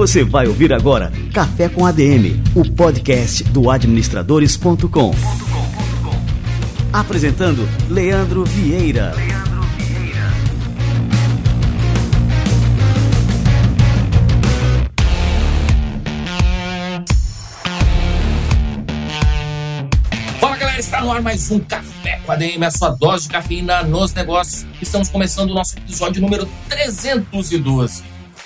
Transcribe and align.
Você 0.00 0.24
vai 0.24 0.46
ouvir 0.46 0.72
agora 0.72 1.12
Café 1.34 1.68
com 1.68 1.84
ADM, 1.84 2.42
o 2.54 2.64
podcast 2.64 3.44
do 3.44 3.70
administradores.com. 3.70 5.10
Apresentando 6.90 7.68
Leandro 7.88 8.44
Vieira. 8.44 9.12
Fala 20.40 20.56
galera, 20.56 20.80
está 20.80 21.02
no 21.02 21.12
ar 21.12 21.20
mais 21.20 21.50
um 21.50 21.58
Café 21.58 21.89
com 22.18 22.32
ADM, 22.32 22.64
a 22.64 22.70
sua 22.70 22.90
dose 22.90 23.24
de 23.24 23.30
cafeína 23.30 23.82
nos 23.82 24.12
negócios. 24.14 24.66
Estamos 24.80 25.08
começando 25.08 25.50
o 25.50 25.54
nosso 25.54 25.76
episódio 25.78 26.20
número 26.20 26.48
312. 26.68 28.02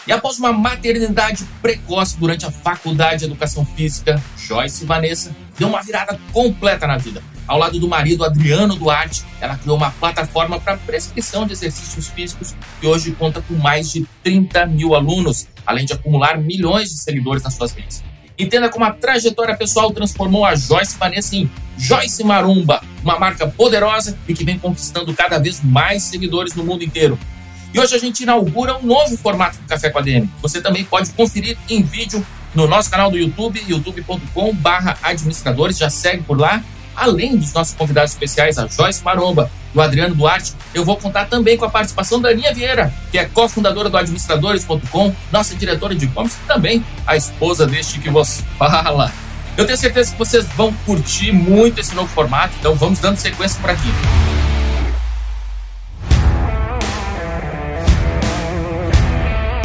E 0.06 0.12
após 0.12 0.38
uma 0.38 0.52
maternidade 0.52 1.44
precoce 1.62 2.18
durante 2.18 2.44
a 2.44 2.50
faculdade 2.50 3.20
de 3.20 3.24
educação 3.24 3.64
física, 3.64 4.22
Joyce 4.36 4.84
Vanessa 4.84 5.34
deu 5.58 5.68
uma 5.68 5.82
virada 5.82 6.18
completa 6.32 6.86
na 6.86 6.98
vida. 6.98 7.22
Ao 7.46 7.58
lado 7.58 7.78
do 7.78 7.88
marido 7.88 8.24
Adriano 8.24 8.74
Duarte, 8.74 9.22
ela 9.40 9.56
criou 9.56 9.76
uma 9.76 9.90
plataforma 9.92 10.58
para 10.58 10.76
prescrição 10.78 11.46
de 11.46 11.52
exercícios 11.52 12.08
físicos 12.08 12.54
que 12.80 12.86
hoje 12.86 13.12
conta 13.12 13.42
com 13.42 13.54
mais 13.54 13.90
de 13.90 14.06
30 14.22 14.66
mil 14.66 14.94
alunos, 14.94 15.46
além 15.66 15.84
de 15.84 15.92
acumular 15.92 16.38
milhões 16.38 16.90
de 16.90 16.98
seguidores 16.98 17.42
nas 17.42 17.54
suas 17.54 17.72
redes. 17.72 18.02
Entenda 18.38 18.68
como 18.68 18.84
a 18.84 18.92
trajetória 18.92 19.56
pessoal 19.56 19.90
transformou 19.92 20.44
a 20.44 20.54
Joyce 20.54 20.98
Vanessa 20.98 21.36
em 21.36 21.50
Joyce 21.78 22.24
Marumba, 22.24 22.82
uma 23.04 23.18
marca 23.18 23.46
poderosa 23.46 24.18
e 24.26 24.32
que 24.34 24.44
vem 24.44 24.58
conquistando 24.58 25.14
cada 25.14 25.38
vez 25.38 25.62
mais 25.62 26.02
seguidores 26.04 26.54
no 26.54 26.64
mundo 26.64 26.82
inteiro. 26.82 27.18
E 27.72 27.80
hoje 27.80 27.94
a 27.94 27.98
gente 27.98 28.22
inaugura 28.22 28.78
um 28.78 28.86
novo 28.86 29.16
formato 29.16 29.58
do 29.58 29.64
Café 29.64 29.90
com 29.90 29.98
a 29.98 30.02
DM. 30.02 30.30
Você 30.40 30.60
também 30.60 30.84
pode 30.84 31.10
conferir 31.10 31.58
em 31.68 31.82
vídeo 31.82 32.24
no 32.54 32.68
nosso 32.68 32.88
canal 32.88 33.10
do 33.10 33.18
YouTube, 33.18 33.60
youtube.com/administradores. 33.66 35.76
Já 35.76 35.90
segue 35.90 36.22
por 36.22 36.38
lá. 36.38 36.62
Além 36.94 37.36
dos 37.36 37.52
nossos 37.52 37.74
convidados 37.74 38.12
especiais, 38.12 38.56
a 38.56 38.68
Joyce 38.68 39.02
Maromba 39.02 39.50
e 39.74 39.78
o 39.78 39.80
Adriano 39.80 40.14
Duarte, 40.14 40.52
eu 40.72 40.84
vou 40.84 40.96
contar 40.96 41.24
também 41.24 41.58
com 41.58 41.64
a 41.64 41.70
participação 41.70 42.20
da 42.20 42.28
Aninha 42.28 42.54
Vieira, 42.54 42.94
que 43.10 43.18
é 43.18 43.24
cofundadora 43.24 43.90
do 43.90 43.96
administradores.com, 43.96 45.12
nossa 45.32 45.56
diretora 45.56 45.96
de 45.96 46.04
e-commerce 46.04 46.38
e 46.44 46.46
também 46.46 46.84
a 47.04 47.16
esposa 47.16 47.66
deste 47.66 47.98
que 47.98 48.08
vos 48.08 48.44
fala. 48.56 49.23
Eu 49.56 49.64
tenho 49.64 49.78
certeza 49.78 50.10
que 50.10 50.18
vocês 50.18 50.44
vão 50.56 50.72
curtir 50.84 51.30
muito 51.30 51.80
esse 51.80 51.94
novo 51.94 52.08
formato, 52.08 52.54
então 52.58 52.74
vamos 52.74 52.98
dando 52.98 53.18
sequência 53.18 53.60
por 53.60 53.70
aqui. 53.70 53.88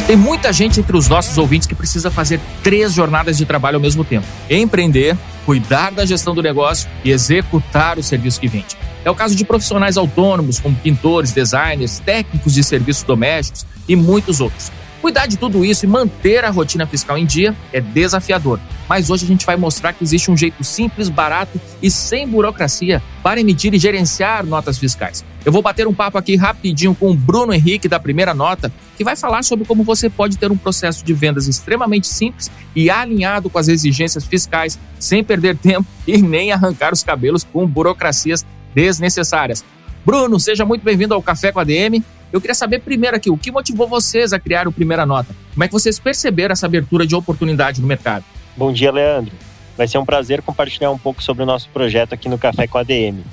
Tem 0.06 0.16
muita 0.16 0.52
gente 0.52 0.78
entre 0.78 0.96
os 0.96 1.08
nossos 1.08 1.36
ouvintes 1.38 1.66
que 1.66 1.74
precisa 1.74 2.10
fazer 2.10 2.40
três 2.62 2.92
jornadas 2.92 3.36
de 3.36 3.44
trabalho 3.44 3.76
ao 3.76 3.80
mesmo 3.80 4.04
tempo: 4.04 4.26
empreender, 4.48 5.16
cuidar 5.44 5.90
da 5.90 6.06
gestão 6.06 6.34
do 6.34 6.42
negócio 6.42 6.88
e 7.04 7.10
executar 7.10 7.98
o 7.98 8.02
serviço 8.02 8.40
que 8.40 8.46
vende. 8.46 8.76
É 9.04 9.10
o 9.10 9.14
caso 9.14 9.34
de 9.34 9.44
profissionais 9.44 9.96
autônomos, 9.96 10.60
como 10.60 10.76
pintores, 10.76 11.32
designers, 11.32 11.98
técnicos 12.00 12.54
de 12.54 12.62
serviços 12.62 13.02
domésticos 13.02 13.66
e 13.88 13.96
muitos 13.96 14.40
outros. 14.40 14.70
Cuidar 15.00 15.26
de 15.26 15.38
tudo 15.38 15.64
isso 15.64 15.86
e 15.86 15.88
manter 15.88 16.44
a 16.44 16.50
rotina 16.50 16.86
fiscal 16.86 17.16
em 17.16 17.24
dia 17.24 17.56
é 17.72 17.80
desafiador, 17.80 18.60
mas 18.86 19.08
hoje 19.08 19.24
a 19.24 19.28
gente 19.28 19.46
vai 19.46 19.56
mostrar 19.56 19.94
que 19.94 20.04
existe 20.04 20.30
um 20.30 20.36
jeito 20.36 20.62
simples, 20.62 21.08
barato 21.08 21.58
e 21.80 21.90
sem 21.90 22.28
burocracia 22.28 23.02
para 23.22 23.40
emitir 23.40 23.72
e 23.72 23.78
gerenciar 23.78 24.44
notas 24.44 24.76
fiscais. 24.76 25.24
Eu 25.42 25.50
vou 25.50 25.62
bater 25.62 25.86
um 25.86 25.94
papo 25.94 26.18
aqui 26.18 26.36
rapidinho 26.36 26.94
com 26.94 27.10
o 27.10 27.14
Bruno 27.14 27.54
Henrique 27.54 27.88
da 27.88 27.98
Primeira 27.98 28.34
Nota, 28.34 28.70
que 28.98 29.02
vai 29.02 29.16
falar 29.16 29.42
sobre 29.42 29.64
como 29.64 29.82
você 29.82 30.10
pode 30.10 30.36
ter 30.36 30.52
um 30.52 30.56
processo 30.56 31.02
de 31.02 31.14
vendas 31.14 31.48
extremamente 31.48 32.06
simples 32.06 32.50
e 32.76 32.90
alinhado 32.90 33.48
com 33.48 33.58
as 33.58 33.68
exigências 33.68 34.24
fiscais, 34.24 34.78
sem 34.98 35.24
perder 35.24 35.56
tempo 35.56 35.86
e 36.06 36.18
nem 36.18 36.52
arrancar 36.52 36.92
os 36.92 37.02
cabelos 37.02 37.42
com 37.42 37.66
burocracias 37.66 38.44
desnecessárias. 38.74 39.64
Bruno, 40.04 40.38
seja 40.38 40.66
muito 40.66 40.82
bem-vindo 40.82 41.14
ao 41.14 41.22
Café 41.22 41.52
com 41.52 41.60
a 41.60 41.64
DM. 41.64 42.04
Eu 42.32 42.40
queria 42.40 42.54
saber 42.54 42.80
primeiro 42.80 43.16
aqui, 43.16 43.28
o 43.28 43.36
que 43.36 43.50
motivou 43.50 43.88
vocês 43.88 44.32
a 44.32 44.38
criar 44.38 44.68
o 44.68 44.72
Primeira 44.72 45.04
Nota? 45.04 45.34
Como 45.52 45.64
é 45.64 45.66
que 45.66 45.72
vocês 45.72 45.98
perceberam 45.98 46.52
essa 46.52 46.66
abertura 46.66 47.04
de 47.04 47.14
oportunidade 47.14 47.80
no 47.80 47.88
mercado? 47.88 48.24
Bom 48.56 48.72
dia, 48.72 48.92
Leandro. 48.92 49.34
Vai 49.76 49.88
ser 49.88 49.98
um 49.98 50.04
prazer 50.04 50.40
compartilhar 50.40 50.92
um 50.92 50.98
pouco 50.98 51.20
sobre 51.22 51.42
o 51.42 51.46
nosso 51.46 51.68
projeto 51.70 52.12
aqui 52.12 52.28
no 52.28 52.38
Café 52.38 52.68
com 52.68 52.78
a 52.78 52.84
DM. 52.84 53.24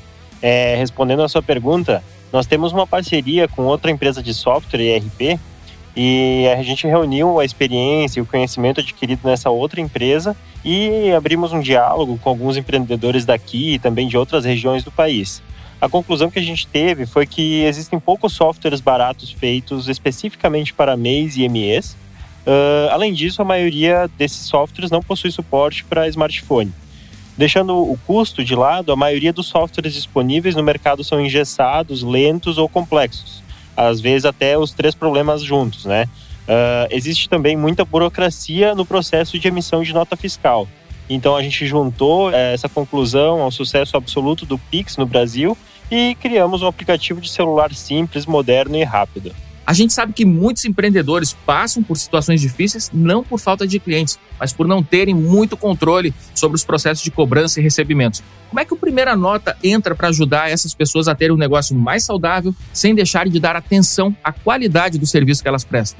É, 0.41 0.75
respondendo 0.77 1.21
a 1.21 1.29
sua 1.29 1.43
pergunta, 1.43 2.03
nós 2.33 2.47
temos 2.47 2.71
uma 2.71 2.87
parceria 2.87 3.47
com 3.47 3.63
outra 3.63 3.91
empresa 3.91 4.23
de 4.23 4.33
software 4.33 4.81
ERP 4.81 5.39
e 5.95 6.47
a 6.47 6.61
gente 6.63 6.87
reuniu 6.87 7.39
a 7.39 7.45
experiência 7.45 8.19
e 8.19 8.23
o 8.23 8.25
conhecimento 8.25 8.79
adquirido 8.79 9.21
nessa 9.23 9.49
outra 9.51 9.79
empresa 9.79 10.35
e 10.65 11.11
abrimos 11.11 11.53
um 11.53 11.59
diálogo 11.59 12.19
com 12.23 12.29
alguns 12.29 12.57
empreendedores 12.57 13.25
daqui 13.25 13.73
e 13.73 13.79
também 13.79 14.07
de 14.07 14.17
outras 14.17 14.43
regiões 14.43 14.83
do 14.83 14.91
país. 14.91 15.41
A 15.79 15.87
conclusão 15.87 16.31
que 16.31 16.39
a 16.39 16.43
gente 16.43 16.65
teve 16.65 17.05
foi 17.05 17.27
que 17.27 17.63
existem 17.63 17.99
poucos 17.99 18.33
softwares 18.33 18.81
baratos 18.81 19.31
feitos 19.31 19.87
especificamente 19.87 20.73
para 20.73 20.97
MEIs 20.97 21.37
e 21.37 21.47
MEs. 21.47 21.91
Uh, 22.47 22.89
além 22.91 23.13
disso, 23.13 23.41
a 23.41 23.45
maioria 23.45 24.09
desses 24.17 24.47
softwares 24.47 24.89
não 24.89 25.03
possui 25.03 25.31
suporte 25.31 25.83
para 25.83 26.07
smartphone. 26.07 26.73
Deixando 27.37 27.77
o 27.77 27.95
custo 28.07 28.43
de 28.43 28.55
lado, 28.55 28.91
a 28.91 28.95
maioria 28.95 29.31
dos 29.31 29.45
softwares 29.45 29.93
disponíveis 29.93 30.55
no 30.55 30.63
mercado 30.63 31.03
são 31.03 31.23
engessados, 31.23 32.01
lentos 32.01 32.57
ou 32.57 32.67
complexos. 32.67 33.43
Às 33.75 34.01
vezes 34.01 34.25
até 34.25 34.57
os 34.57 34.71
três 34.71 34.95
problemas 34.95 35.43
juntos, 35.43 35.85
né? 35.85 36.05
Uh, 36.47 36.87
existe 36.89 37.29
também 37.29 37.55
muita 37.55 37.85
burocracia 37.85 38.73
no 38.73 38.85
processo 38.85 39.37
de 39.37 39.47
emissão 39.47 39.83
de 39.83 39.93
nota 39.93 40.15
fiscal. 40.15 40.67
Então 41.09 41.35
a 41.35 41.41
gente 41.41 41.65
juntou 41.65 42.31
é, 42.31 42.53
essa 42.53 42.67
conclusão 42.67 43.41
ao 43.41 43.51
sucesso 43.51 43.95
absoluto 43.95 44.45
do 44.45 44.57
Pix 44.57 44.97
no 44.97 45.05
Brasil 45.05 45.57
e 45.89 46.15
criamos 46.15 46.61
um 46.61 46.67
aplicativo 46.67 47.21
de 47.21 47.29
celular 47.29 47.73
simples, 47.73 48.25
moderno 48.25 48.75
e 48.75 48.83
rápido. 48.83 49.33
A 49.65 49.73
gente 49.73 49.91
sabe 49.91 50.13
que 50.13 50.23
muitos 50.23 50.63
empreendedores 50.63 51.33
passam 51.45 51.83
por 51.83 51.97
situações 51.97 52.39
difíceis 52.39 52.89
não 52.93 53.21
por 53.21 53.37
falta 53.37 53.67
de 53.67 53.79
clientes, 53.79 54.17
mas 54.39 54.53
por 54.53 54.65
não 54.65 54.81
terem 54.81 55.13
muito 55.13 55.57
controle 55.57 56.13
sobre 56.33 56.55
os 56.55 56.63
processos 56.63 57.03
de 57.03 57.11
cobrança 57.11 57.59
e 57.59 57.63
recebimentos. 57.63 58.23
Como 58.47 58.61
é 58.61 58.65
que 58.65 58.73
o 58.73 58.77
Primeira 58.77 59.13
Nota 59.13 59.57
entra 59.61 59.93
para 59.93 60.07
ajudar 60.07 60.49
essas 60.49 60.73
pessoas 60.73 61.09
a 61.09 61.15
terem 61.15 61.35
um 61.35 61.37
negócio 61.37 61.75
mais 61.75 62.05
saudável, 62.05 62.55
sem 62.71 62.95
deixarem 62.95 63.29
de 63.29 63.41
dar 63.41 63.57
atenção 63.57 64.15
à 64.23 64.31
qualidade 64.31 64.97
do 64.97 65.05
serviço 65.05 65.41
que 65.41 65.49
elas 65.49 65.65
prestam? 65.65 65.99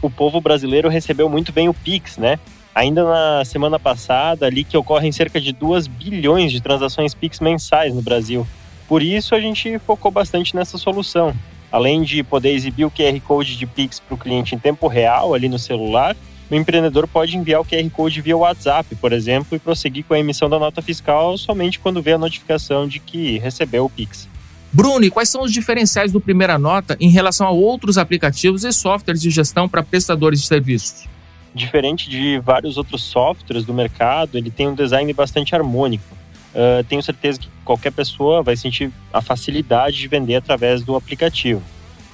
O 0.00 0.08
povo 0.08 0.40
brasileiro 0.40 0.88
recebeu 0.88 1.28
muito 1.28 1.50
bem 1.50 1.68
o 1.68 1.74
Pix, 1.74 2.18
né? 2.18 2.38
Ainda 2.74 3.04
na 3.04 3.44
semana 3.44 3.78
passada, 3.78 4.46
ali 4.46 4.64
que 4.64 4.76
ocorrem 4.76 5.10
cerca 5.10 5.40
de 5.40 5.52
2 5.52 5.86
bilhões 5.86 6.52
de 6.52 6.60
transações 6.60 7.14
Pix 7.14 7.40
mensais 7.40 7.94
no 7.94 8.02
Brasil. 8.02 8.46
Por 8.86 9.02
isso, 9.02 9.34
a 9.34 9.40
gente 9.40 9.78
focou 9.80 10.10
bastante 10.10 10.54
nessa 10.54 10.78
solução. 10.78 11.34
Além 11.70 12.02
de 12.02 12.22
poder 12.22 12.52
exibir 12.52 12.84
o 12.84 12.90
QR 12.90 13.20
Code 13.20 13.56
de 13.56 13.66
Pix 13.66 14.00
para 14.00 14.14
o 14.14 14.18
cliente 14.18 14.54
em 14.54 14.58
tempo 14.58 14.86
real 14.86 15.34
ali 15.34 15.48
no 15.48 15.58
celular, 15.58 16.16
o 16.50 16.54
empreendedor 16.54 17.06
pode 17.06 17.36
enviar 17.36 17.60
o 17.60 17.64
QR 17.64 17.88
Code 17.90 18.22
via 18.22 18.36
WhatsApp, 18.36 18.94
por 18.94 19.12
exemplo, 19.12 19.54
e 19.54 19.58
prosseguir 19.58 20.04
com 20.04 20.14
a 20.14 20.18
emissão 20.18 20.48
da 20.48 20.58
nota 20.58 20.80
fiscal 20.80 21.36
somente 21.36 21.78
quando 21.78 22.00
vê 22.00 22.12
a 22.12 22.18
notificação 22.18 22.88
de 22.88 22.98
que 22.98 23.38
recebeu 23.38 23.84
o 23.84 23.90
Pix. 23.90 24.26
Bruno, 24.72 25.04
e 25.04 25.10
quais 25.10 25.28
são 25.28 25.42
os 25.42 25.52
diferenciais 25.52 26.12
do 26.12 26.20
Primeira 26.20 26.58
Nota 26.58 26.96
em 27.00 27.10
relação 27.10 27.46
a 27.46 27.50
outros 27.50 27.98
aplicativos 27.98 28.64
e 28.64 28.72
softwares 28.72 29.20
de 29.20 29.30
gestão 29.30 29.68
para 29.68 29.82
prestadores 29.82 30.40
de 30.40 30.46
serviços? 30.46 31.06
Diferente 31.54 32.08
de 32.08 32.38
vários 32.38 32.76
outros 32.76 33.02
softwares 33.02 33.64
do 33.64 33.72
mercado, 33.74 34.36
ele 34.36 34.50
tem 34.50 34.68
um 34.68 34.74
design 34.74 35.12
bastante 35.12 35.54
harmônico. 35.54 36.16
Uh, 36.54 36.82
tenho 36.84 37.02
certeza 37.02 37.40
que 37.40 37.48
qualquer 37.64 37.92
pessoa 37.92 38.42
vai 38.42 38.56
sentir 38.56 38.90
a 39.12 39.20
facilidade 39.20 39.96
de 39.96 40.08
vender 40.08 40.36
através 40.36 40.82
do 40.82 40.96
aplicativo. 40.96 41.62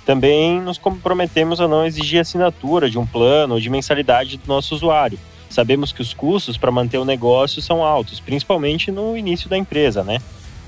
Também 0.05 0.61
nos 0.61 0.77
comprometemos 0.77 1.61
a 1.61 1.69
não 1.69 1.87
exigir 1.87 2.21
assinatura 2.21 2.91
de 2.91 2.99
um 2.99 3.07
plano 3.07 3.55
ou 3.55 3.61
de 3.61 3.71
mensalidade 3.71 4.37
do 4.37 4.47
nosso 4.47 4.75
usuário. 4.75 5.19
Sabemos 5.49 5.93
que 5.93 6.03
os 6.03 6.13
custos 6.13 6.59
para 6.59 6.71
manter 6.71 6.99
o 6.99 7.05
negócio 7.05 7.63
são 7.63 7.83
altos, 7.83 8.21
principalmente 8.21 8.91
no 8.91 9.17
início 9.17 9.49
da 9.49 9.57
empresa, 9.57 10.03
né? 10.03 10.19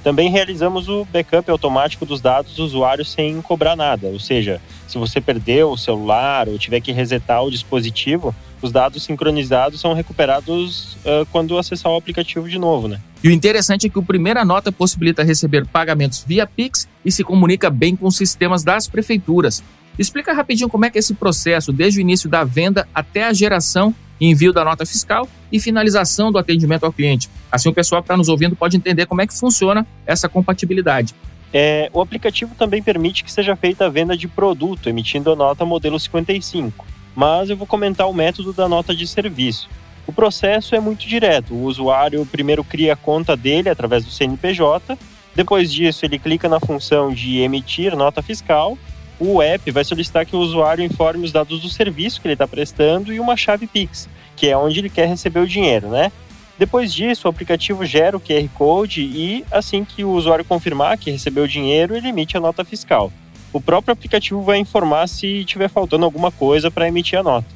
Também 0.03 0.31
realizamos 0.31 0.89
o 0.89 1.05
backup 1.05 1.51
automático 1.51 2.07
dos 2.07 2.21
dados 2.21 2.55
do 2.55 2.65
usuário 2.65 3.05
sem 3.05 3.43
cobrar 3.43 3.75
nada, 3.75 4.07
ou 4.07 4.21
seja, 4.21 4.61
se 4.87 4.97
você 4.97 5.21
perdeu 5.21 5.73
o 5.73 5.77
celular 5.77 6.49
ou 6.49 6.57
tiver 6.57 6.81
que 6.81 6.93
resetar 6.93 7.43
o 7.43 7.51
dispositivo, 7.51 8.33
os 8.63 8.73
dados 8.73 9.03
sincronizados 9.03 9.81
são 9.81 9.93
recuperados 9.93 10.95
uh, 11.05 11.27
quando 11.31 11.59
acessar 11.59 11.93
o 11.93 11.97
aplicativo 11.97 12.49
de 12.49 12.59
novo, 12.59 12.89
né? 12.89 13.01
E 13.23 13.29
o 13.29 13.33
interessante 13.33 13.87
é 13.87 13.91
que 13.91 13.99
o 13.99 14.03
Primeira 14.03 14.45
Nota 14.45 14.71
possibilita 14.71 15.23
receber 15.23 15.67
pagamentos 15.67 16.25
via 16.27 16.47
Pix 16.47 16.89
e 17.05 17.13
se 17.13 17.25
comunica 17.25 17.69
bem 17.71 17.97
com 17.97 18.07
os 18.07 18.17
sistemas 18.17 18.63
das 18.63 18.89
prefeituras. 18.89 19.63
Explica 19.99 20.33
rapidinho 20.33 20.69
como 20.69 20.85
é 20.85 20.91
que 20.91 20.99
é 20.99 21.01
esse 21.01 21.15
processo, 21.15 21.73
desde 21.73 21.99
o 21.99 22.03
início 22.03 22.29
da 22.29 22.45
venda 22.45 22.87
até 22.95 23.25
a 23.25 23.33
geração 23.33 23.95
e 24.21 24.27
envio 24.27 24.53
da 24.53 24.65
nota 24.65 24.85
fiscal 24.85 25.29
e 25.51 25.59
finalização 25.59 26.31
do 26.31 26.39
atendimento 26.39 26.85
ao 26.85 26.93
cliente. 26.93 27.29
Assim, 27.51 27.69
o 27.69 27.73
pessoal 27.73 28.03
que 28.03 28.07
está 28.07 28.17
nos 28.17 28.29
ouvindo 28.29 28.57
pode 28.57 28.77
entender 28.77 29.07
como 29.07 29.23
é 29.23 29.27
que 29.27 29.39
funciona 29.39 29.87
essa 30.07 30.29
compatibilidade. 30.29 31.15
É, 31.53 31.89
o 31.93 32.01
aplicativo 32.01 32.55
também 32.55 32.83
permite 32.83 33.25
que 33.25 33.33
seja 33.33 33.57
feita 33.57 33.87
a 33.87 33.89
venda 33.89 34.17
de 34.17 34.29
produto, 34.29 34.89
emitindo 34.89 35.33
a 35.33 35.37
nota 35.37 35.65
modelo 35.65 35.99
55. 35.99 36.85
Mas 37.17 37.49
eu 37.49 37.57
vou 37.57 37.67
comentar 37.67 38.07
o 38.09 38.13
método 38.13 38.53
da 38.53 38.69
nota 38.69 38.95
de 38.95 39.07
serviço. 39.07 39.69
O 40.07 40.13
processo 40.13 40.75
é 40.75 40.81
muito 40.81 41.09
direto. 41.09 41.55
O 41.55 41.65
usuário 41.65 42.25
primeiro 42.27 42.63
cria 42.63 42.93
a 42.93 42.97
conta 42.97 43.35
dele 43.37 43.71
através 43.71 44.05
do 44.05 44.11
CNPJ, 44.11 44.97
depois 45.35 45.73
disso 45.73 46.05
ele 46.05 46.19
clica 46.19 46.49
na 46.49 46.61
função 46.61 47.13
de 47.13 47.39
emitir 47.39 47.97
nota 47.97 48.23
fiscal. 48.23 48.79
O 49.19 49.41
app 49.41 49.71
vai 49.71 49.83
solicitar 49.83 50.27
que 50.27 50.37
o 50.37 50.41
usuário 50.41 50.85
informe 50.85 51.25
os 51.25 51.33
dados 51.33 51.61
do 51.61 51.71
serviço 51.71 52.21
que 52.21 52.29
ele 52.29 52.35
está 52.35 52.47
prestando 52.47 53.13
e 53.13 53.19
uma 53.19 53.37
chave 53.37 53.67
Pix, 53.67 54.09
que 54.37 54.49
é 54.49 54.57
onde 54.57 54.79
ele 54.79 54.91
quer 54.91 55.09
receber 55.09 55.41
o 55.41 55.47
dinheiro, 55.47 55.89
né? 55.89 56.13
Depois 56.59 56.93
disso, 56.93 57.27
o 57.27 57.31
aplicativo 57.31 57.85
gera 57.85 58.17
o 58.17 58.21
QR 58.21 58.49
Code 58.55 59.03
e, 59.03 59.45
assim 59.51 59.85
que 59.85 60.05
o 60.05 60.11
usuário 60.11 60.45
confirmar 60.45 60.97
que 60.97 61.11
recebeu 61.11 61.45
o 61.45 61.49
dinheiro, 61.49 61.97
ele 61.97 62.09
emite 62.09 62.37
a 62.37 62.41
nota 62.41 62.65
fiscal. 62.65 63.13
O 63.57 63.61
próprio 63.61 63.95
aplicativo 63.95 64.43
vai 64.43 64.59
informar 64.59 65.09
se 65.09 65.43
tiver 65.47 65.69
faltando 65.71 66.05
alguma 66.05 66.31
coisa 66.31 66.71
para 66.71 66.87
emitir 66.87 67.19
a 67.19 67.23
nota. 67.23 67.47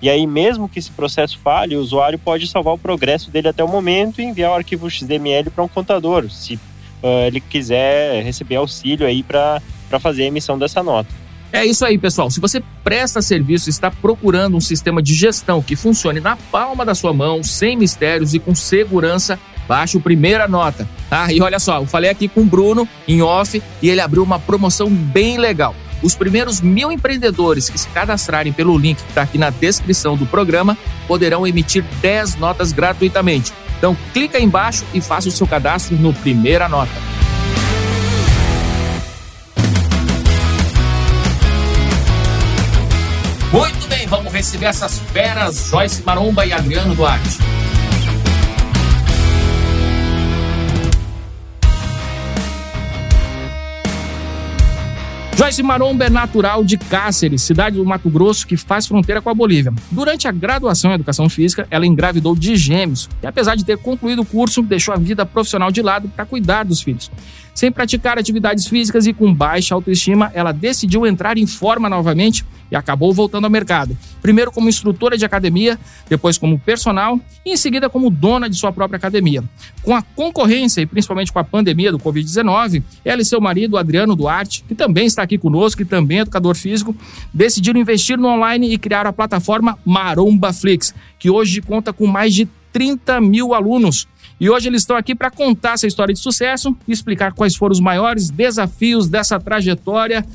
E 0.00 0.08
aí, 0.08 0.24
mesmo 0.24 0.68
que 0.68 0.78
esse 0.78 0.92
processo 0.92 1.36
falhe, 1.42 1.74
o 1.74 1.80
usuário 1.80 2.16
pode 2.16 2.46
salvar 2.46 2.74
o 2.74 2.78
progresso 2.78 3.28
dele 3.28 3.48
até 3.48 3.64
o 3.64 3.66
momento 3.66 4.20
e 4.20 4.24
enviar 4.24 4.52
o 4.52 4.54
arquivo 4.54 4.88
XML 4.88 5.50
para 5.50 5.64
um 5.64 5.66
contador, 5.66 6.30
se 6.30 6.54
uh, 6.54 7.26
ele 7.26 7.40
quiser 7.40 8.22
receber 8.22 8.54
auxílio 8.54 9.04
aí 9.04 9.24
para 9.24 9.60
fazer 10.00 10.22
a 10.22 10.26
emissão 10.26 10.56
dessa 10.56 10.80
nota. 10.80 11.12
É 11.52 11.66
isso 11.66 11.84
aí, 11.84 11.98
pessoal. 11.98 12.30
Se 12.30 12.38
você 12.38 12.62
presta 12.84 13.20
serviço 13.20 13.68
e 13.68 13.70
está 13.70 13.90
procurando 13.90 14.56
um 14.56 14.60
sistema 14.60 15.02
de 15.02 15.12
gestão 15.12 15.60
que 15.60 15.74
funcione 15.74 16.20
na 16.20 16.36
palma 16.36 16.84
da 16.84 16.94
sua 16.94 17.12
mão, 17.12 17.42
sem 17.42 17.76
mistérios 17.76 18.32
e 18.32 18.38
com 18.38 18.54
segurança, 18.54 19.40
baixe 19.68 19.96
o 19.96 20.00
Primeira 20.00 20.48
Nota. 20.48 20.88
Ah, 21.10 21.32
e 21.32 21.40
olha 21.40 21.58
só, 21.58 21.78
eu 21.78 21.86
falei 21.86 22.10
aqui 22.10 22.28
com 22.28 22.40
o 22.40 22.44
Bruno 22.44 22.88
em 23.06 23.22
off 23.22 23.62
e 23.80 23.88
ele 23.88 24.00
abriu 24.00 24.22
uma 24.22 24.38
promoção 24.38 24.88
bem 24.88 25.38
legal. 25.38 25.74
Os 26.02 26.16
primeiros 26.16 26.60
mil 26.60 26.90
empreendedores 26.90 27.70
que 27.70 27.78
se 27.78 27.88
cadastrarem 27.88 28.52
pelo 28.52 28.76
link 28.76 28.96
que 28.96 29.08
está 29.08 29.22
aqui 29.22 29.38
na 29.38 29.50
descrição 29.50 30.16
do 30.16 30.26
programa 30.26 30.76
poderão 31.06 31.46
emitir 31.46 31.84
10 32.00 32.36
notas 32.36 32.72
gratuitamente. 32.72 33.52
Então 33.78 33.96
clica 34.12 34.38
aí 34.38 34.44
embaixo 34.44 34.84
e 34.92 35.00
faça 35.00 35.28
o 35.28 35.32
seu 35.32 35.46
cadastro 35.46 35.96
no 35.96 36.12
Primeira 36.12 36.68
Nota. 36.68 36.92
Muito 43.52 43.86
bem, 43.86 44.06
vamos 44.06 44.32
receber 44.32 44.66
essas 44.66 44.98
feras, 44.98 45.66
Joyce 45.66 46.02
Maromba 46.02 46.46
e 46.46 46.52
Adriano 46.52 46.94
Duarte. 46.94 47.38
Joyce 55.42 55.60
Maromba 55.60 56.04
é 56.04 56.08
natural 56.08 56.62
de 56.62 56.78
Cáceres, 56.78 57.42
cidade 57.42 57.76
do 57.76 57.84
Mato 57.84 58.08
Grosso 58.08 58.46
que 58.46 58.56
faz 58.56 58.86
fronteira 58.86 59.20
com 59.20 59.28
a 59.28 59.34
Bolívia. 59.34 59.74
Durante 59.90 60.28
a 60.28 60.30
graduação 60.30 60.92
em 60.92 60.94
Educação 60.94 61.28
Física, 61.28 61.66
ela 61.68 61.84
engravidou 61.84 62.36
de 62.36 62.54
gêmeos 62.54 63.10
e, 63.20 63.26
apesar 63.26 63.56
de 63.56 63.64
ter 63.64 63.76
concluído 63.76 64.22
o 64.22 64.24
curso, 64.24 64.62
deixou 64.62 64.94
a 64.94 64.96
vida 64.96 65.26
profissional 65.26 65.72
de 65.72 65.82
lado 65.82 66.08
para 66.08 66.24
cuidar 66.24 66.64
dos 66.64 66.80
filhos. 66.80 67.10
Sem 67.54 67.70
praticar 67.70 68.18
atividades 68.18 68.66
físicas 68.66 69.06
e 69.06 69.12
com 69.12 69.34
baixa 69.34 69.74
autoestima, 69.74 70.30
ela 70.32 70.52
decidiu 70.52 71.06
entrar 71.06 71.36
em 71.36 71.46
forma 71.46 71.88
novamente 71.88 72.44
e 72.70 72.76
acabou 72.76 73.12
voltando 73.12 73.44
ao 73.44 73.50
mercado. 73.50 73.96
Primeiro 74.22 74.50
como 74.50 74.68
instrutora 74.68 75.18
de 75.18 75.26
academia, 75.26 75.78
depois 76.08 76.38
como 76.38 76.58
personal 76.58 77.20
e 77.44 77.52
em 77.52 77.56
seguida 77.56 77.90
como 77.90 78.08
dona 78.08 78.48
de 78.48 78.56
sua 78.56 78.72
própria 78.72 78.96
academia. 78.96 79.44
Com 79.82 79.94
a 79.94 80.00
concorrência 80.00 80.80
e 80.80 80.86
principalmente 80.86 81.30
com 81.30 81.38
a 81.38 81.44
pandemia 81.44 81.92
do 81.92 81.98
Covid-19, 81.98 82.82
ela 83.04 83.20
e 83.20 83.24
seu 83.24 83.40
marido, 83.40 83.76
Adriano 83.76 84.16
Duarte, 84.16 84.64
que 84.66 84.74
também 84.74 85.04
está 85.04 85.22
aqui 85.22 85.31
conosco 85.38 85.82
e 85.82 85.84
também 85.84 86.18
educador 86.18 86.56
físico, 86.56 86.94
decidiram 87.32 87.80
investir 87.80 88.18
no 88.18 88.28
online 88.28 88.72
e 88.72 88.78
criar 88.78 89.06
a 89.06 89.12
plataforma 89.12 89.78
Maromba 89.84 90.52
Flix, 90.52 90.94
que 91.18 91.30
hoje 91.30 91.60
conta 91.60 91.92
com 91.92 92.06
mais 92.06 92.34
de 92.34 92.48
30 92.72 93.20
mil 93.20 93.54
alunos 93.54 94.06
e 94.42 94.50
hoje 94.50 94.68
eles 94.68 94.82
estão 94.82 94.96
aqui 94.96 95.14
para 95.14 95.30
contar 95.30 95.74
essa 95.74 95.86
história 95.86 96.12
de 96.12 96.18
sucesso 96.18 96.76
e 96.88 96.90
explicar 96.90 97.32
quais 97.32 97.54
foram 97.54 97.72
os 97.72 97.78
maiores 97.78 98.28
desafios 98.28 99.08
dessa 99.08 99.38
trajetória. 99.38 100.26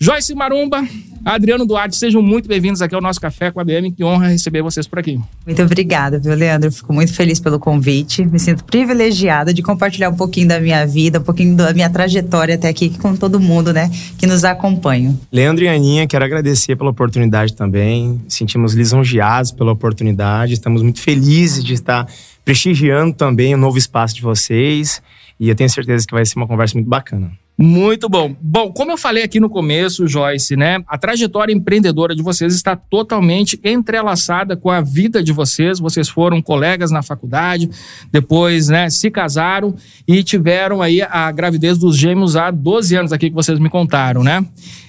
Joyce 0.00 0.32
Marumba, 0.32 0.86
Adriano 1.24 1.66
Duarte, 1.66 1.96
sejam 1.96 2.22
muito 2.22 2.48
bem-vindos 2.48 2.80
aqui 2.80 2.94
ao 2.94 3.00
nosso 3.00 3.20
Café 3.20 3.50
com 3.50 3.58
a 3.58 3.64
DM. 3.64 3.90
Que 3.90 4.04
honra 4.04 4.28
receber 4.28 4.62
vocês 4.62 4.86
por 4.86 5.00
aqui. 5.00 5.18
Muito 5.44 5.60
obrigada, 5.60 6.20
viu, 6.20 6.32
Leandro? 6.36 6.70
Fico 6.70 6.92
muito 6.92 7.12
feliz 7.12 7.40
pelo 7.40 7.58
convite. 7.58 8.24
Me 8.24 8.38
sinto 8.38 8.64
privilegiada 8.64 9.52
de 9.52 9.60
compartilhar 9.60 10.08
um 10.08 10.14
pouquinho 10.14 10.46
da 10.46 10.60
minha 10.60 10.86
vida, 10.86 11.18
um 11.18 11.22
pouquinho 11.22 11.56
da 11.56 11.74
minha 11.74 11.90
trajetória 11.90 12.54
até 12.54 12.68
aqui 12.68 12.96
com 12.96 13.16
todo 13.16 13.40
mundo, 13.40 13.72
né, 13.72 13.90
que 14.16 14.24
nos 14.24 14.44
acompanha. 14.44 15.18
Leandro 15.32 15.64
e 15.64 15.68
Aninha, 15.68 16.06
quero 16.06 16.24
agradecer 16.24 16.76
pela 16.76 16.90
oportunidade 16.90 17.54
também. 17.54 18.20
Sentimos 18.28 18.74
lisonjeados 18.74 19.50
pela 19.50 19.72
oportunidade. 19.72 20.52
Estamos 20.52 20.80
muito 20.80 21.00
felizes 21.00 21.64
de 21.64 21.74
estar 21.74 22.06
prestigiando 22.44 23.12
também 23.14 23.52
o 23.52 23.58
novo 23.58 23.76
espaço 23.76 24.14
de 24.14 24.22
vocês. 24.22 25.02
E 25.40 25.48
eu 25.48 25.56
tenho 25.56 25.68
certeza 25.68 26.06
que 26.06 26.14
vai 26.14 26.24
ser 26.24 26.36
uma 26.36 26.46
conversa 26.46 26.74
muito 26.74 26.88
bacana. 26.88 27.32
Muito 27.60 28.08
bom. 28.08 28.36
Bom, 28.40 28.70
como 28.70 28.92
eu 28.92 28.96
falei 28.96 29.24
aqui 29.24 29.40
no 29.40 29.50
começo, 29.50 30.06
Joyce, 30.06 30.54
né? 30.54 30.78
A 30.86 30.96
trajetória 30.96 31.52
empreendedora 31.52 32.14
de 32.14 32.22
vocês 32.22 32.54
está 32.54 32.76
totalmente 32.76 33.58
entrelaçada 33.64 34.56
com 34.56 34.70
a 34.70 34.80
vida 34.80 35.24
de 35.24 35.32
vocês. 35.32 35.80
Vocês 35.80 36.08
foram 36.08 36.40
colegas 36.40 36.92
na 36.92 37.02
faculdade, 37.02 37.68
depois, 38.12 38.68
né, 38.68 38.88
se 38.88 39.10
casaram 39.10 39.74
e 40.06 40.22
tiveram 40.22 40.80
aí 40.80 41.02
a 41.02 41.32
gravidez 41.32 41.76
dos 41.76 41.96
gêmeos 41.96 42.36
há 42.36 42.52
12 42.52 42.94
anos 42.94 43.12
aqui 43.12 43.28
que 43.28 43.34
vocês 43.34 43.58
me 43.58 43.68
contaram, 43.68 44.22
né? 44.22 44.46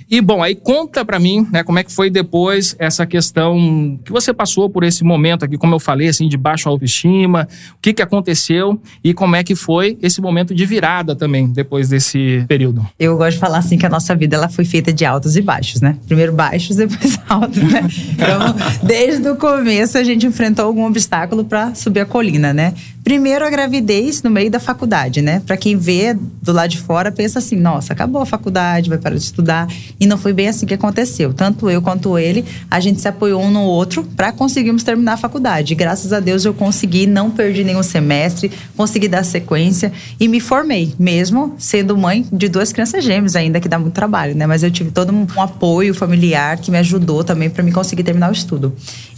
E 0.09 0.21
bom, 0.21 0.41
aí 0.41 0.55
conta 0.55 1.05
para 1.05 1.19
mim, 1.19 1.47
né, 1.51 1.63
como 1.63 1.77
é 1.77 1.83
que 1.83 1.91
foi 1.91 2.09
depois 2.09 2.75
essa 2.79 3.05
questão 3.05 3.99
que 4.03 4.11
você 4.11 4.33
passou 4.33 4.67
por 4.67 4.83
esse 4.83 5.03
momento 5.03 5.45
aqui, 5.45 5.55
como 5.55 5.75
eu 5.75 5.79
falei, 5.79 6.07
assim, 6.07 6.27
de 6.27 6.35
baixa 6.35 6.67
autoestima, 6.67 7.47
o 7.73 7.77
que 7.79 7.93
que 7.93 8.01
aconteceu 8.01 8.81
e 9.03 9.13
como 9.13 9.35
é 9.35 9.43
que 9.43 9.55
foi 9.55 9.99
esse 10.01 10.19
momento 10.19 10.55
de 10.55 10.65
virada 10.65 11.15
também 11.15 11.47
depois 11.47 11.89
desse 11.89 12.43
período. 12.47 12.85
Eu 12.97 13.17
gosto 13.17 13.33
de 13.33 13.39
falar 13.39 13.59
assim 13.59 13.77
que 13.77 13.85
a 13.85 13.89
nossa 13.89 14.15
vida 14.15 14.35
ela 14.35 14.49
foi 14.49 14.65
feita 14.65 14.91
de 14.91 15.05
altos 15.05 15.37
e 15.37 15.41
baixos, 15.41 15.79
né? 15.79 15.95
Primeiro 16.07 16.33
baixos, 16.33 16.75
depois 16.77 17.19
altos, 17.29 17.61
né? 17.61 17.87
Então, 18.13 18.55
desde 18.81 19.29
o 19.29 19.35
começo 19.35 19.97
a 19.97 20.03
gente 20.03 20.25
enfrentou 20.25 20.65
algum 20.65 20.85
obstáculo 20.85 21.45
para 21.45 21.75
subir 21.75 21.99
a 21.99 22.05
colina, 22.05 22.51
né? 22.51 22.73
Primeiro 23.09 23.43
a 23.43 23.49
gravidez 23.49 24.21
no 24.21 24.29
meio 24.29 24.51
da 24.51 24.59
faculdade, 24.59 25.19
né? 25.19 25.41
Para 25.43 25.57
quem 25.57 25.75
vê 25.75 26.15
do 26.43 26.53
lado 26.53 26.69
de 26.69 26.77
fora 26.77 27.11
pensa 27.11 27.39
assim, 27.39 27.55
nossa, 27.55 27.91
acabou 27.91 28.21
a 28.21 28.25
faculdade, 28.25 28.87
vai 28.87 28.99
parar 28.99 29.15
de 29.15 29.23
estudar. 29.23 29.67
E 29.99 30.05
não 30.05 30.15
foi 30.15 30.31
bem 30.31 30.47
assim 30.47 30.67
que 30.67 30.75
aconteceu. 30.75 31.33
Tanto 31.33 31.67
eu 31.71 31.81
quanto 31.81 32.19
ele, 32.19 32.45
a 32.69 32.79
gente 32.79 33.01
se 33.01 33.07
apoiou 33.07 33.41
um 33.41 33.49
no 33.49 33.63
outro 33.63 34.03
para 34.15 34.31
conseguirmos 34.31 34.83
terminar 34.83 35.13
a 35.13 35.17
faculdade. 35.17 35.73
E 35.73 35.75
graças 35.75 36.13
a 36.13 36.19
Deus 36.19 36.45
eu 36.45 36.53
consegui, 36.53 37.07
não 37.07 37.31
perdi 37.31 37.63
nenhum 37.63 37.81
semestre, 37.81 38.51
consegui 38.77 39.07
dar 39.07 39.25
sequência 39.25 39.91
e 40.19 40.27
me 40.27 40.39
formei, 40.39 40.93
mesmo 40.99 41.55
sendo 41.57 41.97
mãe 41.97 42.27
de 42.31 42.47
duas 42.47 42.71
crianças 42.71 43.03
gêmeas 43.03 43.35
ainda, 43.35 43.59
que 43.59 43.67
dá 43.67 43.79
muito 43.79 43.95
trabalho, 43.95 44.35
né? 44.35 44.45
Mas 44.45 44.61
eu 44.61 44.69
tive 44.69 44.91
todo 44.91 45.11
um, 45.11 45.25
apoio 45.41 45.95
familiar 45.95 46.59
que 46.59 46.69
me 46.69 46.77
ajudou 46.77 47.23
também 47.23 47.49
para 47.49 47.63
me 47.63 47.71
conseguir 47.71 48.03
terminar 48.03 48.29
o 48.29 48.33
estudo. 48.33 48.71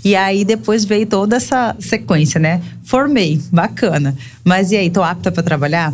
E 0.03 0.15
aí 0.15 0.45
depois 0.45 0.85
veio 0.85 1.05
toda 1.05 1.35
essa 1.35 1.75
sequência, 1.77 2.39
né? 2.39 2.61
Formei, 2.85 3.39
bacana. 3.51 3.80
Mas 4.43 4.71
e 4.71 4.77
aí, 4.77 4.89
tô 4.89 5.03
apta 5.03 5.31
para 5.31 5.43
trabalhar? 5.43 5.93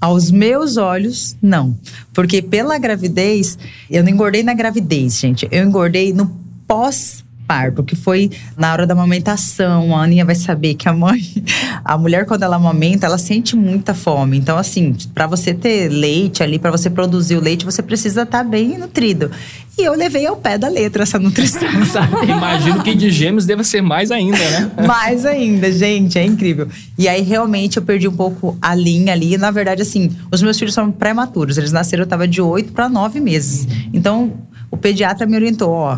Aos 0.00 0.30
meus 0.30 0.76
olhos, 0.76 1.36
não. 1.42 1.76
Porque 2.12 2.40
pela 2.40 2.78
gravidez, 2.78 3.58
eu 3.90 4.02
não 4.04 4.10
engordei 4.10 4.42
na 4.42 4.54
gravidez, 4.54 5.18
gente. 5.18 5.48
Eu 5.50 5.64
engordei 5.64 6.12
no 6.12 6.30
pós 6.66 7.24
parto, 7.48 7.82
que 7.82 7.96
foi 7.96 8.30
na 8.56 8.70
hora 8.70 8.86
da 8.86 8.92
amamentação. 8.92 9.96
A 9.96 10.02
Aninha 10.04 10.24
vai 10.24 10.34
saber 10.34 10.74
que 10.74 10.86
a 10.86 10.92
mãe, 10.92 11.20
a 11.82 11.96
mulher 11.96 12.26
quando 12.26 12.42
ela 12.42 12.56
amamenta, 12.56 13.06
ela 13.06 13.16
sente 13.16 13.56
muita 13.56 13.94
fome. 13.94 14.36
Então 14.36 14.58
assim, 14.58 14.94
para 15.14 15.26
você 15.26 15.54
ter 15.54 15.88
leite 15.88 16.42
ali, 16.42 16.58
para 16.58 16.70
você 16.70 16.90
produzir 16.90 17.36
o 17.36 17.40
leite, 17.40 17.64
você 17.64 17.82
precisa 17.82 18.22
estar 18.22 18.44
tá 18.44 18.44
bem 18.44 18.76
nutrido. 18.76 19.30
E 19.78 19.82
eu 19.82 19.94
levei 19.94 20.26
ao 20.26 20.34
pé 20.36 20.58
da 20.58 20.68
letra 20.68 21.04
essa 21.04 21.20
nutrição, 21.20 21.68
sabe? 21.86 22.26
Imagino 22.28 22.82
que 22.82 22.96
de 22.96 23.12
gêmeos 23.12 23.46
deva 23.46 23.62
ser 23.62 23.80
mais 23.80 24.10
ainda, 24.10 24.36
né? 24.36 24.70
mais 24.84 25.24
ainda, 25.24 25.70
gente, 25.70 26.18
é 26.18 26.24
incrível. 26.24 26.66
E 26.98 27.08
aí 27.08 27.22
realmente 27.22 27.76
eu 27.76 27.82
perdi 27.82 28.08
um 28.08 28.16
pouco 28.16 28.58
a 28.60 28.74
linha 28.74 29.12
ali. 29.12 29.38
Na 29.38 29.52
verdade, 29.52 29.80
assim, 29.80 30.10
os 30.32 30.42
meus 30.42 30.58
filhos 30.58 30.74
são 30.74 30.90
prematuros. 30.90 31.56
Eles 31.56 31.70
nasceram, 31.70 32.02
eu 32.02 32.08
tava 32.08 32.26
de 32.26 32.42
oito 32.42 32.72
para 32.72 32.88
nove 32.88 33.20
meses. 33.20 33.68
Então, 33.92 34.32
o 34.68 34.76
pediatra 34.76 35.26
me 35.28 35.36
orientou, 35.36 35.70
ó, 35.70 35.96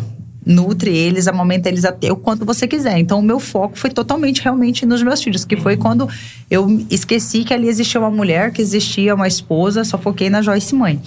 nutre 0.51 0.95
eles, 0.95 1.27
amamenta 1.27 1.69
eles 1.69 1.85
até 1.85 2.11
o 2.11 2.15
quanto 2.15 2.45
você 2.45 2.67
quiser. 2.67 2.99
Então, 2.99 3.19
o 3.19 3.23
meu 3.23 3.39
foco 3.39 3.77
foi 3.77 3.89
totalmente 3.89 4.41
realmente 4.41 4.85
nos 4.85 5.01
meus 5.01 5.23
filhos, 5.23 5.45
que 5.45 5.57
foi 5.57 5.77
quando 5.77 6.07
eu 6.49 6.85
esqueci 6.89 7.43
que 7.43 7.53
ali 7.53 7.67
existia 7.67 7.99
uma 7.99 8.11
mulher, 8.11 8.51
que 8.51 8.61
existia 8.61 9.15
uma 9.15 9.27
esposa, 9.27 9.83
só 9.83 9.97
foquei 9.97 10.29
na 10.29 10.41
Joyce 10.41 10.75
mãe. 10.75 11.01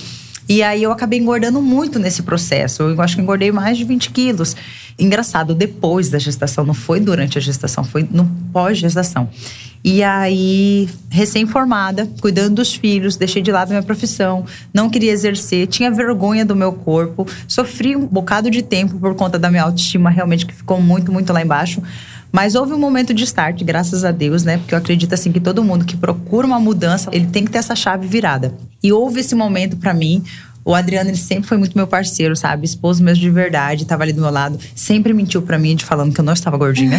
E 0.48 0.62
aí 0.62 0.82
eu 0.82 0.92
acabei 0.92 1.18
engordando 1.18 1.60
muito 1.62 1.98
nesse 1.98 2.22
processo. 2.22 2.82
Eu 2.82 3.00
acho 3.00 3.16
que 3.16 3.22
engordei 3.22 3.50
mais 3.50 3.78
de 3.78 3.84
20 3.84 4.10
quilos. 4.10 4.56
Engraçado, 4.98 5.54
depois 5.54 6.10
da 6.10 6.18
gestação, 6.18 6.64
não 6.64 6.74
foi 6.74 7.00
durante 7.00 7.38
a 7.38 7.40
gestação, 7.40 7.82
foi 7.82 8.06
no 8.10 8.26
pós-gestação. 8.52 9.28
E 9.86 10.02
aí, 10.02 10.88
recém-formada, 11.10 12.08
cuidando 12.18 12.54
dos 12.54 12.74
filhos, 12.74 13.16
deixei 13.16 13.42
de 13.42 13.52
lado 13.52 13.68
minha 13.68 13.82
profissão, 13.82 14.46
não 14.72 14.88
queria 14.88 15.12
exercer, 15.12 15.66
tinha 15.66 15.90
vergonha 15.90 16.42
do 16.42 16.56
meu 16.56 16.72
corpo, 16.72 17.26
sofri 17.46 17.94
um 17.94 18.06
bocado 18.06 18.50
de 18.50 18.62
tempo 18.62 18.98
por 18.98 19.14
conta 19.14 19.38
da 19.38 19.50
minha 19.50 19.62
autoestima, 19.62 20.08
realmente 20.08 20.46
que 20.46 20.54
ficou 20.54 20.80
muito, 20.80 21.12
muito 21.12 21.30
lá 21.34 21.42
embaixo. 21.42 21.82
Mas 22.34 22.56
houve 22.56 22.72
um 22.72 22.78
momento 22.78 23.14
de 23.14 23.22
start, 23.22 23.62
graças 23.62 24.04
a 24.04 24.10
Deus, 24.10 24.42
né? 24.42 24.58
Porque 24.58 24.74
eu 24.74 24.78
acredito 24.78 25.12
assim 25.12 25.30
que 25.30 25.38
todo 25.38 25.62
mundo 25.62 25.84
que 25.84 25.96
procura 25.96 26.44
uma 26.44 26.58
mudança, 26.58 27.08
ele 27.12 27.28
tem 27.28 27.44
que 27.44 27.50
ter 27.52 27.58
essa 27.58 27.76
chave 27.76 28.08
virada. 28.08 28.52
E 28.82 28.92
houve 28.92 29.20
esse 29.20 29.36
momento 29.36 29.76
para 29.76 29.94
mim, 29.94 30.20
o 30.64 30.74
Adriano, 30.74 31.10
ele 31.10 31.16
sempre 31.16 31.46
foi 31.46 31.58
muito 31.58 31.76
meu 31.76 31.86
parceiro, 31.86 32.34
sabe? 32.34 32.64
Esposo 32.64 33.02
mesmo 33.04 33.20
de 33.20 33.30
verdade, 33.30 33.84
tava 33.84 34.02
ali 34.02 34.14
do 34.14 34.22
meu 34.22 34.30
lado. 34.30 34.58
Sempre 34.74 35.12
mentiu 35.12 35.42
para 35.42 35.58
mim, 35.58 35.76
de 35.76 35.84
falando 35.84 36.14
que 36.14 36.20
eu 36.20 36.24
não 36.24 36.32
estava 36.32 36.56
gordinha. 36.56 36.98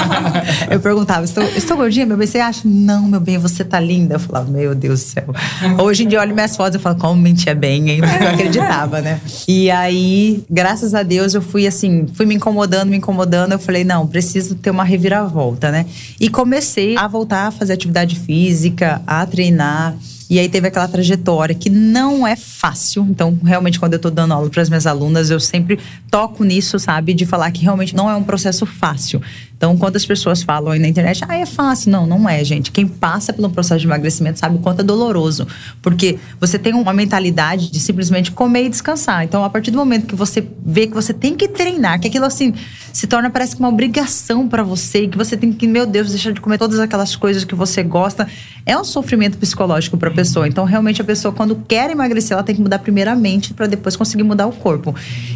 eu 0.70 0.78
perguntava, 0.80 1.24
estou, 1.24 1.42
estou 1.42 1.78
gordinha, 1.78 2.04
meu 2.04 2.18
bem? 2.18 2.26
Você 2.26 2.38
acha? 2.38 2.60
Não, 2.64 3.08
meu 3.08 3.18
bem, 3.18 3.38
você 3.38 3.64
tá 3.64 3.80
linda. 3.80 4.16
Eu 4.16 4.20
falava, 4.20 4.50
meu 4.50 4.74
Deus 4.74 5.00
do 5.00 5.06
céu. 5.06 5.34
Hoje 5.82 6.04
em 6.04 6.08
dia, 6.08 6.18
eu 6.18 6.22
olho 6.22 6.34
minhas 6.34 6.54
fotos 6.54 6.78
e 6.78 6.78
falo, 6.78 6.96
como 6.96 7.20
mentia 7.20 7.54
bem, 7.54 7.90
hein? 7.90 8.00
Eu 8.20 8.28
acreditava, 8.28 9.00
né? 9.00 9.18
E 9.48 9.70
aí, 9.70 10.44
graças 10.50 10.94
a 10.94 11.02
Deus, 11.02 11.32
eu 11.32 11.40
fui 11.40 11.66
assim, 11.66 12.06
fui 12.12 12.26
me 12.26 12.34
incomodando, 12.34 12.90
me 12.90 12.98
incomodando. 12.98 13.52
Eu 13.52 13.58
falei, 13.58 13.82
não, 13.82 14.06
preciso 14.06 14.56
ter 14.56 14.70
uma 14.70 14.84
reviravolta, 14.84 15.70
né? 15.70 15.86
E 16.20 16.28
comecei 16.28 16.98
a 16.98 17.08
voltar 17.08 17.46
a 17.46 17.50
fazer 17.50 17.72
atividade 17.72 18.18
física, 18.18 19.00
a 19.06 19.24
treinar. 19.24 19.96
E 20.30 20.38
aí 20.38 20.48
teve 20.48 20.68
aquela 20.68 20.86
trajetória 20.86 21.56
que 21.56 21.68
não 21.68 22.24
é 22.24 22.36
fácil. 22.36 23.04
Então, 23.10 23.36
realmente, 23.42 23.80
quando 23.80 23.94
eu 23.94 23.98
tô 23.98 24.08
dando 24.08 24.32
aula 24.32 24.48
para 24.48 24.62
as 24.62 24.68
minhas 24.68 24.86
alunas, 24.86 25.28
eu 25.28 25.40
sempre 25.40 25.76
toco 26.08 26.44
nisso, 26.44 26.78
sabe? 26.78 27.12
De 27.12 27.26
falar 27.26 27.50
que 27.50 27.62
realmente 27.62 27.96
não 27.96 28.08
é 28.08 28.14
um 28.14 28.22
processo 28.22 28.64
fácil. 28.64 29.20
Então, 29.60 29.76
quando 29.76 29.96
as 29.96 30.06
pessoas 30.06 30.42
falam 30.42 30.72
aí 30.72 30.78
na 30.78 30.88
internet, 30.88 31.22
ah, 31.28 31.36
é 31.36 31.44
fácil. 31.44 31.92
Não, 31.92 32.06
não 32.06 32.26
é, 32.26 32.42
gente. 32.42 32.70
Quem 32.72 32.88
passa 32.88 33.30
pelo 33.30 33.50
processo 33.50 33.78
de 33.78 33.86
emagrecimento 33.86 34.38
sabe 34.38 34.56
o 34.56 34.58
quanto 34.58 34.80
é 34.80 34.82
doloroso. 34.82 35.46
Porque 35.82 36.18
você 36.40 36.58
tem 36.58 36.72
uma 36.72 36.94
mentalidade 36.94 37.70
de 37.70 37.78
simplesmente 37.78 38.32
comer 38.32 38.64
e 38.64 38.68
descansar. 38.70 39.22
Então, 39.22 39.44
a 39.44 39.50
partir 39.50 39.70
do 39.70 39.76
momento 39.76 40.06
que 40.06 40.14
você 40.14 40.42
vê 40.64 40.86
que 40.86 40.94
você 40.94 41.12
tem 41.12 41.36
que 41.36 41.46
treinar, 41.46 42.00
que 42.00 42.08
aquilo 42.08 42.24
assim 42.24 42.54
se 42.90 43.06
torna, 43.06 43.28
parece 43.28 43.54
que 43.54 43.60
uma 43.60 43.68
obrigação 43.68 44.48
para 44.48 44.62
você, 44.62 45.06
que 45.06 45.18
você 45.18 45.36
tem 45.36 45.52
que, 45.52 45.66
meu 45.66 45.84
Deus, 45.84 46.08
deixar 46.08 46.32
de 46.32 46.40
comer 46.40 46.56
todas 46.56 46.78
aquelas 46.78 47.14
coisas 47.14 47.44
que 47.44 47.54
você 47.54 47.82
gosta, 47.82 48.26
é 48.64 48.74
um 48.78 48.84
sofrimento 48.84 49.36
psicológico 49.36 49.98
para 49.98 50.08
a 50.08 50.14
pessoa. 50.14 50.48
Então, 50.48 50.64
realmente, 50.64 51.02
a 51.02 51.04
pessoa, 51.04 51.34
quando 51.34 51.54
quer 51.68 51.90
emagrecer, 51.90 52.32
ela 52.32 52.42
tem 52.42 52.54
que 52.54 52.62
mudar 52.62 52.78
primeiramente 52.78 53.52
para 53.52 53.66
depois 53.66 53.94
conseguir 53.94 54.22
mudar 54.22 54.46
o 54.46 54.52
corpo. 54.52 54.94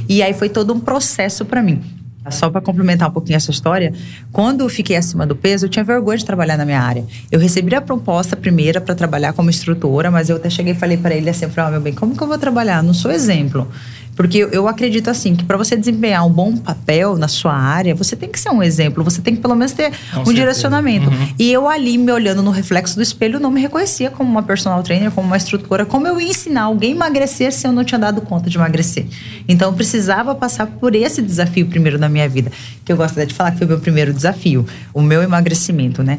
E 0.08 0.22
aí 0.22 0.32
foi 0.32 0.48
todo 0.48 0.72
um 0.72 0.80
processo 0.80 1.44
para 1.44 1.62
mim. 1.62 2.03
Só 2.30 2.48
para 2.48 2.60
complementar 2.60 3.08
um 3.08 3.12
pouquinho 3.12 3.36
essa 3.36 3.50
história, 3.50 3.92
quando 4.32 4.62
eu 4.62 4.68
fiquei 4.68 4.96
acima 4.96 5.26
do 5.26 5.36
peso, 5.36 5.66
eu 5.66 5.68
tinha 5.68 5.84
vergonha 5.84 6.16
de 6.16 6.24
trabalhar 6.24 6.56
na 6.56 6.64
minha 6.64 6.80
área. 6.80 7.04
Eu 7.30 7.38
recebi 7.38 7.74
a 7.74 7.80
proposta 7.80 8.34
primeira 8.34 8.80
para 8.80 8.94
trabalhar 8.94 9.32
como 9.32 9.50
instrutora, 9.50 10.10
mas 10.10 10.30
eu 10.30 10.36
até 10.36 10.48
cheguei 10.48 10.72
e 10.72 10.76
falei 10.76 10.96
para 10.96 11.14
ele 11.14 11.28
assim: 11.28 11.46
oh, 11.46 11.70
meu 11.70 11.80
bem, 11.80 11.92
como 11.92 12.16
que 12.16 12.22
eu 12.22 12.26
vou 12.26 12.38
trabalhar? 12.38 12.82
Não 12.82 12.94
sou 12.94 13.10
exemplo. 13.10 13.68
Porque 14.16 14.49
eu 14.50 14.68
acredito 14.68 15.09
assim 15.09 15.35
que 15.35 15.44
para 15.44 15.56
você 15.56 15.76
desempenhar 15.76 16.25
um 16.26 16.30
bom 16.30 16.56
papel 16.56 17.16
na 17.16 17.28
sua 17.28 17.52
área, 17.52 17.94
você 17.94 18.14
tem 18.14 18.28
que 18.28 18.38
ser 18.38 18.50
um 18.50 18.62
exemplo, 18.62 19.02
você 19.02 19.21
tem 19.21 19.35
que 19.35 19.42
pelo 19.42 19.54
menos 19.54 19.73
ter 19.73 19.90
Com 19.90 19.97
um 19.97 20.25
certeza. 20.25 20.35
direcionamento. 20.35 21.11
Uhum. 21.11 21.28
E 21.38 21.52
eu 21.52 21.68
ali 21.68 21.99
me 21.99 22.12
olhando 22.12 22.42
no 22.42 22.50
reflexo 22.50 22.97
do 22.97 23.02
espelho, 23.02 23.40
não 23.40 23.50
me 23.50 23.61
reconhecia 23.61 24.11
como 24.11 24.30
uma 24.30 24.42
personal 24.42 24.83
trainer, 24.83 25.11
como 25.11 25.26
uma 25.26 25.37
instrutora, 25.37 25.85
como 25.85 26.06
eu 26.06 26.21
ia 26.21 26.30
ensinar 26.30 26.62
alguém 26.62 26.92
a 26.92 26.97
emagrecer 26.97 27.52
se 27.52 27.66
eu 27.66 27.73
não 27.73 27.85
tinha 27.85 27.99
dado 27.99 28.21
conta 28.21 28.49
de 28.49 28.56
emagrecer. 28.56 29.06
Então 29.49 29.71
eu 29.71 29.75
precisava 29.75 30.35
passar 30.35 30.66
por 30.66 30.94
esse 30.94 31.21
desafio 31.21 31.66
primeiro 31.66 31.99
na 31.99 32.09
minha 32.09 32.28
vida, 32.28 32.50
que 32.85 32.92
eu 32.92 32.97
gosto 32.97 33.25
de 33.25 33.35
falar 33.35 33.50
que 33.50 33.59
foi 33.59 33.66
o 33.66 33.71
meu 33.71 33.80
primeiro 33.80 34.12
desafio, 34.12 34.66
o 34.92 35.02
meu 35.02 35.23
emagrecimento, 35.23 36.02
né? 36.02 36.18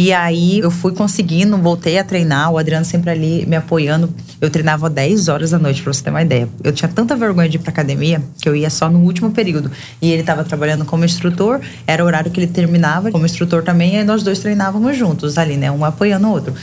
E 0.00 0.12
aí 0.12 0.60
eu 0.60 0.70
fui 0.70 0.92
conseguindo, 0.92 1.58
voltei 1.58 1.98
a 1.98 2.04
treinar, 2.04 2.52
o 2.52 2.56
Adriano 2.56 2.84
sempre 2.84 3.10
ali 3.10 3.44
me 3.46 3.56
apoiando. 3.56 4.14
Eu 4.40 4.48
treinava 4.48 4.88
10 4.88 5.26
horas 5.26 5.50
da 5.50 5.58
noite, 5.58 5.82
pra 5.82 5.92
você 5.92 6.04
ter 6.04 6.10
uma 6.10 6.22
ideia. 6.22 6.48
Eu 6.62 6.70
tinha 6.70 6.88
tanta 6.88 7.16
vergonha 7.16 7.48
de 7.48 7.56
ir 7.56 7.58
pra 7.58 7.70
academia 7.70 8.22
que 8.40 8.48
eu 8.48 8.54
ia 8.54 8.70
só 8.70 8.88
no 8.88 9.00
último 9.00 9.32
período. 9.32 9.72
E 10.00 10.12
ele 10.12 10.20
estava 10.20 10.44
trabalhando 10.44 10.84
como 10.84 11.04
instrutor, 11.04 11.60
era 11.84 12.04
o 12.04 12.06
horário 12.06 12.30
que 12.30 12.38
ele 12.38 12.46
terminava 12.46 13.10
como 13.10 13.26
instrutor 13.26 13.64
também, 13.64 13.94
e 13.94 13.96
aí 13.96 14.04
nós 14.04 14.22
dois 14.22 14.38
treinávamos 14.38 14.96
juntos 14.96 15.36
ali, 15.36 15.56
né? 15.56 15.68
Um 15.68 15.84
apoiando 15.84 16.28
o 16.28 16.30
outro. 16.30 16.54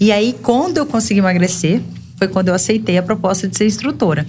E 0.00 0.10
aí, 0.10 0.34
quando 0.42 0.78
eu 0.78 0.86
consegui 0.86 1.20
emagrecer, 1.20 1.82
foi 2.16 2.26
quando 2.26 2.48
eu 2.48 2.54
aceitei 2.54 2.96
a 2.96 3.02
proposta 3.02 3.46
de 3.46 3.54
ser 3.54 3.66
instrutora. 3.66 4.26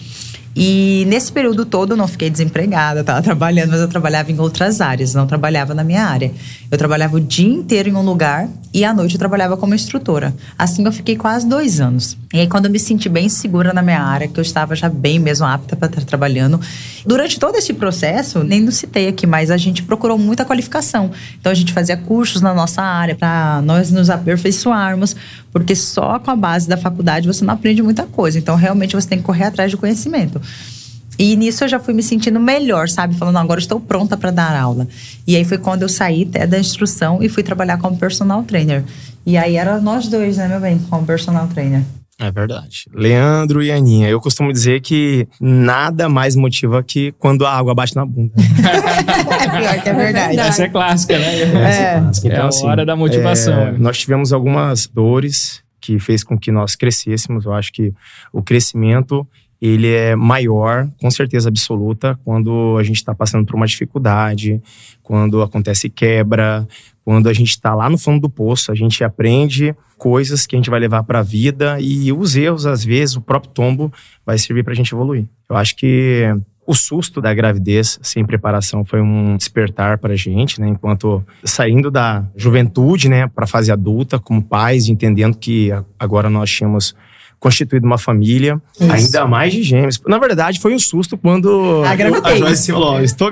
E 0.61 1.05
nesse 1.07 1.31
período 1.31 1.65
todo 1.65 1.93
eu 1.93 1.97
não 1.97 2.05
fiquei 2.05 2.29
desempregada, 2.29 2.99
estava 2.99 3.21
trabalhando, 3.21 3.69
mas 3.69 3.79
eu 3.79 3.87
trabalhava 3.87 4.29
em 4.29 4.37
outras 4.39 4.81
áreas, 4.81 5.13
não 5.13 5.25
trabalhava 5.25 5.73
na 5.73 5.85
minha 5.85 6.03
área. 6.03 6.33
Eu 6.69 6.77
trabalhava 6.77 7.15
o 7.15 7.19
dia 7.21 7.47
inteiro 7.47 7.87
em 7.87 7.95
um 7.95 8.01
lugar 8.01 8.49
e 8.73 8.83
à 8.83 8.93
noite 8.93 9.15
eu 9.15 9.19
trabalhava 9.19 9.55
como 9.55 9.73
instrutora. 9.73 10.35
Assim 10.57 10.83
eu 10.83 10.91
fiquei 10.91 11.15
quase 11.15 11.47
dois 11.47 11.79
anos. 11.79 12.17
E 12.31 12.41
aí, 12.41 12.47
quando 12.47 12.65
eu 12.65 12.71
me 12.71 12.77
senti 12.77 13.09
bem 13.09 13.27
segura 13.27 13.73
na 13.73 13.81
minha 13.81 13.99
área, 13.99 14.27
que 14.27 14.39
eu 14.39 14.41
estava 14.43 14.75
já 14.75 14.87
bem 14.87 15.17
mesmo 15.17 15.47
apta 15.47 15.75
para 15.75 15.87
estar 15.87 16.03
trabalhando, 16.03 16.61
durante 17.03 17.39
todo 17.39 17.55
esse 17.55 17.73
processo, 17.73 18.43
nem 18.43 18.61
não 18.61 18.71
citei 18.71 19.07
aqui, 19.07 19.25
mas 19.25 19.49
a 19.49 19.57
gente 19.57 19.81
procurou 19.81 20.15
muita 20.15 20.45
qualificação. 20.45 21.09
Então, 21.39 21.51
a 21.51 21.55
gente 21.55 21.73
fazia 21.73 21.97
cursos 21.97 22.39
na 22.39 22.53
nossa 22.53 22.83
área 22.83 23.15
para 23.15 23.63
nós 23.63 23.89
nos 23.89 24.11
aperfeiçoarmos, 24.11 25.15
porque 25.51 25.75
só 25.75 26.19
com 26.19 26.31
a 26.31 26.35
base 26.35 26.67
da 26.67 26.77
faculdade 26.77 27.27
você 27.27 27.43
não 27.43 27.53
aprende 27.53 27.81
muita 27.81 28.05
coisa. 28.05 28.37
Então, 28.37 28.55
realmente, 28.55 28.95
você 28.95 29.07
tem 29.07 29.19
que 29.19 29.23
correr 29.23 29.45
atrás 29.45 29.71
de 29.71 29.77
conhecimento. 29.77 30.41
E 31.17 31.35
nisso 31.35 31.65
eu 31.65 31.67
já 31.67 31.79
fui 31.79 31.93
me 31.93 32.01
sentindo 32.01 32.39
melhor, 32.39 32.87
sabe? 32.87 33.13
Falando, 33.15 33.37
agora 33.37 33.59
estou 33.59 33.77
pronta 33.79 34.15
para 34.15 34.31
dar 34.31 34.55
aula. 34.55 34.87
E 35.27 35.35
aí 35.35 35.43
foi 35.43 35.57
quando 35.57 35.81
eu 35.81 35.89
saí 35.89 36.23
da 36.23 36.57
instrução 36.57 37.21
e 37.21 37.27
fui 37.27 37.43
trabalhar 37.43 37.77
como 37.77 37.97
personal 37.97 38.41
trainer. 38.43 38.85
E 39.25 39.37
aí 39.37 39.57
era 39.57 39.81
nós 39.81 40.07
dois, 40.07 40.37
né, 40.37 40.47
meu 40.47 40.61
bem, 40.61 40.79
como 40.89 41.05
personal 41.05 41.47
trainer. 41.47 41.83
É 42.19 42.29
verdade. 42.29 42.83
Leandro 42.93 43.63
e 43.63 43.71
Aninha, 43.71 44.09
eu 44.09 44.19
costumo 44.19 44.51
dizer 44.51 44.81
que 44.81 45.25
nada 45.39 46.09
mais 46.09 46.35
motiva 46.35 46.83
que 46.83 47.13
quando 47.13 47.45
a 47.45 47.53
água 47.53 47.73
bate 47.73 47.95
na 47.95 48.05
bunda. 48.05 48.33
é 48.35 49.57
pior 49.57 49.81
que 49.81 49.89
é 49.89 49.93
verdade. 49.93 50.37
Essa 50.37 50.63
é 50.63 50.69
clássica, 50.69 51.17
né? 51.17 51.39
É, 51.39 51.43
é. 51.43 51.99
Clássica. 52.01 52.27
Então, 52.27 52.39
é 52.39 52.43
a 52.43 52.47
assim, 52.47 52.67
hora 52.67 52.85
da 52.85 52.93
motivação. 52.93 53.53
É, 53.53 53.71
nós 53.77 53.97
tivemos 53.97 54.33
algumas 54.33 54.85
dores 54.85 55.63
que 55.79 55.97
fez 55.97 56.21
com 56.21 56.37
que 56.37 56.51
nós 56.51 56.75
crescêssemos. 56.75 57.45
Eu 57.45 57.53
acho 57.53 57.71
que 57.71 57.93
o 58.33 58.43
crescimento 58.43 59.25
ele 59.61 59.87
é 59.93 60.15
maior, 60.15 60.89
com 61.01 61.11
certeza 61.11 61.49
absoluta, 61.49 62.17
quando 62.23 62.77
a 62.79 62.83
gente 62.83 62.97
está 62.97 63.13
passando 63.13 63.45
por 63.45 63.55
uma 63.55 63.67
dificuldade, 63.67 64.61
quando 65.03 65.41
acontece 65.41 65.89
quebra, 65.89 66.67
quando 67.03 67.27
a 67.27 67.33
gente 67.33 67.49
está 67.49 67.75
lá 67.75 67.89
no 67.89 67.97
fundo 67.97 68.21
do 68.21 68.29
poço, 68.29 68.71
a 68.71 68.75
gente 68.75 69.03
aprende 69.03 69.75
coisas 69.97 70.47
que 70.47 70.55
a 70.55 70.59
gente 70.59 70.69
vai 70.69 70.79
levar 70.79 71.03
para 71.03 71.19
a 71.19 71.23
vida 71.23 71.77
e 71.79 72.11
os 72.13 72.35
erros, 72.35 72.65
às 72.65 72.83
vezes, 72.85 73.15
o 73.15 73.21
próprio 73.21 73.51
tombo 73.51 73.91
vai 74.25 74.37
servir 74.37 74.63
para 74.63 74.73
a 74.73 74.75
gente 74.75 74.93
evoluir. 74.93 75.25
Eu 75.49 75.57
acho 75.57 75.75
que 75.75 76.23
o 76.65 76.75
susto 76.75 77.19
da 77.19 77.33
gravidez 77.33 77.99
sem 78.03 78.23
preparação 78.23 78.85
foi 78.85 79.01
um 79.01 79.35
despertar 79.35 79.97
para 79.97 80.13
a 80.13 80.15
gente, 80.15 80.61
né? 80.61 80.67
Enquanto 80.67 81.25
saindo 81.43 81.89
da 81.89 82.23
juventude, 82.35 83.09
né, 83.09 83.27
para 83.27 83.45
a 83.45 83.47
fase 83.47 83.71
adulta, 83.71 84.19
como 84.19 84.39
pais, 84.39 84.87
entendendo 84.87 85.35
que 85.35 85.71
agora 85.97 86.29
nós 86.29 86.51
tínhamos 86.51 86.95
constituído 87.39 87.85
uma 87.85 87.97
família, 87.97 88.61
Isso. 88.79 88.91
ainda 88.91 89.25
mais 89.25 89.53
de 89.53 89.63
gêmeos. 89.63 89.99
Na 90.05 90.17
verdade, 90.17 90.59
foi 90.59 90.73
um 90.73 90.79
susto 90.79 91.17
quando 91.17 91.83
a, 91.85 91.91
a 92.27 92.35
Joyce 92.35 92.71
falou: 92.71 93.01
estou, 93.01 93.31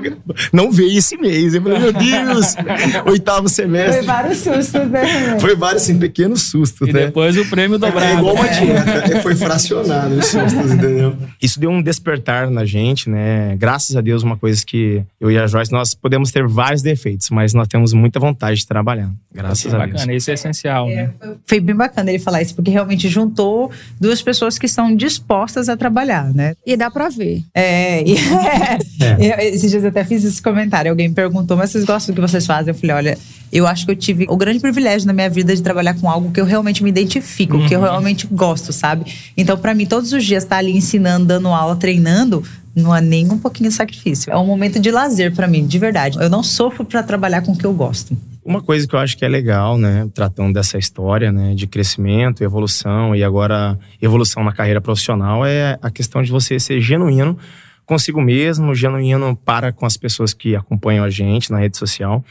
não 0.52 0.72
veio 0.72 0.98
esse 0.98 1.16
mês. 1.16 1.54
Eu 1.54 1.62
falei, 1.62 1.78
meu 1.78 1.92
Deus, 1.92 2.54
oitavo 3.06 3.48
semestre. 3.48 3.98
Foi 3.98 4.06
vários 4.06 4.38
sustos, 4.38 4.90
né? 4.90 5.38
Foi 5.38 5.54
vários, 5.54 5.82
assim, 5.82 5.98
pequenos 5.98 6.42
sustos, 6.42 6.88
e 6.88 6.92
né? 6.92 7.06
depois 7.06 7.36
o 7.36 7.44
prêmio 7.46 7.78
dobrado. 7.78 8.06
É 8.06 8.14
igual 8.14 8.34
uma 8.34 8.48
dieta, 8.48 9.20
foi 9.20 9.34
fracionado 9.34 10.14
os 10.14 10.26
sustos, 10.26 10.72
entendeu? 10.72 11.16
Isso 11.40 11.60
deu 11.60 11.70
um 11.70 11.82
despertar 11.82 12.50
na 12.50 12.64
gente, 12.64 13.10
né? 13.10 13.56
Graças 13.56 13.94
a 13.96 14.00
Deus, 14.00 14.22
uma 14.22 14.36
coisa 14.36 14.64
que 14.64 15.02
eu 15.20 15.30
e 15.30 15.38
a 15.38 15.46
Joyce, 15.46 15.70
nós 15.70 15.94
podemos 15.94 16.32
ter 16.32 16.46
vários 16.46 16.82
defeitos, 16.82 17.28
mas 17.30 17.52
nós 17.52 17.68
temos 17.68 17.92
muita 17.92 18.18
vontade 18.18 18.60
de 18.60 18.66
trabalhar. 18.66 19.10
Graças 19.32 19.72
a 19.74 19.78
Deus. 19.78 19.92
Bacana, 19.92 20.14
isso 20.14 20.30
é 20.30 20.34
essencial, 20.34 20.88
é, 20.88 20.94
né? 20.94 21.10
Foi 21.46 21.60
bem 21.60 21.74
bacana 21.74 22.10
ele 22.10 22.18
falar 22.18 22.42
isso, 22.42 22.54
porque 22.54 22.70
realmente 22.70 23.08
juntou 23.08 23.70
duas 24.00 24.22
pessoas 24.22 24.58
que 24.58 24.66
estão 24.66 24.94
dispostas 24.94 25.68
a 25.68 25.76
trabalhar, 25.76 26.32
né? 26.32 26.54
E 26.64 26.76
dá 26.76 26.90
pra 26.90 27.08
ver. 27.08 27.42
É, 27.54 28.02
e, 28.02 28.16
é. 29.18 29.48
esses 29.48 29.70
dias 29.70 29.82
eu 29.82 29.90
até 29.90 30.04
fiz 30.04 30.24
esse 30.24 30.40
comentário. 30.40 30.90
Alguém 30.90 31.08
me 31.08 31.14
perguntou, 31.14 31.56
mas 31.56 31.70
vocês 31.70 31.84
gostam 31.84 32.14
do 32.14 32.20
que 32.20 32.28
vocês 32.28 32.46
fazem? 32.46 32.72
Eu 32.72 32.78
falei, 32.78 32.96
olha, 32.96 33.18
eu 33.52 33.66
acho 33.66 33.84
que 33.84 33.92
eu 33.92 33.96
tive 33.96 34.26
o 34.28 34.36
grande 34.36 34.60
privilégio 34.60 35.06
na 35.06 35.12
minha 35.12 35.28
vida 35.28 35.54
de 35.54 35.62
trabalhar 35.62 35.94
com 35.94 36.08
algo 36.08 36.30
que 36.30 36.40
eu 36.40 36.44
realmente 36.44 36.82
me 36.82 36.90
identifico, 36.90 37.56
uhum. 37.56 37.66
que 37.66 37.74
eu 37.74 37.80
uhum. 37.80 37.86
realmente 37.86 38.26
gosto, 38.26 38.72
sabe? 38.72 39.12
Então, 39.36 39.56
para 39.56 39.74
mim, 39.74 39.86
todos 39.86 40.12
os 40.12 40.24
dias 40.24 40.44
estar 40.44 40.56
tá 40.56 40.60
ali 40.60 40.76
ensinando, 40.76 41.26
dando 41.26 41.48
aula, 41.48 41.76
treinando, 41.76 42.42
não 42.74 42.94
é 42.94 43.00
nem 43.00 43.30
um 43.30 43.38
pouquinho 43.38 43.70
de 43.70 43.74
sacrifício. 43.74 44.32
É 44.32 44.36
um 44.36 44.46
momento 44.46 44.78
de 44.78 44.90
lazer 44.90 45.34
para 45.34 45.46
mim, 45.46 45.66
de 45.66 45.78
verdade. 45.78 46.18
Eu 46.20 46.30
não 46.30 46.42
sofro 46.42 46.84
para 46.84 47.02
trabalhar 47.02 47.42
com 47.42 47.52
o 47.52 47.56
que 47.56 47.64
eu 47.64 47.72
gosto 47.72 48.16
Uma 48.48 48.62
coisa 48.62 48.88
que 48.88 48.94
eu 48.94 48.98
acho 48.98 49.14
que 49.14 49.26
é 49.26 49.28
legal, 49.28 49.76
né, 49.76 50.08
tratando 50.14 50.54
dessa 50.54 50.78
história, 50.78 51.30
né, 51.30 51.54
de 51.54 51.66
crescimento, 51.66 52.42
evolução 52.42 53.14
e 53.14 53.22
agora 53.22 53.78
evolução 54.00 54.42
na 54.42 54.54
carreira 54.54 54.80
profissional 54.80 55.44
é 55.44 55.78
a 55.82 55.90
questão 55.90 56.22
de 56.22 56.30
você 56.30 56.58
ser 56.58 56.80
genuíno 56.80 57.36
consigo 57.84 58.22
mesmo, 58.22 58.74
genuíno 58.74 59.36
para 59.36 59.70
com 59.70 59.84
as 59.84 59.98
pessoas 59.98 60.32
que 60.32 60.56
acompanham 60.56 61.04
a 61.04 61.10
gente 61.10 61.50
na 61.50 61.58
rede 61.58 61.76
social, 61.76 62.24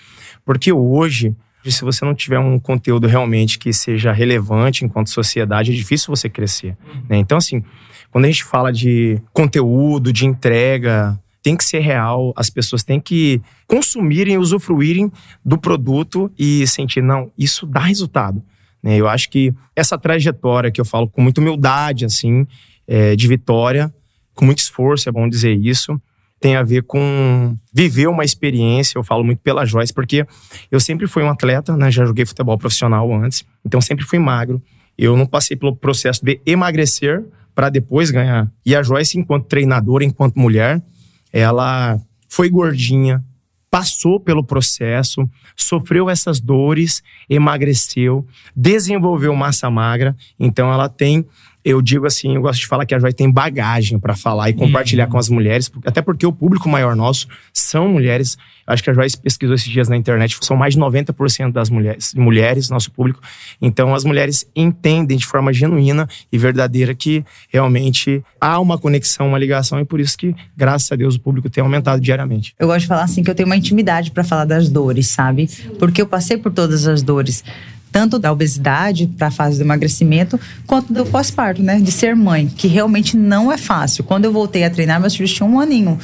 porque 0.44 0.74
hoje 0.74 1.36
se 1.64 1.84
você 1.84 2.04
não 2.04 2.16
tiver 2.16 2.40
um 2.40 2.58
conteúdo 2.58 3.06
realmente 3.06 3.60
que 3.60 3.72
seja 3.72 4.12
relevante 4.12 4.84
enquanto 4.84 5.12
sociedade, 5.12 5.72
é 5.72 5.76
difícil 5.76 6.08
você 6.08 6.28
crescer. 6.28 6.76
Né? 7.08 7.18
Então, 7.18 7.38
assim, 7.38 7.64
quando 8.10 8.26
a 8.26 8.28
gente 8.28 8.44
fala 8.44 8.74
de 8.74 9.22
conteúdo, 9.32 10.12
de 10.12 10.26
entrega, 10.26 11.20
tem 11.42 11.56
que 11.56 11.64
ser 11.64 11.80
real, 11.80 12.34
as 12.36 12.50
pessoas 12.50 12.84
têm 12.84 13.00
que 13.00 13.42
consumirem, 13.68 14.38
usufruírem 14.38 15.12
do 15.44 15.58
produto 15.58 16.32
e 16.38 16.66
sentir, 16.68 17.02
não, 17.02 17.32
isso 17.38 17.66
dá 17.66 17.80
resultado. 17.80 18.42
Né? 18.82 18.98
Eu 18.98 19.08
acho 19.08 19.30
que 19.30 19.54
essa 19.76 19.98
trajetória 19.98 20.72
que 20.72 20.82
eu 20.82 20.86
falo 20.86 21.08
com 21.08 21.22
muita 21.22 21.42
humildade, 21.42 22.06
assim, 22.06 22.46
é, 22.88 23.16
de 23.16 23.28
vitória, 23.28 23.94
com 24.34 24.46
muito 24.46 24.60
esforço, 24.60 25.10
é 25.10 25.12
bom 25.12 25.28
dizer 25.28 25.56
isso, 25.56 26.00
tem 26.40 26.56
a 26.56 26.64
ver 26.64 26.84
com 26.84 27.58
viver 27.74 28.08
uma 28.08 28.24
experiência. 28.24 28.98
Eu 28.98 29.04
falo 29.04 29.24
muito 29.24 29.40
pela 29.40 29.66
Joyce, 29.66 29.94
porque 29.94 30.26
eu 30.70 30.80
sempre 30.80 31.08
fui 31.08 31.24
um 31.24 31.30
atleta, 31.30 31.76
né? 31.76 31.90
Já 31.90 32.06
joguei 32.06 32.26
futebol 32.26 32.58
profissional 32.58 33.12
antes, 33.14 33.44
então 33.66 33.82
sempre 33.82 34.06
fui 34.06 34.20
magro. 34.20 34.62
Eu 34.98 35.18
não 35.18 35.26
passei 35.26 35.58
pelo 35.58 35.76
processo 35.76 36.24
de 36.24 36.40
emagrecer 36.46 37.24
para 37.54 37.70
depois 37.70 38.12
ganhar. 38.12 38.52
E 38.66 38.76
a 38.76 38.84
Joyce, 38.84 39.18
enquanto 39.18 39.46
treinadora, 39.46 40.04
enquanto 40.04 40.40
mulher, 40.40 40.82
ela 41.32 42.00
foi 42.28 42.50
gordinha, 42.50 43.24
passou 43.70 44.20
pelo 44.20 44.44
processo, 44.44 45.30
sofreu 45.56 46.10
essas 46.10 46.40
dores, 46.40 47.04
emagreceu, 47.30 48.26
desenvolveu 48.56 49.36
massa 49.36 49.70
magra, 49.70 50.16
então 50.40 50.72
ela 50.72 50.90
tem 50.90 51.26
eu 51.68 51.82
digo 51.82 52.06
assim, 52.06 52.36
eu 52.36 52.42
gosto 52.42 52.62
de 52.62 52.68
falar 52.68 52.86
que 52.86 52.96
a 52.96 53.00
Joy 53.00 53.12
tem 53.12 53.30
bagagem 53.30 54.00
para 54.00 54.16
falar 54.16 54.50
e 54.50 54.54
compartilhar 54.54 55.04
uhum. 55.04 55.12
com 55.12 55.18
as 55.18 55.28
mulheres, 55.28 55.70
até 55.86 56.02
porque 56.02 56.26
o 56.26 56.32
público 56.32 56.70
maior 56.70 56.96
nosso 56.96 57.28
são 57.52 57.90
mulheres. 57.90 58.38
Acho 58.66 58.82
que 58.82 58.90
a 58.90 58.94
Joyce 58.94 59.18
pesquisou 59.18 59.54
esses 59.54 59.68
dias 59.68 59.90
na 59.90 59.98
internet, 59.98 60.38
são 60.42 60.56
mais 60.56 60.76
de 60.76 60.80
90% 60.80 61.52
das 61.52 61.70
mulheres, 61.70 62.14
mulheres, 62.14 62.70
nosso 62.70 62.90
público. 62.90 63.20
Então 63.62 63.94
as 63.94 64.06
mulheres 64.06 64.50
entendem 64.56 65.18
de 65.18 65.26
forma 65.26 65.52
genuína 65.52 66.08
e 66.32 66.38
verdadeira 66.38 66.96
que 66.96 67.26
realmente 67.50 68.24
há 68.40 68.58
uma 68.62 68.78
conexão, 68.78 69.28
uma 69.28 69.38
ligação 69.38 69.78
e 69.82 69.84
por 69.84 70.00
isso 70.00 70.18
que, 70.18 70.34
graças 70.56 70.90
a 70.90 70.96
Deus, 70.96 71.16
o 71.16 71.20
público 71.20 71.50
tem 71.50 71.62
aumentado 71.62 72.00
diariamente. 72.02 72.56
Eu 72.58 72.68
gosto 72.68 72.82
de 72.82 72.88
falar 72.88 73.04
assim 73.04 73.24
que 73.24 73.30
eu 73.30 73.36
tenho 73.36 73.48
uma 73.48 73.58
intimidade 73.58 74.12
para 74.12 74.24
falar 74.24 74.46
das 74.46 74.70
dores, 74.70 75.08
sabe? 75.08 75.50
Porque 75.78 76.02
eu 76.02 76.08
passei 76.08 76.38
por 76.38 76.54
todas 76.54 76.88
as 76.88 77.02
dores 77.02 77.44
tanto 77.92 78.20
da 78.20 78.32
obesidade 78.32 79.08
para 79.18 79.28
a 79.28 79.32
fase 79.32 79.58
do 79.58 79.64
emagrecimento, 79.64 80.40
quanto 80.66 80.94
do 80.94 81.06
pós-parto, 81.06 81.62
né? 81.62 81.80
De 81.80 81.92
ser 81.92 82.16
mãe, 82.16 82.48
que 82.48 82.68
realmente 82.68 83.18
não 83.18 83.52
é 83.52 83.58
fácil. 83.58 84.04
Quando 84.04 84.26
eu 84.26 84.32
voltei 84.32 84.64
a 84.64 84.70
treinar, 84.70 85.00
meus 85.00 85.16
filhos 85.16 85.34
tinham 85.34 85.52
um 85.52 85.60
aninho 85.60 85.98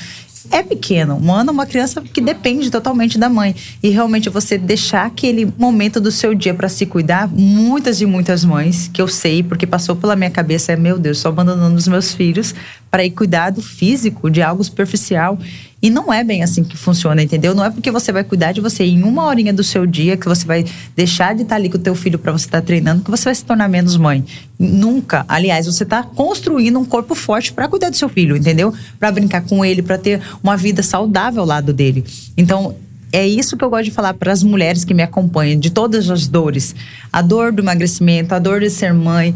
é 0.51 0.61
pequeno. 0.61 1.19
Um 1.21 1.31
ano 1.31 1.49
é 1.49 1.53
uma 1.53 1.65
criança 1.65 2.01
que 2.01 2.21
depende 2.21 2.69
totalmente 2.69 3.17
da 3.17 3.29
mãe. 3.29 3.55
E 3.81 3.89
realmente 3.89 4.29
você 4.29 4.57
deixar 4.57 5.05
aquele 5.05 5.51
momento 5.57 5.99
do 5.99 6.11
seu 6.11 6.33
dia 6.33 6.53
para 6.53 6.69
se 6.69 6.85
cuidar, 6.85 7.27
muitas 7.27 8.01
e 8.01 8.05
muitas 8.05 8.43
mães, 8.43 8.89
que 8.91 9.01
eu 9.01 9.07
sei, 9.07 9.41
porque 9.43 9.65
passou 9.65 9.95
pela 9.95 10.15
minha 10.15 10.29
cabeça, 10.29 10.71
é 10.71 10.75
meu 10.75 10.99
Deus, 10.99 11.17
estou 11.17 11.29
abandonando 11.29 11.75
os 11.75 11.87
meus 11.87 12.13
filhos 12.13 12.53
para 12.89 13.03
ir 13.03 13.11
cuidar 13.11 13.51
do 13.51 13.61
físico, 13.61 14.29
de 14.29 14.41
algo 14.41 14.63
superficial. 14.63 15.37
E 15.83 15.89
não 15.89 16.13
é 16.13 16.23
bem 16.23 16.41
assim 16.41 16.63
que 16.63 16.77
funciona, 16.77 17.21
entendeu? 17.21 17.53
Não 17.53 17.65
é 17.65 17.69
porque 17.69 17.91
você 17.91 18.09
vai 18.09 18.23
cuidar 18.23 18.53
de 18.53 18.61
você 18.61 18.85
em 18.85 19.03
uma 19.03 19.25
horinha 19.25 19.51
do 19.51 19.65
seu 19.65 19.85
dia 19.85 20.15
que 20.15 20.25
você 20.25 20.45
vai 20.45 20.63
deixar 20.95 21.35
de 21.35 21.41
estar 21.41 21.55
ali 21.55 21.69
com 21.69 21.75
o 21.75 21.81
teu 21.81 21.93
filho 21.93 22.17
para 22.17 22.31
você 22.31 22.45
estar 22.45 22.61
treinando 22.61 23.03
que 23.03 23.11
você 23.11 23.25
vai 23.25 23.35
se 23.35 23.43
tornar 23.43 23.67
menos 23.67 23.97
mãe. 23.97 24.23
Nunca. 24.57 25.25
Aliás, 25.27 25.65
você 25.65 25.83
está 25.83 26.01
construindo 26.01 26.79
um 26.79 26.85
corpo 26.85 27.13
forte 27.13 27.51
para 27.51 27.67
cuidar 27.67 27.89
do 27.89 27.97
seu 27.97 28.07
filho, 28.07 28.37
entendeu? 28.37 28.73
Para 28.97 29.11
brincar 29.11 29.41
com 29.41 29.65
ele, 29.65 29.81
para 29.81 29.97
ter 29.97 30.21
uma 30.41 30.55
vida 30.55 30.81
saudável 30.81 31.41
ao 31.41 31.47
lado 31.47 31.73
dele. 31.73 32.05
Então, 32.37 32.77
é 33.11 33.27
isso 33.27 33.57
que 33.57 33.63
eu 33.65 33.69
gosto 33.69 33.83
de 33.83 33.91
falar 33.91 34.13
para 34.13 34.31
as 34.31 34.41
mulheres 34.41 34.85
que 34.85 34.93
me 34.93 35.03
acompanham, 35.03 35.59
de 35.59 35.69
todas 35.69 36.09
as 36.09 36.27
dores. 36.27 36.73
A 37.11 37.21
dor 37.21 37.51
do 37.51 37.61
emagrecimento, 37.61 38.33
a 38.33 38.39
dor 38.39 38.61
de 38.61 38.69
ser 38.69 38.93
mãe, 38.93 39.35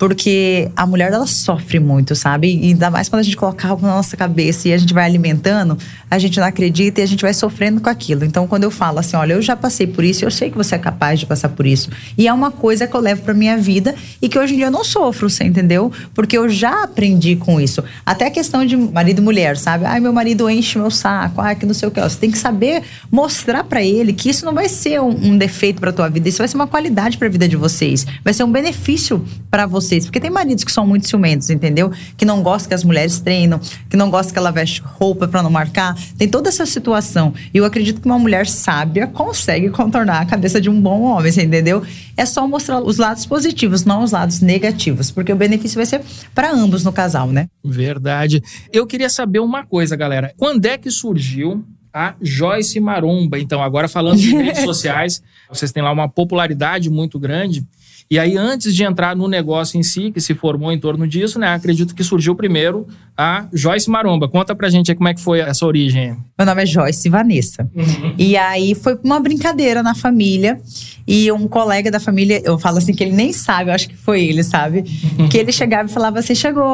porque 0.00 0.70
a 0.74 0.86
mulher, 0.86 1.12
ela 1.12 1.26
sofre 1.26 1.78
muito, 1.78 2.16
sabe? 2.16 2.48
E 2.48 2.68
ainda 2.68 2.90
mais 2.90 3.06
quando 3.06 3.20
a 3.20 3.22
gente 3.22 3.36
coloca 3.36 3.68
algo 3.68 3.86
na 3.86 3.96
nossa 3.96 4.16
cabeça 4.16 4.66
e 4.66 4.72
a 4.72 4.78
gente 4.78 4.94
vai 4.94 5.04
alimentando, 5.04 5.76
a 6.10 6.18
gente 6.18 6.40
não 6.40 6.46
acredita 6.46 7.02
e 7.02 7.04
a 7.04 7.06
gente 7.06 7.20
vai 7.20 7.34
sofrendo 7.34 7.82
com 7.82 7.90
aquilo. 7.90 8.24
Então, 8.24 8.46
quando 8.46 8.64
eu 8.64 8.70
falo 8.70 8.98
assim, 8.98 9.14
olha, 9.14 9.34
eu 9.34 9.42
já 9.42 9.54
passei 9.54 9.86
por 9.86 10.02
isso, 10.02 10.24
eu 10.24 10.30
sei 10.30 10.50
que 10.50 10.56
você 10.56 10.76
é 10.76 10.78
capaz 10.78 11.20
de 11.20 11.26
passar 11.26 11.50
por 11.50 11.66
isso. 11.66 11.90
E 12.16 12.26
é 12.26 12.32
uma 12.32 12.50
coisa 12.50 12.86
que 12.86 12.96
eu 12.96 13.00
levo 13.00 13.20
pra 13.20 13.34
minha 13.34 13.58
vida 13.58 13.94
e 14.22 14.28
que 14.30 14.38
hoje 14.38 14.54
em 14.54 14.56
dia 14.56 14.66
eu 14.68 14.70
não 14.70 14.82
sofro, 14.82 15.28
você 15.28 15.44
entendeu? 15.44 15.92
Porque 16.14 16.38
eu 16.38 16.48
já 16.48 16.84
aprendi 16.84 17.36
com 17.36 17.60
isso. 17.60 17.84
Até 18.06 18.28
a 18.28 18.30
questão 18.30 18.64
de 18.64 18.78
marido 18.78 19.18
e 19.18 19.22
mulher, 19.22 19.58
sabe? 19.58 19.84
Ai, 19.84 20.00
meu 20.00 20.14
marido 20.14 20.48
enche 20.48 20.78
meu 20.78 20.90
saco, 20.90 21.42
ai, 21.42 21.54
que 21.56 21.66
não 21.66 21.74
sei 21.74 21.88
o 21.88 21.90
que. 21.90 22.00
Você 22.00 22.16
tem 22.16 22.30
que 22.30 22.38
saber 22.38 22.84
mostrar 23.12 23.64
para 23.64 23.82
ele 23.82 24.14
que 24.14 24.30
isso 24.30 24.46
não 24.46 24.54
vai 24.54 24.70
ser 24.70 24.98
um, 24.98 25.10
um 25.10 25.36
defeito 25.36 25.78
pra 25.78 25.92
tua 25.92 26.08
vida, 26.08 26.26
isso 26.26 26.38
vai 26.38 26.48
ser 26.48 26.56
uma 26.56 26.66
qualidade 26.66 27.18
pra 27.18 27.28
vida 27.28 27.46
de 27.46 27.56
vocês. 27.56 28.06
Vai 28.24 28.32
ser 28.32 28.44
um 28.44 28.50
benefício 28.50 29.22
para 29.50 29.66
você 29.66 29.89
vocês. 29.90 30.06
Porque 30.06 30.20
tem 30.20 30.30
maridos 30.30 30.62
que 30.62 30.70
são 30.70 30.86
muito 30.86 31.08
ciumentos, 31.08 31.50
entendeu? 31.50 31.90
Que 32.16 32.24
não 32.24 32.42
gostam 32.42 32.68
que 32.68 32.74
as 32.74 32.84
mulheres 32.84 33.18
treinam, 33.18 33.60
que 33.88 33.96
não 33.96 34.10
gostam 34.10 34.32
que 34.32 34.38
ela 34.38 34.50
veste 34.50 34.80
roupa 34.80 35.26
para 35.26 35.42
não 35.42 35.50
marcar. 35.50 35.96
Tem 36.16 36.28
toda 36.28 36.48
essa 36.48 36.64
situação. 36.64 37.34
E 37.52 37.58
eu 37.58 37.64
acredito 37.64 38.00
que 38.00 38.06
uma 38.06 38.18
mulher 38.18 38.46
sábia 38.46 39.06
consegue 39.06 39.68
contornar 39.70 40.20
a 40.20 40.26
cabeça 40.26 40.60
de 40.60 40.70
um 40.70 40.80
bom 40.80 41.02
homem, 41.02 41.32
você 41.32 41.42
entendeu? 41.42 41.82
É 42.16 42.24
só 42.24 42.46
mostrar 42.46 42.80
os 42.80 42.98
lados 42.98 43.26
positivos, 43.26 43.84
não 43.84 44.02
os 44.02 44.12
lados 44.12 44.40
negativos. 44.40 45.10
Porque 45.10 45.32
o 45.32 45.36
benefício 45.36 45.76
vai 45.76 45.86
ser 45.86 46.02
para 46.34 46.52
ambos 46.52 46.84
no 46.84 46.92
casal, 46.92 47.28
né? 47.28 47.48
Verdade. 47.64 48.42
Eu 48.72 48.86
queria 48.86 49.08
saber 49.08 49.40
uma 49.40 49.64
coisa, 49.66 49.96
galera. 49.96 50.32
Quando 50.36 50.64
é 50.66 50.78
que 50.78 50.90
surgiu 50.90 51.64
a 51.92 52.14
Joyce 52.20 52.78
Maromba. 52.78 53.38
Então, 53.38 53.60
agora 53.60 53.88
falando 53.88 54.18
de 54.18 54.34
redes 54.34 54.62
sociais, 54.64 55.20
vocês 55.48 55.72
têm 55.72 55.82
lá 55.82 55.90
uma 55.90 56.08
popularidade 56.08 56.88
muito 56.88 57.18
grande. 57.18 57.66
E 58.12 58.18
aí, 58.18 58.36
antes 58.36 58.74
de 58.74 58.82
entrar 58.82 59.14
no 59.14 59.28
negócio 59.28 59.78
em 59.78 59.84
si, 59.84 60.10
que 60.10 60.20
se 60.20 60.34
formou 60.34 60.72
em 60.72 60.80
torno 60.80 61.06
disso, 61.06 61.38
né? 61.38 61.54
Acredito 61.54 61.94
que 61.94 62.02
surgiu 62.02 62.34
primeiro 62.34 62.88
a 63.20 63.46
Joyce 63.52 63.90
Maromba. 63.90 64.26
Conta 64.28 64.54
pra 64.54 64.70
gente 64.70 64.90
aí 64.90 64.96
como 64.96 65.08
é 65.08 65.12
que 65.12 65.20
foi 65.20 65.40
essa 65.40 65.66
origem. 65.66 66.16
Meu 66.38 66.46
nome 66.46 66.62
é 66.62 66.66
Joyce 66.66 67.06
Vanessa. 67.10 67.68
Uhum. 67.74 68.14
E 68.16 68.34
aí 68.34 68.74
foi 68.74 68.98
uma 69.04 69.20
brincadeira 69.20 69.82
na 69.82 69.94
família. 69.94 70.58
E 71.06 71.30
um 71.30 71.46
colega 71.46 71.90
da 71.90 72.00
família, 72.00 72.40
eu 72.44 72.58
falo 72.58 72.78
assim 72.78 72.94
que 72.94 73.04
ele 73.04 73.12
nem 73.12 73.32
sabe, 73.32 73.68
eu 73.68 73.74
acho 73.74 73.88
que 73.88 73.96
foi 73.96 74.24
ele, 74.24 74.42
sabe? 74.42 74.84
Uhum. 75.18 75.28
Que 75.28 75.36
ele 75.36 75.52
chegava 75.52 75.86
e 75.88 75.92
falava 75.92 76.18
assim: 76.18 76.34
chegou 76.34 76.64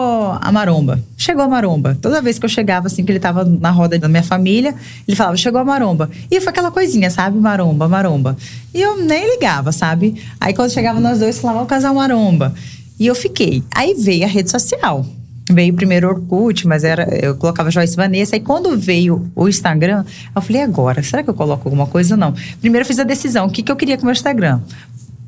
a 0.40 0.52
maromba. 0.52 1.02
Chegou 1.16 1.42
a 1.42 1.48
maromba. 1.48 1.98
Toda 2.00 2.22
vez 2.22 2.38
que 2.38 2.44
eu 2.44 2.48
chegava, 2.48 2.86
assim, 2.86 3.04
que 3.04 3.10
ele 3.10 3.18
tava 3.18 3.44
na 3.44 3.70
roda 3.70 3.98
da 3.98 4.08
minha 4.08 4.22
família, 4.22 4.72
ele 5.08 5.16
falava: 5.16 5.36
chegou 5.36 5.60
a 5.60 5.64
maromba. 5.64 6.08
E 6.30 6.40
foi 6.40 6.50
aquela 6.50 6.70
coisinha, 6.70 7.10
sabe? 7.10 7.36
Maromba, 7.38 7.88
maromba. 7.88 8.36
E 8.72 8.80
eu 8.80 8.96
nem 8.98 9.28
ligava, 9.34 9.72
sabe? 9.72 10.22
Aí 10.40 10.54
quando 10.54 10.70
chegava 10.70 11.00
nós 11.00 11.18
dois, 11.18 11.40
falava: 11.40 11.64
o 11.64 11.66
casal 11.66 11.92
maromba. 11.92 12.54
E 13.00 13.06
eu 13.06 13.14
fiquei. 13.16 13.64
Aí 13.74 13.94
veio 13.94 14.24
a 14.24 14.28
rede 14.28 14.50
social. 14.50 15.04
Veio 15.48 15.74
primeiro 15.74 16.08
Orkut, 16.08 16.66
mas 16.66 16.82
era, 16.82 17.04
eu 17.24 17.36
colocava 17.36 17.70
Joyce 17.70 17.94
Vanessa. 17.94 18.34
E 18.34 18.40
quando 18.40 18.76
veio 18.76 19.30
o 19.34 19.48
Instagram, 19.48 20.04
eu 20.34 20.42
falei, 20.42 20.62
agora, 20.62 21.02
será 21.02 21.22
que 21.22 21.30
eu 21.30 21.34
coloco 21.34 21.68
alguma 21.68 21.86
coisa 21.86 22.14
ou 22.14 22.18
não? 22.18 22.34
Primeiro 22.60 22.82
eu 22.82 22.86
fiz 22.86 22.98
a 22.98 23.04
decisão, 23.04 23.46
o 23.46 23.50
que, 23.50 23.62
que 23.62 23.70
eu 23.70 23.76
queria 23.76 23.96
com 23.96 24.02
o 24.02 24.06
meu 24.06 24.12
Instagram? 24.12 24.60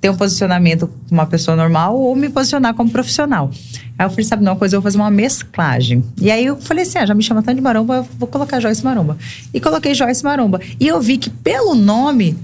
Ter 0.01 0.11
um 0.11 0.17
posicionamento 0.17 0.89
como 1.09 1.21
uma 1.21 1.27
pessoa 1.27 1.57
normal 1.57 1.97
ou 1.97 2.17
me 2.17 2.29
posicionar 2.29 2.75
como 2.75 2.91
profissional. 2.91 3.51
Aí 3.97 4.07
eu 4.07 4.11
falei, 4.11 4.25
sabe 4.25 4.43
uma 4.43 4.57
coisa, 4.57 4.77
eu 4.77 4.81
vou 4.81 4.91
fazer 4.91 4.99
uma 4.99 5.11
mesclagem. 5.11 6.05
E 6.21 6.31
aí 6.31 6.47
eu 6.47 6.57
falei 6.57 6.83
assim, 6.83 6.99
ah, 6.99 7.07
já 7.07 7.15
me 7.15 7.23
chama 7.23 7.43
tanto 7.43 7.57
de 7.57 7.63
Maromba, 7.63 7.97
eu 7.97 8.07
vou 8.19 8.29
colocar 8.29 8.61
Joyce 8.61 8.85
Maromba. 8.85 9.17
E 9.53 9.61
coloquei 9.61 9.95
Joyce 9.95 10.25
Maromba. 10.25 10.61
E 10.81 10.87
eu 10.87 11.01
vi 11.01 11.17
que 11.19 11.31
pelo 11.31 11.75
nome 11.75 12.37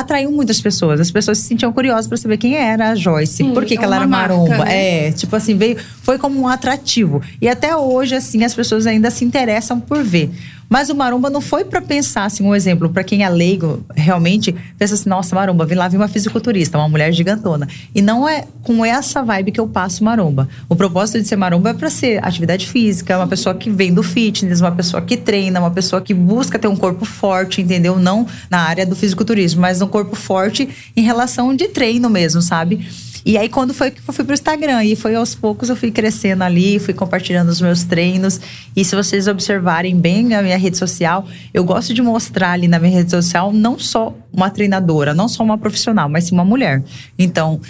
atraiu 0.00 0.30
muitas 0.30 0.60
pessoas. 0.60 1.00
As 1.00 1.10
pessoas 1.10 1.38
se 1.38 1.44
sentiam 1.44 1.72
curiosas 1.72 2.06
para 2.06 2.16
saber 2.18 2.36
quem 2.36 2.54
era 2.54 2.90
a 2.90 2.94
Joyce, 2.94 3.34
Sim, 3.34 3.54
por 3.54 3.64
que, 3.64 3.74
é 3.74 3.76
que 3.78 3.84
ela 3.84 3.96
era 3.96 4.06
maromba. 4.06 4.64
Né? 4.64 5.08
É, 5.08 5.12
tipo 5.12 5.34
assim, 5.34 5.56
veio, 5.56 5.78
foi 6.02 6.18
como 6.18 6.38
um 6.38 6.46
atrativo. 6.46 7.22
E 7.40 7.48
até 7.48 7.74
hoje, 7.74 8.14
assim, 8.14 8.44
as 8.44 8.54
pessoas 8.54 8.86
ainda 8.86 9.10
se 9.10 9.24
interessam 9.24 9.80
por 9.80 10.04
ver. 10.04 10.30
Mas 10.68 10.90
o 10.90 10.94
maromba 10.94 11.30
não 11.30 11.40
foi 11.40 11.64
para 11.64 11.80
pensar, 11.80 12.24
assim, 12.24 12.44
um 12.44 12.54
exemplo, 12.54 12.88
para 12.88 13.04
quem 13.04 13.22
é 13.22 13.28
leigo, 13.28 13.84
realmente, 13.94 14.54
pensa 14.78 14.94
assim, 14.94 15.08
nossa, 15.08 15.34
maromba, 15.34 15.64
vem 15.64 15.76
lá, 15.76 15.88
vi 15.88 15.96
uma 15.96 16.08
fisiculturista, 16.08 16.76
uma 16.78 16.88
mulher 16.88 17.12
gigantona. 17.12 17.68
E 17.94 18.02
não 18.02 18.28
é 18.28 18.44
com 18.62 18.84
essa 18.84 19.22
vibe 19.22 19.52
que 19.52 19.60
eu 19.60 19.68
passo 19.68 20.02
maromba. 20.02 20.48
O 20.68 20.74
propósito 20.74 21.20
de 21.20 21.28
ser 21.28 21.36
maromba 21.36 21.70
é 21.70 21.74
para 21.74 21.88
ser 21.88 22.24
atividade 22.24 22.66
física, 22.66 23.16
uma 23.16 23.26
pessoa 23.26 23.54
que 23.54 23.70
vem 23.70 23.94
do 23.94 24.02
fitness, 24.02 24.60
uma 24.60 24.72
pessoa 24.72 25.00
que 25.00 25.16
treina, 25.16 25.60
uma 25.60 25.70
pessoa 25.70 26.02
que 26.02 26.12
busca 26.12 26.58
ter 26.58 26.68
um 26.68 26.76
corpo 26.76 27.04
forte, 27.04 27.62
entendeu? 27.62 27.98
Não 27.98 28.26
na 28.50 28.60
área 28.60 28.84
do 28.84 28.96
fisiculturismo, 28.96 29.60
mas 29.60 29.80
um 29.80 29.86
corpo 29.86 30.16
forte 30.16 30.68
em 30.96 31.02
relação 31.02 31.54
de 31.54 31.68
treino 31.68 32.10
mesmo, 32.10 32.42
sabe? 32.42 32.86
E 33.26 33.36
aí, 33.36 33.48
quando 33.48 33.74
foi 33.74 33.90
que 33.90 34.00
eu 34.06 34.14
fui 34.14 34.24
pro 34.24 34.34
Instagram, 34.34 34.84
e 34.84 34.94
foi 34.94 35.16
aos 35.16 35.34
poucos 35.34 35.68
eu 35.68 35.74
fui 35.74 35.90
crescendo 35.90 36.44
ali, 36.44 36.78
fui 36.78 36.94
compartilhando 36.94 37.48
os 37.48 37.60
meus 37.60 37.82
treinos. 37.82 38.40
E 38.76 38.84
se 38.84 38.94
vocês 38.94 39.26
observarem 39.26 39.98
bem 39.98 40.32
a 40.32 40.40
minha 40.40 40.56
rede 40.56 40.78
social, 40.78 41.26
eu 41.52 41.64
gosto 41.64 41.92
de 41.92 42.00
mostrar 42.00 42.52
ali 42.52 42.68
na 42.68 42.78
minha 42.78 42.98
rede 42.98 43.10
social 43.10 43.52
não 43.52 43.80
só 43.80 44.14
uma 44.32 44.48
treinadora, 44.48 45.12
não 45.12 45.28
só 45.28 45.42
uma 45.42 45.58
profissional, 45.58 46.08
mas 46.08 46.22
sim 46.26 46.36
uma 46.36 46.44
mulher. 46.44 46.84
Então, 47.18 47.60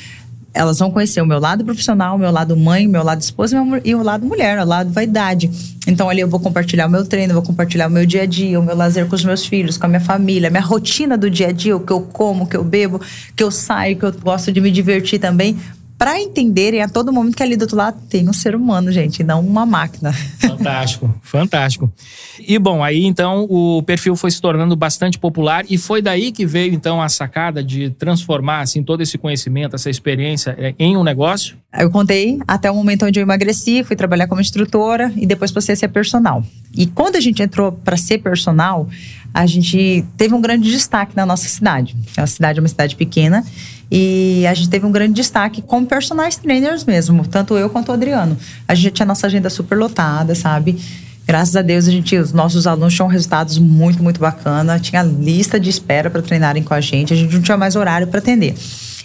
elas 0.57 0.79
vão 0.79 0.91
conhecer 0.91 1.21
o 1.21 1.27
meu 1.27 1.39
lado 1.39 1.65
profissional, 1.65 2.17
o 2.17 2.19
meu 2.19 2.31
lado 2.31 2.57
mãe, 2.57 2.87
o 2.87 2.91
meu 2.91 3.05
lado 3.05 3.21
esposa 3.21 3.57
e 3.85 3.95
o 3.95 4.03
lado 4.03 4.27
mulher, 4.27 4.59
o 4.59 4.65
lado 4.65 4.91
vaidade. 4.91 5.51
Então 5.87 6.09
ali 6.09 6.21
eu 6.21 6.29
vou 6.29 6.41
compartilhar 6.41 6.87
o 6.87 6.91
meu 6.91 7.05
treino, 7.05 7.35
vou 7.35 7.43
compartilhar 7.43 7.89
o 7.89 7.91
meu 7.91 8.07
dia 8.07 8.23
a 8.23 8.27
dia, 8.27 8.59
o 8.59 8.63
meu 8.63 8.75
lazer 8.75 9.07
com 9.07 9.15
os 9.15 9.25
meus 9.25 9.45
filhos, 9.45 9.77
com 9.77 9.85
a 9.85 9.89
minha 9.89 10.01
família, 10.01 10.49
minha 10.49 10.63
rotina 10.63 11.17
do 11.17 11.31
dia 11.31 11.49
a 11.49 11.53
dia, 11.53 11.77
o 11.77 11.81
que 11.81 11.93
eu 11.93 12.01
como, 12.01 12.45
o 12.45 12.47
que 12.47 12.57
eu 12.57 12.65
bebo, 12.65 13.01
que 13.37 13.43
eu 13.43 13.51
saio, 13.51 13.97
que 13.97 14.05
eu 14.05 14.13
gosto 14.13 14.51
de 14.51 14.61
me 14.61 14.71
divertir 14.71 15.21
também, 15.21 15.59
para 15.99 16.21
entenderem 16.21 16.83
a 16.83 16.89
todo 16.89 17.13
momento 17.13 17.37
que 17.37 17.43
ali 17.43 17.57
do 17.57 17.63
outro 17.63 17.77
lado 17.77 18.01
tem 18.09 18.29
um 18.29 18.33
ser 18.33 18.55
humano, 18.55 18.93
gente, 18.93 19.25
não 19.25 19.41
uma 19.41 19.65
máquina. 19.65 20.13
Fantástico, 20.13 21.15
fantástico. 21.23 21.93
E 22.39 22.59
bom, 22.59 22.85
aí 22.85 23.05
então 23.05 23.47
o 23.49 23.83
perfil 23.83 24.15
foi 24.15 24.31
se 24.31 24.41
tornando 24.41 24.77
bastante 24.77 25.19
popular 25.19 25.65
e 25.69 25.79
foi 25.79 26.03
daí 26.03 26.33
que 26.33 26.45
veio 26.45 26.75
então 26.75 27.01
a 27.01 27.09
sacada 27.09 27.65
de 27.65 27.91
transformar 27.91 28.61
assim 28.61 28.83
todo 28.83 29.01
esse 29.01 29.17
conhecimento, 29.17 29.75
essa 29.75 29.89
experiência 29.89 30.55
é, 30.59 30.75
em 30.79 30.97
um 30.97 31.03
negócio? 31.03 31.57
Eu 31.79 31.91
contei 31.91 32.39
até 32.47 32.71
o 32.71 32.75
momento 32.75 33.07
onde 33.07 33.19
eu 33.19 33.23
emagreci, 33.23 33.83
fui 33.85 33.97
trabalhar 33.97 34.27
como 34.27 34.41
instrutora 34.41 35.13
e 35.17 35.27
depois 35.27 35.51
passei 35.51 35.73
a 35.73 35.77
ser 35.77 35.89
personal. 35.89 36.43
E 36.75 36.87
quando 36.87 37.17
a 37.17 37.21
gente 37.21 37.43
entrou 37.43 37.73
para 37.73 37.97
ser 37.97 38.19
personal, 38.19 38.87
a 39.37 39.45
gente 39.45 40.03
teve 40.17 40.35
um 40.35 40.41
grande 40.41 40.71
destaque 40.71 41.15
na 41.15 41.27
nossa 41.27 41.47
cidade. 41.47 41.95
A 42.17 42.27
cidade 42.27 42.59
é 42.59 42.63
uma 42.63 42.69
cidade 42.69 42.97
pequena 42.97 43.45
e 43.91 44.47
a 44.47 44.55
gente 44.55 44.71
teve 44.71 44.87
um 44.87 44.91
grande 44.91 45.13
destaque 45.13 45.61
como 45.61 45.87
personagens 45.87 46.39
trainers 46.39 46.87
mesmo, 46.87 47.23
tanto 47.27 47.55
eu 47.55 47.69
quanto 47.69 47.91
o 47.91 47.93
Adriano. 47.93 48.35
A 48.67 48.75
gente 48.75 48.95
tinha 48.95 49.05
nossa 49.05 49.27
agenda 49.27 49.51
super 49.51 49.77
lotada, 49.77 50.35
sabe? 50.35 50.81
Graças 51.27 51.55
a 51.55 51.61
Deus, 51.61 51.87
a 51.87 51.91
gente, 51.91 52.17
os 52.17 52.33
nossos 52.33 52.67
alunos 52.67 52.95
tinham 52.95 53.09
resultados 53.09 53.59
muito, 53.59 54.03
muito 54.03 54.19
bacana. 54.19 54.81
Tinha 54.81 55.03
lista 55.03 55.61
de 55.61 55.69
espera 55.69 56.09
para 56.09 56.23
treinarem 56.23 56.63
com 56.63 56.73
a 56.73 56.81
gente. 56.81 57.13
A 57.13 57.17
gente 57.17 57.35
não 57.35 57.43
tinha 57.43 57.59
mais 57.59 57.77
horário 57.77 58.07
para 58.07 58.21
atender. 58.21 58.55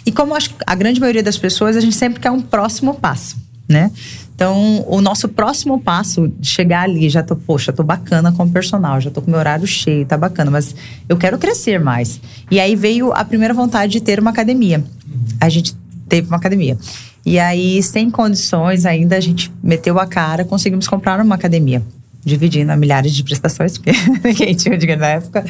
E 0.06 0.10
como 0.10 0.34
a 0.66 0.74
grande 0.74 0.98
maioria 0.98 1.22
das 1.22 1.36
pessoas, 1.36 1.76
a 1.76 1.80
gente 1.80 1.94
sempre 1.94 2.20
quer 2.20 2.30
um 2.30 2.40
próximo 2.40 2.94
passo, 2.94 3.36
né? 3.72 3.90
Então, 4.34 4.84
o 4.88 5.00
nosso 5.00 5.28
próximo 5.28 5.80
passo 5.80 6.28
de 6.38 6.48
chegar 6.48 6.82
ali, 6.82 7.08
já 7.08 7.22
tô, 7.22 7.36
poxa, 7.36 7.72
tô 7.72 7.82
bacana 7.82 8.32
como 8.32 8.50
personal, 8.50 9.00
já 9.00 9.10
tô 9.10 9.22
com 9.22 9.30
meu 9.30 9.38
horário 9.38 9.66
cheio, 9.66 10.04
tá 10.04 10.16
bacana, 10.16 10.50
mas 10.50 10.74
eu 11.08 11.16
quero 11.16 11.38
crescer 11.38 11.78
mais. 11.78 12.20
E 12.50 12.58
aí 12.58 12.74
veio 12.74 13.12
a 13.12 13.24
primeira 13.24 13.54
vontade 13.54 13.92
de 13.92 14.00
ter 14.00 14.18
uma 14.18 14.30
academia. 14.30 14.82
A 15.40 15.48
gente 15.48 15.76
teve 16.08 16.26
uma 16.26 16.38
academia. 16.38 16.76
E 17.24 17.38
aí, 17.38 17.80
sem 17.82 18.10
condições 18.10 18.84
ainda, 18.84 19.16
a 19.16 19.20
gente 19.20 19.52
meteu 19.62 19.98
a 20.00 20.06
cara, 20.06 20.44
conseguimos 20.44 20.88
comprar 20.88 21.20
uma 21.20 21.36
academia. 21.36 21.82
Dividindo 22.24 22.72
a 22.72 22.76
milhares 22.76 23.12
de 23.12 23.22
prestações, 23.22 23.78
porque 23.78 23.92
ninguém 24.24 24.54
tinha 24.54 24.76
dinheiro 24.76 25.00
na 25.00 25.08
época 25.08 25.44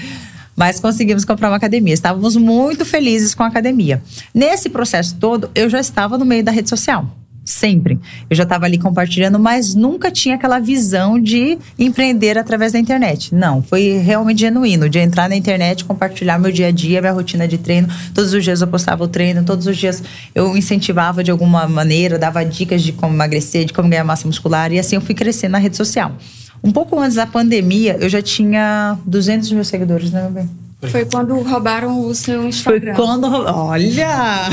mas 0.54 0.78
conseguimos 0.78 1.24
comprar 1.24 1.48
uma 1.48 1.56
academia. 1.56 1.94
Estávamos 1.94 2.36
muito 2.36 2.84
felizes 2.84 3.34
com 3.34 3.42
a 3.42 3.46
academia. 3.46 4.02
Nesse 4.34 4.68
processo 4.68 5.16
todo, 5.16 5.50
eu 5.54 5.68
já 5.70 5.80
estava 5.80 6.18
no 6.18 6.26
meio 6.26 6.44
da 6.44 6.52
rede 6.52 6.68
social. 6.68 7.08
Sempre. 7.44 7.98
Eu 8.30 8.36
já 8.36 8.44
estava 8.44 8.66
ali 8.66 8.78
compartilhando, 8.78 9.38
mas 9.38 9.74
nunca 9.74 10.10
tinha 10.10 10.36
aquela 10.36 10.60
visão 10.60 11.20
de 11.20 11.58
empreender 11.76 12.38
através 12.38 12.72
da 12.72 12.78
internet. 12.78 13.34
Não, 13.34 13.60
foi 13.60 13.98
realmente 13.98 14.40
genuíno, 14.40 14.88
de 14.88 15.00
entrar 15.00 15.28
na 15.28 15.34
internet, 15.34 15.84
compartilhar 15.84 16.38
meu 16.38 16.52
dia 16.52 16.68
a 16.68 16.70
dia, 16.70 17.00
minha 17.00 17.12
rotina 17.12 17.48
de 17.48 17.58
treino. 17.58 17.88
Todos 18.14 18.32
os 18.32 18.44
dias 18.44 18.60
eu 18.60 18.68
postava 18.68 19.02
o 19.02 19.08
treino, 19.08 19.44
todos 19.44 19.66
os 19.66 19.76
dias 19.76 20.02
eu 20.34 20.56
incentivava 20.56 21.24
de 21.24 21.30
alguma 21.32 21.66
maneira, 21.66 22.18
dava 22.18 22.44
dicas 22.44 22.82
de 22.82 22.92
como 22.92 23.12
emagrecer, 23.12 23.64
de 23.64 23.72
como 23.72 23.88
ganhar 23.88 24.04
massa 24.04 24.26
muscular, 24.26 24.72
e 24.72 24.78
assim 24.78 24.94
eu 24.94 25.02
fui 25.02 25.14
crescendo 25.14 25.52
na 25.52 25.58
rede 25.58 25.76
social. 25.76 26.16
Um 26.62 26.70
pouco 26.70 26.98
antes 26.98 27.16
da 27.16 27.26
pandemia, 27.26 27.96
eu 28.00 28.08
já 28.08 28.22
tinha 28.22 28.96
200 29.04 29.50
mil 29.50 29.64
seguidores, 29.64 30.12
né, 30.12 30.22
meu 30.22 30.30
bem? 30.30 30.62
Foi 30.90 31.04
quando 31.04 31.40
roubaram 31.40 32.06
o 32.06 32.14
seu 32.14 32.46
Instagram. 32.48 32.94
Foi 32.94 33.06
quando. 33.06 33.26
Olha! 33.26 34.48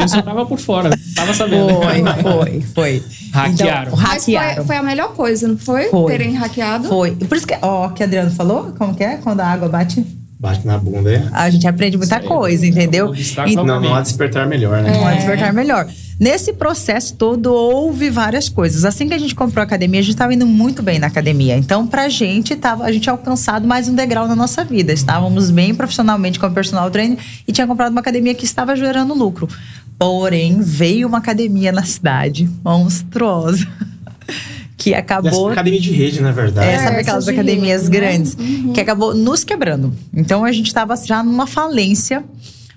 eu 0.00 0.08
só 0.08 0.22
tava 0.22 0.46
por 0.46 0.58
fora, 0.58 0.90
tava 1.14 1.34
sabendo. 1.34 1.74
Foi, 1.74 2.22
foi, 2.22 2.60
foi. 2.74 3.02
Hackearam. 3.32 3.92
Então, 3.92 3.98
hackearam. 3.98 4.46
Mas 4.46 4.56
foi, 4.56 4.64
foi, 4.64 4.76
a 4.76 4.82
melhor 4.82 5.12
coisa, 5.12 5.46
não 5.46 5.58
foi? 5.58 5.88
foi? 5.88 6.12
Terem 6.12 6.34
hackeado? 6.34 6.88
Foi. 6.88 7.10
Por 7.12 7.36
isso 7.36 7.46
que, 7.46 7.56
ó, 7.60 7.88
que 7.90 8.02
Adriano 8.02 8.30
falou, 8.30 8.72
como 8.78 8.94
que 8.94 9.04
é? 9.04 9.18
Quando 9.18 9.40
a 9.40 9.46
água 9.46 9.68
bate. 9.68 10.04
Bate 10.44 10.66
na 10.66 10.76
bunda, 10.76 11.10
é? 11.10 11.26
A 11.32 11.48
gente 11.48 11.66
aprende 11.66 11.96
muita 11.96 12.20
coisa, 12.20 12.66
entendeu? 12.66 13.14
E, 13.46 13.56
não, 13.56 13.64
não 13.64 13.94
há 13.94 14.02
despertar 14.02 14.46
melhor, 14.46 14.82
né? 14.82 14.92
Não 14.92 15.06
há 15.06 15.14
despertar 15.14 15.54
melhor. 15.54 15.88
Nesse 16.20 16.52
processo 16.52 17.14
todo, 17.14 17.46
houve 17.46 18.10
várias 18.10 18.46
coisas. 18.50 18.84
Assim 18.84 19.08
que 19.08 19.14
a 19.14 19.18
gente 19.18 19.34
comprou 19.34 19.62
a 19.62 19.64
academia, 19.64 20.00
a 20.00 20.02
gente 20.02 20.12
estava 20.12 20.34
indo 20.34 20.44
muito 20.44 20.82
bem 20.82 20.98
na 20.98 21.06
academia. 21.06 21.56
Então, 21.56 21.86
pra 21.86 22.10
gente, 22.10 22.54
tava, 22.56 22.84
a 22.84 22.92
gente 22.92 23.04
tinha 23.04 23.14
alcançado 23.14 23.66
mais 23.66 23.88
um 23.88 23.94
degrau 23.94 24.28
na 24.28 24.36
nossa 24.36 24.62
vida. 24.62 24.92
Estávamos 24.92 25.50
bem 25.50 25.74
profissionalmente 25.74 26.38
como 26.38 26.54
personal 26.54 26.90
trainer 26.90 27.16
e 27.48 27.50
tinha 27.50 27.66
comprado 27.66 27.92
uma 27.92 28.02
academia 28.02 28.34
que 28.34 28.44
estava 28.44 28.76
gerando 28.76 29.14
lucro. 29.14 29.48
Porém, 29.98 30.60
veio 30.60 31.08
uma 31.08 31.18
academia 31.18 31.72
na 31.72 31.84
cidade 31.84 32.50
monstruosa. 32.62 33.66
que 34.84 34.94
acabou. 34.94 35.30
Dessa 35.30 35.52
academia 35.52 35.80
de 35.80 35.90
rede, 35.90 36.20
na 36.20 36.30
verdade. 36.30 36.68
É, 36.68 36.78
sabe 36.78 36.96
aquelas 36.98 37.26
academias 37.26 37.84
rede, 37.84 37.98
né? 37.98 38.00
grandes? 38.00 38.36
Né? 38.36 38.44
Uhum. 38.44 38.72
Que 38.74 38.80
acabou 38.82 39.14
nos 39.14 39.42
quebrando. 39.42 39.94
Então 40.12 40.44
a 40.44 40.52
gente 40.52 40.66
estava 40.66 40.94
já 40.96 41.22
numa 41.22 41.46
falência 41.46 42.22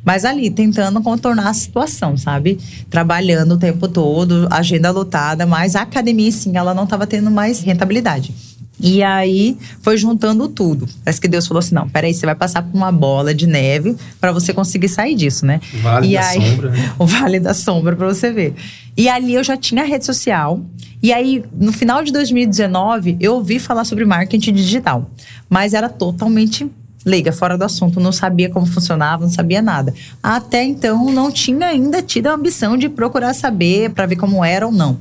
mas 0.06 0.24
ali, 0.24 0.50
tentando 0.50 1.02
contornar 1.02 1.50
a 1.50 1.54
situação, 1.54 2.16
sabe? 2.16 2.58
Trabalhando 2.90 3.56
o 3.56 3.58
tempo 3.58 3.90
todo, 3.90 4.48
agenda 4.50 4.90
lotada, 4.90 5.46
mas 5.46 5.76
a 5.76 5.82
academia, 5.82 6.32
sim, 6.32 6.56
ela 6.56 6.74
não 6.74 6.86
estava 6.86 7.06
tendo 7.06 7.30
mais 7.30 7.60
rentabilidade. 7.60 8.34
E 8.80 9.02
aí 9.02 9.58
foi 9.82 9.98
juntando 9.98 10.48
tudo. 10.48 10.88
Parece 11.04 11.20
que 11.20 11.28
Deus 11.28 11.48
falou 11.48 11.60
assim: 11.60 11.74
não, 11.74 11.90
peraí, 11.90 12.14
você 12.14 12.26
vai 12.26 12.36
passar 12.36 12.62
por 12.62 12.76
uma 12.76 12.92
bola 12.92 13.34
de 13.34 13.48
neve 13.48 13.96
para 14.20 14.32
você 14.32 14.54
conseguir 14.54 14.90
sair 14.90 15.16
disso, 15.16 15.46
né? 15.46 15.60
Vale 15.82 16.08
e 16.08 16.14
da 16.14 16.28
aí, 16.28 16.50
sombra. 16.50 16.70
Né? 16.70 16.94
O 17.00 17.06
vale 17.06 17.40
da 17.40 17.54
sombra 17.54 17.96
para 17.96 18.08
você 18.08 18.32
ver. 18.32 18.54
E 18.96 19.10
ali 19.10 19.34
eu 19.34 19.44
já 19.44 19.58
tinha 19.58 19.84
rede 19.84 20.06
social. 20.06 20.62
E 21.02 21.14
aí, 21.14 21.44
no 21.54 21.72
final 21.72 22.04
de 22.04 22.12
2019, 22.12 23.18
eu 23.20 23.36
ouvi 23.36 23.60
falar 23.60 23.84
sobre 23.84 24.04
marketing 24.04 24.54
digital. 24.54 25.10
Mas 25.48 25.74
era 25.74 25.90
totalmente 25.90 26.68
leiga, 27.06 27.32
fora 27.32 27.58
do 27.58 27.64
assunto, 27.64 28.00
não 28.00 28.12
sabia 28.12 28.50
como 28.50 28.66
funcionava, 28.66 29.24
não 29.24 29.32
sabia 29.32 29.62
nada. 29.62 29.94
Até 30.22 30.64
então, 30.64 31.10
não 31.12 31.32
tinha 31.32 31.68
ainda 31.68 32.02
tido 32.02 32.28
a 32.28 32.34
ambição 32.34 32.76
de 32.76 32.90
procurar 32.90 33.34
saber 33.34 33.92
para 33.92 34.06
ver 34.06 34.18
como 34.18 34.44
era 34.44 34.66
ou 34.66 34.72
não. 34.72 35.00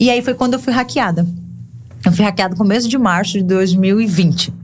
E 0.00 0.10
aí 0.10 0.22
foi 0.22 0.34
quando 0.34 0.54
eu 0.54 0.58
fui 0.58 0.72
hackeada. 0.72 1.26
Eu 2.06 2.12
fui 2.12 2.24
hackeada 2.24 2.52
no 2.52 2.56
começo 2.56 2.88
de 2.88 2.96
março 2.96 3.32
de 3.32 3.42
2020. 3.42 4.54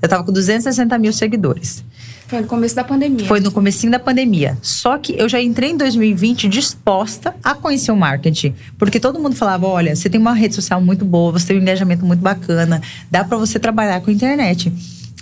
Eu 0.00 0.08
tava 0.08 0.22
com 0.22 0.30
260 0.30 0.96
mil 0.96 1.12
seguidores. 1.12 1.84
Foi 2.28 2.40
no 2.40 2.46
começo 2.46 2.76
da 2.76 2.84
pandemia. 2.84 3.26
Foi 3.26 3.40
no 3.40 3.50
comecinho 3.50 3.90
da 3.90 3.98
pandemia. 3.98 4.56
Só 4.62 4.96
que 4.96 5.12
eu 5.18 5.28
já 5.28 5.40
entrei 5.40 5.70
em 5.70 5.76
2020 5.76 6.48
disposta 6.48 7.34
a 7.42 7.52
conhecer 7.52 7.90
o 7.90 7.96
marketing. 7.96 8.54
Porque 8.78 9.00
todo 9.00 9.18
mundo 9.18 9.34
falava, 9.34 9.66
olha, 9.66 9.94
você 9.96 10.08
tem 10.08 10.20
uma 10.20 10.34
rede 10.34 10.54
social 10.54 10.80
muito 10.80 11.04
boa, 11.04 11.32
você 11.32 11.48
tem 11.48 11.58
um 11.58 11.62
engajamento 11.62 12.06
muito 12.06 12.20
bacana, 12.20 12.80
dá 13.10 13.24
para 13.24 13.36
você 13.36 13.58
trabalhar 13.58 14.00
com 14.00 14.10
a 14.10 14.12
internet. 14.12 14.72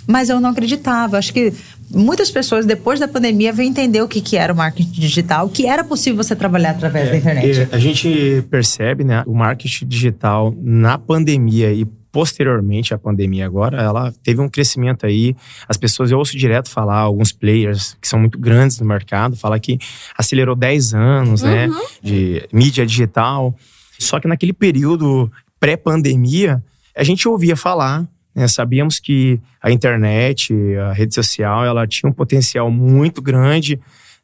Mas 0.07 0.29
eu 0.29 0.39
não 0.39 0.49
acreditava. 0.49 1.17
Acho 1.17 1.33
que 1.33 1.53
muitas 1.89 2.29
pessoas, 2.29 2.65
depois 2.65 2.99
da 2.99 3.07
pandemia, 3.07 3.53
vêm 3.53 3.69
entender 3.69 4.01
o 4.01 4.07
que, 4.07 4.21
que 4.21 4.35
era 4.35 4.51
o 4.51 4.55
marketing 4.55 4.99
digital, 4.99 5.49
que 5.49 5.65
era 5.65 5.83
possível 5.83 6.21
você 6.21 6.35
trabalhar 6.35 6.71
através 6.71 7.07
é, 7.07 7.11
da 7.11 7.17
internet. 7.17 7.67
a 7.71 7.77
gente 7.77 8.43
percebe, 8.49 9.03
né, 9.03 9.23
o 9.25 9.33
marketing 9.33 9.87
digital 9.87 10.53
na 10.61 10.97
pandemia 10.97 11.71
e 11.71 11.85
posteriormente 12.13 12.93
à 12.93 12.97
pandemia 12.97 13.43
agora, 13.43 13.81
ela 13.81 14.13
teve 14.23 14.39
um 14.39 14.47
crescimento 14.47 15.03
aí. 15.03 15.35
As 15.67 15.77
pessoas, 15.77 16.11
eu 16.11 16.19
ouço 16.19 16.37
direto 16.37 16.69
falar, 16.69 16.99
alguns 16.99 17.31
players 17.31 17.97
que 17.99 18.07
são 18.07 18.19
muito 18.19 18.37
grandes 18.37 18.79
no 18.79 18.85
mercado, 18.85 19.35
falar 19.35 19.59
que 19.59 19.79
acelerou 20.15 20.55
10 20.55 20.93
anos, 20.93 21.41
né, 21.41 21.67
uhum. 21.67 21.73
né, 21.73 21.81
de 22.03 22.47
mídia 22.53 22.85
digital. 22.85 23.55
Só 23.97 24.19
que 24.19 24.27
naquele 24.27 24.53
período 24.53 25.31
pré-pandemia, 25.59 26.63
a 26.95 27.03
gente 27.03 27.27
ouvia 27.27 27.55
falar 27.55 28.07
né? 28.35 28.47
Sabíamos 28.47 28.99
que 28.99 29.39
a 29.61 29.71
internet, 29.71 30.53
a 30.77 30.93
rede 30.93 31.13
social, 31.13 31.65
ela 31.65 31.87
tinha 31.87 32.09
um 32.09 32.13
potencial 32.13 32.69
muito 32.71 33.21
grande, 33.21 33.79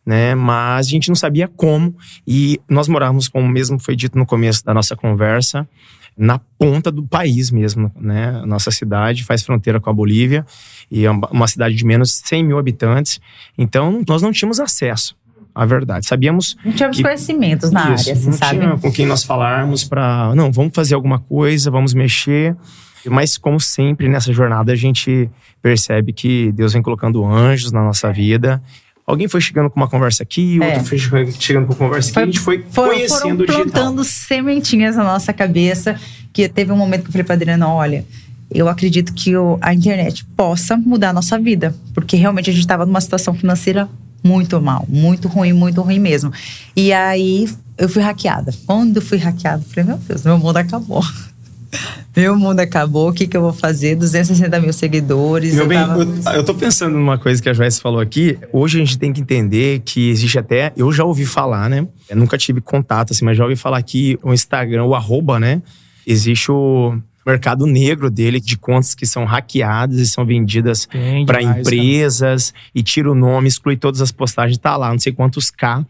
né? 0.06 0.36
Mas 0.36 0.88
a 0.88 0.90
gente 0.90 1.10
não 1.10 1.16
sabia 1.16 1.48
como. 1.48 1.96
E 2.28 2.60
nós 2.70 2.88
morávamos, 2.88 3.28
como 3.28 3.48
mesmo 3.48 3.80
foi 3.80 3.96
dito 3.96 4.18
no 4.18 4.26
começo 4.26 4.64
da 4.64 4.74
nossa 4.74 4.96
conversa, 4.96 5.68
na 6.18 6.40
ponta 6.58 6.92
do 6.92 7.04
país 7.04 7.50
mesmo, 7.52 7.92
né? 8.00 8.44
Nossa 8.46 8.72
cidade 8.72 9.24
faz 9.24 9.44
fronteira 9.44 9.80
com 9.80 9.90
a 9.90 9.94
Bolívia 9.94 10.46
e 10.92 11.06
é 11.06 11.12
uma 11.12 11.48
cidade 11.48 11.76
de 11.76 11.86
menos 11.86 12.10
de 12.10 12.28
100 12.28 12.44
mil 12.44 12.58
habitantes. 12.58 13.22
Então, 13.58 14.04
nós 14.08 14.22
não 14.22 14.32
tínhamos 14.32 14.60
acesso 14.60 15.16
à 15.54 15.66
verdade. 15.66 16.06
Sabíamos. 16.08 16.58
Não 16.64 16.72
tínhamos 16.74 16.98
que, 16.98 17.04
conhecimentos 17.04 17.72
na 17.72 17.94
isso, 17.94 18.10
área, 18.10 18.14
assim, 18.14 18.26
não 18.26 18.34
sabe? 18.34 18.60
Tinha 18.60 18.78
com 18.78 18.92
quem 18.92 19.06
nós 19.06 19.24
falarmos 19.24 19.84
para. 19.84 20.34
Não, 20.36 20.52
vamos 20.52 20.74
fazer 20.74 20.96
alguma 20.96 21.20
coisa, 21.20 21.70
vamos 21.70 21.94
mexer. 21.94 22.56
Mas, 23.06 23.38
como 23.38 23.60
sempre, 23.60 24.08
nessa 24.10 24.32
jornada 24.34 24.72
a 24.72 24.76
gente 24.76 25.30
percebe 25.62 26.12
que 26.14 26.52
Deus 26.52 26.74
vem 26.74 26.82
colocando 26.82 27.26
anjos 27.26 27.72
na 27.72 27.84
nossa 27.84 28.12
vida. 28.12 28.62
alguém 29.08 29.28
foi 29.28 29.42
chegando 29.42 29.72
com 29.72 29.80
uma 29.80 29.88
conversa 29.90 30.22
aqui, 30.22 30.62
É. 30.62 30.68
outro 30.74 30.86
foi 30.86 31.00
chegando- 31.00 31.66
com 31.66 31.74
uma 31.74 31.80
conversa 31.90 32.12
aqui, 32.12 32.20
a 32.20 32.26
gente 32.26 32.40
foi 32.40 32.64
foram, 32.70 32.94
conhecendo 32.94 33.44
foram 33.48 33.62
o 33.62 33.64
plantando 33.72 34.04
sementinhas 34.04 34.96
na 34.96 35.04
nossa 35.04 35.34
cabeça. 35.34 35.96
Que 36.32 36.48
teve 36.48 36.72
um 36.72 36.78
momento 36.78 37.02
que 37.02 37.08
eu 37.08 37.12
falei 37.14 37.26
pra 37.26 37.34
Adriana: 37.34 37.68
olha, 37.70 38.06
eu 38.52 38.68
acredito 38.70 39.12
que 39.14 39.32
a 39.62 39.74
internet 39.74 40.24
possa 40.38 40.78
mudar 40.78 41.10
a 41.10 41.14
nossa 41.14 41.40
vida. 41.40 41.74
Porque 41.92 42.16
realmente 42.18 42.52
a 42.52 42.54
gente 42.54 42.62
estava 42.62 42.86
numa 42.86 43.02
situação 43.02 43.34
financeira 43.34 43.90
muito 44.24 44.62
mal, 44.62 44.86
muito 44.88 45.28
ruim, 45.28 45.54
muito 45.54 45.82
ruim 45.82 45.98
mesmo. 45.98 46.32
E 46.76 46.94
aí 46.94 47.50
eu 47.80 47.90
fui 47.90 48.04
hackeada. 48.04 48.54
Quando 48.68 48.98
eu 48.98 49.02
fui 49.02 49.18
hackeada, 49.18 49.64
falei: 49.74 49.86
meu 49.90 49.98
Deus, 49.98 50.24
meu 50.24 50.38
mundo 50.38 50.58
acabou. 50.58 51.04
Meu 52.16 52.36
mundo 52.36 52.60
acabou, 52.60 53.10
o 53.10 53.14
que, 53.14 53.28
que 53.28 53.38
eu 53.38 53.42
vou 53.42 53.54
fazer? 53.54 53.96
260 53.96 54.60
mil 54.60 54.74
seguidores. 54.74 55.54
Meu 55.54 55.64
eu 55.64 55.68
bem, 55.68 55.78
tava- 55.78 56.04
eu, 56.04 56.34
eu 56.40 56.44
tô 56.44 56.54
pensando 56.54 56.98
numa 56.98 57.18
coisa 57.18 57.42
que 57.42 57.48
a 57.50 57.54
Joyce 57.54 57.80
falou 57.82 58.00
aqui. 58.00 58.38
Hoje 58.52 58.78
a 58.82 58.86
gente 58.86 58.98
tem 58.98 59.14
que 59.14 59.22
entender 59.22 59.82
que 59.86 60.10
existe 60.10 60.38
até. 60.40 60.74
Eu 60.76 60.92
já 60.92 61.04
ouvi 61.04 61.26
falar, 61.26 61.70
né? 61.70 61.88
Eu 62.10 62.18
nunca 62.18 62.38
tive 62.38 62.60
contato, 62.62 63.12
assim, 63.14 63.24
mas 63.24 63.38
já 63.38 63.44
ouvi 63.44 63.56
falar 63.56 63.82
que 63.84 64.18
o 64.24 64.34
Instagram, 64.34 64.86
o 64.86 64.96
arroba, 64.96 65.40
né? 65.40 65.62
Existe 66.06 66.52
o 66.52 66.98
mercado 67.26 67.68
negro 67.68 68.10
dele, 68.10 68.40
de 68.40 68.58
contas 68.58 68.96
que 68.96 69.06
são 69.06 69.24
hackeadas 69.26 70.00
e 70.00 70.08
são 70.08 70.26
vendidas 70.26 70.88
para 71.28 71.42
empresas 71.62 72.54
e 72.74 72.82
tira 72.82 73.12
o 73.12 73.14
nome, 73.14 73.48
exclui 73.48 73.78
todas 73.78 74.02
as 74.02 74.12
postagens, 74.12 74.58
tá 74.58 74.76
lá, 74.76 74.90
não 74.90 74.98
sei 74.98 75.14
quantos 75.14 75.52
K. 75.52 75.86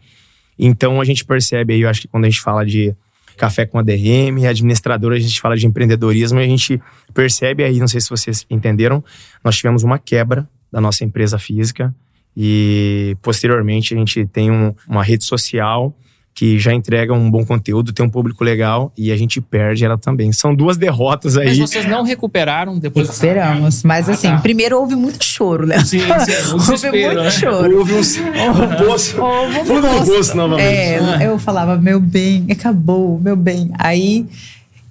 Então 0.58 1.00
a 1.00 1.04
gente 1.04 1.24
percebe 1.24 1.72
aí, 1.72 1.80
eu 1.80 1.88
acho 1.88 2.02
que 2.02 2.08
quando 2.08 2.26
a 2.26 2.28
gente 2.28 2.42
fala 2.42 2.66
de 2.66 2.94
café 3.40 3.64
com 3.64 3.78
ADM, 3.78 4.46
administradora, 4.46 5.16
a 5.16 5.18
gente 5.18 5.40
fala 5.40 5.56
de 5.56 5.66
empreendedorismo, 5.66 6.38
e 6.40 6.44
a 6.44 6.46
gente 6.46 6.78
percebe 7.14 7.64
aí, 7.64 7.78
não 7.78 7.88
sei 7.88 7.98
se 8.00 8.10
vocês 8.10 8.44
entenderam, 8.50 9.02
nós 9.42 9.56
tivemos 9.56 9.82
uma 9.82 9.98
quebra 9.98 10.46
da 10.70 10.78
nossa 10.78 11.04
empresa 11.04 11.38
física 11.38 11.94
e 12.36 13.16
posteriormente 13.22 13.94
a 13.94 13.96
gente 13.96 14.26
tem 14.26 14.50
um- 14.50 14.74
uma 14.86 15.02
rede 15.02 15.24
social 15.24 15.96
que 16.40 16.58
já 16.58 16.72
entrega 16.72 17.12
um 17.12 17.30
bom 17.30 17.44
conteúdo, 17.44 17.92
tem 17.92 18.02
um 18.06 18.08
público 18.08 18.42
legal 18.42 18.90
e 18.96 19.12
a 19.12 19.16
gente 19.16 19.42
perde 19.42 19.84
ela 19.84 19.98
também. 19.98 20.32
São 20.32 20.54
duas 20.54 20.78
derrotas 20.78 21.36
Mas 21.36 21.48
aí. 21.48 21.58
vocês 21.58 21.84
não 21.84 22.02
recuperaram 22.02 22.78
depois 22.78 23.08
Recuperamos. 23.08 23.82
Mas 23.82 24.08
Ah, 24.08 24.12
assim, 24.12 24.28
tá. 24.28 24.38
primeiro 24.38 24.78
houve 24.78 24.96
muito 24.96 25.22
choro, 25.22 25.66
né? 25.66 25.84
Sim, 25.84 25.98
sim, 25.98 26.06
houve 26.54 26.90
muito 26.92 27.22
né? 27.24 27.30
choro. 27.30 27.76
Houve 27.80 27.92
um, 27.92 27.98
um 27.98 28.86
poço. 28.86 29.20
Houve 29.20 29.86
um 29.86 30.04
poço 30.06 30.34
novamente. 30.34 30.66
É, 30.66 31.26
eu 31.26 31.38
falava, 31.38 31.76
meu 31.76 32.00
bem, 32.00 32.46
acabou, 32.50 33.20
meu 33.20 33.36
bem. 33.36 33.70
Aí 33.78 34.26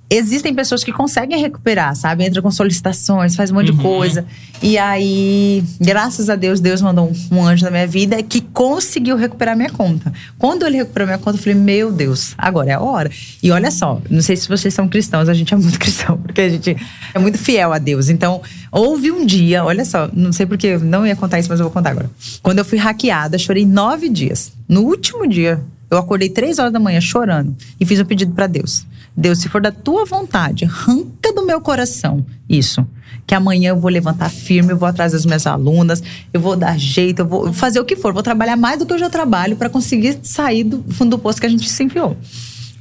existem 0.09 0.53
pessoas 0.53 0.83
que 0.83 0.91
conseguem 0.91 1.39
recuperar, 1.39 1.95
sabe? 1.95 2.25
Entra 2.25 2.41
com 2.41 2.49
solicitações, 2.49 3.35
faz 3.35 3.51
um 3.51 3.55
monte 3.55 3.69
Uhum. 3.71 3.77
de 3.77 3.83
coisa. 3.83 4.25
E 4.61 4.77
aí, 4.77 5.63
graças 5.79 6.29
a 6.29 6.35
Deus, 6.35 6.59
Deus 6.59 6.81
mandou 6.81 7.11
um, 7.31 7.37
um 7.37 7.45
anjo 7.45 7.63
na 7.63 7.71
minha 7.71 7.85
vida 7.87 8.21
que 8.23 8.41
conseguiu 8.41 9.15
recuperar 9.15 9.55
minha 9.55 9.69
conta. 9.69 10.11
Quando 10.37 10.65
ele 10.65 10.77
recuperou 10.77 11.07
minha 11.07 11.17
conta, 11.19 11.37
eu 11.37 11.41
falei, 11.43 11.57
meu 11.57 11.91
Deus, 11.91 12.33
agora 12.37 12.71
é 12.71 12.73
a 12.73 12.79
hora. 12.81 13.09
E 13.41 13.51
olha 13.51 13.71
só, 13.71 14.01
não 14.09 14.21
sei 14.21 14.35
se 14.35 14.49
vocês 14.49 14.73
são 14.73 14.87
cristãos, 14.89 15.29
a 15.29 15.33
gente 15.33 15.53
é 15.53 15.57
muito 15.57 15.77
cristão, 15.79 16.17
porque 16.17 16.41
a 16.41 16.49
gente 16.49 16.75
é 17.13 17.19
muito 17.19 17.37
fiel 17.37 17.71
a 17.71 17.77
Deus. 17.77 18.09
Então, 18.09 18.41
houve 18.71 19.11
um 19.11 19.25
dia, 19.25 19.63
olha 19.63 19.85
só, 19.85 20.09
não 20.13 20.33
sei 20.33 20.45
porque 20.45 20.67
eu 20.67 20.79
não 20.79 21.05
ia 21.05 21.15
contar 21.15 21.39
isso, 21.39 21.49
mas 21.49 21.59
eu 21.59 21.65
vou 21.65 21.73
contar 21.73 21.91
agora. 21.91 22.09
Quando 22.41 22.57
eu 22.59 22.65
fui 22.65 22.77
hackeada, 22.77 23.37
chorei 23.37 23.65
nove 23.65 24.09
dias. 24.09 24.51
No 24.67 24.81
último 24.81 25.27
dia, 25.27 25.61
eu 25.89 25.97
acordei 25.97 26.29
três 26.29 26.59
horas 26.59 26.73
da 26.73 26.79
manhã 26.79 26.99
chorando 26.99 27.55
e 27.79 27.85
fiz 27.85 27.99
um 27.99 28.05
pedido 28.05 28.33
para 28.33 28.45
Deus. 28.47 28.85
Deus, 29.19 29.39
se 29.39 29.49
for 29.49 29.61
da 29.61 29.71
tua 29.71 30.05
vontade, 30.05 30.63
arranca 30.63 31.33
do 31.33 31.45
meu 31.45 31.59
coração 31.59 32.25
isso. 32.49 32.87
Que 33.27 33.35
amanhã 33.35 33.69
eu 33.69 33.79
vou 33.79 33.91
levantar 33.91 34.29
firme, 34.29 34.71
eu 34.71 34.77
vou 34.77 34.87
atrás 34.87 35.11
das 35.11 35.25
minhas 35.25 35.45
alunas, 35.45 36.01
eu 36.33 36.39
vou 36.39 36.55
dar 36.55 36.79
jeito, 36.79 37.19
eu 37.19 37.27
vou 37.27 37.53
fazer 37.53 37.79
o 37.79 37.85
que 37.85 37.95
for, 37.95 38.13
vou 38.13 38.23
trabalhar 38.23 38.55
mais 38.55 38.79
do 38.79 38.85
que 38.85 38.93
eu 38.93 38.97
já 38.97 39.09
trabalho 39.09 39.55
para 39.55 39.69
conseguir 39.69 40.17
sair 40.23 40.63
do 40.63 40.83
fundo 40.89 41.11
do 41.11 41.19
poço 41.19 41.39
que 41.39 41.45
a 41.45 41.49
gente 41.49 41.69
se 41.69 41.83
enfiou. 41.83 42.17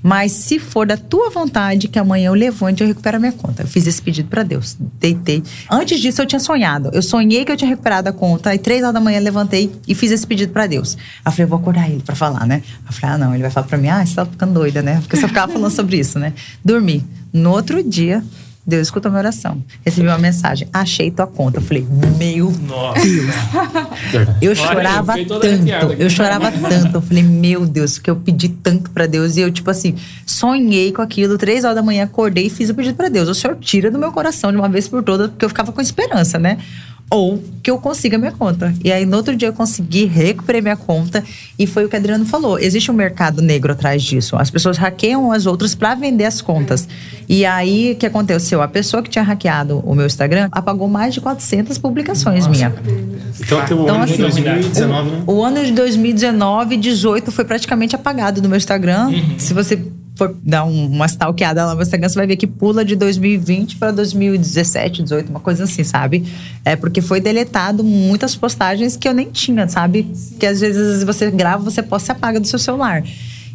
Mas 0.03 0.33
se 0.33 0.59
for 0.59 0.87
da 0.87 0.97
tua 0.97 1.31
vontade, 1.31 1.89
que 1.89 1.99
amanhã 1.99 2.29
eu 2.29 2.35
levante 2.35 2.83
eu 2.83 2.87
recupero 2.87 3.17
a 3.17 3.21
minha 3.21 3.33
conta. 3.33 3.63
Eu 3.63 3.67
fiz 3.67 3.87
esse 3.87 4.01
pedido 4.01 4.29
para 4.29 4.43
Deus. 4.43 4.77
Deitei. 5.01 5.43
Antes 5.71 6.01
disso, 6.01 6.23
eu 6.23 6.27
tinha 6.27 6.41
sonhado. 6.41 6.91
Eu 6.93 7.03
sonhei 7.03 7.45
que 7.45 7.53
eu 7.53 7.57
tinha 7.57 7.69
recuperado 7.69 8.09
a 8.09 8.13
conta. 8.13 8.55
E 8.55 8.59
três 8.59 8.83
horas 8.83 8.95
da 8.95 9.01
manhã, 9.01 9.19
levantei 9.21 9.73
e 9.87 9.95
fiz 9.95 10.11
esse 10.11 10.27
pedido 10.27 10.53
para 10.53 10.67
Deus. 10.67 10.97
Aí 11.25 11.31
eu 11.31 11.33
falei, 11.33 11.45
eu 11.45 11.49
vou 11.49 11.59
acordar 11.59 11.91
ele 11.91 12.03
para 12.03 12.15
falar, 12.15 12.47
né? 12.47 12.63
Eu 12.87 12.93
falei, 12.93 13.17
ah, 13.17 13.19
não. 13.19 13.35
Ele 13.35 13.43
vai 13.43 13.51
falar 13.51 13.67
para 13.67 13.79
mim, 13.79 13.89
ah, 13.89 14.05
você 14.05 14.15
tá 14.15 14.27
ficando 14.27 14.55
doida, 14.55 14.83
né? 14.83 15.01
Porque 15.01 15.17
eu 15.17 15.21
só 15.21 15.29
ficava 15.29 15.53
falando 15.53 15.73
sobre 15.73 15.99
isso, 15.99 16.19
né? 16.19 16.33
Dormi. 16.65 17.05
No 17.33 17.51
outro 17.51 17.83
dia, 17.83 18.23
Deus 18.68 18.88
escutou 18.88 19.11
minha 19.11 19.22
oração. 19.22 19.64
Recebi 19.83 20.07
uma 20.07 20.18
mensagem, 20.18 20.68
achei 20.70 21.11
tua 21.11 21.26
conta. 21.26 21.57
Eu 21.57 21.62
falei, 21.62 21.87
meu 22.18 22.52
Deus. 22.52 23.35
Eu 24.42 24.50
Olha, 24.50 24.54
chorava 24.54 25.18
eu 25.18 25.40
tanto. 25.40 25.92
Eu 25.98 26.11
chorava 26.11 26.52
tanto. 26.52 26.96
Eu 26.98 27.00
falei, 27.00 27.22
meu 27.22 27.66
Deus, 27.66 27.98
que 27.98 28.11
eu 28.11 28.16
pedi 28.16 28.50
tanto 28.50 28.90
pra 28.90 29.07
Deus. 29.07 29.37
E 29.37 29.40
eu, 29.40 29.50
tipo 29.50 29.70
assim, 29.70 29.94
sonhei 30.26 30.92
com 30.92 31.00
aquilo. 31.00 31.38
Três 31.38 31.64
horas 31.64 31.76
da 31.76 31.83
manhã, 31.83 32.04
acordei 32.04 32.46
e 32.46 32.50
fiz 32.50 32.68
o 32.68 32.74
pedido 32.74 32.94
pra 32.94 33.09
Deus. 33.09 33.28
O 33.28 33.35
Senhor 33.35 33.57
tira 33.57 33.90
do 33.90 33.98
meu 33.98 34.12
coração 34.12 34.50
de 34.50 34.59
uma 34.59 34.68
vez 34.68 34.87
por 34.87 35.02
todas, 35.02 35.31
porque 35.31 35.44
eu 35.44 35.48
ficava 35.48 35.72
com 35.72 35.81
esperança, 35.81 36.38
né? 36.38 36.59
Ou 37.11 37.42
que 37.62 37.71
eu 37.71 37.79
consiga 37.79 38.18
minha 38.18 38.33
conta. 38.33 38.75
E 38.85 38.92
aí, 38.92 39.07
no 39.07 39.16
outro 39.16 39.35
dia, 39.35 39.49
eu 39.49 39.53
consegui, 39.53 40.05
recuperei 40.05 40.61
minha 40.61 40.77
conta. 40.77 41.25
E 41.59 41.66
foi 41.66 41.85
o 41.85 41.88
que 41.88 41.97
o 41.97 41.99
Adriano 41.99 42.27
falou. 42.27 42.59
Existe 42.59 42.90
um 42.90 42.94
mercado 42.94 43.40
negro 43.40 43.73
atrás 43.73 44.03
disso. 44.03 44.37
As 44.37 44.51
pessoas 44.51 44.77
hackeiam 44.77 45.33
as 45.33 45.47
outras 45.47 45.75
pra 45.75 45.94
vender 45.94 46.25
as 46.25 46.42
contas. 46.42 46.87
E 47.29 47.47
aí, 47.47 47.92
o 47.92 47.97
que 47.97 48.07
aconteceu? 48.07 48.61
A 48.61 48.68
pessoa 48.68 49.03
que 49.03 49.09
tinha 49.09 49.25
hackeado 49.25 49.79
o 49.85 49.94
meu 49.94 50.07
Instagram 50.07 50.49
apagou 50.53 50.88
mais 50.88 51.14
de 51.14 51.21
400 51.21 51.79
publicações 51.79 52.47
minhas. 52.47 52.73
Então 53.40 53.64
tem 53.64 53.77
o 53.77 53.83
Então, 53.83 53.97
ano 53.97 54.07
de 54.07 54.12
assim, 54.12 54.23
2019, 54.23 55.11
né? 55.11 55.23
O 55.27 55.42
ano 55.42 55.64
de 55.64 55.73
2019 55.73 56.75
e 56.75 56.79
18 56.79 57.33
foi 57.33 57.44
praticamente 57.44 57.94
apagado 57.97 58.40
do 58.40 58.49
meu 58.49 58.57
Instagram. 58.59 59.11
Se 59.38 59.55
você 59.55 59.83
for 60.18 60.35
dar 60.42 60.64
um- 60.64 60.87
uma 60.87 61.07
stalkeada 61.07 61.64
lá 61.64 61.74
no 61.74 61.81
Instagram, 61.81 62.09
você 62.09 62.14
vai 62.16 62.26
ver 62.26 62.37
que 62.37 62.46
pula 62.46 62.85
de 62.85 62.96
2020 62.96 63.76
para 63.76 63.92
2017, 63.92 65.02
18, 65.04 65.31
uma 65.31 65.38
coisa 65.40 65.62
assim, 65.64 65.85
sabe? 65.85 66.24
É 66.64 66.74
porque 66.74 67.00
foi 67.00 67.20
deletado 67.20 67.85
muitas 67.85 68.35
postagens 68.35 68.96
que 68.96 69.09
eu 69.09 69.14
nem 69.14 69.31
tinha, 69.31 69.68
sabe? 69.68 70.11
Que 70.38 70.44
às 70.46 70.61
vezes 70.61 71.04
você 71.04 71.31
grava, 71.31 71.62
você 71.62 71.83
posta 71.83 72.11
e 72.11 72.12
apaga 72.12 72.40
do 72.40 72.46
seu 72.48 72.59
celular. 72.59 73.02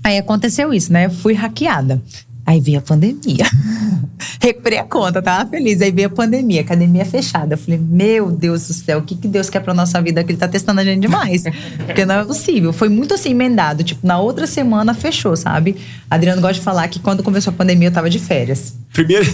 Aí 0.04 0.17
aconteceu 0.17 0.73
isso, 0.73 0.91
né? 0.91 1.06
Eu 1.08 1.12
fui 1.12 1.34
hackeada. 1.34 2.02
Aí 2.45 2.60
veio 2.60 2.80
a 2.80 2.82
pandemia. 2.82 3.45
Recuperei 4.44 4.78
a 4.78 4.84
conta, 4.84 5.22
tava 5.22 5.50
feliz. 5.50 5.82
Aí 5.82 5.90
veio 5.90 6.08
a 6.08 6.12
pandemia, 6.12 6.60
academia 6.60 7.06
fechada. 7.06 7.54
Eu 7.54 7.58
falei, 7.58 7.80
meu 7.80 8.30
Deus 8.30 8.68
do 8.68 8.74
céu, 8.74 9.00
o 9.00 9.02
que, 9.02 9.16
que 9.16 9.26
Deus 9.26 9.50
quer 9.50 9.62
pra 9.62 9.74
nossa 9.74 10.02
vida? 10.02 10.22
Que 10.22 10.34
ele 10.34 10.38
tá 10.38 10.50
testando 10.50 10.82
a 10.82 10.84
gente 10.84 11.00
demais. 11.00 11.44
Porque 11.86 12.06
não 12.06 12.16
é 12.16 12.26
possível. 12.26 12.74
Foi 12.74 12.90
muito 12.90 13.14
assim, 13.14 13.30
emendado. 13.30 13.86
Tipo, 13.86 14.06
na 14.06 14.20
outra 14.20 14.46
semana 14.46 14.94
fechou, 14.94 15.38
sabe? 15.38 15.78
Adriano 16.10 16.42
gosta 16.42 16.56
de 16.56 16.60
falar 16.60 16.90
que 16.90 17.00
quando 17.00 17.24
começou 17.24 17.54
a 17.54 17.56
pandemia 17.56 17.88
eu 17.88 17.94
tava 17.94 18.10
de 18.10 18.20
férias. 18.20 18.76
Primeiro, 18.92 19.26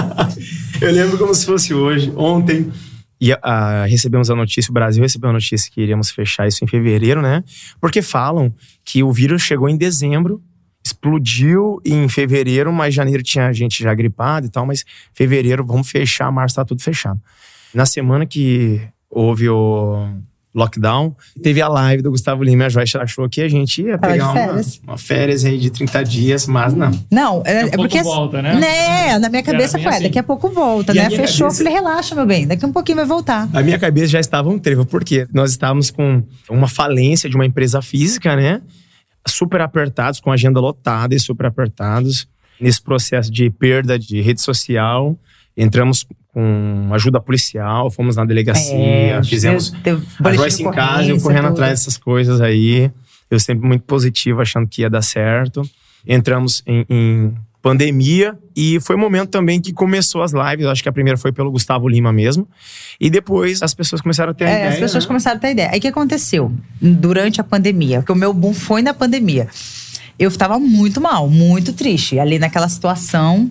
eu 0.80 0.90
lembro 0.90 1.18
como 1.18 1.34
se 1.34 1.44
fosse 1.44 1.74
hoje, 1.74 2.10
ontem. 2.16 2.72
E 3.20 3.34
ah, 3.42 3.84
recebemos 3.86 4.30
a 4.30 4.34
notícia, 4.34 4.70
o 4.70 4.72
Brasil 4.72 5.02
recebeu 5.02 5.28
a 5.28 5.34
notícia 5.34 5.70
que 5.70 5.82
iríamos 5.82 6.10
fechar 6.10 6.48
isso 6.48 6.64
em 6.64 6.66
fevereiro, 6.66 7.20
né? 7.20 7.44
Porque 7.78 8.00
falam 8.00 8.50
que 8.86 9.02
o 9.02 9.12
vírus 9.12 9.42
chegou 9.42 9.68
em 9.68 9.76
dezembro, 9.76 10.42
explodiu 10.84 11.80
em 11.84 12.08
fevereiro, 12.08 12.72
mas 12.72 12.94
janeiro 12.94 13.22
tinha 13.22 13.52
gente 13.52 13.82
já 13.82 13.94
gripada 13.94 14.46
e 14.46 14.50
tal, 14.50 14.66
mas 14.66 14.84
fevereiro 15.14 15.64
vamos 15.64 15.90
fechar, 15.90 16.30
março 16.30 16.56
tá 16.56 16.64
tudo 16.64 16.82
fechado. 16.82 17.20
Na 17.74 17.86
semana 17.86 18.26
que 18.26 18.80
houve 19.08 19.48
o 19.48 20.08
lockdown, 20.52 21.14
teve 21.40 21.62
a 21.62 21.68
live 21.68 22.02
do 22.02 22.10
Gustavo 22.10 22.42
Lima, 22.42 22.66
a 22.66 22.68
Joyce 22.68 22.96
achou 22.98 23.28
que 23.28 23.40
a 23.40 23.48
gente 23.48 23.82
ia 23.82 23.96
pegar 23.96 24.24
uma, 24.24 24.32
férias. 24.34 24.80
uma 24.84 24.98
férias 24.98 25.44
aí 25.44 25.56
de 25.56 25.70
30 25.70 26.02
dias, 26.02 26.46
mas 26.48 26.74
não. 26.74 26.90
Não, 27.08 27.42
é, 27.44 27.62
Daqui 27.62 27.70
a 27.70 27.74
é 27.74 27.76
porque. 27.76 28.02
pouco 28.02 28.16
volta, 28.16 28.42
né? 28.42 28.54
Né, 28.56 29.18
na 29.20 29.28
minha 29.28 29.44
cabeça 29.44 29.78
foi, 29.78 29.86
assim. 29.92 30.02
daqui 30.02 30.18
a 30.18 30.22
pouco 30.24 30.48
volta, 30.48 30.90
E 30.92 30.96
né? 30.96 31.04
Fechou, 31.08 31.18
cabeça- 31.18 31.44
eu 31.44 31.50
falei, 31.52 31.72
relaxa, 31.72 32.14
meu 32.16 32.26
bem, 32.26 32.48
daqui 32.48 32.64
a 32.64 32.68
um 32.68 32.72
pouquinho 32.72 32.96
vai 32.96 33.04
voltar. 33.06 33.48
A 33.52 33.62
minha 33.62 33.78
cabeça 33.78 34.08
já 34.08 34.18
estava 34.18 34.48
um 34.48 34.58
trevo, 34.58 34.84
porque 34.84 35.28
nós 35.32 35.52
estávamos 35.52 35.88
com 35.92 36.20
uma 36.48 36.66
falência 36.66 37.30
de 37.30 37.36
uma 37.36 37.46
empresa 37.46 37.80
física, 37.80 38.34
né? 38.34 38.60
Super 39.26 39.60
apertados, 39.60 40.20
com 40.20 40.32
agenda 40.32 40.60
lotada 40.60 41.14
e 41.14 41.20
super 41.20 41.46
apertados. 41.46 42.28
Nesse 42.60 42.82
processo 42.82 43.30
de 43.30 43.48
perda 43.50 43.98
de 43.98 44.20
rede 44.20 44.40
social, 44.40 45.18
entramos 45.56 46.06
com 46.32 46.88
ajuda 46.92 47.20
policial, 47.20 47.90
fomos 47.90 48.16
na 48.16 48.24
delegacia, 48.24 48.74
É, 48.76 49.22
fizemos 49.24 49.72
a 50.22 50.32
Joyce 50.32 50.62
em 50.62 50.70
casa, 50.70 51.10
eu 51.10 51.20
correndo 51.20 51.44
tudo. 51.44 51.52
atrás 51.52 51.80
dessas 51.80 51.96
coisas 51.96 52.40
aí. 52.40 52.90
Eu 53.30 53.38
sempre 53.38 53.66
muito 53.66 53.84
positivo, 53.84 54.40
achando 54.40 54.66
que 54.66 54.82
ia 54.82 54.90
dar 54.90 55.02
certo. 55.02 55.62
Entramos 56.06 56.62
em, 56.66 56.84
em 56.88 57.34
pandemia 57.62 58.38
e 58.56 58.78
foi 58.80 58.96
um 58.96 58.98
momento 58.98 59.28
também 59.30 59.60
que 59.60 59.72
começou 59.72 60.22
as 60.22 60.32
lives. 60.32 60.64
Eu 60.64 60.70
acho 60.70 60.82
que 60.82 60.88
a 60.88 60.92
primeira 60.92 61.16
foi 61.18 61.30
pelo 61.32 61.50
Gustavo 61.50 61.88
Lima 61.88 62.12
mesmo. 62.12 62.48
E 63.00 63.10
depois 63.10 63.62
as 63.62 63.74
pessoas 63.74 64.00
começaram 64.00 64.30
a 64.32 64.34
ter 64.34 64.44
a 64.44 64.48
É, 64.50 64.54
ideia. 64.54 64.68
as 64.70 64.78
pessoas 64.80 65.04
né? 65.04 65.08
começaram 65.08 65.36
a 65.36 65.40
ter 65.40 65.50
ideia. 65.52 65.70
Aí 65.72 65.78
o 65.78 65.80
que 65.80 65.88
aconteceu? 65.88 66.52
Durante 66.80 67.40
a 67.40 67.44
pandemia, 67.44 67.98
porque 68.00 68.12
o 68.12 68.16
meu 68.16 68.32
boom 68.32 68.54
foi 68.54 68.82
na 68.82 68.94
pandemia. 68.94 69.48
Eu 70.18 70.28
estava 70.28 70.58
muito 70.58 71.00
mal, 71.00 71.28
muito 71.28 71.72
triste. 71.72 72.18
Ali 72.18 72.38
naquela 72.38 72.68
situação, 72.68 73.50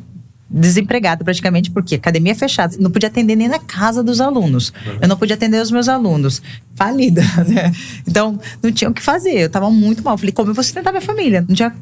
desempregada 0.50 1.24
praticamente, 1.24 1.70
porque 1.72 1.96
academia 1.96 2.32
é 2.32 2.36
fechada. 2.36 2.76
Não 2.80 2.90
podia 2.92 3.08
atender 3.10 3.36
nem 3.36 3.48
na 3.48 3.60
casa 3.60 4.04
dos 4.04 4.20
alunos. 4.22 4.74
Eu 5.02 5.08
não 5.08 5.18
podia 5.18 5.36
atender 5.36 5.62
os 5.62 5.70
meus 5.72 5.88
alunos. 5.88 6.42
Falida, 6.76 7.22
né? 7.48 7.72
Então, 8.08 8.40
não 8.62 8.72
tinha 8.72 8.90
o 8.90 8.94
que 8.94 9.02
fazer. 9.02 9.34
Eu 9.34 9.50
tava 9.50 9.70
muito 9.70 10.04
mal. 10.04 10.18
Falei, 10.18 10.32
como 10.32 10.50
eu 10.50 10.54
vou 10.54 10.64
sustentar 10.64 10.92
minha 10.92 11.02
família? 11.02 11.46
Não 11.48 11.56
tinha 11.56 11.76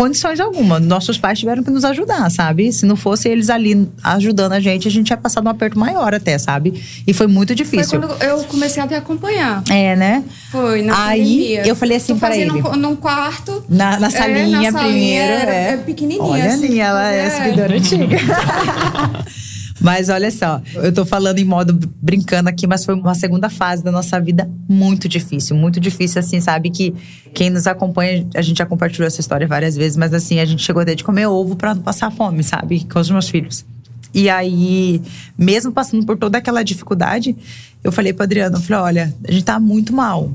condições 0.00 0.40
alguma. 0.40 0.80
Nossos 0.80 1.18
pais 1.18 1.38
tiveram 1.38 1.62
que 1.62 1.70
nos 1.70 1.84
ajudar, 1.84 2.30
sabe? 2.30 2.72
Se 2.72 2.86
não 2.86 2.96
fosse 2.96 3.28
eles 3.28 3.50
ali 3.50 3.86
ajudando 4.02 4.52
a 4.54 4.60
gente, 4.60 4.88
a 4.88 4.90
gente 4.90 5.10
ia 5.10 5.16
passar 5.16 5.44
um 5.44 5.48
aperto 5.48 5.78
maior 5.78 6.14
até, 6.14 6.38
sabe? 6.38 6.82
E 7.06 7.12
foi 7.12 7.26
muito 7.26 7.54
difícil. 7.54 8.00
Foi 8.00 8.08
quando 8.08 8.22
eu 8.22 8.42
comecei 8.44 8.82
a 8.82 8.88
te 8.88 8.94
acompanhar. 8.94 9.62
É, 9.70 9.94
né? 9.94 10.24
Foi, 10.50 10.80
na 10.80 11.06
Aí 11.08 11.20
academia. 11.54 11.66
eu 11.68 11.76
falei 11.76 11.96
assim 11.98 12.18
fazia 12.18 12.42
ele. 12.42 12.62
Num, 12.62 12.76
num 12.76 12.96
quarto. 12.96 13.62
Na, 13.68 14.00
na 14.00 14.06
É, 14.06 14.10
salinha 14.10 14.72
na 14.72 14.72
salinha, 14.72 15.22
primeiro. 15.22 15.32
era- 15.32 15.54
é. 15.54 15.72
é 15.72 15.76
pequenininha, 15.76 16.22
Olha 16.24 16.46
assim, 16.46 16.80
ela 16.80 17.12
é, 17.12 17.26
é. 17.26 17.30
seguidora 17.30 17.76
antiga. 17.76 18.16
Mas 19.80 20.10
olha 20.10 20.30
só, 20.30 20.60
eu 20.74 20.92
tô 20.92 21.06
falando 21.06 21.38
em 21.38 21.44
modo 21.44 21.78
brincando 22.00 22.48
aqui, 22.48 22.66
mas 22.66 22.84
foi 22.84 22.94
uma 22.94 23.14
segunda 23.14 23.48
fase 23.48 23.82
da 23.82 23.90
nossa 23.90 24.20
vida 24.20 24.48
muito 24.68 25.08
difícil, 25.08 25.56
muito 25.56 25.80
difícil, 25.80 26.20
assim, 26.20 26.40
sabe? 26.40 26.70
Que 26.70 26.94
quem 27.32 27.48
nos 27.48 27.66
acompanha, 27.66 28.26
a 28.34 28.42
gente 28.42 28.58
já 28.58 28.66
compartilhou 28.66 29.06
essa 29.06 29.20
história 29.20 29.46
várias 29.46 29.76
vezes, 29.76 29.96
mas 29.96 30.12
assim, 30.12 30.38
a 30.38 30.44
gente 30.44 30.62
chegou 30.62 30.82
até 30.82 30.94
de 30.94 31.02
comer 31.02 31.26
ovo 31.26 31.56
pra 31.56 31.74
não 31.74 31.82
passar 31.82 32.10
fome, 32.10 32.42
sabe? 32.42 32.86
Com 32.92 32.98
os 32.98 33.10
meus 33.10 33.28
filhos. 33.28 33.64
E 34.12 34.28
aí, 34.28 35.00
mesmo 35.38 35.72
passando 35.72 36.04
por 36.04 36.18
toda 36.18 36.36
aquela 36.36 36.62
dificuldade, 36.62 37.34
eu 37.82 37.92
falei 37.92 38.12
pro 38.12 38.24
Adriano, 38.24 38.56
eu 38.56 38.60
falei, 38.60 38.82
olha, 38.82 39.14
a 39.26 39.32
gente 39.32 39.44
tá 39.44 39.58
muito 39.58 39.92
mal. 39.94 40.30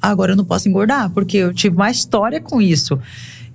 Agora 0.00 0.32
eu 0.32 0.36
não 0.36 0.44
posso 0.44 0.68
engordar, 0.68 1.10
porque 1.10 1.38
eu 1.38 1.52
tive 1.52 1.74
uma 1.74 1.90
história 1.90 2.40
com 2.40 2.60
isso. 2.60 2.98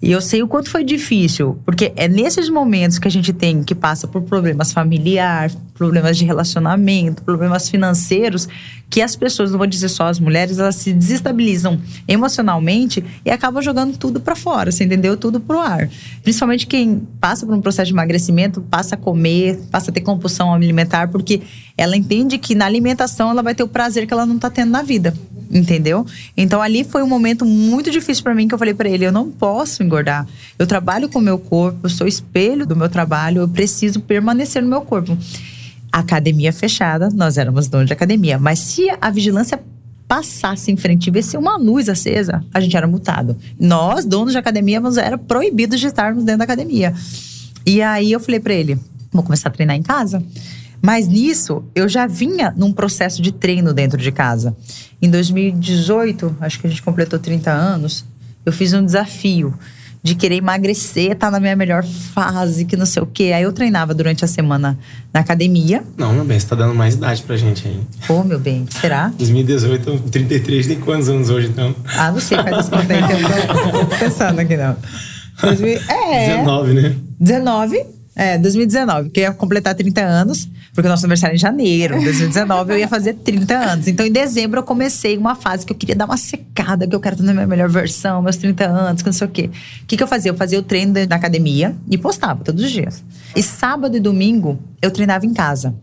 E 0.02 0.12
eu 0.12 0.20
sei 0.20 0.42
o 0.42 0.48
quanto 0.48 0.70
foi 0.70 0.84
difícil, 0.84 1.60
porque 1.64 1.94
é 1.96 2.08
nesses 2.08 2.50
momentos 2.50 2.98
que 2.98 3.08
a 3.08 3.12
gente 3.12 3.32
tem 3.32 3.64
que 3.64 3.76
passa 3.76 4.08
por 4.08 4.24
problemas 4.24 4.74
familiares, 4.74 5.56
problemas 5.82 6.16
de 6.16 6.26
relacionamento, 6.26 7.24
problemas 7.24 7.68
financeiros, 7.68 8.48
que 8.88 9.02
as 9.02 9.16
pessoas, 9.16 9.50
não 9.50 9.58
vou 9.58 9.66
dizer 9.66 9.90
só 9.90 10.06
as 10.06 10.20
mulheres, 10.20 10.60
elas 10.60 10.76
se 10.76 10.94
desestabilizam 10.94 11.82
emocionalmente 12.08 13.04
e 13.26 13.32
acabam 13.32 13.64
jogando 13.64 13.98
tudo 13.98 14.22
pra 14.22 14.36
fora, 14.36 14.72
você 14.72 14.84
entendeu? 14.84 15.18
Tudo 15.18 15.40
pro 15.40 15.60
ar. 15.60 15.90
Principalmente 16.22 16.68
quem 16.68 17.02
passa 17.20 17.48
por 17.48 17.56
um 17.56 17.62
processo 17.62 17.88
de 17.88 17.94
emagrecimento, 17.94 18.62
passa 18.62 18.94
a 18.94 18.98
comer, 18.98 19.60
passa 19.72 19.90
a 19.90 19.94
ter 19.94 20.02
compulsão 20.02 20.54
alimentar, 20.54 21.08
porque 21.08 21.42
ela 21.76 21.98
entende 21.98 22.38
que 22.38 22.54
na 22.54 22.68
alimentação 22.68 23.32
ela 23.32 23.42
vai 23.42 23.56
ter 23.56 23.64
o 23.64 23.68
prazer 23.68 24.06
que 24.06 24.14
ela 24.14 24.28
não 24.28 24.38
tá 24.38 24.52
tendo 24.52 24.70
na 24.70 24.84
vida 24.84 25.16
entendeu? 25.52 26.06
Então 26.36 26.62
ali 26.62 26.84
foi 26.84 27.04
um 27.04 27.08
momento 27.08 27.46
muito 27.46 27.92
difícil 27.92 28.24
para 28.24 28.34
mim 28.34 28.48
que 28.48 28.54
eu 28.54 28.58
falei 28.58 28.74
para 28.74 28.90
ele, 28.90 29.06
eu 29.06 29.12
não 29.12 29.30
posso 29.30 29.84
engordar. 29.84 30.26
Eu 30.58 30.66
trabalho 30.66 31.10
com 31.10 31.20
o 31.20 31.22
meu 31.22 31.38
corpo, 31.38 31.80
eu 31.84 31.90
sou 31.90 32.08
espelho 32.08 32.66
do 32.66 32.76
meu 32.76 32.90
trabalho, 32.90 33.42
eu 33.42 33.50
preciso 33.50 34.00
permanecer 34.00 34.62
no 34.62 34.70
meu 34.70 34.82
corpo. 34.82 35.18
Academia 35.92 36.54
fechada, 36.54 37.10
nós 37.10 37.38
éramos 37.38 37.68
donos 37.68 37.88
de 37.88 37.94
academia, 37.94 38.38
mas 38.40 38.60
se 38.60 38.88
a 39.02 39.10
vigilância 39.10 39.60
passasse 40.08 40.72
em 40.72 40.78
frente 40.78 41.08
e 41.08 41.12
visse 41.12 41.38
uma 41.38 41.58
luz 41.58 41.88
acesa, 41.88 42.44
a 42.54 42.60
gente 42.60 42.76
era 42.76 42.88
multado. 42.88 43.38
Nós, 43.60 44.06
donos 44.06 44.34
de 44.34 44.38
academia, 44.38 44.80
nós 44.80 44.98
era 44.98 45.18
proibidos 45.18 45.80
de 45.80 45.88
estarmos 45.88 46.24
dentro 46.24 46.40
da 46.40 46.44
academia. 46.44 46.94
E 47.66 47.82
aí 47.82 48.12
eu 48.12 48.20
falei 48.20 48.40
para 48.40 48.54
ele, 48.54 48.78
vou 49.12 49.24
começar 49.24 49.50
a 49.50 49.52
treinar 49.52 49.76
em 49.76 49.82
casa. 49.82 50.24
Mas 50.82 51.08
nisso, 51.08 51.64
eu 51.76 51.88
já 51.88 52.08
vinha 52.08 52.54
num 52.58 52.74
processo 52.74 53.22
de 53.22 53.32
treino 53.32 53.74
dentro 53.74 53.98
de 53.98 54.12
casa. 54.12 54.56
Em 55.02 55.10
2018, 55.10 56.38
acho 56.42 56.60
que 56.60 56.68
a 56.68 56.70
gente 56.70 56.82
completou 56.82 57.20
30 57.20 57.52
anos, 57.52 58.04
eu 58.46 58.52
fiz 58.52 58.74
um 58.74 58.84
desafio 58.84 59.54
de 60.04 60.16
querer 60.16 60.38
emagrecer, 60.38 61.12
estar 61.12 61.28
tá 61.28 61.32
na 61.32 61.40
minha 61.40 61.56
melhor 61.56 61.84
fase, 61.84 62.66
que 62.66 62.76
não 62.76 62.86
sei 62.86 63.04
o 63.04 63.06
quê. 63.06 63.32
Aí 63.36 63.44
eu 63.44 63.54
treinava 63.54 63.94
durante 63.94 64.26
a 64.26 64.28
semana 64.28 64.78
na 65.14 65.20
academia. 65.20 65.84
Não, 65.96 66.12
meu 66.14 66.26
bem, 66.26 66.40
você 66.40 66.48
tá 66.48 66.56
dando 66.56 66.74
mais 66.74 66.96
idade 66.96 67.22
pra 67.22 67.38
gente 67.38 67.68
aí. 67.68 67.80
Pô, 68.08 68.24
meu 68.24 68.40
bem, 68.40 68.66
será? 68.82 69.12
2018, 69.18 70.00
33, 70.12 70.68
tem 70.68 70.80
quantos 70.80 71.08
anos 71.08 71.30
hoje, 71.30 71.48
então? 71.48 71.76
Ah, 71.96 72.12
não 72.12 72.20
sei, 72.20 72.38
faz 72.38 72.58
essa 72.58 72.72
conta 72.72 72.94
aí 72.94 73.02
eu 73.02 73.86
tô 73.88 73.96
pensando 73.98 74.40
aqui, 74.40 74.58
não. 74.58 74.76
2000, 75.42 75.82
é. 75.88 76.36
19, 76.38 76.74
né? 76.74 76.96
19? 77.20 78.01
É, 78.14 78.38
2019, 78.38 79.10
que 79.10 79.22
eu 79.22 79.24
ia 79.24 79.32
completar 79.32 79.74
30 79.74 80.02
anos, 80.02 80.50
porque 80.74 80.86
o 80.86 80.90
nosso 80.90 81.06
aniversário 81.06 81.34
é 81.34 81.36
em 81.36 81.40
janeiro. 81.40 81.98
Em 81.98 82.04
2019 82.04 82.74
eu 82.74 82.78
ia 82.78 82.88
fazer 82.88 83.14
30 83.14 83.58
anos. 83.58 83.88
Então, 83.88 84.06
em 84.06 84.12
dezembro, 84.12 84.60
eu 84.60 84.64
comecei 84.64 85.18
uma 85.18 85.34
fase 85.34 85.66
que 85.66 85.72
eu 85.72 85.78
queria 85.78 85.96
dar 85.96 86.06
uma 86.06 86.18
secada, 86.18 86.86
que 86.86 86.94
eu 86.94 87.00
quero 87.00 87.16
estar 87.16 87.26
na 87.26 87.34
minha 87.34 87.48
melhor 87.48 87.70
versão, 87.70 88.22
meus 88.22 88.36
30 88.36 88.66
anos, 88.66 89.02
que 89.02 89.08
não 89.08 89.14
sei 89.14 89.28
o 89.28 89.30
quê. 89.30 89.50
O 89.84 89.86
que, 89.86 89.96
que 89.96 90.04
eu 90.04 90.08
fazia? 90.08 90.30
Eu 90.30 90.36
fazia 90.36 90.60
o 90.60 90.64
treino 90.64 90.94
da 91.08 91.16
academia 91.16 91.74
e 91.90 91.98
postava 91.98 92.44
todos 92.44 92.64
os 92.66 92.72
dias. 92.72 93.02
E 93.34 93.42
sábado 93.42 93.96
e 93.96 94.00
domingo, 94.00 94.60
eu 94.82 94.92
treinava 94.92 95.26
em 95.26 95.34
casa. 95.34 95.74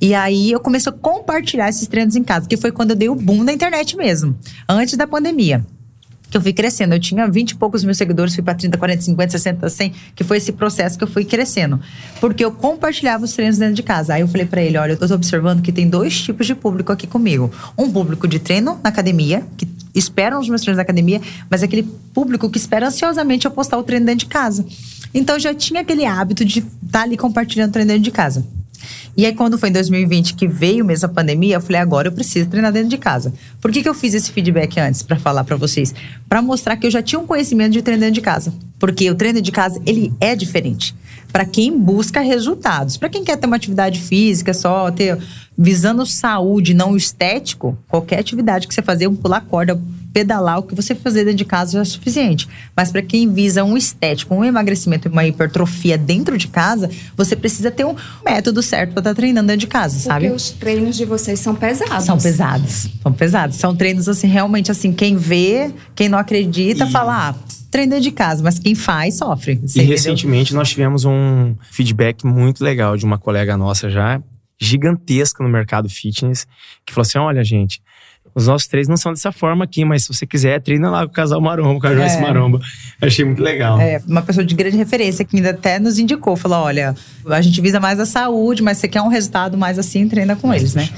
E 0.00 0.14
aí 0.14 0.50
eu 0.50 0.60
comecei 0.60 0.90
a 0.90 0.94
compartilhar 0.94 1.68
esses 1.68 1.86
treinos 1.86 2.16
em 2.16 2.22
casa, 2.22 2.48
que 2.48 2.56
foi 2.56 2.72
quando 2.72 2.90
eu 2.90 2.96
dei 2.96 3.08
o 3.08 3.14
boom 3.14 3.44
da 3.44 3.52
internet 3.52 3.96
mesmo, 3.96 4.36
antes 4.68 4.96
da 4.96 5.06
pandemia 5.06 5.64
que 6.30 6.36
eu 6.36 6.40
fui 6.40 6.52
crescendo. 6.52 6.94
Eu 6.94 7.00
tinha 7.00 7.26
20 7.26 7.50
e 7.50 7.54
poucos 7.56 7.84
mil 7.84 7.94
seguidores, 7.94 8.34
fui 8.34 8.42
para 8.42 8.54
30, 8.54 8.76
40, 8.76 9.02
50, 9.02 9.30
60, 9.30 9.68
100, 9.68 9.92
que 10.14 10.24
foi 10.24 10.36
esse 10.36 10.52
processo 10.52 10.98
que 10.98 11.04
eu 11.04 11.08
fui 11.08 11.24
crescendo. 11.24 11.80
Porque 12.20 12.44
eu 12.44 12.52
compartilhava 12.52 13.24
os 13.24 13.32
treinos 13.32 13.58
dentro 13.58 13.74
de 13.74 13.82
casa. 13.82 14.14
Aí 14.14 14.20
eu 14.20 14.28
falei 14.28 14.46
para 14.46 14.62
ele: 14.62 14.76
olha, 14.78 14.92
eu 14.92 14.96
tô 14.96 15.12
observando 15.14 15.62
que 15.62 15.72
tem 15.72 15.88
dois 15.88 16.20
tipos 16.20 16.46
de 16.46 16.54
público 16.54 16.92
aqui 16.92 17.06
comigo. 17.06 17.50
Um 17.76 17.90
público 17.90 18.26
de 18.26 18.38
treino 18.38 18.78
na 18.82 18.90
academia, 18.90 19.42
que 19.56 19.68
esperam 19.94 20.40
os 20.40 20.48
meus 20.48 20.60
treinos 20.60 20.76
na 20.76 20.82
academia, 20.82 21.20
mas 21.50 21.62
aquele 21.62 21.82
público 22.12 22.48
que 22.50 22.58
espera 22.58 22.88
ansiosamente 22.88 23.46
eu 23.46 23.50
postar 23.50 23.78
o 23.78 23.82
treino 23.82 24.06
dentro 24.06 24.20
de 24.20 24.26
casa. 24.26 24.64
Então 25.14 25.38
já 25.38 25.54
tinha 25.54 25.80
aquele 25.80 26.04
hábito 26.04 26.44
de 26.44 26.58
estar 26.58 26.70
tá 26.90 27.02
ali 27.02 27.16
compartilhando 27.16 27.70
o 27.70 27.72
treino 27.72 27.88
dentro 27.88 28.04
de 28.04 28.10
casa. 28.10 28.46
E 29.16 29.26
aí, 29.26 29.34
quando 29.34 29.58
foi 29.58 29.68
em 29.68 29.72
2020 29.72 30.34
que 30.34 30.46
veio 30.46 30.84
mesmo 30.84 31.06
a 31.06 31.08
pandemia, 31.08 31.56
eu 31.56 31.60
falei, 31.60 31.80
agora 31.80 32.08
eu 32.08 32.12
preciso 32.12 32.48
treinar 32.48 32.72
dentro 32.72 32.88
de 32.88 32.98
casa. 32.98 33.32
Por 33.60 33.72
que, 33.72 33.82
que 33.82 33.88
eu 33.88 33.94
fiz 33.94 34.14
esse 34.14 34.30
feedback 34.30 34.78
antes, 34.78 35.02
para 35.02 35.18
falar 35.18 35.44
para 35.44 35.56
vocês? 35.56 35.94
Para 36.28 36.40
mostrar 36.40 36.76
que 36.76 36.86
eu 36.86 36.90
já 36.90 37.02
tinha 37.02 37.18
um 37.18 37.26
conhecimento 37.26 37.72
de 37.72 37.82
treino 37.82 38.00
dentro 38.00 38.14
de 38.14 38.20
casa. 38.20 38.52
Porque 38.78 39.10
o 39.10 39.14
treino 39.14 39.42
de 39.42 39.50
casa, 39.50 39.80
ele 39.84 40.12
é 40.20 40.36
diferente. 40.36 40.94
Para 41.32 41.44
quem 41.44 41.76
busca 41.76 42.20
resultados. 42.20 42.96
Para 42.96 43.08
quem 43.08 43.24
quer 43.24 43.36
ter 43.36 43.46
uma 43.46 43.56
atividade 43.56 44.00
física, 44.00 44.54
só 44.54 44.90
ter 44.90 45.18
visando 45.56 46.06
saúde, 46.06 46.72
não 46.72 46.96
estético, 46.96 47.76
qualquer 47.88 48.20
atividade 48.20 48.68
que 48.68 48.74
você 48.74 48.80
fazer, 48.80 49.08
um 49.08 49.16
pular 49.16 49.40
corda, 49.40 49.80
pedalar, 50.18 50.58
o 50.58 50.62
que 50.64 50.74
você 50.74 50.96
fazer 50.96 51.24
dentro 51.24 51.38
de 51.38 51.44
casa 51.44 51.72
já 51.72 51.80
é 51.80 51.84
suficiente. 51.84 52.48
Mas 52.76 52.90
para 52.90 53.02
quem 53.02 53.32
visa 53.32 53.62
um 53.62 53.76
estético, 53.76 54.34
um 54.34 54.44
emagrecimento, 54.44 55.08
uma 55.08 55.24
hipertrofia 55.24 55.96
dentro 55.96 56.36
de 56.36 56.48
casa, 56.48 56.90
você 57.16 57.36
precisa 57.36 57.70
ter 57.70 57.84
um 57.86 57.94
método 58.24 58.60
certo 58.60 58.94
para 58.94 59.00
estar 59.00 59.10
tá 59.10 59.14
treinando 59.14 59.46
dentro 59.46 59.60
de 59.60 59.66
casa, 59.68 59.96
sabe? 59.98 60.26
Porque 60.26 60.36
os 60.36 60.50
treinos 60.50 60.96
de 60.96 61.04
vocês 61.04 61.38
são 61.38 61.54
pesados. 61.54 62.04
São 62.04 62.18
pesados, 62.18 62.88
são 63.00 63.12
pesados. 63.12 63.56
São 63.56 63.76
treinos 63.76 64.08
assim, 64.08 64.26
realmente 64.26 64.72
assim, 64.72 64.92
quem 64.92 65.16
vê, 65.16 65.72
quem 65.94 66.08
não 66.08 66.18
acredita, 66.18 66.84
e... 66.84 66.90
fala, 66.90 67.28
ah, 67.28 67.34
treino 67.70 67.90
dentro 67.90 68.04
de 68.04 68.12
casa, 68.12 68.42
mas 68.42 68.58
quem 68.58 68.74
faz 68.74 69.18
sofre. 69.18 69.52
e 69.52 69.56
entendeu? 69.56 69.90
recentemente 69.90 70.52
nós 70.52 70.68
tivemos 70.68 71.04
um 71.04 71.54
feedback 71.70 72.26
muito 72.26 72.64
legal 72.64 72.96
de 72.96 73.04
uma 73.04 73.18
colega 73.18 73.56
nossa 73.56 73.88
já, 73.88 74.20
gigantesca 74.60 75.44
no 75.44 75.48
mercado 75.48 75.88
fitness, 75.88 76.44
que 76.84 76.92
falou 76.92 77.06
assim: 77.06 77.18
olha, 77.18 77.44
gente, 77.44 77.80
os 78.34 78.46
nossos 78.46 78.66
três 78.66 78.88
não 78.88 78.96
são 78.96 79.12
dessa 79.12 79.32
forma 79.32 79.64
aqui, 79.64 79.84
mas 79.84 80.02
se 80.02 80.08
você 80.08 80.26
quiser, 80.26 80.60
treina 80.60 80.90
lá 80.90 81.04
com 81.04 81.12
o 81.12 81.14
casal 81.14 81.40
Maromba, 81.40 81.80
com 81.80 81.86
a 81.86 81.94
Joyce 81.94 82.16
é. 82.16 82.20
Maromba. 82.20 82.60
Achei 83.00 83.24
muito 83.24 83.42
legal. 83.42 83.80
É, 83.80 84.00
uma 84.06 84.22
pessoa 84.22 84.44
de 84.44 84.54
grande 84.54 84.76
referência 84.76 85.24
que 85.24 85.36
ainda 85.36 85.50
até 85.50 85.78
nos 85.78 85.98
indicou, 85.98 86.36
falou: 86.36 86.58
olha, 86.58 86.94
a 87.26 87.40
gente 87.40 87.60
visa 87.60 87.80
mais 87.80 88.00
a 88.00 88.06
saúde, 88.06 88.62
mas 88.62 88.78
você 88.78 88.88
quer 88.88 89.02
um 89.02 89.08
resultado 89.08 89.56
mais 89.56 89.78
assim, 89.78 90.08
treina 90.08 90.36
com 90.36 90.48
mas, 90.48 90.62
eles, 90.62 90.74
né? 90.74 90.88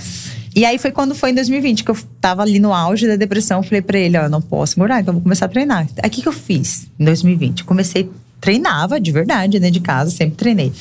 E 0.55 0.65
aí 0.65 0.79
foi 0.79 0.91
quando 0.91 1.15
foi 1.15 1.31
em 1.31 1.35
2020 1.35 1.85
que 1.85 1.91
eu 1.91 1.97
tava 2.21 2.43
ali 2.43 2.59
no 2.59 2.73
auge 2.73 3.07
da 3.07 3.17
depressão, 3.17 3.63
falei 3.63 3.83
para 3.83 3.99
ele, 3.99 4.19
ó, 4.19 4.23
eu 4.23 4.31
não 4.31 4.43
posso 4.43 4.79
morar, 4.79 5.01
então 5.01 5.15
vou 5.15 5.23
começar 5.23 5.47
a 5.47 5.49
treinar. 5.49 5.87
Aí 6.03 6.09
o 6.09 6.11
que, 6.11 6.23
que 6.23 6.29
eu 6.29 6.33
fiz 6.33 6.89
em 6.99 7.05
2020? 7.05 7.65
Comecei, 7.65 8.11
treinava 8.41 9.01
de 9.01 9.13
verdade, 9.13 9.61
dentro 9.61 9.75
de 9.75 9.81
casa, 9.81 10.11
sempre 10.11 10.37
treinei. 10.37 10.73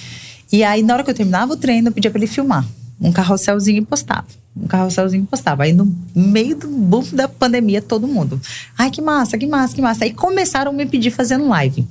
E 0.52 0.64
aí, 0.64 0.82
na 0.82 0.96
hora 0.96 1.04
que 1.04 1.12
eu 1.12 1.14
terminava 1.14 1.54
o 1.54 1.58
treino, 1.58 1.90
eu 1.90 1.92
pedia 1.92 2.10
pra 2.10 2.20
ele 2.20 2.28
filmar. 2.28 2.66
Um 3.02 3.12
carrosselzinho 3.12 3.86
postava. 3.86 4.28
Um 4.56 4.68
carrosselzinho 4.68 5.26
postava. 5.26 5.64
Aí, 5.64 5.74
no 5.74 5.94
meio 6.14 6.56
do 6.56 6.68
boom 6.68 7.04
da 7.14 7.28
pandemia, 7.28 7.82
todo 7.82 8.08
mundo. 8.08 8.40
Ai, 8.78 8.92
que 8.92 9.02
massa, 9.02 9.38
que 9.38 9.48
massa, 9.48 9.76
que 9.76 9.82
massa. 9.82 10.04
Aí 10.04 10.14
começaram 10.14 10.72
a 10.72 10.74
me 10.74 10.86
pedir 10.86 11.12
fazendo 11.12 11.48
live. 11.48 11.88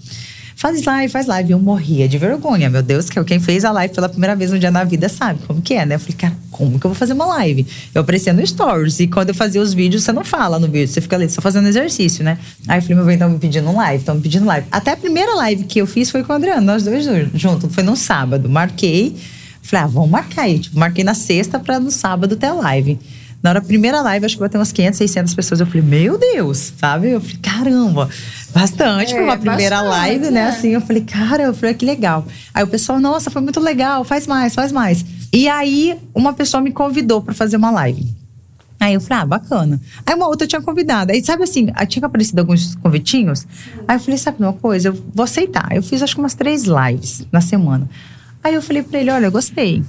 Faz 0.59 0.83
live, 0.83 1.13
faz 1.13 1.27
live. 1.29 1.53
Eu 1.53 1.61
morria 1.61 2.09
de 2.09 2.19
vergonha. 2.19 2.69
Meu 2.69 2.83
Deus, 2.83 3.09
que 3.09 3.23
quem 3.23 3.39
fez 3.39 3.65
a 3.65 3.71
live 3.71 3.95
pela 3.95 4.09
primeira 4.09 4.35
vez 4.35 4.53
um 4.53 4.59
dia 4.59 4.73
na 4.73 4.83
vida 4.83 5.09
sabe 5.09 5.39
como 5.47 5.63
que 5.63 5.75
é, 5.75 5.87
né? 5.87 5.95
Eu 5.95 6.01
falei, 6.01 6.17
cara, 6.17 6.37
como 6.51 6.81
que 6.81 6.85
eu 6.85 6.91
vou 6.91 6.97
fazer 6.97 7.13
uma 7.13 7.27
live? 7.27 7.65
Eu 7.95 8.03
aparecia 8.03 8.33
no 8.33 8.45
Stories. 8.45 8.99
E 8.99 9.07
quando 9.07 9.29
eu 9.29 9.37
fazia 9.37 9.63
os 9.63 9.73
vídeos, 9.73 10.03
você 10.03 10.11
não 10.11 10.25
fala 10.25 10.59
no 10.59 10.67
vídeo, 10.67 10.89
você 10.89 11.01
fica 11.01 11.15
ali 11.15 11.31
só 11.31 11.41
fazendo 11.41 11.69
exercício, 11.69 12.25
né? 12.25 12.37
Aí 12.67 12.79
eu 12.79 12.83
falei, 12.83 12.97
meu 12.97 13.05
bem, 13.07 13.15
estão 13.15 13.31
me 13.31 13.39
pedindo 13.39 13.73
live, 13.73 14.01
estão 14.01 14.17
me 14.17 14.21
pedindo 14.21 14.47
live. 14.47 14.67
Até 14.73 14.91
a 14.91 14.97
primeira 14.97 15.33
live 15.37 15.63
que 15.63 15.81
eu 15.81 15.87
fiz 15.87 16.11
foi 16.11 16.25
com 16.25 16.33
o 16.33 16.37
Adriano, 16.37 16.67
nós 16.67 16.83
dois 16.83 17.05
juntos. 17.35 17.73
Foi 17.73 17.85
num 17.85 17.95
sábado. 17.95 18.49
Marquei. 18.49 19.15
Falei, 19.69 19.85
ah, 19.85 19.89
vamos 19.89 20.09
marcar 20.11 20.43
aí. 20.43 20.59
Tipo, 20.59 20.79
marquei 20.79 21.05
na 21.05 21.13
sexta 21.15 21.59
para 21.59 21.79
no 21.79 21.91
sábado 21.91 22.37
ter 22.37 22.47
a 22.47 22.55
live. 22.55 22.99
Na 23.43 23.51
hora 23.51 23.61
da 23.61 23.67
primeira 23.67 24.01
live, 24.01 24.25
acho 24.27 24.35
que 24.35 24.41
vai 24.41 24.49
ter 24.49 24.59
umas 24.59 24.73
500, 24.73 24.97
600 24.99 25.35
pessoas. 25.35 25.61
Eu 25.61 25.67
falei, 25.67 25.83
meu 25.83 26.19
Deus, 26.19 26.73
sabe? 26.79 27.11
Eu 27.11 27.21
falei, 27.21 27.37
caramba. 27.37 28.09
Bastante, 28.53 29.13
É, 29.13 29.17
foi 29.17 29.25
uma 29.25 29.37
primeira 29.37 29.77
bastante, 29.77 29.91
live, 30.01 30.31
né? 30.31 30.41
é. 30.41 30.45
Assim, 30.49 30.69
eu 30.71 30.81
falei, 30.81 31.03
cara, 31.05 31.43
eu 31.45 31.55
falei, 31.55 31.75
que 31.75 31.85
legal. 31.85 32.27
Aí 32.53 32.65
o 32.65 32.67
pessoal, 32.67 32.99
nossa, 32.99 33.31
foi 33.31 33.43
muito 33.43 33.61
legal, 33.61 34.03
faz 34.05 34.27
mais, 34.27 34.55
faz 34.55 34.73
mais. 34.73 35.05
E 35.33 35.47
aí, 35.49 35.97
uma 36.15 36.33
pessoa 36.33 36.61
me 36.63 36.73
convidou 36.73 37.21
pra 37.21 37.35
fazer 37.35 37.59
uma 37.59 37.71
live. 37.71 38.11
Aí 38.81 38.95
eu 38.95 39.01
falei, 39.01 39.23
ah, 39.23 39.27
bacana. 39.27 39.81
Aí 40.07 40.15
uma 40.15 40.27
outra 40.29 40.47
tinha 40.47 40.63
convidado. 40.63 41.13
Aí, 41.13 41.23
sabe 41.23 41.43
assim, 41.45 41.69
aí 41.75 41.87
tinha 41.87 42.07
aparecido 42.07 42.41
alguns 42.41 42.75
convitinhos. 42.77 43.47
Aí 43.87 43.97
eu 43.97 44.01
falei, 44.01 44.17
sabe 44.17 44.39
uma 44.41 44.53
coisa? 44.53 44.89
Eu 44.89 45.05
vou 45.15 45.25
aceitar. 45.25 45.69
Eu 45.73 45.83
fiz 45.83 46.03
acho 46.03 46.15
que 46.15 46.21
umas 46.21 46.35
três 46.35 46.65
lives 46.65 47.27
na 47.31 47.41
semana. 47.41 47.89
Aí 48.49 48.55
eu 48.55 48.63
falei 48.63 48.83
pra 48.83 48.99
ele, 48.99 49.11
olha, 49.11 49.27
eu 49.27 49.31
gostei. 49.31 49.83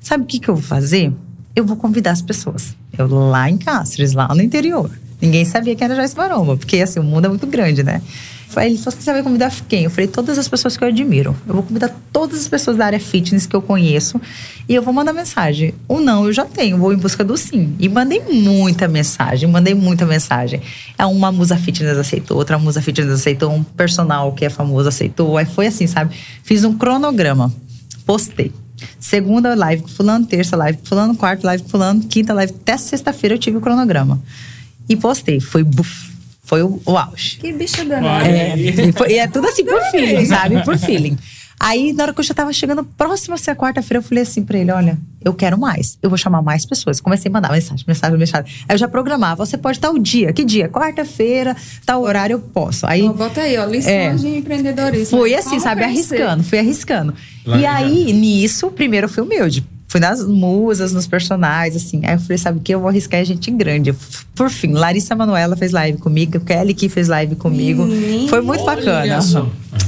Sabe 0.00 0.22
o 0.22 0.26
que, 0.26 0.38
que 0.38 0.48
eu 0.48 0.54
vou 0.54 0.62
fazer? 0.62 1.12
Eu 1.56 1.66
vou 1.66 1.76
convidar 1.76 2.12
as 2.12 2.22
pessoas. 2.22 2.76
Eu 2.96 3.08
lá 3.08 3.50
em 3.50 3.58
Cáceres, 3.58 4.12
lá 4.12 4.28
no 4.28 4.40
interior. 4.40 4.88
Ninguém 5.20 5.44
sabia 5.44 5.74
que 5.74 5.82
era 5.82 5.96
Joyce 5.96 6.16
Maromba, 6.16 6.56
porque 6.56 6.76
assim, 6.76 7.00
o 7.00 7.02
mundo 7.02 7.24
é 7.24 7.28
muito 7.28 7.48
grande, 7.48 7.82
né? 7.82 8.00
Aí 8.54 8.70
ele 8.70 8.78
falou 8.78 8.96
você 8.96 9.12
vai 9.12 9.22
convidar 9.24 9.52
quem? 9.68 9.84
Eu 9.84 9.90
falei, 9.90 10.06
todas 10.06 10.38
as 10.38 10.46
pessoas 10.46 10.76
que 10.76 10.84
eu 10.84 10.88
admiro. 10.88 11.36
Eu 11.48 11.54
vou 11.54 11.64
convidar 11.64 11.92
todas 12.12 12.38
as 12.38 12.46
pessoas 12.46 12.76
da 12.76 12.86
área 12.86 13.00
fitness 13.00 13.44
que 13.44 13.56
eu 13.56 13.62
conheço 13.62 14.20
e 14.68 14.74
eu 14.74 14.82
vou 14.82 14.94
mandar 14.94 15.12
mensagem. 15.12 15.74
O 15.88 15.98
não 15.98 16.26
eu 16.26 16.32
já 16.32 16.44
tenho, 16.44 16.78
vou 16.78 16.92
em 16.92 16.96
busca 16.96 17.24
do 17.24 17.36
sim. 17.36 17.74
E 17.80 17.88
mandei 17.88 18.20
muita 18.20 18.86
mensagem, 18.86 19.48
mandei 19.48 19.74
muita 19.74 20.06
mensagem. 20.06 20.62
É 20.96 21.04
uma 21.04 21.32
musa 21.32 21.56
fitness 21.56 21.98
aceitou, 21.98 22.36
outra 22.36 22.56
musa 22.56 22.80
fitness 22.80 23.10
aceitou, 23.10 23.50
um 23.50 23.64
personal 23.64 24.32
que 24.32 24.44
é 24.44 24.48
famoso 24.48 24.88
aceitou. 24.88 25.36
Aí 25.36 25.44
foi 25.44 25.66
assim, 25.66 25.88
sabe? 25.88 26.14
Fiz 26.44 26.62
um 26.64 26.76
cronograma, 26.76 27.52
postei. 28.10 28.52
Segunda 28.98 29.54
live 29.54 29.82
com 29.82 29.88
fulano, 29.88 30.24
terça 30.26 30.56
live 30.56 30.78
com 30.78 30.86
fulano, 30.86 31.14
quarta 31.14 31.46
live 31.46 31.62
com 31.62 31.68
fulano, 31.68 32.00
quinta 32.04 32.32
live. 32.34 32.52
Até 32.62 32.76
sexta-feira 32.76 33.34
eu 33.34 33.38
tive 33.38 33.56
o 33.58 33.60
cronograma. 33.60 34.20
E 34.88 34.96
postei. 34.96 35.38
Foi 35.38 35.62
buf, 35.62 36.10
foi 36.42 36.62
o, 36.62 36.80
o 36.84 36.96
auge. 36.96 37.36
Que 37.38 37.52
bicha 37.52 37.84
danada. 37.84 38.26
É, 38.26 38.56
e, 38.58 38.92
foi- 38.92 39.12
e 39.12 39.18
é 39.18 39.26
tudo 39.28 39.46
assim 39.46 39.64
por 39.64 39.80
feeling, 39.90 40.24
sabe? 40.26 40.64
Por 40.64 40.76
feeling. 40.78 41.16
Aí, 41.62 41.92
na 41.92 42.04
hora 42.04 42.14
que 42.14 42.20
eu 42.20 42.24
já 42.24 42.32
tava 42.32 42.50
chegando 42.54 42.82
próxima 42.82 43.34
a 43.34 43.38
ser 43.38 43.50
a 43.50 43.54
quarta-feira, 43.56 43.98
eu 43.98 44.02
falei 44.02 44.22
assim 44.22 44.42
pra 44.42 44.56
ele: 44.56 44.72
olha, 44.72 44.98
eu 45.22 45.34
quero 45.34 45.58
mais. 45.58 45.98
Eu 46.02 46.08
vou 46.08 46.16
chamar 46.16 46.40
mais 46.40 46.64
pessoas. 46.64 47.00
Comecei 47.02 47.28
a 47.28 47.32
mandar 47.32 47.52
mensagem, 47.52 47.84
mensagem, 47.86 48.16
mensagem. 48.18 48.50
Aí 48.66 48.74
eu 48.74 48.78
já 48.78 48.88
programava, 48.88 49.44
você 49.44 49.58
pode 49.58 49.76
estar 49.76 49.90
o 49.90 49.98
dia. 49.98 50.32
Que 50.32 50.42
dia? 50.42 50.70
Quarta-feira, 50.70 51.54
tal 51.84 52.00
horário 52.02 52.34
eu 52.34 52.40
posso. 52.40 52.86
Aí 52.86 53.02
Ó, 53.02 53.12
bota 53.12 53.42
aí, 53.42 53.58
ó, 53.58 53.66
lições 53.66 53.92
É. 53.92 54.14
de 54.14 54.28
empreendedorismo. 54.38 55.18
foi 55.18 55.34
assim, 55.34 55.50
Como 55.50 55.60
sabe? 55.60 55.82
crescer. 55.82 56.14
Arriscando, 56.14 56.44
fui 56.44 56.58
arriscando. 56.58 57.14
E 57.40 57.44
Planejando. 57.44 57.76
aí, 57.76 58.12
nisso, 58.14 58.70
primeiro 58.70 59.04
eu 59.04 59.10
fui 59.10 59.22
humilde. 59.22 59.62
Fui 59.90 59.98
nas 59.98 60.24
musas, 60.24 60.92
nos 60.92 61.08
personagens, 61.08 61.74
assim. 61.74 62.00
Aí 62.04 62.14
eu 62.14 62.20
falei, 62.20 62.38
sabe 62.38 62.58
o 62.58 62.62
que? 62.62 62.72
Eu 62.72 62.78
vou 62.78 62.88
arriscar 62.88 63.24
gente 63.24 63.50
grande. 63.50 63.92
Por 64.36 64.48
fim, 64.48 64.70
Larissa 64.70 65.16
Manoela 65.16 65.56
fez 65.56 65.72
live 65.72 65.98
comigo, 65.98 66.38
Kelly 66.38 66.74
que 66.74 66.88
fez 66.88 67.08
live 67.08 67.34
comigo. 67.34 67.88
Foi 68.28 68.40
muito 68.40 68.64
bacana. 68.64 69.18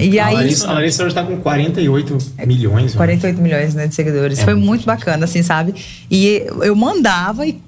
E 0.00 0.18
a, 0.18 0.26
aí. 0.26 0.34
Larissa, 0.34 0.68
a 0.68 0.72
Larissa 0.72 1.05
hoje 1.05 1.14
tá 1.14 1.22
com 1.22 1.36
48 1.36 2.18
milhões. 2.44 2.94
né? 2.94 2.96
48 2.96 3.40
milhões 3.40 3.74
né, 3.74 3.86
de 3.86 3.94
seguidores. 3.94 4.40
É 4.40 4.44
Foi 4.44 4.57
muito 4.57 4.84
bacana, 4.84 5.24
assim, 5.24 5.40
sabe? 5.40 5.72
E 6.11 6.44
eu 6.62 6.74
mandava 6.74 7.46
e 7.46 7.62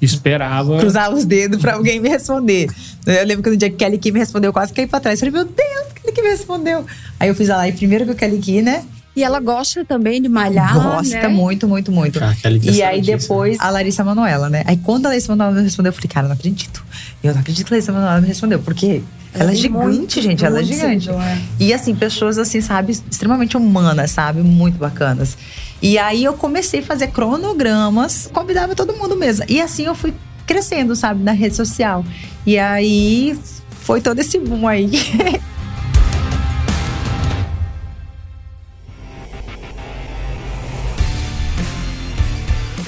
Esperava. 0.00 0.78
cruzava 0.78 1.14
os 1.14 1.26
dedos 1.26 1.60
pra 1.60 1.74
alguém 1.74 2.00
me 2.00 2.08
responder. 2.08 2.70
Eu 3.04 3.26
lembro 3.26 3.42
que 3.42 3.50
no 3.50 3.56
dia 3.58 3.68
que 3.68 3.76
Kelly 3.76 3.98
Key 3.98 4.12
me 4.12 4.18
respondeu, 4.18 4.48
eu 4.48 4.52
quase 4.54 4.72
caí 4.72 4.86
pra 4.86 4.98
trás. 4.98 5.20
Eu 5.20 5.30
falei, 5.30 5.44
meu 5.44 5.52
Deus, 5.54 5.92
Kelly 5.94 6.14
Key 6.14 6.22
me 6.22 6.30
respondeu. 6.30 6.86
Aí 7.18 7.28
eu 7.28 7.34
fiz 7.34 7.50
a 7.50 7.56
live 7.58 7.76
primeiro 7.76 8.06
com 8.06 8.12
o 8.12 8.14
Kelly 8.14 8.38
Key, 8.38 8.62
né? 8.62 8.82
E 9.14 9.24
ela 9.24 9.40
gosta 9.40 9.84
também 9.84 10.22
de 10.22 10.28
malhar, 10.28 10.72
Gosta 10.74 11.22
né? 11.22 11.28
muito, 11.28 11.66
muito, 11.66 11.90
muito. 11.90 12.22
Ah, 12.22 12.34
é 12.44 12.50
e 12.70 12.82
aí 12.82 13.02
depois 13.02 13.58
a 13.58 13.68
Larissa 13.68 14.04
Manoela, 14.04 14.48
né? 14.48 14.62
Aí 14.66 14.76
quando 14.76 15.06
a 15.06 15.08
Larissa 15.08 15.32
Manoela 15.34 15.56
me 15.56 15.62
respondeu, 15.62 15.90
eu 15.90 15.94
falei, 15.94 16.08
cara, 16.08 16.26
eu 16.26 16.28
não 16.28 16.36
acredito. 16.36 16.84
Eu 17.22 17.34
não 17.34 17.40
acredito 17.40 17.66
que 17.66 17.72
a 17.72 17.76
Larissa 17.76 17.92
Manoela 17.92 18.20
me 18.20 18.28
respondeu. 18.28 18.60
Porque 18.60 19.02
ela, 19.34 19.42
Ela 19.44 19.50
é 19.50 19.54
tem 19.54 19.62
gigante, 19.62 19.86
muito, 19.86 20.20
gente. 20.20 20.44
Ela 20.44 20.60
é 20.60 20.62
gigante. 20.62 21.04
seguidor, 21.06 21.22
é. 21.22 21.38
E 21.58 21.72
assim, 21.74 21.94
pessoas 21.94 22.38
assim, 22.38 22.60
sabe, 22.60 22.92
extremamente 23.10 23.56
humanas, 23.56 24.12
sabe? 24.12 24.42
Muito 24.42 24.78
bacanas. 24.78 25.36
E 25.82 25.98
aí 25.98 26.22
eu 26.24 26.34
comecei 26.34 26.80
a 26.80 26.82
fazer 26.82 27.08
cronogramas, 27.08 28.28
convidava 28.32 28.74
todo 28.74 28.92
mundo 28.92 29.16
mesmo. 29.16 29.44
E 29.48 29.60
assim 29.60 29.86
eu 29.86 29.94
fui 29.94 30.14
crescendo, 30.46 30.94
sabe, 30.94 31.22
na 31.22 31.32
rede 31.32 31.56
social. 31.56 32.04
E 32.46 32.58
aí 32.58 33.38
foi 33.82 34.00
todo 34.00 34.18
esse 34.20 34.38
boom 34.38 34.68
aí. 34.68 34.90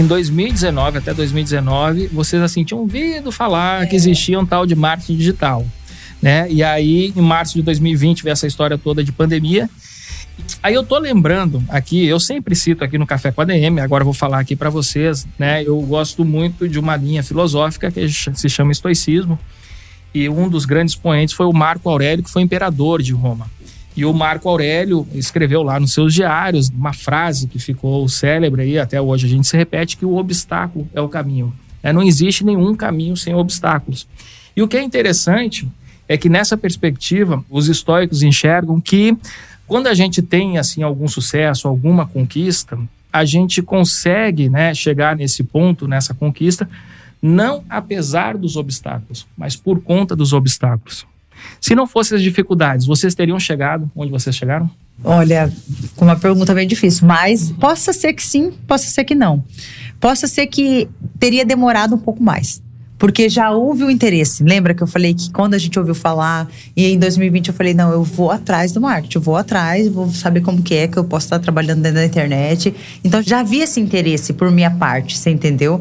Em 0.03 0.07
2019 0.09 0.99
até 0.99 1.15
2019, 1.15 2.09
vocês 2.09 2.43
assim 2.43 2.65
tinham 2.65 2.81
ouvido 2.81 3.31
falar 3.31 3.87
que 3.87 3.95
existia 3.95 4.37
um 4.37 4.45
tal 4.45 4.67
de 4.67 4.75
marketing 4.75 5.17
digital, 5.17 5.65
né? 6.21 6.51
E 6.51 6.61
aí, 6.61 7.13
em 7.15 7.21
março 7.21 7.55
de 7.55 7.63
2020, 7.63 8.25
veio 8.25 8.33
essa 8.33 8.45
história 8.45 8.77
toda 8.77 9.05
de 9.05 9.13
pandemia. 9.13 9.71
Aí 10.61 10.75
eu 10.75 10.83
tô 10.83 10.99
lembrando 10.99 11.63
aqui, 11.69 12.05
eu 12.05 12.19
sempre 12.19 12.57
cito 12.57 12.83
aqui 12.83 12.99
no 12.99 13.07
Café 13.07 13.31
com 13.31 13.43
a 13.43 13.45
DM, 13.45 13.79
agora 13.79 14.03
eu 14.03 14.07
vou 14.07 14.13
falar 14.13 14.41
aqui 14.41 14.57
para 14.57 14.71
vocês, 14.71 15.25
né? 15.39 15.63
Eu 15.63 15.81
gosto 15.83 16.25
muito 16.25 16.69
de 16.69 16.81
uma 16.81 16.97
linha 16.97 17.23
filosófica 17.23 17.89
que 17.89 18.09
se 18.09 18.49
chama 18.49 18.73
estoicismo. 18.73 19.39
E 20.13 20.29
um 20.29 20.49
dos 20.49 20.65
grandes 20.65 20.95
expoentes 20.95 21.33
foi 21.33 21.47
o 21.47 21.53
Marco 21.53 21.89
Aurélio, 21.89 22.25
que 22.25 22.31
foi 22.31 22.43
imperador 22.43 23.01
de 23.01 23.13
Roma. 23.13 23.49
E 23.97 24.05
o 24.05 24.13
Marco 24.13 24.49
Aurélio 24.49 25.07
escreveu 25.15 25.63
lá 25.63 25.79
nos 25.79 25.93
seus 25.93 26.15
diários 26.15 26.71
uma 26.71 26.93
frase 26.93 27.47
que 27.47 27.59
ficou 27.59 28.09
célebre 28.09 28.63
aí, 28.63 28.79
até 28.79 29.01
hoje 29.01 29.27
a 29.27 29.29
gente 29.29 29.47
se 29.47 29.57
repete, 29.57 29.97
que 29.97 30.07
o 30.07 30.17
obstáculo 30.17 30.89
é 30.95 31.01
o 31.01 31.09
caminho. 31.09 31.53
né? 31.83 31.93
Não 31.93 32.03
existe 32.03 32.45
nenhum 32.45 32.75
caminho 32.75 33.17
sem 33.17 33.35
obstáculos. 33.35 34.09
E 34.57 34.63
o 34.63 34.69
que 34.69 34.77
é 34.77 34.83
interessante 34.83 35.69
é 36.09 36.17
que 36.17 36.29
nessa 36.29 36.57
perspectiva, 36.57 37.45
os 37.51 37.69
estoicos 37.69 38.23
enxergam 38.23 38.81
que 38.81 39.17
quando 39.67 39.87
a 39.87 39.95
gente 39.95 40.21
tem 40.21 40.59
assim 40.59 40.83
algum 40.83 41.09
sucesso, 41.09 41.69
alguma 41.69 42.07
conquista, 42.07 42.79
a 43.13 43.25
gente 43.25 43.63
consegue 43.63 44.49
né, 44.49 44.75
chegar 44.75 45.17
nesse 45.17 45.45
ponto, 45.45 45.87
nessa 45.87 46.15
conquista, 46.15 46.69
não 47.21 47.63
apesar 47.69 48.37
dos 48.37 48.57
obstáculos, 48.57 49.27
mas 49.37 49.55
por 49.55 49.81
conta 49.81 50.17
dos 50.17 50.33
obstáculos. 50.33 51.07
Se 51.63 51.77
não 51.77 51.87
fossem 51.87 52.17
as 52.17 52.23
dificuldades, 52.23 52.85
vocês 52.85 53.15
teriam 53.15 53.39
chegado 53.39 53.89
onde 53.95 54.11
vocês 54.11 54.35
chegaram? 54.35 54.69
Olha, 55.05 55.51
uma 55.97 56.17
pergunta 56.17 56.53
bem 56.53 56.67
difícil, 56.67 57.07
mas 57.07 57.53
possa 57.53 57.93
ser 57.93 58.13
que 58.15 58.23
sim, 58.27 58.53
possa 58.67 58.91
ser 58.91 59.05
que 59.05 59.15
não. 59.15 59.45
Possa 60.01 60.27
ser 60.27 60.49
que 60.49 60.89
teria 61.21 61.45
demorado 61.45 61.95
um 61.95 61.99
pouco 61.99 62.21
mais. 62.21 62.61
Porque 62.99 63.29
já 63.29 63.53
houve 63.53 63.85
o 63.85 63.91
interesse. 63.91 64.43
Lembra 64.43 64.75
que 64.75 64.83
eu 64.83 64.89
falei 64.89 65.15
que 65.15 65.31
quando 65.31 65.55
a 65.55 65.59
gente 65.59 65.79
ouviu 65.79 65.95
falar, 65.95 66.49
e 66.77 66.87
em 66.87 66.99
2020 66.99 67.49
eu 67.49 67.55
falei, 67.55 67.75
não, 67.75 67.93
eu 67.93 68.03
vou 68.03 68.33
atrás 68.33 68.73
do 68.73 68.81
marketing, 68.81 69.19
eu 69.19 69.23
vou 69.23 69.37
atrás, 69.37 69.87
vou 69.87 70.11
saber 70.11 70.41
como 70.41 70.63
que 70.63 70.75
é, 70.75 70.89
que 70.89 70.97
eu 70.97 71.05
posso 71.05 71.27
estar 71.27 71.39
trabalhando 71.39 71.81
dentro 71.81 71.99
da 71.99 72.05
internet. 72.05 72.75
Então 73.05 73.23
já 73.23 73.39
havia 73.39 73.63
esse 73.63 73.81
interesse 73.81 74.33
por 74.33 74.51
minha 74.51 74.71
parte, 74.71 75.17
você 75.17 75.31
entendeu? 75.31 75.81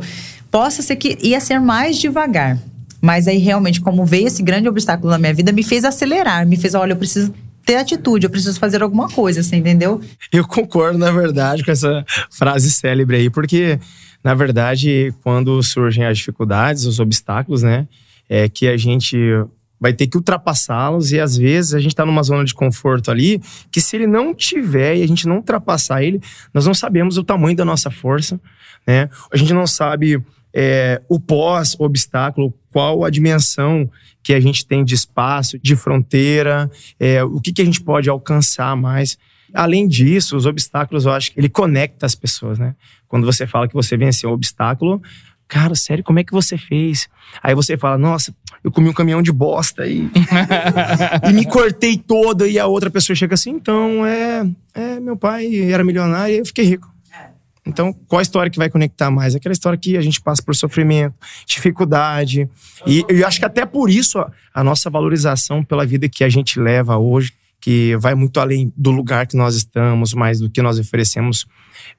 Possa 0.51 0.84
ser 0.84 0.95
que 0.95 1.17
ia 1.21 1.39
ser 1.39 1.59
mais 1.59 1.97
devagar. 1.97 2.59
Mas 3.02 3.28
aí 3.28 3.38
realmente, 3.38 3.82
como 3.82 4.06
veio 4.06 4.28
esse 4.28 4.43
grande 4.43 4.70
obstáculo 4.70 5.10
na 5.10 5.18
minha 5.18 5.34
vida, 5.34 5.52
me 5.52 5.64
fez 5.64 5.84
acelerar, 5.84 6.45
me 6.45 6.56
fez, 6.56 6.76
olha, 6.76 6.93
eu 6.93 6.97
preciso 6.97 7.34
ter 7.66 7.76
atitude, 7.76 8.26
eu 8.26 8.30
preciso 8.30 8.60
fazer 8.60 8.84
alguma 8.84 9.10
coisa, 9.10 9.41
você 9.41 9.56
entendeu? 9.56 10.02
Eu 10.32 10.47
concordo, 10.47 10.97
na 10.97 11.12
verdade, 11.12 11.64
com 11.64 11.72
essa 11.72 12.06
frase 12.30 12.72
célebre 12.72 13.18
aí, 13.18 13.30
porque, 13.30 13.80
na 14.24 14.34
verdade, 14.34 15.14
quando 15.24 15.62
surgem 15.64 16.06
as 16.06 16.18
dificuldades, 16.18 16.86
os 16.86 16.99
obstáculos, 16.99 17.64
né, 17.64 17.88
é 18.30 18.47
que 18.47 18.68
a 18.68 18.78
gente 18.78 19.18
vai 19.80 19.93
ter 19.93 20.06
que 20.06 20.16
ultrapassá-los 20.16 21.12
e 21.12 21.20
às 21.20 21.36
vezes 21.36 21.74
a 21.74 21.80
gente 21.80 21.93
está 21.93 22.06
numa 22.06 22.22
zona 22.22 22.45
de 22.45 22.54
conforto 22.54 23.10
ali 23.10 23.41
que 23.72 23.82
se 23.82 23.95
ele 23.95 24.06
não 24.06 24.32
tiver 24.32 24.97
e 24.97 25.02
a 25.02 25.08
gente 25.08 25.28
não 25.28 25.38
ultrapassar 25.38 26.04
ele, 26.04 26.22
nós 26.54 26.68
não 26.68 26.74
sabemos 26.74 27.18
o 27.18 27.24
tamanho 27.24 27.58
da 27.58 27.66
nossa 27.66 27.89
força, 27.89 28.39
né? 28.86 29.10
A 29.34 29.38
gente 29.38 29.54
não 29.56 29.66
sabe 29.66 30.24
é, 30.54 31.02
o 31.10 31.20
pós-obstáculo, 31.20 32.54
qual 32.72 33.03
a 33.03 33.09
dimensão 33.09 33.89
que 34.24 34.34
a 34.34 34.39
gente 34.39 34.65
tem 34.65 34.84
de 34.84 34.95
espaço, 34.95 35.59
de 35.59 35.76
fronteira, 35.76 36.69
é, 36.99 37.24
o 37.24 37.39
que, 37.39 37.51
que 37.51 37.61
a 37.61 37.65
gente 37.65 37.82
pode 37.82 38.09
alcançar 38.09 38.76
mais. 38.76 39.17
Além 39.53 39.88
disso, 39.88 40.38
os 40.38 40.45
obstáculos, 40.45 41.05
eu 41.05 41.11
acho 41.11 41.32
que 41.32 41.39
ele 41.39 41.49
conecta 41.49 42.05
as 42.05 42.15
pessoas, 42.15 42.57
né? 42.57 42.76
Quando 43.07 43.26
você 43.26 43.45
fala 43.45 43.67
que 43.67 43.74
você 43.74 43.97
venceu 43.97 44.30
um 44.30 44.34
obstáculo, 44.34 45.01
cara, 45.47 45.76
sério, 45.76 46.03
como 46.03 46.19
é 46.19 46.24
que 46.24 46.32
você 46.32 46.57
fez? 46.57 47.09
Aí 47.43 47.53
você 47.53 47.76
fala, 47.76 47.97
nossa, 47.97 48.34
eu 48.63 48.72
comi 48.72 48.88
um 48.88 48.93
caminhão 48.93 49.22
de 49.22 49.34
bosta 49.34 49.86
e, 49.86 50.09
e 51.30 51.34
me 51.34 51.45
cortei 51.45 51.97
toda. 51.97 52.47
E 52.47 52.57
a 52.57 52.67
outra 52.67 52.89
pessoa 52.89 53.15
chega 53.15 53.34
assim, 53.34 53.51
então, 53.51 54.05
é, 54.05 54.49
é 54.74 54.99
meu 54.99 55.17
pai 55.17 55.69
era 55.69 55.84
milionário 55.84 56.36
e 56.36 56.38
eu 56.39 56.45
fiquei 56.45 56.63
rico. 56.63 56.90
Então, 57.66 57.93
qual 58.07 58.20
a 58.20 58.24
história 58.24 58.49
que 58.49 58.57
vai 58.57 58.70
conectar 58.70 59.12
mais? 59.12 59.36
Aquela 59.36 59.53
história 59.53 59.78
que 59.78 59.95
a 59.95 60.01
gente 60.01 60.20
passa 60.20 60.41
por 60.41 60.55
sofrimento, 60.55 61.16
dificuldade. 61.45 62.49
E 62.88 63.05
eu 63.07 63.28
acho 63.28 63.39
que 63.39 63.45
até 63.45 63.66
por 63.66 63.89
isso 63.89 64.18
a, 64.18 64.32
a 64.53 64.64
nossa 64.64 64.89
valorização 64.89 65.64
pela 65.64 65.86
vida 65.86 66.09
que 66.09 66.24
a 66.24 66.30
gente 66.30 66.59
leva 66.59 66.97
hoje, 66.97 67.34
que 67.59 67.95
vai 67.97 68.16
muito 68.16 68.39
além 68.39 68.74
do 68.76 68.89
lugar 68.89 69.28
que 69.28 69.38
nós 69.38 69.55
estamos, 69.55 70.14
mais 70.16 70.39
do 70.39 70.49
que 70.49 70.62
nós 70.64 70.80
oferecemos 70.80 71.45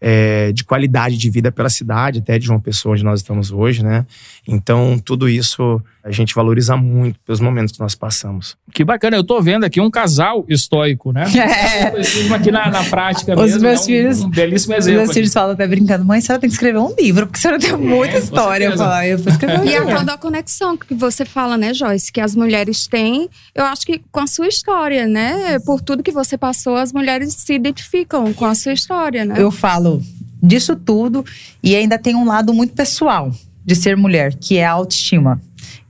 é, 0.00 0.50
de 0.50 0.64
qualidade 0.64 1.16
de 1.16 1.30
vida 1.30 1.52
pela 1.52 1.70
cidade, 1.70 2.18
até 2.18 2.36
de 2.36 2.50
uma 2.50 2.60
pessoa 2.60 2.94
onde 2.94 3.04
nós 3.04 3.20
estamos 3.20 3.52
hoje, 3.52 3.84
né? 3.84 4.04
Então, 4.46 4.98
tudo 4.98 5.28
isso 5.28 5.80
a 6.02 6.10
gente 6.10 6.34
valoriza 6.34 6.76
muito 6.76 7.20
pelos 7.20 7.40
momentos 7.40 7.72
que 7.72 7.80
nós 7.80 7.94
passamos. 7.94 8.56
Que 8.74 8.84
bacana, 8.84 9.16
eu 9.16 9.22
tô 9.24 9.40
vendo 9.42 9.64
aqui 9.64 9.80
um 9.80 9.90
casal 9.90 10.44
estoico, 10.48 11.12
né? 11.12 11.24
É. 11.36 12.34
Aqui 12.34 12.50
na, 12.50 12.70
na 12.70 12.82
prática 12.84 13.34
Os 13.34 13.40
mesmo, 13.52 13.60
meus 13.60 13.80
é 13.80 13.82
um, 13.82 13.84
filhos- 13.86 14.20
um 14.22 14.30
belíssimo 14.30 14.72
Os 14.74 14.78
exemplo. 14.78 14.96
meus 14.98 15.10
aqui. 15.10 15.14
filhos 15.18 15.32
falam 15.34 15.52
até 15.52 15.66
brincando, 15.66 16.04
mãe, 16.04 16.18
a 16.18 16.22
senhora 16.22 16.40
tem 16.40 16.48
que 16.48 16.54
escrever 16.54 16.78
um 16.78 16.94
livro, 16.98 17.26
porque 17.26 17.38
a 17.38 17.40
senhora 17.42 17.58
tem 17.60 17.76
muita 17.76 18.16
É, 18.16 18.18
com 18.20 18.24
história. 18.24 18.64
Eu 18.66 18.76
falo, 18.78 18.92
"Ah, 18.92 19.06
eu 19.06 19.18
vou 19.18 19.32
escrever 19.32 19.60
um 19.60 19.64
E 19.64 19.76
a 19.76 19.80
livro. 19.80 19.94
tal 19.96 20.04
da 20.04 20.16
conexão 20.16 20.76
que 20.76 20.94
você 20.94 21.24
fala, 21.24 21.56
né, 21.58 21.74
Joyce? 21.74 22.10
Que 22.10 22.20
as 22.20 22.34
mulheres 22.34 22.86
têm, 22.86 23.28
eu 23.54 23.64
acho 23.64 23.84
que 23.84 24.00
com 24.10 24.20
a 24.20 24.26
sua 24.26 24.48
história, 24.48 25.06
né? 25.06 25.58
Por 25.60 25.80
tudo 25.82 26.02
que 26.02 26.10
você 26.12 26.38
passou, 26.38 26.76
as 26.76 26.92
mulheres 26.92 27.34
se 27.34 27.52
identificam 27.54 28.32
com 28.32 28.46
a 28.46 28.54
sua 28.54 28.72
história, 28.72 29.24
né? 29.24 29.34
Eu 29.38 29.50
falo 29.50 30.00
disso 30.42 30.74
tudo 30.74 31.24
e 31.62 31.76
ainda 31.76 31.98
tem 31.98 32.14
um 32.16 32.24
lado 32.24 32.52
muito 32.54 32.72
pessoal 32.74 33.30
de 33.64 33.76
ser 33.76 33.96
mulher, 33.96 34.34
que 34.34 34.56
é 34.58 34.64
a 34.64 34.72
autoestima. 34.72 35.40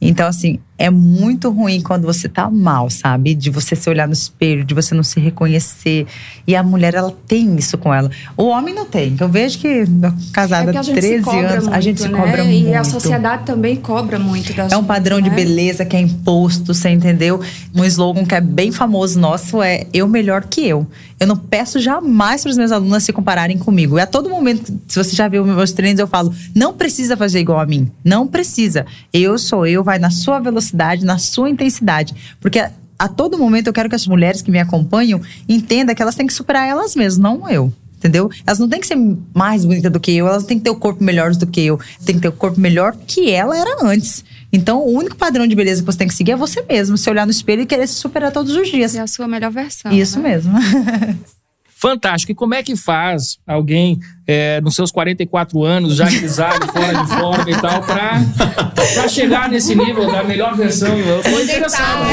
Então, 0.00 0.26
assim, 0.26 0.58
é 0.82 0.90
muito 0.90 1.48
ruim 1.48 1.80
quando 1.80 2.04
você 2.04 2.28
tá 2.28 2.50
mal, 2.50 2.90
sabe? 2.90 3.36
De 3.36 3.50
você 3.50 3.76
se 3.76 3.88
olhar 3.88 4.08
no 4.08 4.12
espelho, 4.12 4.64
de 4.64 4.74
você 4.74 4.96
não 4.96 5.04
se 5.04 5.20
reconhecer. 5.20 6.08
E 6.44 6.56
a 6.56 6.62
mulher, 6.64 6.94
ela 6.94 7.14
tem 7.28 7.54
isso 7.54 7.78
com 7.78 7.94
ela. 7.94 8.10
O 8.36 8.46
homem 8.48 8.74
não 8.74 8.84
tem. 8.84 9.16
Eu 9.20 9.28
vejo 9.28 9.60
que 9.60 9.84
casada 10.32 10.72
É 10.72 10.76
há 10.76 10.82
gente 10.82 11.00
se 11.00 11.00
13 11.00 11.22
cobra 11.22 11.50
anos, 11.52 11.64
muito, 11.66 11.76
a 11.76 11.80
gente 11.80 12.00
se 12.02 12.08
né? 12.08 12.18
cobra 12.18 12.44
E 12.44 12.62
muito. 12.64 12.74
a 12.74 12.82
sociedade 12.82 13.44
também 13.44 13.76
cobra 13.76 14.18
muito 14.18 14.52
da 14.54 14.64
É 14.64 14.66
um 14.66 14.80
gente, 14.80 14.86
padrão 14.88 15.20
de 15.20 15.30
né? 15.30 15.36
beleza 15.36 15.84
que 15.84 15.94
é 15.94 16.00
imposto, 16.00 16.74
você 16.74 16.88
entendeu? 16.88 17.40
Um 17.72 17.84
slogan 17.84 18.24
que 18.24 18.34
é 18.34 18.40
bem 18.40 18.72
famoso 18.72 19.20
nosso 19.20 19.62
é 19.62 19.86
eu 19.92 20.08
melhor 20.08 20.42
que 20.42 20.66
eu. 20.66 20.84
Eu 21.20 21.28
não 21.28 21.36
peço 21.36 21.78
jamais 21.78 22.42
para 22.42 22.50
os 22.50 22.56
meus 22.56 22.72
alunos 22.72 23.04
se 23.04 23.12
compararem 23.12 23.56
comigo. 23.56 23.96
E 23.96 24.00
a 24.00 24.06
todo 24.08 24.28
momento, 24.28 24.76
se 24.88 24.98
você 24.98 25.14
já 25.14 25.28
viu 25.28 25.44
meus 25.44 25.70
treinos, 25.70 26.00
eu 26.00 26.08
falo: 26.08 26.34
não 26.52 26.74
precisa 26.74 27.16
fazer 27.16 27.38
igual 27.38 27.60
a 27.60 27.66
mim. 27.66 27.88
Não 28.04 28.26
precisa. 28.26 28.84
Eu 29.12 29.38
sou 29.38 29.64
eu, 29.64 29.84
vai 29.84 30.00
na 30.00 30.10
sua 30.10 30.40
velocidade, 30.40 30.71
na 31.04 31.18
sua 31.18 31.50
intensidade. 31.50 32.14
Porque 32.40 32.58
a, 32.58 32.70
a 32.98 33.08
todo 33.08 33.38
momento 33.38 33.66
eu 33.66 33.72
quero 33.72 33.88
que 33.88 33.94
as 33.94 34.06
mulheres 34.06 34.42
que 34.42 34.50
me 34.50 34.58
acompanham 34.58 35.20
entendam 35.48 35.94
que 35.94 36.02
elas 36.02 36.14
têm 36.14 36.26
que 36.26 36.32
superar 36.32 36.68
elas 36.68 36.94
mesmas, 36.94 37.18
não 37.18 37.48
eu. 37.48 37.72
Entendeu? 37.96 38.28
Elas 38.44 38.58
não 38.58 38.68
têm 38.68 38.80
que 38.80 38.86
ser 38.86 38.96
mais 39.32 39.64
bonitas 39.64 39.92
do 39.92 40.00
que 40.00 40.10
eu, 40.10 40.26
elas 40.26 40.42
têm 40.42 40.58
que 40.58 40.64
ter 40.64 40.70
o 40.70 40.74
corpo 40.74 41.04
melhor 41.04 41.32
do 41.36 41.46
que 41.46 41.60
eu, 41.60 41.78
tem 42.04 42.16
que 42.16 42.22
ter 42.22 42.28
o 42.28 42.32
corpo 42.32 42.58
melhor 42.58 42.96
que 43.06 43.30
ela 43.30 43.56
era 43.56 43.76
antes. 43.84 44.24
Então, 44.52 44.80
o 44.80 44.90
único 44.90 45.14
padrão 45.14 45.46
de 45.46 45.54
beleza 45.54 45.82
que 45.82 45.86
você 45.86 45.98
tem 45.98 46.08
que 46.08 46.14
seguir 46.14 46.32
é 46.32 46.36
você 46.36 46.62
mesmo, 46.62 46.98
se 46.98 47.08
olhar 47.08 47.24
no 47.24 47.30
espelho 47.30 47.62
e 47.62 47.66
querer 47.66 47.86
se 47.86 47.94
superar 47.94 48.32
todos 48.32 48.56
os 48.56 48.68
dias. 48.68 48.96
É 48.96 49.00
a 49.00 49.06
sua 49.06 49.28
melhor 49.28 49.52
versão. 49.52 49.92
Isso 49.92 50.18
né? 50.18 50.30
mesmo. 50.30 50.52
Fantástico. 51.82 52.30
E 52.30 52.34
como 52.36 52.54
é 52.54 52.62
que 52.62 52.76
faz 52.76 53.40
alguém 53.44 53.98
é, 54.24 54.60
nos 54.60 54.76
seus 54.76 54.92
44 54.92 55.64
anos, 55.64 55.96
já 55.96 56.04
grisalho, 56.04 56.64
fora 56.68 57.02
de 57.02 57.08
forma 57.08 57.50
e 57.50 57.60
tal, 57.60 57.82
pra 57.82 59.08
chegar 59.08 59.48
nesse 59.48 59.74
nível 59.74 60.06
da 60.06 60.22
melhor 60.22 60.56
versão? 60.56 60.96
Eu 60.96 61.20
tô 61.20 61.40
interessado. 61.40 62.04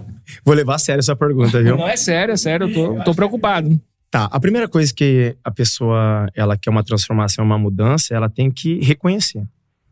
Vou 0.42 0.54
levar 0.54 0.76
a 0.76 0.78
sério 0.78 1.00
essa 1.00 1.14
pergunta, 1.14 1.62
viu? 1.62 1.76
Não 1.76 1.86
é 1.86 1.98
sério, 1.98 2.32
é 2.32 2.36
sério, 2.38 2.66
eu 2.70 2.72
tô, 2.72 3.04
tô 3.04 3.14
preocupado. 3.14 3.78
Tá, 4.10 4.24
a 4.32 4.40
primeira 4.40 4.66
coisa 4.66 4.90
que 4.94 5.36
a 5.44 5.50
pessoa, 5.50 6.26
ela 6.34 6.56
quer 6.56 6.70
uma 6.70 6.82
transformação, 6.82 7.44
uma 7.44 7.58
mudança, 7.58 8.14
ela 8.14 8.30
tem 8.30 8.50
que 8.50 8.80
reconhecer. 8.80 9.44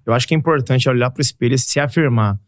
Eu 0.07 0.15
acho 0.15 0.27
que 0.27 0.35
é 0.35 0.39
importante 0.39 0.89
olhar 0.89 1.11
pro 1.11 1.21
espelho 1.21 1.55
e 1.55 1.59
se 1.59 1.79
afirmar. 1.79 2.39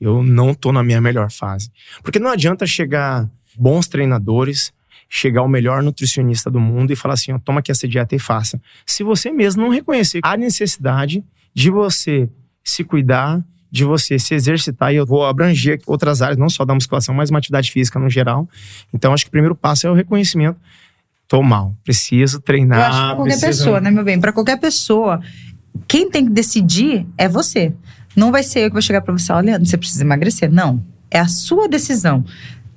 Eu 0.00 0.22
não 0.22 0.54
tô 0.54 0.72
na 0.72 0.82
minha 0.82 1.02
melhor 1.02 1.30
fase. 1.30 1.70
Porque 2.02 2.18
não 2.18 2.30
adianta 2.30 2.66
chegar 2.66 3.28
bons 3.58 3.86
treinadores, 3.86 4.72
chegar 5.12 5.42
o 5.42 5.48
melhor 5.48 5.82
nutricionista 5.82 6.48
do 6.48 6.60
mundo 6.60 6.92
e 6.92 6.96
falar 6.96 7.14
assim, 7.14 7.32
ó, 7.32 7.38
toma 7.38 7.58
aqui 7.58 7.72
essa 7.72 7.88
dieta 7.88 8.14
e 8.14 8.18
faça. 8.18 8.60
Se 8.86 9.02
você 9.02 9.32
mesmo 9.32 9.60
não 9.62 9.68
reconhecer 9.70 10.20
a 10.22 10.36
necessidade 10.36 11.24
de 11.52 11.68
você 11.68 12.30
se 12.62 12.84
cuidar, 12.84 13.44
de 13.72 13.84
você 13.84 14.18
se 14.20 14.34
exercitar, 14.34 14.92
e 14.92 14.96
eu 14.96 15.04
vou 15.04 15.26
abranger 15.26 15.80
outras 15.86 16.22
áreas, 16.22 16.38
não 16.38 16.48
só 16.48 16.64
da 16.64 16.72
musculação, 16.74 17.12
mas 17.14 17.28
uma 17.28 17.38
atividade 17.40 17.72
física 17.72 17.98
no 17.98 18.08
geral. 18.08 18.48
Então, 18.94 19.12
acho 19.12 19.24
que 19.24 19.28
o 19.28 19.32
primeiro 19.32 19.54
passo 19.56 19.86
é 19.86 19.90
o 19.90 19.94
reconhecimento. 19.94 20.58
Tô 21.26 21.42
mal, 21.42 21.74
preciso 21.84 22.40
treinar. 22.40 22.78
Eu 22.78 22.84
acho 22.84 22.98
que 23.00 23.06
pra 23.06 23.14
qualquer 23.16 23.30
preciso- 23.38 23.58
pessoa, 23.64 23.80
né, 23.80 23.90
meu 23.90 24.04
bem? 24.04 24.20
Pra 24.20 24.32
qualquer 24.32 24.58
pessoa, 24.60 25.20
quem 25.88 26.08
tem 26.10 26.24
que 26.24 26.30
decidir 26.32 27.06
é 27.18 27.28
você. 27.28 27.72
Não 28.16 28.30
vai 28.32 28.42
ser 28.42 28.60
eu 28.60 28.66
que 28.68 28.72
vou 28.74 28.82
chegar 28.82 29.00
pra 29.00 29.12
você, 29.12 29.32
olha, 29.32 29.58
você 29.58 29.76
precisa 29.76 30.02
emagrecer. 30.04 30.50
Não. 30.52 30.84
É 31.10 31.18
a 31.18 31.26
sua 31.28 31.68
decisão. 31.68 32.24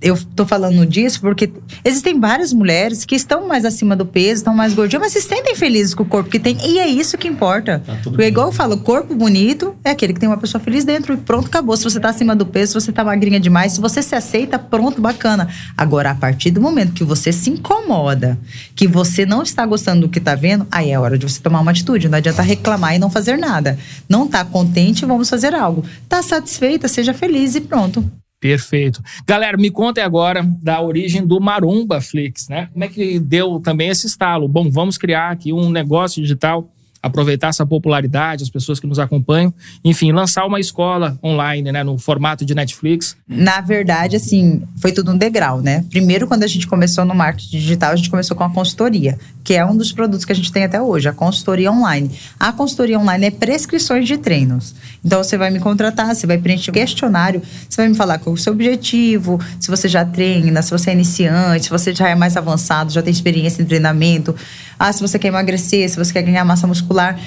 Eu 0.03 0.19
tô 0.35 0.45
falando 0.45 0.85
disso 0.85 1.21
porque 1.21 1.49
existem 1.83 2.19
várias 2.19 2.51
mulheres 2.51 3.05
que 3.05 3.15
estão 3.15 3.47
mais 3.47 3.63
acima 3.63 3.95
do 3.95 4.05
peso, 4.05 4.41
estão 4.41 4.53
mais 4.53 4.73
gordinhas, 4.73 5.01
mas 5.01 5.13
se 5.13 5.21
sentem 5.21 5.55
felizes 5.55 5.93
com 5.95 6.03
o 6.03 6.05
corpo 6.05 6.29
que 6.29 6.37
tem. 6.37 6.57
E 6.61 6.77
é 6.77 6.87
isso 6.87 7.17
que 7.17 7.25
importa. 7.25 7.81
porque, 8.03 8.23
igual 8.25 8.47
eu 8.47 8.51
falo, 8.51 8.77
corpo 8.77 9.15
bonito 9.15 9.73
é 9.81 9.91
aquele 9.91 10.13
que 10.13 10.19
tem 10.19 10.27
uma 10.27 10.37
pessoa 10.37 10.61
feliz 10.61 10.83
dentro 10.83 11.13
e 11.13 11.17
pronto, 11.17 11.47
acabou. 11.47 11.77
Se 11.77 11.85
você 11.85 12.01
tá 12.01 12.09
acima 12.09 12.35
do 12.35 12.45
peso, 12.45 12.73
se 12.73 12.85
você 12.85 12.91
tá 12.91 13.01
magrinha 13.01 13.39
demais, 13.39 13.71
se 13.71 13.79
você 13.81 14.01
se 14.01 14.13
aceita, 14.13 14.59
pronto, 14.59 15.01
bacana. 15.01 15.47
Agora, 15.77 16.11
a 16.11 16.15
partir 16.15 16.51
do 16.51 16.59
momento 16.59 16.91
que 16.91 17.05
você 17.05 17.31
se 17.31 17.49
incomoda, 17.49 18.37
que 18.75 18.85
você 18.85 19.25
não 19.25 19.41
está 19.41 19.65
gostando 19.65 20.01
do 20.01 20.09
que 20.09 20.19
tá 20.19 20.35
vendo, 20.35 20.67
aí 20.69 20.91
é 20.91 20.99
hora 20.99 21.17
de 21.17 21.29
você 21.29 21.39
tomar 21.39 21.61
uma 21.61 21.71
atitude. 21.71 22.09
Não 22.09 22.17
adianta 22.17 22.41
reclamar 22.41 22.93
e 22.93 22.99
não 22.99 23.09
fazer 23.09 23.37
nada. 23.37 23.79
Não 24.09 24.27
tá 24.27 24.43
contente, 24.43 25.05
vamos 25.05 25.29
fazer 25.29 25.55
algo. 25.55 25.85
Tá 26.09 26.21
satisfeita, 26.21 26.89
seja 26.89 27.13
feliz 27.13 27.55
e 27.55 27.61
pronto. 27.61 28.03
Perfeito. 28.43 29.01
Galera, 29.25 29.55
me 29.55 29.71
contem 29.71 30.03
agora 30.03 30.43
da 30.61 30.81
origem 30.81 31.25
do 31.25 31.39
Marumba 31.39 32.01
Flix, 32.01 32.49
né? 32.49 32.67
Como 32.73 32.83
é 32.83 32.89
que 32.89 33.17
deu 33.17 33.57
também 33.61 33.87
esse 33.87 34.05
estalo? 34.05 34.49
Bom, 34.49 34.69
vamos 34.69 34.97
criar 34.97 35.31
aqui 35.31 35.53
um 35.53 35.69
negócio 35.69 36.21
digital, 36.21 36.69
aproveitar 37.03 37.49
essa 37.49 37.65
popularidade, 37.65 38.43
as 38.43 38.49
pessoas 38.49 38.79
que 38.79 38.87
nos 38.87 38.97
acompanham, 38.97 39.53
enfim, 39.83 40.13
lançar 40.13 40.45
uma 40.45 40.57
escola 40.57 41.19
online, 41.21 41.69
né, 41.69 41.83
no 41.83 41.97
formato 41.97 42.45
de 42.45 42.55
Netflix. 42.55 43.17
Na 43.27 43.59
verdade, 43.59 44.15
assim, 44.15 44.63
foi 44.77 44.93
tudo 44.93 45.11
um 45.11 45.17
degrau, 45.17 45.61
né? 45.61 45.83
Primeiro, 45.89 46.25
quando 46.27 46.43
a 46.43 46.47
gente 46.47 46.65
começou 46.65 47.03
no 47.03 47.13
marketing 47.13 47.57
digital, 47.57 47.91
a 47.91 47.95
gente 47.97 48.09
começou 48.09 48.37
com 48.37 48.45
a 48.45 48.49
consultoria, 48.49 49.19
que 49.43 49.53
é 49.53 49.65
um 49.65 49.75
dos 49.75 49.91
produtos 49.91 50.23
que 50.23 50.31
a 50.31 50.35
gente 50.35 50.49
tem 50.49 50.63
até 50.63 50.81
hoje, 50.81 51.09
a 51.09 51.13
consultoria 51.13 51.69
online. 51.69 52.09
A 52.39 52.53
consultoria 52.53 52.97
online 52.97 53.25
é 53.25 53.31
prescrições 53.31 54.07
de 54.07 54.17
treinos. 54.17 54.73
Então, 55.03 55.21
você 55.21 55.37
vai 55.37 55.49
me 55.49 55.59
contratar, 55.59 56.15
você 56.15 56.25
vai 56.25 56.37
preencher 56.37 56.71
um 56.71 56.73
questionário, 56.73 57.41
você 57.69 57.81
vai 57.81 57.89
me 57.89 57.95
falar 57.95 58.17
qual 58.19 58.33
é 58.33 58.39
o 58.39 58.41
seu 58.41 58.53
objetivo, 58.53 59.39
se 59.59 59.69
você 59.69 59.89
já 59.89 60.05
treina, 60.05 60.61
se 60.61 60.71
você 60.71 60.91
é 60.91 60.93
iniciante, 60.93 61.65
se 61.65 61.69
você 61.69 61.93
já 61.93 62.07
é 62.07 62.15
mais 62.15 62.37
avançado, 62.37 62.93
já 62.93 63.01
tem 63.01 63.11
experiência 63.11 63.61
em 63.61 63.65
treinamento, 63.65 64.33
ah, 64.77 64.91
se 64.91 65.01
você 65.01 65.17
quer 65.19 65.29
emagrecer, 65.29 65.89
se 65.89 65.95
você 65.97 66.11
quer 66.13 66.23
ganhar 66.23 66.43
massa 66.45 66.67
muscular. 66.67 67.19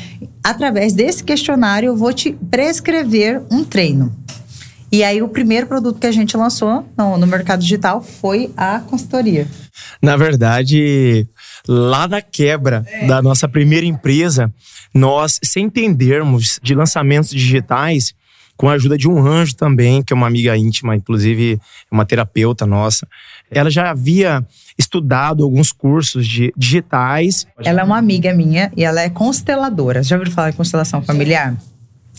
Através 0.43 0.93
desse 0.93 1.23
questionário, 1.25 1.89
eu 1.89 1.97
vou 1.97 2.13
te 2.13 2.33
prescrever 2.33 3.43
um 3.51 3.65
treino. 3.65 4.15
E 4.93 5.03
aí, 5.03 5.21
o 5.21 5.29
primeiro 5.29 5.67
produto 5.67 5.99
que 5.99 6.07
a 6.07 6.13
gente 6.13 6.37
lançou 6.37 6.89
no, 6.97 7.19
no 7.19 7.27
mercado 7.27 7.61
digital 7.61 8.01
foi 8.01 8.51
a 8.57 8.79
consultoria. 8.81 9.47
Na 10.01 10.17
verdade, 10.17 11.27
lá 11.67 12.07
na 12.07 12.23
quebra 12.23 12.85
É. 12.87 13.07
da 13.07 13.21
nossa 13.21 13.49
primeira 13.49 13.85
empresa, 13.85 14.53
nós, 14.95 15.41
sem 15.45 15.65
entendermos 15.65 16.61
de 16.63 16.75
lançamentos 16.75 17.31
digitais, 17.31 18.15
com 18.57 18.69
a 18.71 18.73
ajuda 18.73 18.97
de 18.97 19.07
um 19.09 19.27
anjo 19.27 19.55
também, 19.55 20.03
que 20.03 20.13
é 20.13 20.17
uma 20.17 20.27
amiga 20.27 20.57
íntima, 20.57 20.97
inclusive 20.97 21.61
uma 21.91 22.07
terapeuta 22.07 22.65
nossa, 22.65 23.07
ela 23.51 23.71
já 23.71 23.91
havia 23.91 24.45
estudado 24.79 25.45
alguns 25.45 25.73
cursos 25.73 26.27
de 26.27 26.53
digitais. 26.57 27.47
Ela 27.65 27.81
é 27.81 27.85
uma 27.85 27.99
amiga 27.99 28.35
minha 28.35 28.71
e 28.77 28.85
ela 28.85 29.01
é 29.01 29.09
consteladora. 29.09 30.03
Já 30.03 30.17
ouviram 30.17 30.35
falar 30.35 30.51
em 30.51 30.55
constelação 30.55 31.03
familiar? 31.03 31.57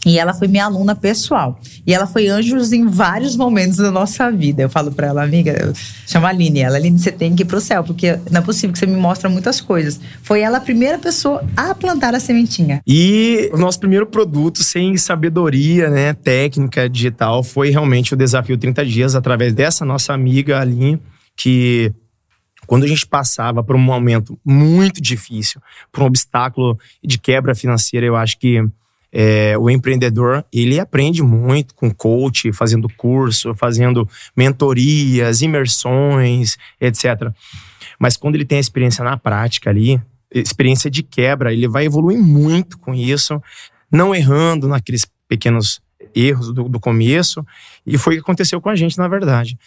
E 0.06 0.18
ela 0.18 0.34
foi 0.34 0.48
minha 0.48 0.64
aluna 0.64 0.96
pessoal. 0.96 1.60
E 1.86 1.94
ela 1.94 2.08
foi 2.08 2.28
anjos 2.28 2.72
em 2.72 2.86
vários 2.86 3.36
momentos 3.36 3.78
da 3.78 3.92
nossa 3.92 4.32
vida. 4.32 4.62
Eu 4.62 4.70
falo 4.70 4.92
pra 4.92 5.08
ela, 5.08 5.24
amiga, 5.24 5.52
eu 5.52 5.74
chamo 6.06 6.26
a 6.26 6.30
Aline. 6.30 6.62
Ela, 6.62 6.78
Aline, 6.78 6.98
você 6.98 7.12
tem 7.12 7.36
que 7.36 7.44
ir 7.44 7.46
pro 7.46 7.60
céu, 7.60 7.84
porque 7.84 8.18
não 8.32 8.40
é 8.40 8.44
possível 8.44 8.72
que 8.72 8.80
você 8.80 8.86
me 8.86 8.96
mostre 8.96 9.28
muitas 9.28 9.60
coisas. 9.60 10.00
Foi 10.22 10.42
ela 10.42 10.60
a 10.60 10.62
primeira 10.62 10.98
pessoa 10.98 11.44
a 11.58 11.76
plantar 11.76 12.16
a 12.16 12.20
sementinha. 12.20 12.82
E 12.88 13.50
o 13.54 13.58
nosso 13.58 13.80
primeiro 13.80 14.06
produto, 14.06 14.64
sem 14.64 14.96
sabedoria 14.96 15.90
né, 15.90 16.14
técnica 16.14 16.90
digital, 16.90 17.44
foi 17.44 17.70
realmente 17.70 18.14
o 18.14 18.18
Desafio 18.18 18.58
30 18.58 18.86
Dias, 18.86 19.16
através 19.16 19.54
dessa 19.54 19.84
nossa 19.84 20.14
amiga 20.14 20.60
Aline, 20.60 21.02
que 21.38 21.94
quando 22.66 22.84
a 22.84 22.88
gente 22.88 23.08
passava 23.08 23.64
por 23.64 23.76
um 23.76 23.80
momento 23.80 24.38
muito 24.44 25.02
difícil, 25.02 25.62
por 25.92 26.04
um 26.04 26.08
obstáculo 26.08 26.78
de 27.02 27.18
quebra 27.18 27.56
financeira, 27.56 28.06
eu 28.06 28.16
acho 28.16 28.38
que 28.38 28.62
é, 29.10 29.58
o 29.58 29.70
empreendedor 29.70 30.44
ele 30.52 30.80
aprende 30.80 31.24
muito 31.24 31.74
com 31.74 31.90
coach, 31.90 32.52
fazendo 32.52 32.90
curso, 32.98 33.56
fazendo 33.56 34.08
mentorias, 34.36 35.42
imersões, 35.42 36.58
etc. 36.82 37.32
Mas 37.98 38.18
quando 38.18 38.36
ele 38.36 38.46
tem 38.46 38.58
a 38.58 38.62
experiência 38.62 39.04
na 39.04 39.16
prática 39.16 39.70
ali, 39.70 40.02
experiência 40.30 40.92
de 40.92 41.04
quebra, 41.04 41.54
ele 41.54 41.70
vai 41.70 41.86
evoluir 41.86 42.20
muito 42.20 42.78
com 42.78 42.94
isso, 42.94 43.42
não 43.90 44.14
errando 44.14 44.68
naqueles 44.68 45.08
pequenos 45.28 45.80
erros 46.14 46.54
do, 46.54 46.68
do 46.68 46.80
começo. 46.80 47.46
E 47.86 47.98
foi 47.98 48.14
o 48.14 48.18
que 48.18 48.22
aconteceu 48.22 48.60
com 48.60 48.70
a 48.70 48.76
gente, 48.76 48.98
na 48.98 49.08
verdade. 49.08 49.58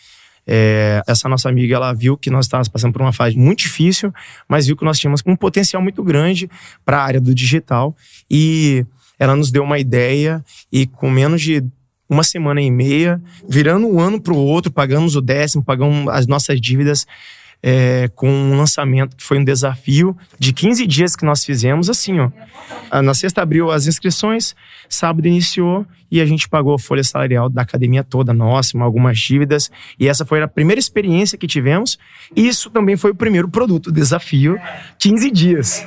É, 0.47 1.03
essa 1.07 1.29
nossa 1.29 1.49
amiga, 1.49 1.77
ela 1.77 1.93
viu 1.93 2.17
que 2.17 2.31
nós 2.31 2.47
estávamos 2.47 2.69
passando 2.69 2.93
por 2.93 3.03
uma 3.03 3.13
fase 3.13 3.37
muito 3.37 3.61
difícil, 3.61 4.13
mas 4.49 4.67
viu 4.67 4.77
que 4.77 4.85
nós 4.85 4.99
tínhamos 4.99 5.23
um 5.27 5.37
potencial 5.37 5.83
muito 5.83 6.03
grande 6.03 6.49
para 6.85 6.99
a 6.99 7.05
área 7.05 7.21
do 7.21 7.35
digital 7.35 7.95
e 8.31 8.85
ela 9.19 9.37
nos 9.37 9.51
deu 9.51 9.63
uma 9.63 9.79
ideia 9.79 10.43
e 10.73 10.87
com 10.87 11.11
menos 11.11 11.43
de 11.43 11.63
uma 12.09 12.25
semana 12.25 12.61
e 12.61 12.71
meia, 12.71 13.23
virando 13.49 13.87
um 13.87 14.01
ano 14.01 14.21
para 14.21 14.33
o 14.33 14.37
outro, 14.37 14.73
pagamos 14.73 15.15
o 15.15 15.21
décimo, 15.21 15.63
pagamos 15.63 16.09
as 16.09 16.27
nossas 16.27 16.61
dívidas, 16.61 17.07
é, 17.63 18.11
com 18.17 18.29
um 18.29 18.57
lançamento 18.57 19.17
que 19.17 19.23
foi 19.23 19.39
um 19.39 19.45
desafio 19.45 20.17
de 20.39 20.53
15 20.53 20.87
dias 20.87 21.15
que 21.15 21.25
nós 21.25 21.45
fizemos, 21.45 21.89
assim, 21.89 22.19
ó. 22.19 22.31
Na 23.03 23.15
sexta 23.15 23.43
abriu 23.43 23.71
as 23.71 23.87
inscrições, 23.87 24.57
sábado 24.89 25.29
iniciou 25.29 25.87
e 26.11 26.21
a 26.21 26.27
gente 26.27 26.49
pagou 26.49 26.75
a 26.75 26.79
folha 26.79 27.05
salarial 27.05 27.49
da 27.49 27.63
academia 27.63 28.03
toda 28.03 28.33
nossa, 28.33 28.79
algumas 28.83 29.19
dívidas. 29.19 29.71
E 29.99 30.09
essa 30.09 30.25
foi 30.25 30.43
a 30.43 30.49
primeira 30.49 30.79
experiência 30.79 31.39
que 31.39 31.47
tivemos. 31.47 31.99
E 32.35 32.47
isso 32.47 32.71
também 32.71 32.97
foi 32.97 33.11
o 33.11 33.15
primeiro 33.15 33.49
produto, 33.49 33.93
desafio, 33.93 34.59
15 34.99 35.31
dias. 35.31 35.87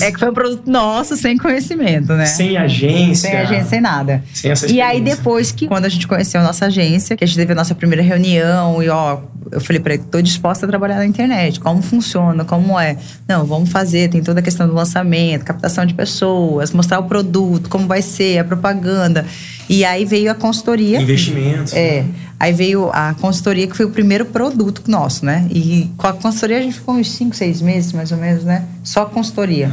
É 0.00 0.10
que 0.10 0.18
foi 0.18 0.30
um 0.30 0.34
produto 0.34 0.70
nosso, 0.70 1.16
sem 1.16 1.36
conhecimento, 1.36 2.12
né? 2.14 2.26
Sem 2.26 2.56
agência. 2.56 3.30
Sem 3.30 3.38
agência, 3.38 3.64
sem 3.64 3.80
nada. 3.80 4.22
Sem 4.32 4.50
essa 4.50 4.70
e 4.70 4.80
aí, 4.80 5.00
depois 5.00 5.52
que, 5.52 5.68
quando 5.68 5.84
a 5.84 5.88
gente 5.88 6.06
conheceu 6.06 6.40
a 6.40 6.44
nossa 6.44 6.66
agência, 6.66 7.16
que 7.16 7.24
a 7.24 7.26
gente 7.26 7.36
teve 7.36 7.52
a 7.52 7.54
nossa 7.54 7.74
primeira 7.74 8.02
reunião, 8.02 8.82
e 8.82 8.88
ó, 8.88 9.20
eu 9.50 9.60
falei 9.60 9.80
pra 9.80 9.94
ele, 9.94 10.02
tô 10.10 10.20
disposta 10.20 10.66
a 10.66 10.68
trabalhar 10.68 10.96
na 10.96 11.06
internet. 11.06 11.60
Como 11.60 11.82
funciona, 11.82 12.44
como 12.44 12.78
é. 12.78 12.96
Não, 13.28 13.44
vamos 13.44 13.70
fazer, 13.70 14.08
tem 14.08 14.22
toda 14.22 14.40
a 14.40 14.42
questão 14.42 14.66
do 14.66 14.74
lançamento, 14.74 15.44
captação 15.44 15.84
de 15.86 15.94
pessoas, 15.94 16.72
mostrar 16.72 16.98
o 16.98 17.04
produto, 17.04 17.68
como 17.68 17.86
vai 17.86 18.02
ser, 18.02 18.38
a 18.38 18.44
propaganda. 18.44 19.24
E 19.68 19.84
aí 19.84 20.04
veio 20.04 20.30
a 20.30 20.34
consultoria. 20.34 21.00
Investimentos. 21.00 21.72
É. 21.72 22.02
Né? 22.02 22.14
Aí 22.38 22.52
veio 22.52 22.90
a 22.92 23.14
consultoria, 23.14 23.66
que 23.66 23.76
foi 23.76 23.86
o 23.86 23.90
primeiro 23.90 24.26
produto 24.26 24.82
nosso, 24.86 25.24
né? 25.24 25.46
E 25.50 25.90
com 25.96 26.06
a 26.06 26.12
consultoria 26.12 26.58
a 26.58 26.62
gente 26.62 26.74
ficou 26.74 26.94
uns 26.94 27.10
5, 27.12 27.34
6 27.34 27.62
meses, 27.62 27.92
mais 27.92 28.12
ou 28.12 28.18
menos, 28.18 28.44
né? 28.44 28.66
Só 28.82 29.06
consultoria. 29.06 29.72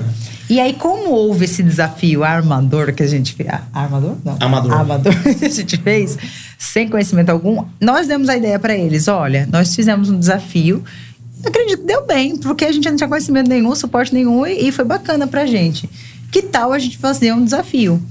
E 0.50 0.60
aí, 0.60 0.74
como 0.74 1.10
houve 1.12 1.46
esse 1.46 1.64
desafio 1.64 2.24
armador 2.24 2.94
que 2.94 3.02
a 3.02 3.08
gente 3.08 3.34
fez? 3.34 3.50
Armador? 3.74 4.16
Não. 4.24 4.38
Amador. 4.40 4.74
Amador 4.74 5.14
que 5.40 5.46
a 5.46 5.50
gente 5.50 5.78
fez, 5.78 6.18
sem 6.58 6.88
conhecimento 6.88 7.30
algum, 7.30 7.66
nós 7.80 8.08
demos 8.08 8.30
a 8.30 8.38
ideia 8.38 8.60
para 8.60 8.76
eles: 8.76 9.08
olha, 9.08 9.48
nós 9.52 9.76
fizemos 9.76 10.10
um 10.10 10.20
desafio. 10.20 10.84
Acredito 11.44 11.80
que 11.80 11.88
deu 11.88 12.06
bem, 12.06 12.38
porque 12.38 12.66
a 12.66 12.72
gente 12.72 12.88
não 12.88 12.96
tinha 12.96 13.08
conhecimento 13.08 13.50
nenhum, 13.50 13.74
suporte 13.76 14.14
nenhum, 14.14 14.46
e 14.46 14.72
foi 14.72 14.86
bacana 14.86 15.26
pra 15.26 15.46
gente. 15.46 15.90
Que 16.32 16.44
tal 16.44 16.72
a 16.72 16.80
gente 16.80 16.98
fazer 16.98 17.34
um 17.34 17.44
desafio? 17.44 18.02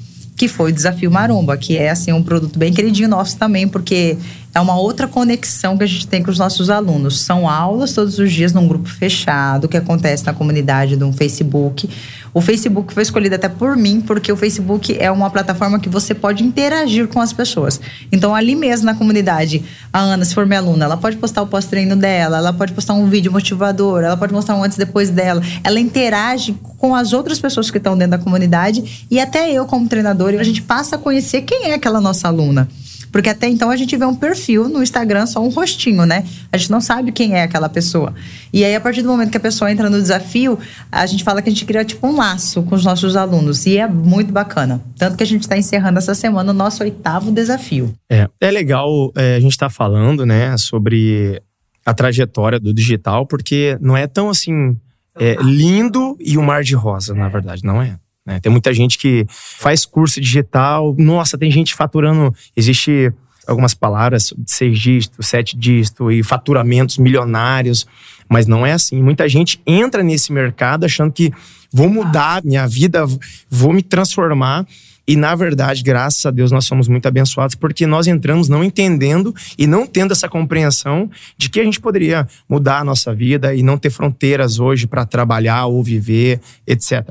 Que 0.41 0.49
foi 0.49 0.71
o 0.71 0.75
Desafio 0.75 1.11
Maromba, 1.11 1.55
que 1.55 1.77
é 1.77 1.91
assim 1.91 2.15
um 2.15 2.23
produto 2.23 2.59
bem 2.59 2.73
queridinho 2.73 3.11
nosso 3.11 3.37
também, 3.37 3.69
porque 3.69 4.17
é 4.55 4.61
uma 4.61 4.77
outra 4.77 5.07
conexão 5.07 5.79
que 5.79 5.85
a 5.85 5.87
gente 5.87 6.07
tem 6.07 6.23
com 6.23 6.31
os 6.31 6.39
nossos 6.39 6.71
alunos. 6.71 7.21
São 7.21 7.49
aulas 7.49 7.93
todos 7.93 8.19
os 8.19 8.33
dias 8.33 8.53
num 8.53 8.67
grupo 8.67 8.89
fechado 8.89 9.69
que 9.69 9.77
acontece 9.77 10.27
na 10.27 10.33
comunidade 10.33 10.97
do 10.97 11.13
Facebook. 11.13 11.89
O 12.33 12.41
Facebook 12.41 12.93
foi 12.95 13.03
escolhido 13.03 13.35
até 13.35 13.49
por 13.49 13.77
mim, 13.77 14.01
porque 14.01 14.31
o 14.31 14.37
Facebook 14.37 14.97
é 14.99 15.11
uma 15.11 15.31
plataforma 15.31 15.79
que 15.79 15.89
você 15.89 16.15
pode 16.15 16.45
interagir 16.45 17.09
com 17.09 17.21
as 17.21 17.33
pessoas. 17.33 17.81
Então, 18.11 18.35
ali 18.35 18.55
mesmo 18.55 18.87
na 18.87 18.95
comunidade, 18.95 19.65
a 19.93 20.01
Ana, 20.01 20.25
se 20.25 20.35
for 20.35 20.47
minha 20.47 20.61
aluna, 20.61 20.85
ela 20.85 20.97
pode 20.97 21.17
postar 21.17 21.43
o 21.43 21.47
pós-treino 21.47 21.97
dela, 21.97 22.39
ela 22.39 22.53
pode 22.53 22.73
postar 22.73 22.95
um 22.95 23.07
vídeo 23.09 23.33
motivador, 23.33 24.03
ela 24.03 24.17
pode 24.17 24.33
mostrar 24.33 24.57
um 24.57 24.63
antes 24.63 24.77
e 24.77 24.81
depois 24.81 25.11
dela. 25.11 25.43
Ela 25.65 25.81
interage 25.81 26.57
com 26.79 26.95
as 26.95 27.13
outras 27.13 27.41
pessoas 27.41 27.71
que 27.71 27.79
estão 27.79 27.97
dentro 27.97 28.13
da 28.13 28.19
comunidade 28.19 29.07
e 29.11 29.19
até 29.19 29.51
eu, 29.53 29.67
como 29.67 29.89
treinador, 29.89 30.35
a 30.39 30.45
gente 30.45 30.63
passa 30.63 30.97
a 30.97 30.99
conhecer 30.99 31.43
quem 31.43 31.71
é 31.71 31.75
aquela 31.75 32.01
nossa 32.01 32.29
aluna. 32.29 32.69
Porque 33.11 33.29
até 33.29 33.49
então 33.49 33.71
a 33.71 33.77
gente 33.77 33.97
vê 33.97 34.05
um 34.05 34.15
perfil 34.15 34.69
no 34.69 34.83
Instagram, 34.83 35.27
só 35.27 35.43
um 35.43 35.49
rostinho, 35.49 36.07
né? 36.07 36.25
A 36.53 36.57
gente 36.57 36.71
não 36.71 36.81
sabe 36.81 37.13
quem 37.13 37.35
é 37.35 37.43
aquela 37.43 37.69
pessoa. 37.69 38.15
E 38.53 38.65
aí, 38.65 38.75
a 38.75 38.81
partir 38.81 39.03
do 39.03 39.09
momento 39.09 39.31
que 39.31 39.37
a 39.37 39.41
pessoa 39.41 39.71
entra 39.71 39.89
no 39.91 40.01
desafio, 40.01 40.59
a 40.91 41.05
gente 41.07 41.25
fala 41.25 41.43
que 41.43 41.49
a 41.49 41.53
gente 41.53 41.65
cria 41.65 41.85
tipo 41.85 42.07
um 42.07 42.17
laço 42.17 42.63
com 42.63 42.75
os 42.75 42.85
nossos 42.85 43.17
alunos. 43.17 43.67
E 43.67 43.79
é 43.79 43.87
muito 43.87 44.33
bacana. 44.33 44.81
Tanto 44.97 45.17
que 45.17 45.23
a 45.23 45.27
gente 45.27 45.43
está 45.43 45.57
encerrando 45.57 45.99
essa 45.99 46.15
semana 46.15 46.51
o 46.51 46.55
nosso 46.55 46.83
oitavo 46.83 47.31
desafio. 47.31 47.95
É, 48.11 48.29
é 48.41 48.51
legal 48.51 49.13
é, 49.17 49.37
a 49.37 49.41
gente 49.41 49.53
estar 49.53 49.69
tá 49.69 49.75
falando, 49.75 50.25
né, 50.25 50.57
sobre 50.57 51.41
a 51.85 51.95
trajetória 51.95 52.61
do 52.61 52.73
digital, 52.73 53.27
porque 53.27 53.77
não 53.81 53.97
é 53.97 54.07
tão 54.07 54.31
assim. 54.31 54.77
É, 55.19 55.35
lindo 55.43 56.17
e 56.21 56.39
um 56.39 56.43
mar 56.43 56.63
de 56.63 56.75
rosa, 56.75 57.13
na 57.13 57.29
verdade, 57.29 57.63
não 57.65 57.83
é. 57.83 57.97
Né? 58.31 58.39
Tem 58.39 58.51
muita 58.51 58.73
gente 58.73 58.97
que 58.97 59.27
faz 59.29 59.85
curso 59.85 60.21
digital, 60.21 60.95
nossa, 60.97 61.37
tem 61.37 61.51
gente 61.51 61.75
faturando. 61.75 62.33
Existe 62.57 63.13
algumas 63.45 63.75
palavras 63.75 64.33
de 64.39 64.49
seis 64.53 64.79
dígitos, 64.79 65.27
sete 65.27 65.57
dígitos 65.57 66.13
e 66.13 66.23
faturamentos 66.23 66.97
milionários, 66.97 67.89
mas 68.29 68.47
não 68.47 68.65
é 68.65 68.71
assim. 68.71 69.03
Muita 69.03 69.29
gente 69.29 69.61
entra 69.67 70.05
nesse 70.05 70.33
mercado 70.33 70.85
achando 70.85 71.11
que 71.11 71.33
vou 71.73 71.89
mudar 71.89 72.45
minha 72.45 72.69
vida, 72.69 73.05
vou 73.51 73.73
me 73.73 73.83
transformar. 73.83 74.65
E 75.09 75.17
na 75.17 75.35
verdade, 75.35 75.83
graças 75.83 76.25
a 76.25 76.31
Deus, 76.31 76.53
nós 76.53 76.67
somos 76.67 76.87
muito 76.87 77.09
abençoados 77.09 77.57
porque 77.57 77.85
nós 77.85 78.07
entramos 78.07 78.49
não 78.49 78.63
entendendo 78.63 79.35
e 79.59 79.67
não 79.67 79.85
tendo 79.85 80.13
essa 80.13 80.29
compreensão 80.29 81.11
de 81.37 81.49
que 81.49 81.59
a 81.59 81.65
gente 81.65 81.81
poderia 81.81 82.29
mudar 82.49 82.79
a 82.79 82.85
nossa 82.85 83.13
vida 83.13 83.53
e 83.53 83.61
não 83.61 83.77
ter 83.77 83.91
fronteiras 83.91 84.61
hoje 84.61 84.87
para 84.87 85.05
trabalhar 85.05 85.67
ou 85.67 85.83
viver, 85.83 86.41
etc. 86.65 87.11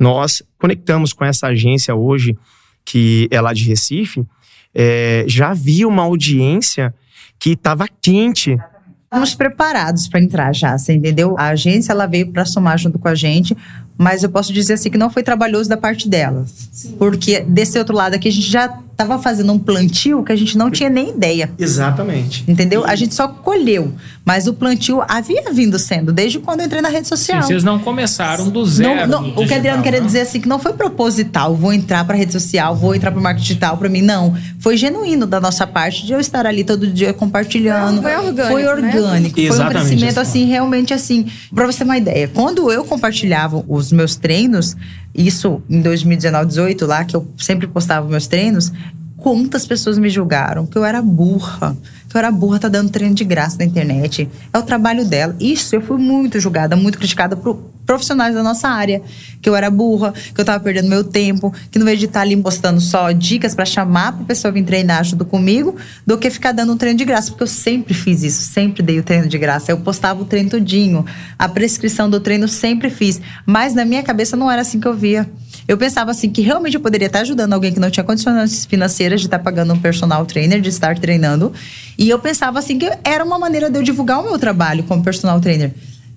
Nós 0.00 0.42
conectamos 0.58 1.12
com 1.12 1.24
essa 1.24 1.48
agência 1.48 1.94
hoje, 1.94 2.34
que 2.86 3.28
é 3.30 3.38
lá 3.38 3.52
de 3.52 3.64
Recife, 3.64 4.26
é, 4.74 5.24
já 5.28 5.50
havia 5.50 5.86
uma 5.86 6.02
audiência 6.02 6.94
que 7.38 7.50
estava 7.50 7.86
quente. 8.00 8.58
Estamos 9.04 9.34
preparados 9.34 10.08
para 10.08 10.20
entrar 10.20 10.54
já, 10.54 10.78
você 10.78 10.94
entendeu? 10.94 11.34
A 11.38 11.48
agência 11.48 11.92
ela 11.92 12.06
veio 12.06 12.32
para 12.32 12.46
somar 12.46 12.78
junto 12.78 12.98
com 12.98 13.08
a 13.08 13.14
gente, 13.14 13.54
mas 13.98 14.22
eu 14.22 14.30
posso 14.30 14.52
dizer 14.52 14.74
assim 14.74 14.88
que 14.88 14.96
não 14.96 15.10
foi 15.10 15.22
trabalhoso 15.22 15.68
da 15.68 15.76
parte 15.76 16.08
dela. 16.08 16.46
Sim. 16.46 16.96
Porque 16.96 17.40
desse 17.40 17.78
outro 17.78 17.94
lado 17.94 18.14
aqui 18.14 18.28
a 18.28 18.32
gente 18.32 18.48
já 18.48 18.68
estava 19.02 19.18
fazendo 19.18 19.52
um 19.52 19.58
plantio 19.58 20.22
que 20.22 20.32
a 20.32 20.36
gente 20.36 20.56
não 20.56 20.70
tinha 20.70 20.90
nem 20.90 21.10
ideia. 21.10 21.50
Exatamente. 21.58 22.44
Entendeu? 22.46 22.84
A 22.84 22.94
gente 22.94 23.14
só 23.14 23.26
colheu, 23.28 23.92
mas 24.24 24.46
o 24.46 24.52
plantio 24.52 25.02
havia 25.08 25.50
vindo 25.52 25.78
sendo 25.78 26.12
desde 26.12 26.38
quando 26.38 26.60
eu 26.60 26.66
entrei 26.66 26.82
na 26.82 26.88
rede 26.88 27.08
social. 27.08 27.42
Sim, 27.42 27.48
vocês 27.48 27.64
não 27.64 27.78
começaram 27.78 28.48
do 28.48 28.64
zero. 28.64 29.08
Não, 29.08 29.22
não, 29.22 29.42
o 29.42 29.46
que 29.46 29.54
Adriano 29.54 29.82
queria 29.82 30.00
dizer 30.00 30.20
assim 30.20 30.40
que 30.40 30.48
não 30.48 30.58
foi 30.58 30.72
proposital, 30.74 31.54
vou 31.54 31.72
entrar 31.72 32.04
para 32.04 32.16
rede 32.16 32.32
social, 32.32 32.76
vou 32.76 32.94
entrar 32.94 33.10
para 33.10 33.20
marketing 33.20 33.46
digital 33.46 33.76
para 33.76 33.88
mim, 33.88 34.02
não. 34.02 34.36
Foi 34.58 34.76
genuíno 34.76 35.26
da 35.26 35.40
nossa 35.40 35.66
parte 35.66 36.04
de 36.04 36.12
eu 36.12 36.20
estar 36.20 36.46
ali 36.46 36.62
todo 36.62 36.86
dia 36.86 37.12
compartilhando. 37.12 38.02
Foi 38.02 38.16
orgânico. 38.16 38.52
Foi 38.52 38.66
orgânico. 38.66 39.40
Né? 39.40 39.48
Foi 39.48 39.64
um 39.64 39.68
crescimento 39.68 40.20
assim, 40.20 40.44
realmente 40.44 40.92
assim. 40.92 41.26
Para 41.54 41.66
você 41.66 41.78
ter 41.78 41.84
uma 41.84 41.96
ideia, 41.96 42.28
quando 42.28 42.70
eu 42.70 42.84
compartilhava 42.84 43.64
os 43.66 43.90
meus 43.90 44.16
treinos, 44.16 44.76
isso 45.14 45.62
em 45.68 45.80
2019, 45.80 46.46
18 46.46 46.86
lá, 46.86 47.04
que 47.04 47.16
eu 47.16 47.26
sempre 47.38 47.66
postava 47.66 48.08
meus 48.08 48.26
treinos, 48.26 48.72
quantas 49.16 49.66
pessoas 49.66 49.98
me 49.98 50.08
julgaram 50.08 50.66
que 50.66 50.76
eu 50.76 50.84
era 50.84 51.02
burra. 51.02 51.76
Eu 52.12 52.18
era 52.18 52.30
burra, 52.30 52.58
tá 52.58 52.68
dando 52.68 52.90
treino 52.90 53.14
de 53.14 53.22
graça 53.22 53.56
na 53.58 53.64
internet. 53.64 54.28
É 54.52 54.58
o 54.58 54.62
trabalho 54.62 55.04
dela. 55.04 55.36
Isso, 55.38 55.76
eu 55.76 55.80
fui 55.80 55.96
muito 55.96 56.40
julgada, 56.40 56.74
muito 56.74 56.98
criticada 56.98 57.36
por 57.36 57.70
profissionais 57.86 58.34
da 58.34 58.42
nossa 58.42 58.68
área. 58.68 59.00
Que 59.40 59.48
eu 59.48 59.54
era 59.54 59.70
burra, 59.70 60.12
que 60.12 60.40
eu 60.40 60.44
tava 60.44 60.62
perdendo 60.62 60.88
meu 60.88 61.04
tempo, 61.04 61.54
que 61.70 61.78
no 61.78 61.84
vez 61.84 61.98
de 61.98 62.06
estar 62.06 62.20
tá 62.20 62.24
ali 62.24 62.36
postando 62.36 62.80
só 62.80 63.12
dicas 63.12 63.54
para 63.54 63.64
chamar 63.64 64.12
pra 64.12 64.24
pessoa 64.24 64.50
vir 64.52 64.64
treinar 64.64 65.04
junto 65.04 65.24
comigo, 65.24 65.76
do 66.04 66.18
que 66.18 66.30
ficar 66.30 66.52
dando 66.52 66.72
um 66.72 66.76
treino 66.76 66.98
de 66.98 67.04
graça. 67.04 67.30
Porque 67.30 67.44
eu 67.44 67.48
sempre 67.48 67.94
fiz 67.94 68.24
isso, 68.24 68.42
sempre 68.42 68.82
dei 68.82 68.98
o 68.98 69.02
treino 69.04 69.28
de 69.28 69.38
graça. 69.38 69.70
Eu 69.70 69.78
postava 69.78 70.20
o 70.20 70.24
treino 70.24 70.50
todinho. 70.50 71.06
A 71.38 71.48
prescrição 71.48 72.10
do 72.10 72.18
treino 72.18 72.48
sempre 72.48 72.90
fiz. 72.90 73.20
Mas 73.46 73.72
na 73.72 73.84
minha 73.84 74.02
cabeça 74.02 74.36
não 74.36 74.50
era 74.50 74.62
assim 74.62 74.80
que 74.80 74.88
eu 74.88 74.94
via. 74.94 75.30
Eu 75.68 75.76
pensava 75.76 76.10
assim 76.10 76.30
que 76.30 76.42
realmente 76.42 76.74
eu 76.74 76.80
poderia 76.80 77.06
estar 77.06 77.20
ajudando 77.20 77.52
alguém 77.52 77.72
que 77.72 77.80
não 77.80 77.90
tinha 77.90 78.04
condições 78.04 78.64
financeiras 78.66 79.20
de 79.20 79.26
estar 79.26 79.38
pagando 79.38 79.72
um 79.72 79.78
personal 79.78 80.24
trainer, 80.26 80.60
de 80.60 80.68
estar 80.68 80.98
treinando. 80.98 81.52
E 81.98 82.08
eu 82.08 82.18
pensava 82.18 82.58
assim 82.58 82.78
que 82.78 82.90
era 83.04 83.24
uma 83.24 83.38
maneira 83.38 83.70
de 83.70 83.78
eu 83.78 83.82
divulgar 83.82 84.20
o 84.20 84.24
meu 84.24 84.38
trabalho 84.38 84.82
como 84.84 85.02
personal 85.02 85.40
trainer. 85.40 85.72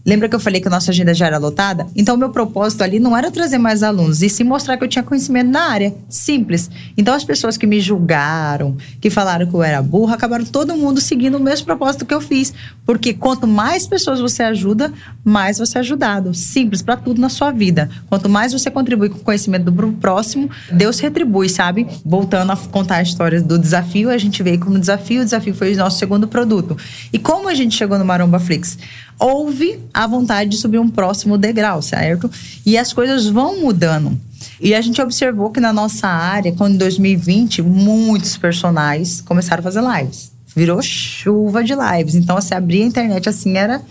Lembra 0.05 0.27
que 0.27 0.35
eu 0.35 0.39
falei 0.39 0.59
que 0.59 0.67
a 0.67 0.71
nossa 0.71 0.91
agenda 0.91 1.13
já 1.13 1.27
era 1.27 1.37
lotada? 1.37 1.87
Então, 1.95 2.15
o 2.15 2.17
meu 2.17 2.29
propósito 2.29 2.83
ali 2.83 2.99
não 2.99 3.15
era 3.15 3.31
trazer 3.31 3.57
mais 3.57 3.81
alunos, 3.83 4.21
e 4.21 4.27
sim 4.27 4.43
mostrar 4.43 4.75
que 4.75 4.83
eu 4.83 4.87
tinha 4.87 5.01
conhecimento 5.01 5.49
na 5.49 5.69
área. 5.69 5.95
Simples. 6.09 6.69
Então, 6.97 7.13
as 7.13 7.23
pessoas 7.23 7.55
que 7.55 7.65
me 7.65 7.79
julgaram, 7.79 8.75
que 8.99 9.09
falaram 9.09 9.47
que 9.47 9.53
eu 9.53 9.63
era 9.63 9.81
burra, 9.81 10.15
acabaram 10.15 10.43
todo 10.43 10.75
mundo 10.75 10.99
seguindo 10.99 11.37
o 11.37 11.39
mesmo 11.39 11.65
propósito 11.65 12.05
que 12.05 12.13
eu 12.13 12.19
fiz. 12.19 12.53
Porque 12.85 13.13
quanto 13.13 13.47
mais 13.47 13.87
pessoas 13.87 14.19
você 14.19 14.43
ajuda, 14.43 14.91
mais 15.23 15.57
você 15.57 15.77
é 15.77 15.81
ajudado. 15.81 16.33
Simples, 16.33 16.81
para 16.81 16.97
tudo 16.97 17.21
na 17.21 17.29
sua 17.29 17.51
vida. 17.51 17.89
Quanto 18.09 18.27
mais 18.27 18.51
você 18.51 18.69
contribui 18.69 19.07
com 19.07 19.19
o 19.19 19.21
conhecimento 19.21 19.71
do 19.71 19.93
próximo, 19.93 20.49
Deus 20.69 20.99
retribui, 20.99 21.47
sabe? 21.47 21.87
Voltando 22.05 22.51
a 22.51 22.57
contar 22.57 22.97
a 22.97 23.01
história 23.01 23.41
do 23.41 23.57
desafio, 23.57 24.09
a 24.09 24.17
gente 24.17 24.43
veio 24.43 24.59
como 24.59 24.77
desafio, 24.77 25.21
o 25.21 25.23
desafio 25.23 25.55
foi 25.55 25.73
o 25.73 25.77
nosso 25.77 25.97
segundo 25.97 26.27
produto. 26.27 26.77
E 27.13 27.17
como 27.17 27.47
a 27.47 27.53
gente 27.53 27.73
chegou 27.73 27.97
no 27.97 28.03
Maromba 28.03 28.39
Flix? 28.39 28.77
Houve 29.19 29.79
a 29.93 30.05
vontade 30.07 30.51
de 30.51 30.57
subir 30.57 30.79
um 30.79 30.89
próximo 30.89 31.37
degrau, 31.37 31.81
certo? 31.81 32.29
E 32.65 32.77
as 32.77 32.93
coisas 32.93 33.27
vão 33.27 33.59
mudando. 33.59 34.17
E 34.59 34.73
a 34.73 34.81
gente 34.81 35.01
observou 35.01 35.49
que 35.49 35.59
na 35.59 35.71
nossa 35.73 36.07
área, 36.07 36.51
quando 36.51 36.75
em 36.75 36.77
2020, 36.77 37.61
muitos 37.61 38.37
personagens 38.37 39.21
começaram 39.21 39.61
a 39.61 39.63
fazer 39.63 39.81
lives 39.81 40.33
virou 40.55 40.81
chuva 40.81 41.63
de 41.63 41.73
lives. 41.73 42.15
Então, 42.15 42.39
você 42.39 42.53
abria 42.53 42.83
a 42.83 42.87
internet 42.87 43.27
assim, 43.27 43.57
era 43.57 43.81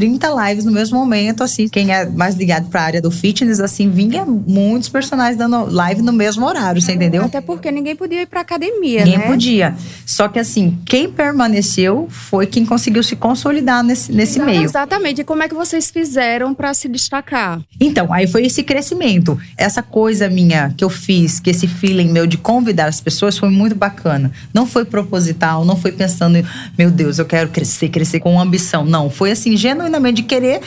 30 0.00 0.48
lives 0.48 0.64
no 0.64 0.72
mesmo 0.72 0.98
momento, 0.98 1.44
assim, 1.44 1.68
quem 1.68 1.92
é 1.92 2.06
mais 2.06 2.34
ligado 2.34 2.70
para 2.70 2.80
a 2.80 2.84
área 2.84 3.02
do 3.02 3.10
fitness, 3.10 3.60
assim, 3.60 3.90
vinha 3.90 4.24
muitos 4.24 4.88
personagens 4.88 5.36
dando 5.36 5.66
live 5.70 6.00
no 6.00 6.10
mesmo 6.10 6.46
horário, 6.46 6.80
você 6.80 6.92
entendeu? 6.92 7.24
Até 7.24 7.42
porque 7.42 7.70
ninguém 7.70 7.94
podia 7.94 8.22
ir 8.22 8.26
para 8.26 8.40
academia, 8.40 9.04
ninguém 9.04 9.18
né? 9.18 9.26
podia. 9.26 9.76
Só 10.06 10.26
que 10.26 10.38
assim, 10.38 10.78
quem 10.86 11.10
permaneceu 11.10 12.08
foi 12.08 12.46
quem 12.46 12.64
conseguiu 12.64 13.02
se 13.02 13.14
consolidar 13.14 13.84
nesse, 13.84 14.10
nesse 14.10 14.40
meio. 14.40 14.62
Exatamente. 14.62 15.20
E 15.20 15.24
como 15.24 15.42
é 15.42 15.48
que 15.48 15.54
vocês 15.54 15.90
fizeram 15.90 16.54
para 16.54 16.72
se 16.72 16.88
destacar? 16.88 17.60
Então, 17.78 18.10
aí 18.10 18.26
foi 18.26 18.46
esse 18.46 18.62
crescimento. 18.62 19.38
Essa 19.54 19.82
coisa 19.82 20.30
minha 20.30 20.72
que 20.78 20.82
eu 20.82 20.88
fiz, 20.88 21.38
que 21.38 21.50
esse 21.50 21.68
feeling 21.68 22.08
meu 22.08 22.26
de 22.26 22.38
convidar 22.38 22.86
as 22.86 23.02
pessoas 23.02 23.36
foi 23.36 23.50
muito 23.50 23.74
bacana. 23.74 24.32
Não 24.54 24.64
foi 24.64 24.86
proposital, 24.86 25.62
não 25.62 25.76
foi 25.76 25.92
pensando, 25.92 26.38
em, 26.38 26.44
meu 26.78 26.90
Deus, 26.90 27.18
eu 27.18 27.26
quero 27.26 27.50
crescer, 27.50 27.90
crescer 27.90 28.18
com 28.20 28.40
ambição. 28.40 28.82
Não, 28.82 29.10
foi 29.10 29.32
assim, 29.32 29.58
genuinamente 29.58 29.89
de 30.12 30.22
querer 30.22 30.60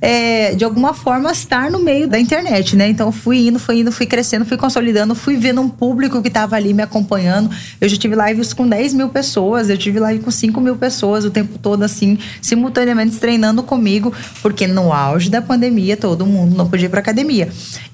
é, 0.00 0.54
de 0.54 0.64
alguma 0.64 0.94
forma 0.94 1.32
estar 1.32 1.70
no 1.70 1.80
meio 1.80 2.06
da 2.06 2.18
internet, 2.18 2.76
né? 2.76 2.88
Então 2.88 3.10
fui 3.10 3.48
indo, 3.48 3.58
fui 3.58 3.80
indo, 3.80 3.90
fui 3.90 4.06
crescendo, 4.06 4.44
fui 4.44 4.56
consolidando, 4.56 5.14
fui 5.14 5.36
vendo 5.36 5.60
um 5.60 5.68
público 5.68 6.22
que 6.22 6.28
estava 6.28 6.54
ali 6.54 6.72
me 6.72 6.82
acompanhando. 6.82 7.50
Eu 7.80 7.88
já 7.88 7.96
tive 7.96 8.14
lives 8.14 8.52
com 8.52 8.68
10 8.68 8.94
mil 8.94 9.08
pessoas, 9.08 9.68
eu 9.68 9.76
tive 9.76 9.98
live 9.98 10.22
com 10.22 10.30
5 10.30 10.60
mil 10.60 10.76
pessoas 10.76 11.24
o 11.24 11.30
tempo 11.30 11.58
todo, 11.58 11.82
assim, 11.82 12.18
simultaneamente 12.40 13.16
treinando 13.16 13.62
comigo, 13.62 14.12
porque 14.40 14.66
no 14.66 14.92
auge 14.92 15.28
da 15.28 15.42
pandemia 15.42 15.96
todo 15.96 16.24
mundo 16.24 16.56
não 16.56 16.68
podia 16.68 16.86
ir 16.86 16.90
pra 16.90 17.00
academia. 17.00 17.48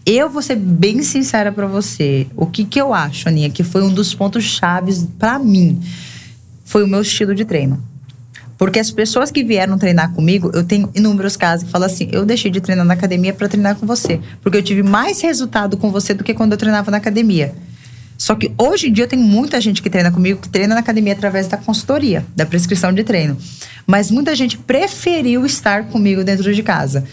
Eu 0.05 0.29
vou 0.29 0.43
ser 0.43 0.57
bem 0.57 1.03
sincera 1.03 1.51
para 1.51 1.67
você. 1.67 2.27
O 2.37 2.47
que, 2.47 2.65
que 2.65 2.79
eu 2.79 2.93
acho, 2.93 3.29
Aninha, 3.29 3.49
que 3.49 3.63
foi 3.63 3.83
um 3.83 3.93
dos 3.93 4.15
pontos 4.15 4.45
chaves 4.45 5.07
para 5.19 5.39
mim, 5.39 5.81
foi 6.65 6.85
o 6.85 6.87
meu 6.87 7.01
estilo 7.01 7.35
de 7.35 7.47
treino. 7.47 7.94
Porque 8.57 8.79
as 8.79 8.91
pessoas 8.91 9.31
que 9.31 9.43
vieram 9.43 9.77
treinar 9.77 10.13
comigo, 10.13 10.51
eu 10.55 10.65
tenho 10.65 10.89
inúmeros 10.95 11.37
casos 11.37 11.65
que 11.65 11.71
falam 11.71 11.87
assim: 11.87 12.09
eu 12.13 12.25
deixei 12.25 12.51
de 12.51 12.61
treinar 12.61 12.85
na 12.85 12.95
academia 12.95 13.33
para 13.33 13.49
treinar 13.49 13.77
com 13.77 13.87
você. 13.87 14.21
Porque 14.43 14.59
eu 14.59 14.63
tive 14.63 14.83
mais 14.83 15.21
resultado 15.21 15.77
com 15.77 15.91
você 15.91 16.15
do 16.15 16.23
que 16.23 16.35
quando 16.35 16.53
eu 16.53 16.59
treinava 16.59 16.91
na 16.91 16.99
academia. 16.99 17.55
Só 18.17 18.35
que 18.37 18.53
hoje 18.57 18.89
em 18.89 18.93
dia 18.93 19.09
tem 19.09 19.19
muita 19.19 19.61
gente 19.61 19.83
que 19.83 19.91
treina 19.91 20.11
comigo 20.11 20.41
que 20.41 20.49
treina 20.49 20.75
na 20.75 20.81
academia 20.81 21.13
através 21.13 21.49
da 21.49 21.57
consultoria, 21.57 22.25
da 22.35 22.47
prescrição 22.47 22.93
de 22.93 23.03
treino. 23.03 23.37
Mas 23.87 24.11
muita 24.11 24.35
gente 24.37 24.57
preferiu 24.57 25.45
estar 25.45 25.85
comigo 25.89 26.23
dentro 26.23 26.55
de 26.55 26.63
casa. 26.63 27.05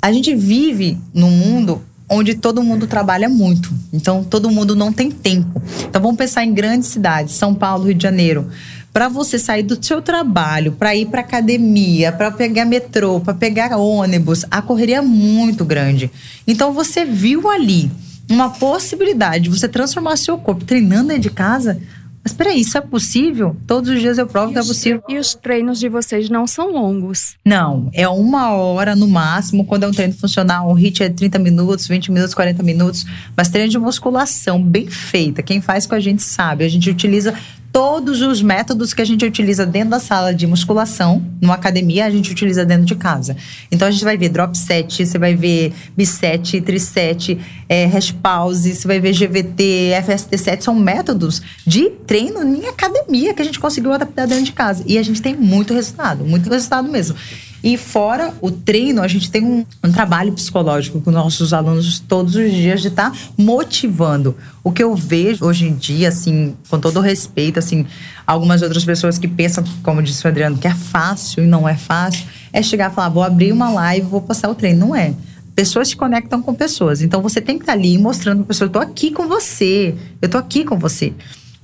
A 0.00 0.12
gente 0.12 0.34
vive 0.34 0.98
num 1.12 1.30
mundo 1.30 1.82
onde 2.08 2.34
todo 2.34 2.62
mundo 2.62 2.86
trabalha 2.86 3.28
muito. 3.28 3.72
Então 3.92 4.22
todo 4.22 4.50
mundo 4.50 4.76
não 4.76 4.92
tem 4.92 5.10
tempo. 5.10 5.60
Então 5.88 6.00
vamos 6.00 6.16
pensar 6.16 6.44
em 6.44 6.54
grandes 6.54 6.88
cidades, 6.88 7.34
São 7.34 7.54
Paulo, 7.54 7.84
Rio 7.84 7.94
de 7.94 8.02
Janeiro 8.02 8.48
para 8.92 9.08
você 9.08 9.38
sair 9.38 9.62
do 9.62 9.82
seu 9.82 10.02
trabalho, 10.02 10.72
para 10.72 10.94
ir 10.94 11.06
para 11.06 11.20
academia, 11.20 12.12
para 12.12 12.30
pegar 12.30 12.64
metrô, 12.64 13.20
para 13.20 13.32
pegar 13.32 13.76
ônibus, 13.76 14.44
a 14.50 14.60
correria 14.60 14.98
é 14.98 15.00
muito 15.00 15.64
grande. 15.64 16.10
Então 16.46 16.72
você 16.72 17.04
viu 17.04 17.48
ali 17.48 17.90
uma 18.30 18.50
possibilidade 18.50 19.44
de 19.44 19.50
você 19.50 19.68
transformar 19.68 20.16
seu 20.16 20.36
corpo 20.38 20.64
treinando 20.64 21.08
dentro 21.08 21.22
de 21.22 21.30
casa. 21.30 21.80
Mas 22.22 22.32
peraí, 22.32 22.60
isso 22.60 22.78
é 22.78 22.80
possível? 22.80 23.56
Todos 23.66 23.90
os 23.90 24.00
dias 24.00 24.16
eu 24.16 24.28
provo 24.28 24.52
que 24.52 24.58
é 24.58 24.62
possível. 24.62 25.02
E 25.08 25.18
os 25.18 25.34
treinos 25.34 25.80
de 25.80 25.88
vocês 25.88 26.30
não 26.30 26.46
são 26.46 26.70
longos? 26.70 27.34
Não, 27.44 27.90
é 27.92 28.08
uma 28.08 28.52
hora 28.52 28.94
no 28.94 29.08
máximo. 29.08 29.64
Quando 29.64 29.82
é 29.82 29.88
um 29.88 29.90
treino 29.90 30.14
funcional, 30.14 30.70
um 30.70 30.74
hit 30.74 31.02
é 31.02 31.08
30 31.08 31.40
minutos, 31.40 31.88
20 31.88 32.12
minutos, 32.12 32.32
40 32.32 32.62
minutos. 32.62 33.04
Mas 33.36 33.48
treino 33.48 33.70
de 33.70 33.78
musculação 33.78 34.62
bem 34.62 34.86
feita. 34.86 35.42
Quem 35.42 35.60
faz 35.60 35.84
com 35.84 35.96
a 35.96 36.00
gente 36.00 36.22
sabe. 36.22 36.64
A 36.64 36.68
gente 36.68 36.88
utiliza 36.88 37.34
todos 37.72 38.20
os 38.20 38.42
métodos 38.42 38.92
que 38.92 39.00
a 39.00 39.04
gente 39.04 39.24
utiliza 39.24 39.64
dentro 39.64 39.90
da 39.90 39.98
sala 39.98 40.34
de 40.34 40.46
musculação, 40.46 41.24
numa 41.40 41.54
academia, 41.54 42.04
a 42.04 42.10
gente 42.10 42.30
utiliza 42.30 42.66
dentro 42.66 42.84
de 42.84 42.94
casa. 42.94 43.34
Então 43.70 43.88
a 43.88 43.90
gente 43.90 44.04
vai 44.04 44.16
ver 44.16 44.28
drop 44.28 44.56
set, 44.56 45.06
você 45.06 45.18
vai 45.18 45.34
ver 45.34 45.72
biset, 45.96 46.60
triset, 46.60 47.38
é, 47.68 47.86
hash 47.86 48.12
pause, 48.12 48.74
você 48.74 48.86
vai 48.86 49.00
ver 49.00 49.12
GVT, 49.12 49.92
FST7, 50.06 50.60
são 50.60 50.74
métodos 50.74 51.40
de 51.66 51.88
treino 52.06 52.42
em 52.42 52.66
academia 52.68 53.32
que 53.32 53.40
a 53.40 53.44
gente 53.44 53.58
conseguiu 53.58 53.92
adaptar 53.92 54.26
dentro 54.26 54.44
de 54.44 54.52
casa. 54.52 54.84
E 54.86 54.98
a 54.98 55.02
gente 55.02 55.22
tem 55.22 55.34
muito 55.34 55.72
resultado, 55.72 56.24
muito 56.24 56.50
resultado 56.50 56.90
mesmo. 56.90 57.16
E 57.62 57.76
fora 57.76 58.34
o 58.40 58.50
treino, 58.50 59.02
a 59.02 59.08
gente 59.08 59.30
tem 59.30 59.44
um, 59.44 59.64
um 59.84 59.92
trabalho 59.92 60.32
psicológico 60.32 61.00
com 61.00 61.10
nossos 61.10 61.52
alunos 61.52 62.00
todos 62.00 62.34
os 62.34 62.50
dias 62.50 62.80
de 62.80 62.88
estar 62.88 63.10
tá 63.10 63.18
motivando. 63.36 64.36
O 64.64 64.72
que 64.72 64.82
eu 64.82 64.94
vejo 64.96 65.44
hoje 65.44 65.66
em 65.66 65.74
dia, 65.74 66.08
assim, 66.08 66.56
com 66.68 66.80
todo 66.80 67.00
respeito, 67.00 67.58
assim, 67.58 67.86
algumas 68.26 68.62
outras 68.62 68.84
pessoas 68.84 69.18
que 69.18 69.28
pensam, 69.28 69.62
como 69.82 70.02
disse 70.02 70.24
o 70.24 70.28
Adriano, 70.28 70.58
que 70.58 70.66
é 70.66 70.74
fácil 70.74 71.44
e 71.44 71.46
não 71.46 71.68
é 71.68 71.76
fácil, 71.76 72.26
é 72.52 72.62
chegar 72.62 72.90
e 72.90 72.94
falar, 72.94 73.08
vou 73.08 73.22
abrir 73.22 73.52
uma 73.52 73.70
live, 73.70 74.06
vou 74.06 74.20
passar 74.20 74.50
o 74.50 74.54
treino. 74.54 74.86
Não 74.86 74.96
é 74.96 75.14
pessoas 75.54 75.88
se 75.88 75.96
conectam 75.96 76.42
com 76.42 76.54
pessoas. 76.54 77.02
Então 77.02 77.22
você 77.22 77.40
tem 77.40 77.56
que 77.56 77.62
estar 77.62 77.74
tá 77.74 77.78
ali 77.78 77.98
mostrando 77.98 78.38
para 78.38 78.44
a 78.44 78.48
pessoa: 78.48 78.66
eu 78.68 78.72
tô 78.72 78.78
aqui 78.78 79.10
com 79.10 79.28
você, 79.28 79.94
eu 80.20 80.28
tô 80.28 80.38
aqui 80.38 80.64
com 80.64 80.78
você. 80.78 81.12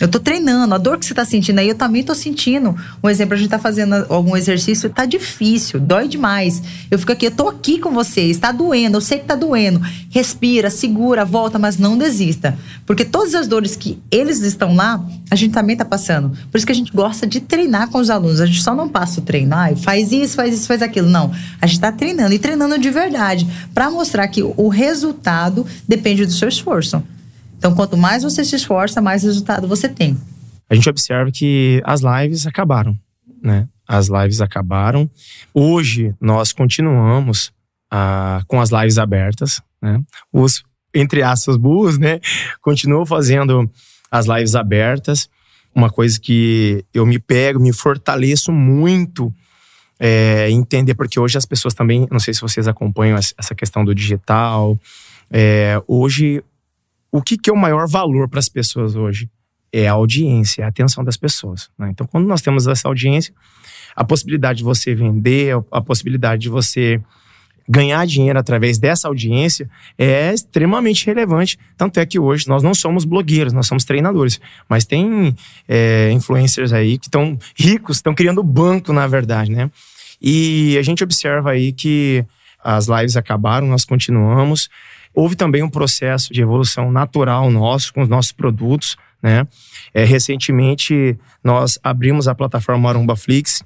Eu 0.00 0.06
tô 0.06 0.20
treinando, 0.20 0.72
a 0.76 0.78
dor 0.78 0.96
que 0.96 1.04
você 1.04 1.12
tá 1.12 1.24
sentindo 1.24 1.58
aí, 1.58 1.68
eu 1.68 1.74
também 1.74 2.04
tô 2.04 2.14
sentindo. 2.14 2.76
Um 3.02 3.10
exemplo, 3.10 3.34
a 3.34 3.36
gente 3.36 3.50
tá 3.50 3.58
fazendo 3.58 4.06
algum 4.08 4.36
exercício, 4.36 4.88
tá 4.88 5.04
difícil, 5.04 5.80
dói 5.80 6.06
demais. 6.06 6.62
Eu 6.88 7.00
fico 7.00 7.10
aqui, 7.10 7.26
eu 7.26 7.32
tô 7.32 7.48
aqui 7.48 7.80
com 7.80 7.90
vocês, 7.90 8.38
tá 8.38 8.52
doendo, 8.52 8.96
eu 8.96 9.00
sei 9.00 9.18
que 9.18 9.24
tá 9.24 9.34
doendo. 9.34 9.80
Respira, 10.08 10.70
segura, 10.70 11.24
volta, 11.24 11.58
mas 11.58 11.78
não 11.78 11.98
desista. 11.98 12.56
Porque 12.86 13.04
todas 13.04 13.34
as 13.34 13.48
dores 13.48 13.74
que 13.74 13.98
eles 14.08 14.40
estão 14.42 14.76
lá, 14.76 15.04
a 15.28 15.34
gente 15.34 15.52
também 15.52 15.76
tá 15.76 15.84
passando. 15.84 16.30
Por 16.48 16.58
isso 16.58 16.66
que 16.66 16.72
a 16.72 16.76
gente 16.76 16.92
gosta 16.92 17.26
de 17.26 17.40
treinar 17.40 17.88
com 17.88 17.98
os 17.98 18.08
alunos. 18.08 18.40
A 18.40 18.46
gente 18.46 18.62
só 18.62 18.76
não 18.76 18.88
passa 18.88 19.18
o 19.18 19.24
treino, 19.24 19.56
ai, 19.56 19.74
faz 19.74 20.12
isso, 20.12 20.36
faz 20.36 20.54
isso, 20.54 20.68
faz 20.68 20.80
aquilo. 20.80 21.08
Não. 21.08 21.32
A 21.60 21.66
gente 21.66 21.80
tá 21.80 21.90
treinando 21.90 22.32
e 22.32 22.38
treinando 22.38 22.78
de 22.78 22.90
verdade, 22.90 23.48
para 23.74 23.90
mostrar 23.90 24.28
que 24.28 24.44
o 24.44 24.68
resultado 24.68 25.66
depende 25.88 26.24
do 26.24 26.32
seu 26.32 26.48
esforço. 26.48 27.02
Então, 27.58 27.74
quanto 27.74 27.96
mais 27.96 28.22
você 28.22 28.44
se 28.44 28.54
esforça, 28.54 29.02
mais 29.02 29.24
resultado 29.24 29.66
você 29.66 29.88
tem. 29.88 30.16
A 30.70 30.74
gente 30.74 30.88
observa 30.88 31.30
que 31.32 31.82
as 31.84 32.02
lives 32.02 32.46
acabaram, 32.46 32.96
né? 33.42 33.68
As 33.86 34.08
lives 34.08 34.40
acabaram. 34.40 35.10
Hoje 35.52 36.14
nós 36.20 36.52
continuamos 36.52 37.52
ah, 37.90 38.42
com 38.46 38.60
as 38.60 38.70
lives 38.70 38.96
abertas, 38.96 39.60
né? 39.82 40.00
Os 40.32 40.62
entre 40.94 41.22
aspas 41.22 41.56
burros, 41.56 41.98
né? 41.98 42.20
Continuam 42.62 43.04
fazendo 43.04 43.68
as 44.10 44.26
lives 44.26 44.54
abertas. 44.54 45.28
Uma 45.74 45.90
coisa 45.90 46.18
que 46.18 46.84
eu 46.94 47.04
me 47.04 47.18
pego, 47.18 47.60
me 47.60 47.72
fortaleço 47.72 48.52
muito 48.52 49.34
é, 49.98 50.48
entender, 50.50 50.94
porque 50.94 51.18
hoje 51.18 51.36
as 51.36 51.44
pessoas 51.44 51.74
também, 51.74 52.06
não 52.10 52.20
sei 52.20 52.32
se 52.32 52.40
vocês 52.40 52.68
acompanham 52.68 53.18
essa 53.18 53.54
questão 53.54 53.84
do 53.84 53.94
digital. 53.94 54.78
É, 55.30 55.80
hoje 55.86 56.42
o 57.10 57.22
que, 57.22 57.36
que 57.36 57.50
é 57.50 57.52
o 57.52 57.56
maior 57.56 57.88
valor 57.88 58.28
para 58.28 58.38
as 58.38 58.48
pessoas 58.48 58.94
hoje? 58.94 59.30
É 59.72 59.88
a 59.88 59.92
audiência, 59.92 60.62
é 60.62 60.64
a 60.64 60.68
atenção 60.68 61.04
das 61.04 61.16
pessoas. 61.16 61.68
Né? 61.78 61.90
Então, 61.90 62.06
quando 62.06 62.26
nós 62.26 62.40
temos 62.40 62.66
essa 62.66 62.88
audiência, 62.88 63.34
a 63.94 64.04
possibilidade 64.04 64.58
de 64.58 64.64
você 64.64 64.94
vender, 64.94 65.54
a 65.70 65.80
possibilidade 65.80 66.42
de 66.42 66.48
você 66.48 67.00
ganhar 67.68 68.06
dinheiro 68.06 68.38
através 68.38 68.78
dessa 68.78 69.08
audiência 69.08 69.68
é 69.98 70.32
extremamente 70.32 71.04
relevante. 71.04 71.58
Tanto 71.76 72.00
é 72.00 72.06
que 72.06 72.18
hoje 72.18 72.48
nós 72.48 72.62
não 72.62 72.72
somos 72.74 73.04
blogueiros, 73.04 73.52
nós 73.52 73.66
somos 73.66 73.84
treinadores. 73.84 74.40
Mas 74.68 74.86
tem 74.86 75.34
é, 75.68 76.10
influencers 76.12 76.72
aí 76.72 76.96
que 76.96 77.08
estão 77.08 77.38
ricos, 77.54 77.98
estão 77.98 78.14
criando 78.14 78.42
banco, 78.42 78.92
na 78.92 79.06
verdade, 79.06 79.50
né? 79.50 79.70
E 80.20 80.76
a 80.78 80.82
gente 80.82 81.04
observa 81.04 81.50
aí 81.50 81.72
que 81.72 82.24
as 82.64 82.86
lives 82.86 83.16
acabaram, 83.16 83.66
nós 83.66 83.84
continuamos. 83.84 84.68
Houve 85.14 85.36
também 85.36 85.62
um 85.62 85.70
processo 85.70 86.32
de 86.32 86.40
evolução 86.40 86.90
natural 86.92 87.50
nosso 87.50 87.92
com 87.92 88.02
os 88.02 88.08
nossos 88.08 88.32
produtos, 88.32 88.96
né? 89.22 89.46
É, 89.92 90.04
recentemente 90.04 91.18
nós 91.42 91.78
abrimos 91.82 92.28
a 92.28 92.34
plataforma 92.34 92.82
Marumba 92.82 93.16
Flix 93.16 93.62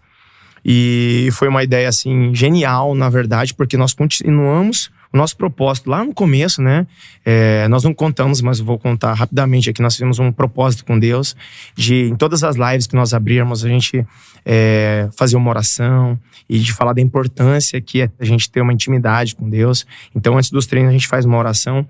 e 0.64 1.28
foi 1.32 1.48
uma 1.48 1.62
ideia 1.62 1.88
assim 1.88 2.34
genial, 2.34 2.94
na 2.94 3.10
verdade, 3.10 3.54
porque 3.54 3.76
nós 3.76 3.92
continuamos 3.92 4.90
o 5.12 5.16
nosso 5.16 5.36
propósito 5.36 5.90
lá 5.90 6.04
no 6.04 6.14
começo, 6.14 6.62
né? 6.62 6.86
É, 7.24 7.68
nós 7.68 7.84
não 7.84 7.92
contamos, 7.92 8.40
mas 8.40 8.58
vou 8.58 8.78
contar 8.78 9.12
rapidamente 9.12 9.68
aqui. 9.68 9.82
Nós 9.82 9.94
fizemos 9.94 10.18
um 10.18 10.32
propósito 10.32 10.84
com 10.84 10.98
Deus 10.98 11.36
de 11.76 12.08
em 12.08 12.16
todas 12.16 12.42
as 12.42 12.56
lives 12.56 12.86
que 12.86 12.96
nós 12.96 13.12
abrirmos 13.12 13.64
a 13.64 13.68
gente 13.68 14.06
é, 14.44 15.08
fazer 15.16 15.36
uma 15.36 15.50
oração 15.50 16.18
e 16.48 16.58
de 16.58 16.72
falar 16.72 16.94
da 16.94 17.00
importância 17.00 17.80
que 17.80 18.02
é 18.02 18.10
a 18.18 18.24
gente 18.24 18.50
ter 18.50 18.60
uma 18.60 18.72
intimidade 18.72 19.34
com 19.36 19.48
Deus. 19.48 19.86
Então, 20.14 20.36
antes 20.36 20.50
dos 20.50 20.66
treinos 20.66 20.90
a 20.90 20.92
gente 20.92 21.08
faz 21.08 21.24
uma 21.24 21.36
oração. 21.38 21.86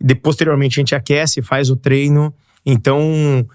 E 0.00 0.14
posteriormente 0.14 0.78
a 0.78 0.80
gente 0.80 0.94
aquece, 0.94 1.42
faz 1.42 1.68
o 1.68 1.76
treino. 1.76 2.32
Então, 2.64 3.46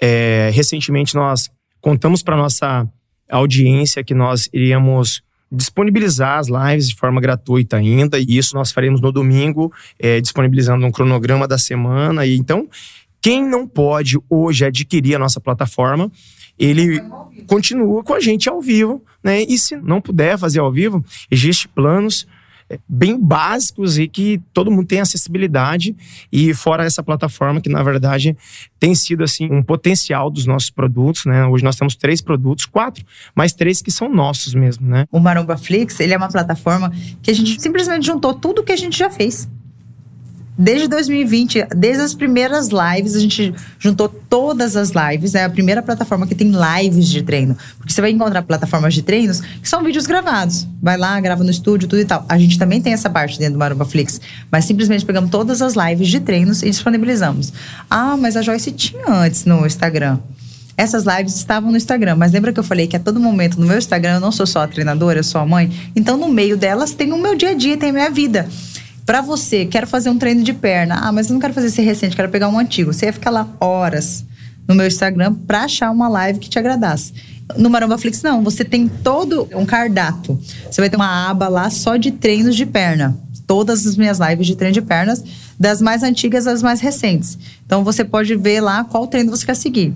é, 0.00 0.50
recentemente 0.52 1.14
nós 1.14 1.48
contamos 1.80 2.22
para 2.22 2.36
nossa 2.36 2.88
audiência 3.30 4.02
que 4.02 4.14
nós 4.14 4.48
iríamos 4.52 5.22
disponibilizar 5.50 6.38
as 6.38 6.48
lives 6.48 6.88
de 6.88 6.96
forma 6.96 7.20
gratuita 7.20 7.76
ainda, 7.76 8.18
e 8.18 8.36
isso 8.36 8.54
nós 8.54 8.72
faremos 8.72 9.00
no 9.00 9.12
domingo, 9.12 9.72
é, 9.98 10.20
disponibilizando 10.20 10.84
um 10.84 10.90
cronograma 10.90 11.46
da 11.46 11.58
semana. 11.58 12.26
E 12.26 12.36
então, 12.36 12.68
quem 13.20 13.46
não 13.46 13.66
pode 13.66 14.18
hoje 14.28 14.64
adquirir 14.64 15.14
a 15.14 15.18
nossa 15.18 15.40
plataforma, 15.40 16.10
ele 16.58 17.00
continua 17.46 18.02
com 18.02 18.14
a 18.14 18.20
gente 18.20 18.48
ao 18.48 18.60
vivo, 18.60 19.02
né? 19.22 19.42
E 19.42 19.58
se 19.58 19.76
não 19.76 20.00
puder 20.00 20.38
fazer 20.38 20.60
ao 20.60 20.70
vivo, 20.70 21.04
existem 21.30 21.70
planos 21.74 22.26
bem 22.88 23.18
básicos 23.18 23.98
e 23.98 24.08
que 24.08 24.40
todo 24.52 24.70
mundo 24.70 24.86
tem 24.86 25.00
acessibilidade 25.00 25.94
e 26.32 26.54
fora 26.54 26.84
essa 26.84 27.02
plataforma 27.02 27.60
que 27.60 27.68
na 27.68 27.82
verdade 27.82 28.36
tem 28.78 28.94
sido 28.94 29.24
assim 29.24 29.50
um 29.50 29.62
potencial 29.62 30.30
dos 30.30 30.46
nossos 30.46 30.70
produtos, 30.70 31.24
né? 31.26 31.44
Hoje 31.46 31.64
nós 31.64 31.76
temos 31.76 31.94
três 31.96 32.20
produtos, 32.20 32.66
quatro, 32.66 33.04
mas 33.34 33.52
três 33.52 33.82
que 33.82 33.90
são 33.90 34.08
nossos 34.08 34.54
mesmo, 34.54 34.86
né? 34.86 35.06
O 35.10 35.20
Maromba 35.20 35.56
Flix, 35.56 36.00
ele 36.00 36.14
é 36.14 36.16
uma 36.16 36.28
plataforma 36.28 36.92
que 37.22 37.30
a 37.30 37.34
gente 37.34 37.60
simplesmente 37.60 38.06
juntou 38.06 38.34
tudo 38.34 38.62
que 38.62 38.72
a 38.72 38.76
gente 38.76 38.98
já 38.98 39.10
fez. 39.10 39.48
Desde 40.56 40.86
2020, 40.86 41.66
desde 41.76 42.02
as 42.02 42.14
primeiras 42.14 42.68
lives, 42.68 43.16
a 43.16 43.18
gente 43.18 43.52
juntou 43.76 44.08
todas 44.08 44.76
as 44.76 44.90
lives. 44.90 45.34
É 45.34 45.42
a 45.42 45.50
primeira 45.50 45.82
plataforma 45.82 46.28
que 46.28 46.34
tem 46.34 46.52
lives 46.52 47.08
de 47.08 47.22
treino. 47.22 47.56
Porque 47.76 47.92
você 47.92 48.00
vai 48.00 48.10
encontrar 48.10 48.40
plataformas 48.42 48.94
de 48.94 49.02
treinos 49.02 49.40
que 49.40 49.68
são 49.68 49.82
vídeos 49.82 50.06
gravados. 50.06 50.68
Vai 50.80 50.96
lá, 50.96 51.20
grava 51.20 51.42
no 51.42 51.50
estúdio, 51.50 51.88
tudo 51.88 52.00
e 52.00 52.04
tal. 52.04 52.24
A 52.28 52.38
gente 52.38 52.56
também 52.56 52.80
tem 52.80 52.92
essa 52.92 53.10
parte 53.10 53.36
dentro 53.36 53.54
do 53.54 53.58
Maromba 53.58 53.84
Flix. 53.84 54.20
Mas 54.50 54.64
simplesmente 54.64 55.04
pegamos 55.04 55.28
todas 55.28 55.60
as 55.60 55.74
lives 55.74 56.08
de 56.08 56.20
treinos 56.20 56.62
e 56.62 56.70
disponibilizamos. 56.70 57.52
Ah, 57.90 58.16
mas 58.16 58.36
a 58.36 58.42
Joyce 58.42 58.70
tinha 58.70 59.08
antes 59.08 59.44
no 59.44 59.66
Instagram. 59.66 60.18
Essas 60.76 61.04
lives 61.04 61.36
estavam 61.36 61.70
no 61.70 61.76
Instagram, 61.76 62.16
mas 62.16 62.32
lembra 62.32 62.52
que 62.52 62.58
eu 62.58 62.64
falei 62.64 62.86
que 62.86 62.96
a 62.96 62.98
todo 62.98 63.20
momento 63.20 63.60
no 63.60 63.66
meu 63.66 63.78
Instagram 63.78 64.14
eu 64.14 64.20
não 64.20 64.32
sou 64.32 64.44
só 64.44 64.64
a 64.64 64.68
treinadora, 64.68 65.20
eu 65.20 65.24
sou 65.24 65.40
a 65.40 65.46
mãe? 65.46 65.70
Então 65.94 66.16
no 66.16 66.28
meio 66.28 66.56
delas 66.56 66.92
tem 66.92 67.12
o 67.12 67.18
meu 67.18 67.36
dia 67.36 67.50
a 67.50 67.54
dia, 67.54 67.76
tem 67.76 67.90
a 67.90 67.92
minha 67.92 68.10
vida. 68.10 68.48
Para 69.06 69.20
você, 69.20 69.66
quero 69.66 69.86
fazer 69.86 70.08
um 70.08 70.18
treino 70.18 70.42
de 70.42 70.54
perna. 70.54 70.94
Ah, 71.02 71.12
mas 71.12 71.28
eu 71.28 71.34
não 71.34 71.40
quero 71.40 71.52
fazer 71.52 71.66
esse 71.66 71.82
recente, 71.82 72.16
quero 72.16 72.30
pegar 72.30 72.48
um 72.48 72.58
antigo. 72.58 72.92
Você 72.92 73.06
ia 73.06 73.12
ficar 73.12 73.30
lá 73.30 73.46
horas 73.60 74.24
no 74.66 74.74
meu 74.74 74.86
Instagram 74.86 75.34
para 75.46 75.64
achar 75.64 75.90
uma 75.90 76.08
live 76.08 76.38
que 76.38 76.48
te 76.48 76.58
agradasse. 76.58 77.12
No 77.58 77.68
Maromba 77.68 77.98
Flix, 77.98 78.22
não. 78.22 78.42
Você 78.42 78.64
tem 78.64 78.88
todo 78.88 79.46
um 79.54 79.66
cardápio. 79.66 80.40
Você 80.70 80.80
vai 80.80 80.88
ter 80.88 80.96
uma 80.96 81.28
aba 81.28 81.48
lá 81.48 81.68
só 81.68 81.96
de 81.96 82.12
treinos 82.12 82.56
de 82.56 82.64
perna. 82.64 83.18
Todas 83.46 83.86
as 83.86 83.94
minhas 83.96 84.18
lives 84.18 84.46
de 84.46 84.56
treino 84.56 84.72
de 84.72 84.80
pernas, 84.80 85.22
das 85.60 85.82
mais 85.82 86.02
antigas 86.02 86.46
às 86.46 86.62
mais 86.62 86.80
recentes. 86.80 87.38
Então 87.66 87.84
você 87.84 88.02
pode 88.02 88.34
ver 88.36 88.62
lá 88.62 88.84
qual 88.84 89.06
treino 89.06 89.30
você 89.30 89.44
quer 89.44 89.54
seguir. 89.54 89.92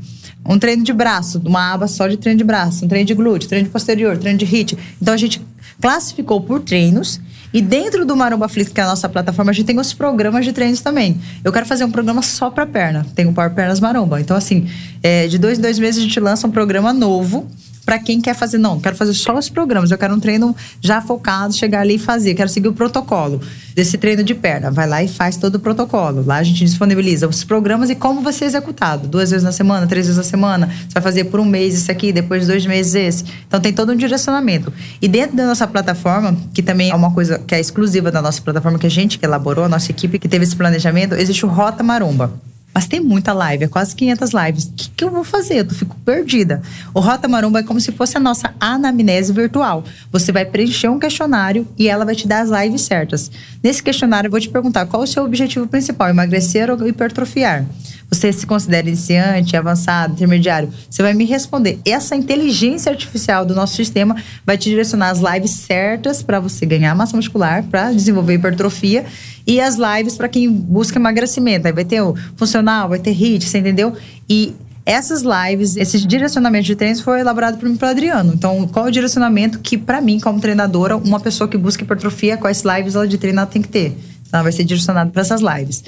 Um 0.46 0.58
treino 0.58 0.84
de 0.84 0.92
braço, 0.92 1.40
uma 1.44 1.72
aba 1.72 1.88
só 1.88 2.06
de 2.06 2.18
treino 2.18 2.36
de 2.36 2.44
braço, 2.44 2.84
um 2.84 2.88
treino 2.88 3.06
de 3.06 3.14
glúteo, 3.14 3.48
treino 3.48 3.66
de 3.66 3.72
posterior, 3.72 4.18
treino 4.18 4.38
de 4.38 4.44
hit. 4.44 4.76
Então 5.00 5.14
a 5.14 5.16
gente 5.16 5.40
classificou 5.80 6.42
por 6.42 6.60
treinos 6.60 7.18
e 7.52 7.62
dentro 7.62 8.04
do 8.04 8.14
Maromba 8.16 8.48
Flix, 8.48 8.72
que 8.72 8.80
é 8.80 8.84
a 8.84 8.88
nossa 8.88 9.08
plataforma, 9.08 9.50
a 9.50 9.54
gente 9.54 9.66
tem 9.66 9.78
os 9.78 9.92
programas 9.92 10.44
de 10.44 10.52
treinos 10.52 10.80
também. 10.80 11.20
Eu 11.42 11.52
quero 11.52 11.66
fazer 11.66 11.84
um 11.84 11.90
programa 11.90 12.22
só 12.22 12.50
para 12.50 12.66
perna. 12.66 13.06
Tem 13.14 13.26
o 13.26 13.32
Power 13.32 13.50
Pernas 13.52 13.80
Maromba. 13.80 14.20
Então, 14.20 14.36
assim, 14.36 14.68
é, 15.02 15.26
de 15.26 15.38
dois 15.38 15.58
em 15.58 15.62
dois 15.62 15.78
meses 15.78 16.00
a 16.00 16.04
gente 16.04 16.20
lança 16.20 16.46
um 16.46 16.50
programa 16.50 16.92
novo 16.92 17.48
para 17.88 17.98
quem 17.98 18.20
quer 18.20 18.34
fazer, 18.34 18.58
não, 18.58 18.78
quero 18.78 18.94
fazer 18.94 19.14
só 19.14 19.38
os 19.38 19.48
programas, 19.48 19.90
eu 19.90 19.96
quero 19.96 20.14
um 20.14 20.20
treino 20.20 20.54
já 20.78 21.00
focado, 21.00 21.54
chegar 21.54 21.80
ali 21.80 21.94
e 21.94 21.98
fazer, 21.98 22.34
quero 22.34 22.50
seguir 22.50 22.68
o 22.68 22.74
protocolo 22.74 23.40
desse 23.74 23.96
treino 23.96 24.22
de 24.22 24.34
perna. 24.34 24.70
Vai 24.70 24.86
lá 24.86 25.02
e 25.02 25.08
faz 25.08 25.38
todo 25.38 25.54
o 25.54 25.58
protocolo. 25.58 26.22
Lá 26.22 26.36
a 26.36 26.42
gente 26.42 26.62
disponibiliza 26.62 27.26
os 27.26 27.44
programas 27.44 27.88
e 27.88 27.94
como 27.94 28.20
vai 28.20 28.34
ser 28.34 28.44
executado. 28.44 29.08
Duas 29.08 29.30
vezes 29.30 29.42
na 29.42 29.52
semana, 29.52 29.86
três 29.86 30.04
vezes 30.04 30.18
na 30.18 30.22
semana. 30.22 30.66
Você 30.66 30.92
vai 30.92 31.02
fazer 31.02 31.24
por 31.24 31.40
um 31.40 31.46
mês 31.46 31.74
esse 31.74 31.90
aqui, 31.90 32.12
depois 32.12 32.42
de 32.42 32.48
dois 32.48 32.66
meses 32.66 32.94
esse. 32.94 33.24
Então 33.46 33.58
tem 33.58 33.72
todo 33.72 33.90
um 33.90 33.96
direcionamento. 33.96 34.70
E 35.00 35.08
dentro 35.08 35.34
da 35.34 35.46
nossa 35.46 35.66
plataforma, 35.66 36.36
que 36.52 36.62
também 36.62 36.90
é 36.90 36.94
uma 36.94 37.14
coisa 37.14 37.38
que 37.38 37.54
é 37.54 37.60
exclusiva 37.60 38.10
da 38.10 38.20
nossa 38.20 38.42
plataforma, 38.42 38.78
que 38.78 38.86
a 38.86 38.90
gente 38.90 39.18
que 39.18 39.24
elaborou, 39.24 39.64
a 39.64 39.68
nossa 39.68 39.90
equipe 39.90 40.18
que 40.18 40.28
teve 40.28 40.44
esse 40.44 40.54
planejamento, 40.54 41.14
existe 41.14 41.46
o 41.46 41.48
Rota 41.48 41.82
Maromba. 41.82 42.34
Mas 42.74 42.86
tem 42.86 43.00
muita 43.00 43.32
live, 43.32 43.64
é 43.64 43.68
quase 43.68 43.94
500 43.96 44.30
lives. 44.32 44.64
O 44.64 44.72
que, 44.72 44.90
que 44.90 45.04
eu 45.04 45.10
vou 45.10 45.24
fazer? 45.24 45.66
Eu 45.66 45.70
fico 45.70 45.96
perdida. 46.04 46.62
O 46.94 47.00
Rota 47.00 47.26
Maromba 47.26 47.60
é 47.60 47.62
como 47.62 47.80
se 47.80 47.90
fosse 47.90 48.16
a 48.16 48.20
nossa 48.20 48.54
anamnese 48.60 49.32
virtual. 49.32 49.82
Você 50.12 50.30
vai 50.30 50.44
preencher 50.44 50.88
um 50.88 50.98
questionário 50.98 51.66
e 51.76 51.88
ela 51.88 52.04
vai 52.04 52.14
te 52.14 52.28
dar 52.28 52.40
as 52.40 52.50
lives 52.50 52.82
certas. 52.82 53.30
Nesse 53.62 53.82
questionário, 53.82 54.28
eu 54.28 54.30
vou 54.30 54.40
te 54.40 54.48
perguntar 54.48 54.86
qual 54.86 55.02
o 55.02 55.06
seu 55.06 55.24
objetivo 55.24 55.66
principal: 55.66 56.08
emagrecer 56.08 56.70
ou 56.70 56.86
hipertrofiar? 56.86 57.66
Você 58.10 58.32
se 58.32 58.46
considera 58.46 58.88
iniciante, 58.88 59.56
avançado, 59.56 60.14
intermediário? 60.14 60.70
Você 60.88 61.02
vai 61.02 61.12
me 61.12 61.26
responder. 61.26 61.78
Essa 61.84 62.16
inteligência 62.16 62.90
artificial 62.90 63.44
do 63.44 63.54
nosso 63.54 63.76
sistema 63.76 64.16
vai 64.46 64.56
te 64.56 64.70
direcionar 64.70 65.10
as 65.10 65.18
lives 65.20 65.50
certas 65.50 66.22
para 66.22 66.40
você 66.40 66.64
ganhar 66.64 66.94
massa 66.94 67.16
muscular, 67.16 67.62
para 67.64 67.92
desenvolver 67.92 68.34
hipertrofia 68.34 69.04
e 69.46 69.60
as 69.60 69.76
lives 69.76 70.16
para 70.16 70.28
quem 70.28 70.50
busca 70.50 70.98
emagrecimento. 70.98 71.66
Aí 71.66 71.72
vai 71.72 71.84
ter 71.84 72.00
o 72.00 72.14
funcional, 72.34 72.88
vai 72.88 72.98
ter 72.98 73.10
HIT, 73.10 73.44
você 73.44 73.58
entendeu? 73.58 73.94
E 74.28 74.54
essas 74.86 75.22
lives, 75.22 75.76
esse 75.76 76.00
direcionamento 76.06 76.64
de 76.64 76.74
treinos 76.74 77.02
foi 77.02 77.20
elaborado 77.20 77.58
por 77.58 77.68
mim 77.68 77.76
pelo 77.76 77.90
Adriano. 77.90 78.32
Então, 78.32 78.66
qual 78.68 78.86
é 78.86 78.88
o 78.88 78.92
direcionamento 78.92 79.58
que, 79.58 79.76
para 79.76 80.00
mim, 80.00 80.18
como 80.18 80.40
treinadora, 80.40 80.96
uma 80.96 81.20
pessoa 81.20 81.46
que 81.46 81.58
busca 81.58 81.84
hipertrofia, 81.84 82.38
quais 82.38 82.62
lives 82.62 82.94
ela 82.94 83.06
de 83.06 83.18
treino 83.18 83.40
ela 83.40 83.46
tem 83.46 83.60
que 83.60 83.68
ter? 83.68 83.88
Então, 84.26 84.38
ela 84.38 84.42
vai 84.44 84.52
ser 84.52 84.64
direcionada 84.64 85.10
para 85.10 85.20
essas 85.20 85.42
lives 85.42 85.84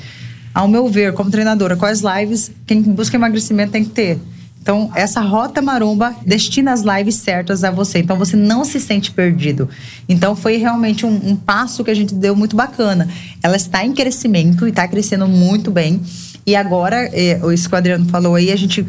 ao 0.55 0.69
meu 0.69 0.89
ver, 0.89 1.13
como 1.13 1.31
treinadora, 1.31 1.77
quais 1.77 2.01
lives 2.01 2.51
quem 2.67 2.83
busca 2.83 3.17
emagrecimento 3.17 3.73
tem 3.73 3.85
que 3.85 3.91
ter. 3.91 4.19
Então, 4.63 4.91
essa 4.95 5.21
rota 5.21 5.63
maromba 5.63 6.15
destina 6.27 6.73
as 6.73 6.83
lives 6.83 7.15
certas 7.15 7.65
a 7.65 7.71
você. 7.71 8.01
Então, 8.01 8.19
você 8.19 8.37
não 8.37 8.63
se 8.63 8.79
sente 8.79 9.11
perdido. 9.11 9.69
Então, 10.07 10.37
foi 10.37 10.59
realmente 10.59 11.07
um, 11.07 11.31
um 11.31 11.35
passo 11.35 11.83
que 11.83 11.91
a 11.91 11.95
gente 11.95 12.15
deu 12.15 12.37
muito 12.37 12.55
bacana. 12.55 13.09
Ela 13.43 13.57
está 13.57 13.85
em 13.85 13.95
crescimento 13.95 14.67
e 14.67 14.71
está 14.71 14.87
crescendo 14.87 15.27
muito 15.27 15.71
bem. 15.71 16.03
E 16.47 16.55
agora, 16.55 17.09
eh, 17.13 17.41
o 17.43 17.51
Esquadrão 17.51 18.05
falou 18.07 18.35
aí, 18.35 18.53
a 18.53 18.57
gente 18.57 18.87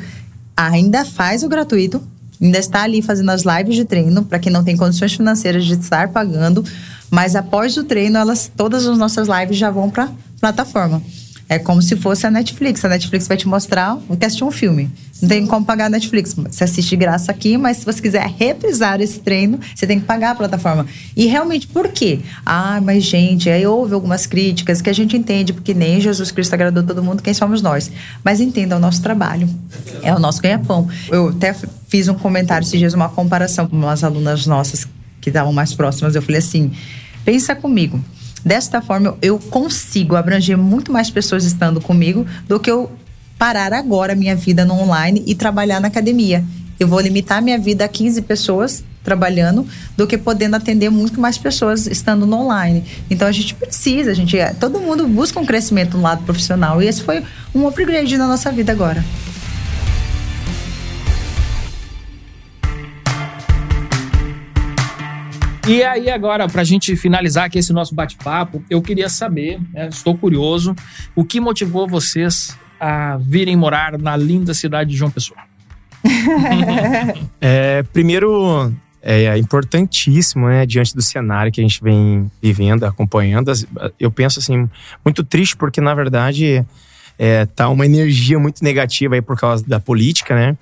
ainda 0.57 1.05
faz 1.05 1.41
o 1.41 1.47
gratuito, 1.47 2.01
ainda 2.41 2.57
está 2.57 2.83
ali 2.83 3.01
fazendo 3.01 3.29
as 3.29 3.43
lives 3.43 3.75
de 3.75 3.85
treino 3.85 4.23
para 4.23 4.39
quem 4.39 4.51
não 4.51 4.63
tem 4.63 4.75
condições 4.75 5.13
financeiras 5.13 5.63
de 5.65 5.73
estar 5.73 6.09
pagando. 6.09 6.65
Mas 7.09 7.33
após 7.33 7.77
o 7.77 7.85
treino, 7.85 8.17
elas, 8.17 8.51
todas 8.55 8.85
as 8.85 8.97
nossas 8.97 9.29
lives 9.29 9.57
já 9.57 9.71
vão 9.71 9.89
para 9.89 10.09
plataforma. 10.39 11.01
É 11.51 11.59
como 11.59 11.81
se 11.81 11.97
fosse 11.97 12.25
a 12.25 12.31
Netflix. 12.31 12.85
A 12.85 12.87
Netflix 12.87 13.27
vai 13.27 13.35
te 13.35 13.45
mostrar 13.45 13.97
o 14.07 14.15
que 14.15 14.25
assistir 14.25 14.45
um 14.45 14.51
filme. 14.51 14.89
Não 15.21 15.27
tem 15.27 15.45
como 15.45 15.65
pagar 15.65 15.87
a 15.87 15.89
Netflix. 15.89 16.33
Você 16.33 16.63
assiste 16.63 16.91
de 16.91 16.95
graça 16.95 17.29
aqui, 17.29 17.57
mas 17.57 17.75
se 17.75 17.85
você 17.85 18.01
quiser 18.01 18.25
reprisar 18.25 19.01
esse 19.01 19.19
treino, 19.19 19.59
você 19.75 19.85
tem 19.85 19.99
que 19.99 20.05
pagar 20.05 20.31
a 20.31 20.35
plataforma. 20.35 20.85
E 21.13 21.25
realmente, 21.25 21.67
por 21.67 21.89
quê? 21.89 22.21
Ah, 22.45 22.79
mas 22.81 23.03
gente, 23.03 23.49
aí 23.49 23.67
houve 23.67 23.93
algumas 23.93 24.25
críticas 24.25 24.81
que 24.81 24.89
a 24.89 24.93
gente 24.93 25.17
entende, 25.17 25.51
porque 25.51 25.73
nem 25.73 25.99
Jesus 25.99 26.31
Cristo 26.31 26.53
agradou 26.53 26.83
todo 26.83 27.03
mundo, 27.03 27.21
quem 27.21 27.33
somos 27.33 27.61
nós. 27.61 27.91
Mas 28.23 28.39
entenda, 28.39 28.75
é 28.75 28.77
o 28.77 28.81
nosso 28.81 29.01
trabalho. 29.01 29.49
É 30.01 30.15
o 30.15 30.19
nosso 30.19 30.41
ganha-pão. 30.41 30.87
Eu 31.09 31.27
até 31.27 31.53
fiz 31.89 32.07
um 32.07 32.13
comentário 32.13 32.63
esses 32.63 32.79
dias, 32.79 32.93
uma 32.93 33.09
comparação 33.09 33.67
com 33.67 33.75
umas 33.75 34.05
alunas 34.05 34.47
nossas 34.47 34.87
que 35.19 35.29
estavam 35.29 35.51
mais 35.51 35.73
próximas. 35.73 36.15
Eu 36.15 36.21
falei 36.21 36.39
assim: 36.39 36.71
pensa 37.25 37.53
comigo. 37.53 38.01
Desta 38.43 38.81
forma, 38.81 39.17
eu 39.21 39.37
consigo 39.37 40.15
abranger 40.15 40.57
muito 40.57 40.91
mais 40.91 41.09
pessoas 41.09 41.45
estando 41.45 41.79
comigo 41.79 42.25
do 42.47 42.59
que 42.59 42.71
eu 42.71 42.91
parar 43.37 43.73
agora 43.73 44.15
minha 44.15 44.35
vida 44.35 44.65
no 44.65 44.73
online 44.73 45.23
e 45.25 45.35
trabalhar 45.35 45.79
na 45.79 45.87
academia. 45.87 46.43
Eu 46.79 46.87
vou 46.87 46.99
limitar 46.99 47.41
minha 47.41 47.57
vida 47.57 47.85
a 47.85 47.87
15 47.87 48.21
pessoas 48.23 48.83
trabalhando 49.03 49.67
do 49.97 50.05
que 50.05 50.17
podendo 50.17 50.55
atender 50.55 50.89
muito 50.89 51.19
mais 51.19 51.37
pessoas 51.37 51.87
estando 51.87 52.25
no 52.25 52.37
online. 52.37 52.83
Então 53.09 53.27
a 53.27 53.31
gente 53.31 53.55
precisa, 53.55 54.11
a 54.11 54.13
gente, 54.13 54.37
todo 54.59 54.79
mundo 54.79 55.07
busca 55.07 55.39
um 55.39 55.45
crescimento 55.45 55.97
no 55.97 56.03
lado 56.03 56.23
profissional 56.23 56.81
e 56.81 56.87
esse 56.87 57.01
foi 57.01 57.23
um 57.53 57.67
upgrade 57.67 58.17
na 58.17 58.27
nossa 58.27 58.51
vida 58.51 58.71
agora. 58.71 59.03
E 65.71 65.83
aí, 65.85 66.09
agora, 66.09 66.49
para 66.49 66.63
a 66.63 66.65
gente 66.65 66.97
finalizar 66.97 67.45
aqui 67.45 67.57
esse 67.57 67.71
nosso 67.71 67.95
bate-papo, 67.95 68.61
eu 68.69 68.81
queria 68.81 69.07
saber, 69.07 69.57
né, 69.71 69.87
estou 69.87 70.17
curioso, 70.17 70.75
o 71.15 71.23
que 71.23 71.39
motivou 71.39 71.87
vocês 71.87 72.57
a 72.77 73.15
virem 73.15 73.55
morar 73.55 73.97
na 73.97 74.17
linda 74.17 74.53
cidade 74.53 74.89
de 74.89 74.97
João 74.97 75.09
Pessoa? 75.09 75.39
é, 77.39 77.83
primeiro, 77.83 78.73
é 79.01 79.37
importantíssimo, 79.37 80.49
né, 80.49 80.65
diante 80.65 80.93
do 80.93 81.01
cenário 81.01 81.53
que 81.53 81.61
a 81.61 81.63
gente 81.63 81.81
vem 81.81 82.29
vivendo, 82.41 82.83
acompanhando. 82.83 83.49
Eu 83.97 84.11
penso 84.11 84.39
assim, 84.39 84.69
muito 85.05 85.23
triste, 85.23 85.55
porque 85.55 85.79
na 85.79 85.95
verdade 85.95 86.65
é, 87.17 87.45
tá 87.45 87.69
uma 87.69 87.85
energia 87.85 88.37
muito 88.37 88.61
negativa 88.61 89.15
aí 89.15 89.21
por 89.21 89.39
causa 89.39 89.65
da 89.65 89.79
política, 89.79 90.35
né? 90.35 90.57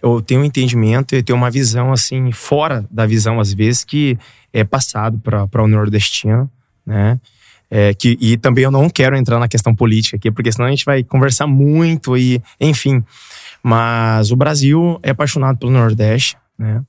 Eu 0.00 0.20
tenho 0.20 0.40
um 0.40 0.44
entendimento 0.44 1.14
e 1.14 1.22
tenho 1.22 1.36
uma 1.36 1.50
visão 1.50 1.92
assim, 1.92 2.32
fora 2.32 2.84
da 2.90 3.06
visão, 3.06 3.38
às 3.38 3.52
vezes, 3.52 3.84
que 3.84 4.18
é, 4.52 4.64
passado 4.64 5.18
para 5.18 5.62
o 5.62 5.68
nordestino, 5.68 6.50
né? 6.86 7.18
É, 7.74 7.94
que, 7.94 8.18
e 8.20 8.36
também 8.36 8.64
eu 8.64 8.70
não 8.70 8.90
quero 8.90 9.16
entrar 9.16 9.38
na 9.38 9.48
questão 9.48 9.74
política 9.74 10.18
aqui, 10.18 10.30
porque 10.30 10.52
senão 10.52 10.66
a 10.66 10.70
gente 10.70 10.84
vai 10.84 11.02
conversar 11.02 11.46
muito 11.46 12.18
e, 12.18 12.42
enfim. 12.60 13.02
Mas 13.62 14.30
o 14.30 14.36
Brasil 14.36 15.00
é 15.02 15.10
apaixonado 15.10 15.58
pelo 15.58 15.72
Nordeste, 15.72 16.36
né? 16.58 16.82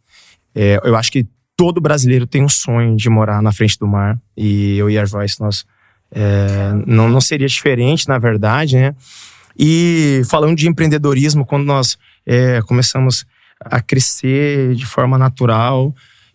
É, 0.53 0.82
eu 0.84 0.95
acho 0.97 1.09
que 1.09 1.26
todo 1.55 1.80
brasileiro 1.80 2.28
tem 2.28 2.43
um 2.43 2.49
sonho 2.49 2.97
de 2.97 3.09
morar 3.09 3.41
na 3.41 3.53
frente 3.53 3.80
do 3.80 3.88
mar. 3.88 4.20
E 4.36 4.78
eu 4.78 4.89
e 4.89 4.99
a 4.99 5.05
Joyce, 5.05 5.39
nós 5.39 5.66
é, 6.11 6.74
não, 6.86 7.07
não 7.07 7.22
seria 7.22 7.47
diferente, 7.47 8.07
na 8.07 8.18
verdade, 8.18 8.76
né? 8.76 8.93
E 9.57 10.22
falando 10.30 10.57
de 10.57 10.68
empreendedorismo, 10.68 11.45
quando 11.45 11.64
nós 11.64 11.97
é, 12.26 12.61
começamos 12.64 13.26
a 13.59 13.80
crescer 13.82 14.76
de 14.76 14.86
forma 14.86 15.18
natural 15.18 15.93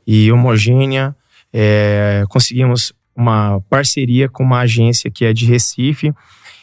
e 0.09 0.33
homogênea. 0.33 1.15
É, 1.53 2.25
conseguimos 2.31 2.95
uma 3.15 3.61
parceria 3.69 4.29
com 4.29 4.43
uma 4.43 4.61
agência 4.61 5.11
que 5.11 5.27
é 5.27 5.35
de 5.35 5.45
Recife. 5.45 6.15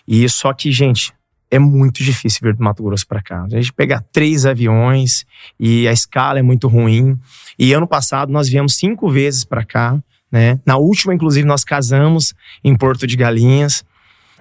E 0.07 0.27
só 0.27 0.51
que, 0.51 0.71
gente, 0.71 1.13
é 1.51 1.59
muito 1.59 2.03
difícil 2.03 2.39
vir 2.41 2.55
do 2.55 2.63
Mato 2.63 2.83
Grosso 2.83 3.07
para 3.07 3.21
cá. 3.21 3.43
A 3.43 3.49
gente 3.49 3.71
pegar 3.71 4.03
três 4.11 4.47
aviões 4.47 5.25
e 5.59 5.87
a 5.87 5.91
escala 5.91 6.39
é 6.39 6.41
muito 6.41 6.67
ruim. 6.67 7.19
E 7.57 7.71
ano 7.71 7.87
passado 7.87 8.31
nós 8.31 8.49
viemos 8.49 8.75
cinco 8.77 9.09
vezes 9.09 9.45
para 9.45 9.63
cá, 9.63 10.01
né? 10.31 10.59
Na 10.65 10.77
última, 10.77 11.13
inclusive, 11.13 11.47
nós 11.47 11.63
casamos 11.63 12.33
em 12.63 12.75
Porto 12.75 13.05
de 13.05 13.15
Galinhas. 13.15 13.85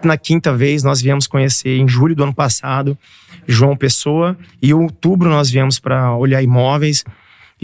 Na 0.02 0.16
quinta 0.16 0.56
vez 0.56 0.82
nós 0.82 1.00
viemos 1.00 1.26
conhecer 1.26 1.78
em 1.78 1.86
julho 1.86 2.16
do 2.16 2.24
ano 2.24 2.34
passado 2.34 2.98
João 3.46 3.76
Pessoa 3.76 4.36
e 4.60 4.70
em 4.70 4.74
outubro 4.74 5.28
nós 5.30 5.50
viemos 5.50 5.78
para 5.78 6.16
olhar 6.16 6.42
imóveis 6.42 7.04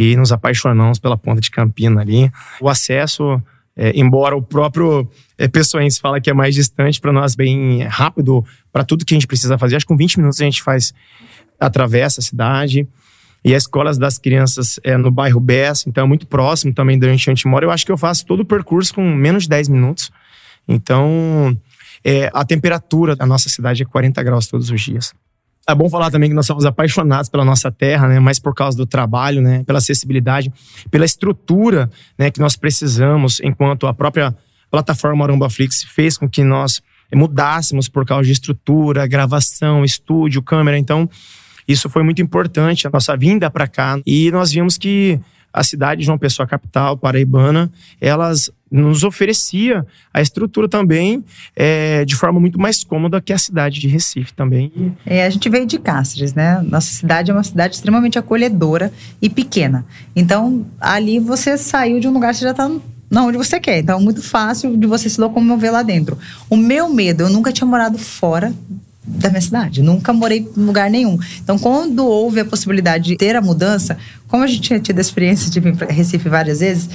e 0.00 0.16
nos 0.16 0.32
apaixonamos 0.32 0.98
pela 0.98 1.14
ponta 1.14 1.42
de 1.42 1.50
Campina 1.50 2.00
ali. 2.00 2.32
O 2.58 2.70
acesso 2.70 3.38
é, 3.76 3.92
embora 3.94 4.34
o 4.34 4.40
próprio 4.40 5.06
é, 5.36 5.46
Pessoense 5.46 6.00
fala 6.00 6.18
que 6.18 6.30
é 6.30 6.32
mais 6.32 6.54
distante, 6.54 6.98
para 6.98 7.12
nós 7.12 7.34
bem 7.34 7.82
rápido 7.82 8.42
para 8.72 8.82
tudo 8.82 9.04
que 9.04 9.12
a 9.12 9.16
gente 9.16 9.26
precisa 9.26 9.58
fazer. 9.58 9.76
Acho 9.76 9.84
que 9.84 9.92
com 9.92 9.98
20 9.98 10.16
minutos 10.18 10.40
a 10.40 10.44
gente 10.44 10.62
faz, 10.62 10.94
atravessa 11.58 12.20
a 12.20 12.24
cidade. 12.24 12.88
E 13.44 13.54
as 13.54 13.64
escolas 13.64 13.98
das 13.98 14.16
crianças 14.16 14.80
é 14.82 14.96
no 14.96 15.10
bairro 15.10 15.38
Bessa, 15.38 15.86
então 15.86 16.04
é 16.04 16.06
muito 16.06 16.26
próximo 16.26 16.72
também 16.72 16.98
de 16.98 17.06
onde 17.06 17.14
a 17.14 17.16
gente 17.16 17.46
mora. 17.46 17.66
Eu 17.66 17.70
acho 17.70 17.84
que 17.84 17.92
eu 17.92 17.98
faço 17.98 18.24
todo 18.24 18.40
o 18.40 18.44
percurso 18.44 18.94
com 18.94 19.02
menos 19.02 19.42
de 19.42 19.50
10 19.50 19.68
minutos. 19.68 20.10
Então, 20.66 21.54
é, 22.02 22.30
a 22.32 22.42
temperatura 22.42 23.14
da 23.14 23.26
nossa 23.26 23.50
cidade 23.50 23.82
é 23.82 23.86
40 23.86 24.22
graus 24.22 24.46
todos 24.46 24.70
os 24.70 24.80
dias. 24.80 25.12
É 25.68 25.74
bom 25.74 25.88
falar 25.88 26.10
também 26.10 26.28
que 26.28 26.34
nós 26.34 26.46
somos 26.46 26.64
apaixonados 26.64 27.28
pela 27.28 27.44
nossa 27.44 27.70
terra, 27.70 28.08
né? 28.08 28.18
Mas 28.18 28.38
por 28.38 28.54
causa 28.54 28.76
do 28.76 28.86
trabalho, 28.86 29.40
né? 29.40 29.62
Pela 29.64 29.78
acessibilidade, 29.78 30.52
pela 30.90 31.04
estrutura, 31.04 31.90
né? 32.18 32.30
Que 32.30 32.40
nós 32.40 32.56
precisamos, 32.56 33.40
enquanto 33.40 33.86
a 33.86 33.94
própria 33.94 34.34
plataforma 34.70 35.24
Arumbaflix 35.24 35.84
fez 35.84 36.16
com 36.16 36.28
que 36.28 36.42
nós 36.42 36.82
mudássemos 37.14 37.88
por 37.88 38.06
causa 38.06 38.24
de 38.24 38.32
estrutura, 38.32 39.06
gravação, 39.06 39.84
estúdio, 39.84 40.42
câmera. 40.42 40.78
Então, 40.78 41.08
isso 41.66 41.88
foi 41.88 42.02
muito 42.02 42.22
importante 42.22 42.86
a 42.86 42.90
nossa 42.90 43.16
vinda 43.16 43.50
para 43.50 43.68
cá. 43.68 44.00
E 44.06 44.30
nós 44.30 44.50
vimos 44.52 44.76
que 44.76 45.20
a 45.52 45.64
cidade 45.64 46.00
de 46.00 46.06
João 46.06 46.18
Pessoa 46.18 46.46
capital, 46.46 46.96
paraibana, 46.96 47.70
elas 48.00 48.50
nos 48.70 49.02
oferecia 49.02 49.84
a 50.14 50.20
estrutura 50.20 50.68
também 50.68 51.24
é, 51.56 52.04
de 52.04 52.14
forma 52.14 52.38
muito 52.38 52.60
mais 52.60 52.84
cômoda 52.84 53.20
que 53.20 53.32
a 53.32 53.38
cidade 53.38 53.80
de 53.80 53.88
Recife 53.88 54.32
também. 54.32 54.94
É, 55.04 55.24
a 55.24 55.30
gente 55.30 55.48
veio 55.48 55.66
de 55.66 55.78
Cáceres, 55.78 56.34
né? 56.34 56.62
Nossa 56.62 56.92
cidade 56.92 57.32
é 57.32 57.34
uma 57.34 57.42
cidade 57.42 57.74
extremamente 57.74 58.18
acolhedora 58.18 58.92
e 59.20 59.28
pequena. 59.28 59.84
Então, 60.14 60.64
ali 60.80 61.18
você 61.18 61.58
saiu 61.58 61.98
de 61.98 62.06
um 62.06 62.12
lugar, 62.12 62.32
você 62.32 62.44
já 62.44 62.52
está 62.52 62.70
não, 63.10 63.26
onde 63.26 63.36
você 63.36 63.58
quer. 63.58 63.80
Então, 63.80 63.98
é 63.98 64.02
muito 64.02 64.22
fácil 64.22 64.76
de 64.76 64.86
você 64.86 65.10
se 65.10 65.20
locomover 65.20 65.72
lá 65.72 65.82
dentro. 65.82 66.16
O 66.48 66.56
meu 66.56 66.88
medo, 66.88 67.24
eu 67.24 67.28
nunca 67.28 67.52
tinha 67.52 67.66
morado 67.66 67.98
fora 67.98 68.54
da 69.06 69.28
minha 69.30 69.40
cidade. 69.40 69.82
Nunca 69.82 70.12
morei 70.12 70.46
em 70.56 70.60
lugar 70.60 70.90
nenhum. 70.90 71.18
Então, 71.42 71.58
quando 71.58 72.06
houve 72.06 72.40
a 72.40 72.44
possibilidade 72.44 73.04
de 73.04 73.16
ter 73.16 73.34
a 73.34 73.40
mudança, 73.40 73.96
como 74.28 74.44
a 74.44 74.46
gente 74.46 74.60
tinha 74.60 74.78
tido 74.80 74.98
a 74.98 75.00
experiência 75.00 75.50
de 75.50 75.58
vir 75.58 75.74
para 75.74 75.92
Recife 75.92 76.28
várias 76.28 76.60
vezes, 76.60 76.88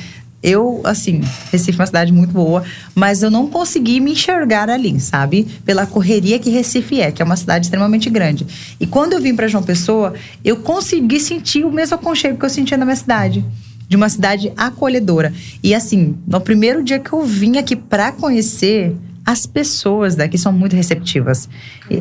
eu, 0.44 0.82
assim, 0.84 1.22
Recife 1.52 1.80
é 1.80 1.82
uma 1.82 1.88
cidade 1.88 2.14
muito 2.14 2.32
boa, 2.32 2.64
mas 2.94 3.24
eu 3.24 3.32
não 3.32 3.48
consegui 3.48 4.00
me 4.00 4.12
enxergar 4.12 4.70
ali, 4.70 5.00
sabe? 5.00 5.48
Pela 5.66 5.88
correria 5.88 6.38
que 6.38 6.52
Recife 6.52 7.02
é, 7.02 7.12
que 7.12 7.20
é 7.20 7.26
uma 7.26 7.36
cidade 7.36 7.66
extremamente 7.66 8.12
grande. 8.12 8.46
E 8.80 8.86
quando 8.86 9.14
eu 9.14 9.22
vim 9.22 9.36
para 9.36 9.48
João 9.48 9.64
Pessoa, 9.64 10.14
eu 10.44 10.58
consegui 10.58 11.20
sentir 11.20 11.66
o 11.66 11.72
mesmo 11.72 11.96
aconchego 11.96 12.38
que 12.38 12.46
eu 12.46 12.50
sentia 12.50 12.78
na 12.78 12.86
minha 12.86 12.96
cidade 12.96 13.44
de 13.88 13.96
uma 13.96 14.10
cidade 14.10 14.52
acolhedora. 14.56 15.34
E 15.64 15.74
assim, 15.74 16.16
no 16.28 16.40
primeiro 16.40 16.84
dia 16.84 17.00
que 17.00 17.14
eu 17.14 17.24
vim 17.24 17.58
aqui 17.58 17.76
para 17.76 18.12
conhecer, 18.12 18.96
as 19.26 19.48
pessoas 19.48 20.16
daqui 20.16 20.38
são 20.38 20.54
muito 20.54 20.76
receptivas. 20.76 21.50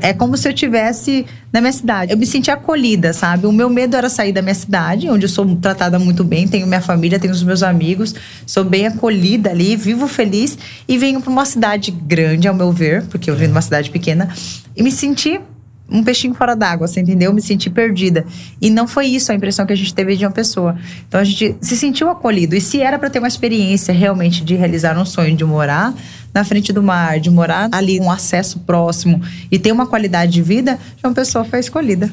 É 0.03 0.13
como 0.13 0.37
se 0.37 0.47
eu 0.47 0.53
tivesse 0.53 1.25
na 1.51 1.61
minha 1.61 1.73
cidade. 1.73 2.13
Eu 2.13 2.19
me 2.19 2.27
senti 2.27 2.51
acolhida, 2.51 3.15
sabe? 3.15 3.47
O 3.47 3.53
meu 3.53 3.71
medo 3.71 3.97
era 3.97 4.11
sair 4.11 4.33
da 4.33 4.43
minha 4.43 4.55
cidade, 4.55 5.09
onde 5.09 5.25
eu 5.25 5.29
sou 5.29 5.57
tratada 5.57 5.99
muito 5.99 6.23
bem, 6.23 6.47
tenho 6.47 6.67
minha 6.67 6.83
família, 6.83 7.19
tenho 7.19 7.33
os 7.33 7.43
meus 7.43 7.63
amigos, 7.63 8.15
sou 8.47 8.63
bem 8.63 8.87
acolhida 8.87 9.51
ali, 9.51 9.75
vivo 9.75 10.07
feliz 10.07 10.59
e 10.87 10.99
venho 10.99 11.21
para 11.21 11.31
uma 11.31 11.47
cidade 11.47 11.91
grande, 11.91 12.47
ao 12.47 12.55
meu 12.55 12.71
ver, 12.71 13.05
porque 13.07 13.31
eu 13.31 13.37
vim 13.37 13.47
de 13.47 13.53
uma 13.53 13.63
cidade 13.63 13.91
pequena, 13.91 14.29
e 14.77 14.83
me 14.83 14.93
senti 14.93 15.41
um 15.89 16.03
peixinho 16.03 16.35
fora 16.35 16.55
d'água, 16.55 16.87
você 16.87 17.01
entendeu? 17.01 17.33
Me 17.33 17.43
senti 17.43 17.69
perdida. 17.69 18.25
E 18.61 18.71
não 18.71 18.89
foi 18.89 19.07
isso 19.07 19.31
a 19.31 19.35
impressão 19.35 19.67
que 19.67 19.73
a 19.73 19.77
gente 19.77 19.95
teve 19.95 20.17
de 20.17 20.25
uma 20.25 20.33
pessoa. 20.33 20.77
Então 21.07 21.21
a 21.21 21.25
gente 21.25 21.57
se 21.61 21.77
sentiu 21.77 22.09
acolhido. 22.11 22.57
E 22.57 22.61
se 22.61 22.81
era 22.81 22.99
para 22.99 23.11
ter 23.11 23.19
uma 23.19 23.29
experiência 23.29 23.93
realmente 23.93 24.43
de 24.43 24.55
realizar 24.55 24.99
um 24.99 25.05
sonho 25.05 25.37
de 25.37 25.45
morar 25.45 25.95
na 26.35 26.45
frente 26.45 26.73
do 26.73 26.83
mar, 26.83 27.21
de 27.21 27.31
morar 27.31 27.69
ali, 27.71 28.01
um 28.01 28.11
acesso 28.11 28.59
próximo 28.61 29.23
e 29.51 29.59
ter 29.59 29.71
uma 29.71 29.87
qualidade 29.87 30.33
de 30.33 30.43
vida, 30.43 30.79
João 31.01 31.15
Pessoa 31.15 31.45
foi 31.45 31.61
escolhida. 31.61 32.11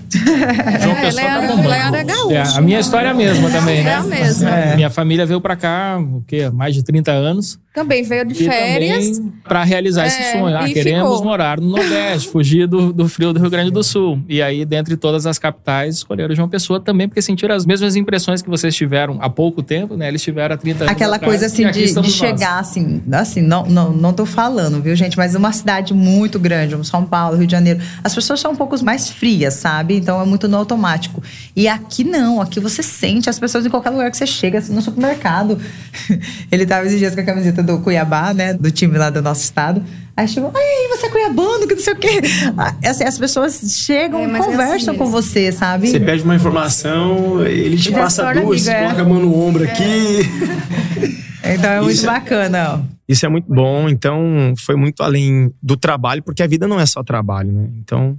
João 0.81 0.95
Pessoa 0.95 1.27
tá 1.27 1.41
bombando. 1.41 2.31
É, 2.31 2.35
é, 2.35 2.43
a 2.55 2.61
minha 2.61 2.79
história 2.79 3.07
é 3.07 3.11
a 3.11 3.15
mesma 3.15 3.49
também, 3.49 3.83
né? 3.83 3.91
É 3.91 3.95
a 3.95 4.03
mesma. 4.03 4.49
É. 4.49 4.75
Minha 4.75 4.89
família 4.89 5.25
veio 5.25 5.41
para 5.41 5.55
cá, 5.55 5.97
o 5.99 6.23
quê? 6.27 6.49
Mais 6.51 6.75
de 6.75 6.83
30 6.83 7.11
anos. 7.11 7.59
Também 7.73 8.03
veio 8.03 8.25
de 8.25 8.35
férias. 8.35 9.21
Para 9.45 9.63
realizar 9.63 10.03
é, 10.03 10.07
esse 10.07 10.31
sonho. 10.33 10.57
Ah, 10.57 10.67
queremos 10.67 11.09
ficou. 11.09 11.23
morar 11.23 11.59
no 11.59 11.69
Nordeste, 11.69 12.27
fugir 12.27 12.67
do, 12.67 12.91
do 12.91 13.07
frio 13.07 13.31
do 13.31 13.39
Rio 13.39 13.49
Grande 13.49 13.71
do 13.71 13.81
Sul. 13.81 14.21
E 14.27 14.41
aí, 14.41 14.65
dentre 14.65 14.97
todas 14.97 15.25
as 15.25 15.39
capitais, 15.39 15.95
escolheram 15.95 16.35
João 16.35 16.49
Pessoa 16.49 16.81
também, 16.81 17.07
porque 17.07 17.21
sentiram 17.21 17.55
as 17.55 17.65
mesmas 17.65 17.95
impressões 17.95 18.41
que 18.41 18.49
vocês 18.49 18.75
tiveram 18.75 19.17
há 19.21 19.29
pouco 19.29 19.63
tempo, 19.63 19.95
né? 19.95 20.09
Eles 20.09 20.21
tiveram 20.21 20.53
há 20.53 20.57
30 20.57 20.83
anos. 20.83 20.91
Aquela 20.91 21.15
atrás, 21.15 21.31
coisa 21.31 21.45
assim 21.45 21.71
de, 21.71 21.93
de 21.93 22.11
chegar, 22.11 22.59
assim, 22.59 23.01
assim, 23.13 23.41
não, 23.41 23.65
não, 23.65 23.93
não 23.93 24.10
tô 24.13 24.25
falando, 24.25 24.81
viu, 24.81 24.95
gente? 24.95 25.17
Mas 25.17 25.35
uma 25.35 25.51
cidade 25.51 25.93
muito 25.93 26.39
grande, 26.39 26.73
como 26.73 26.83
São 26.83 27.05
Paulo, 27.05 27.37
Rio 27.37 27.45
de 27.45 27.51
Janeiro, 27.51 27.79
as 28.03 28.13
pessoas 28.13 28.39
são 28.39 28.51
um 28.51 28.55
pouco 28.55 28.81
mais 28.83 29.09
frias, 29.09 29.55
sabe? 29.55 29.95
Então 29.95 30.21
é 30.21 30.25
muito 30.25 30.47
no 30.47 30.57
automático. 30.57 31.21
E 31.55 31.67
aqui 31.67 32.03
não, 32.03 32.41
aqui 32.41 32.59
você 32.59 32.81
sente 32.81 33.29
as 33.29 33.39
pessoas 33.39 33.65
em 33.65 33.69
qualquer 33.69 33.89
lugar 33.89 34.09
que 34.09 34.17
você 34.17 34.27
chega, 34.27 34.59
assim, 34.59 34.73
no 34.73 34.81
supermercado. 34.81 35.59
Ele 36.51 36.65
tava 36.65 36.85
esses 36.85 36.99
dias 36.99 37.13
com 37.15 37.21
a 37.21 37.23
camiseta 37.23 37.61
do 37.61 37.79
Cuiabá, 37.79 38.33
né? 38.33 38.53
Do 38.53 38.71
time 38.71 38.97
lá 38.97 39.09
do 39.09 39.21
nosso 39.21 39.41
estado. 39.41 39.83
Aí 40.15 40.27
chegou, 40.27 40.51
ai, 40.53 40.87
você 40.89 41.05
é 41.05 41.09
cuiabano, 41.09 41.67
que 41.67 41.73
não 41.73 41.81
sei 41.81 41.93
o 41.93 41.95
quê. 41.95 42.21
Ah, 42.57 42.75
assim, 42.85 43.03
as 43.05 43.17
pessoas 43.17 43.61
chegam 43.85 44.19
é, 44.19 44.23
e 44.25 44.27
conversam 44.27 44.73
é 44.73 44.75
assim 44.75 44.93
com 44.95 45.05
você, 45.07 45.51
sabe? 45.51 45.89
Você 45.89 45.99
pede 45.99 46.23
uma 46.23 46.35
informação, 46.35 47.45
ele 47.45 47.77
te 47.77 47.91
passa 47.91 48.33
duas, 48.33 48.67
é. 48.67 48.83
coloca 48.83 49.01
a 49.01 49.05
mão 49.05 49.19
no 49.19 49.35
ombro 49.35 49.63
aqui. 49.63 50.19
Então 51.43 51.71
é 51.71 51.81
muito 51.81 51.95
Isso 51.95 52.05
bacana. 52.05 52.81
Ó. 52.87 52.90
Isso 53.07 53.25
é 53.25 53.29
muito 53.29 53.51
bom. 53.53 53.89
Então, 53.89 54.53
foi 54.57 54.75
muito 54.75 55.03
além 55.03 55.53
do 55.61 55.75
trabalho, 55.75 56.23
porque 56.23 56.43
a 56.43 56.47
vida 56.47 56.67
não 56.67 56.79
é 56.79 56.85
só 56.85 57.03
trabalho, 57.03 57.51
né? 57.51 57.69
Então, 57.77 58.17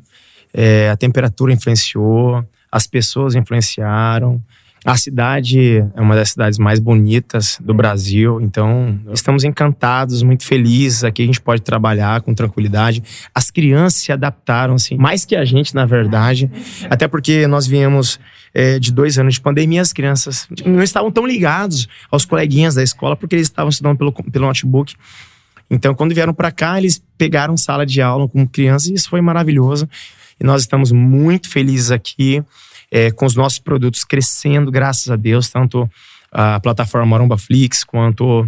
é, 0.53 0.91
a 0.91 0.97
temperatura 0.97 1.53
influenciou, 1.53 2.45
as 2.71 2.87
pessoas 2.87 3.35
influenciaram, 3.35 4.43
a 4.85 4.97
cidade 4.97 5.79
é 5.95 6.01
uma 6.01 6.17
das 6.17 6.31
cidades 6.31 6.59
mais 6.59 6.81
bonitas 6.81 7.57
do 7.61 7.73
Brasil, 7.73 8.41
então 8.41 8.99
estamos 9.13 9.45
encantados, 9.45 10.23
muito 10.23 10.45
felizes. 10.45 11.05
Aqui 11.05 11.23
a 11.23 11.27
gente 11.27 11.41
pode 11.41 11.63
trabalhar 11.63 12.21
com 12.23 12.35
tranquilidade. 12.35 13.03
As 13.33 13.49
crianças 13.49 14.03
se 14.03 14.11
adaptaram, 14.11 14.75
assim, 14.75 14.97
mais 14.97 15.25
que 15.25 15.37
a 15.37 15.45
gente, 15.45 15.73
na 15.73 15.87
verdade, 15.87 16.51
até 16.91 17.07
porque 17.07 17.47
nós 17.47 17.65
viemos 17.65 18.19
é, 18.53 18.81
de 18.81 18.93
dois 18.93 19.19
anos 19.19 19.35
de 19.35 19.41
pandemia, 19.41 19.81
as 19.81 19.93
crianças 19.93 20.49
não 20.67 20.83
estavam 20.83 21.13
tão 21.13 21.25
ligados 21.25 21.89
aos 22.11 22.25
coleguinhas 22.25 22.75
da 22.75 22.83
escola, 22.83 23.15
porque 23.15 23.37
eles 23.37 23.47
estavam 23.47 23.71
estudando 23.71 23.97
pelo, 23.97 24.13
pelo 24.13 24.47
notebook. 24.47 24.97
Então, 25.71 25.95
quando 25.95 26.13
vieram 26.13 26.35
para 26.35 26.51
cá, 26.51 26.77
eles 26.77 27.01
pegaram 27.17 27.57
sala 27.57 27.87
de 27.87 28.03
aula 28.03 28.29
com 28.29 28.47
crianças 28.47 28.89
e 28.89 28.95
isso 28.95 29.09
foi 29.09 29.21
maravilhoso. 29.21 29.89
E 30.41 30.45
nós 30.45 30.63
estamos 30.63 30.91
muito 30.91 31.49
felizes 31.49 31.93
aqui 31.93 32.43
é, 32.93 33.11
com 33.11 33.25
os 33.25 33.35
nossos 33.35 33.59
produtos 33.59 34.05
crescendo, 34.05 34.71
graças 34.71 35.11
a 35.11 35.17
Deus, 35.17 35.49
tanto 35.49 35.91
a 36.31 36.61
plataforma 36.61 37.07
Maromba 37.07 37.39
Flix 37.39 37.83
quanto 37.85 38.47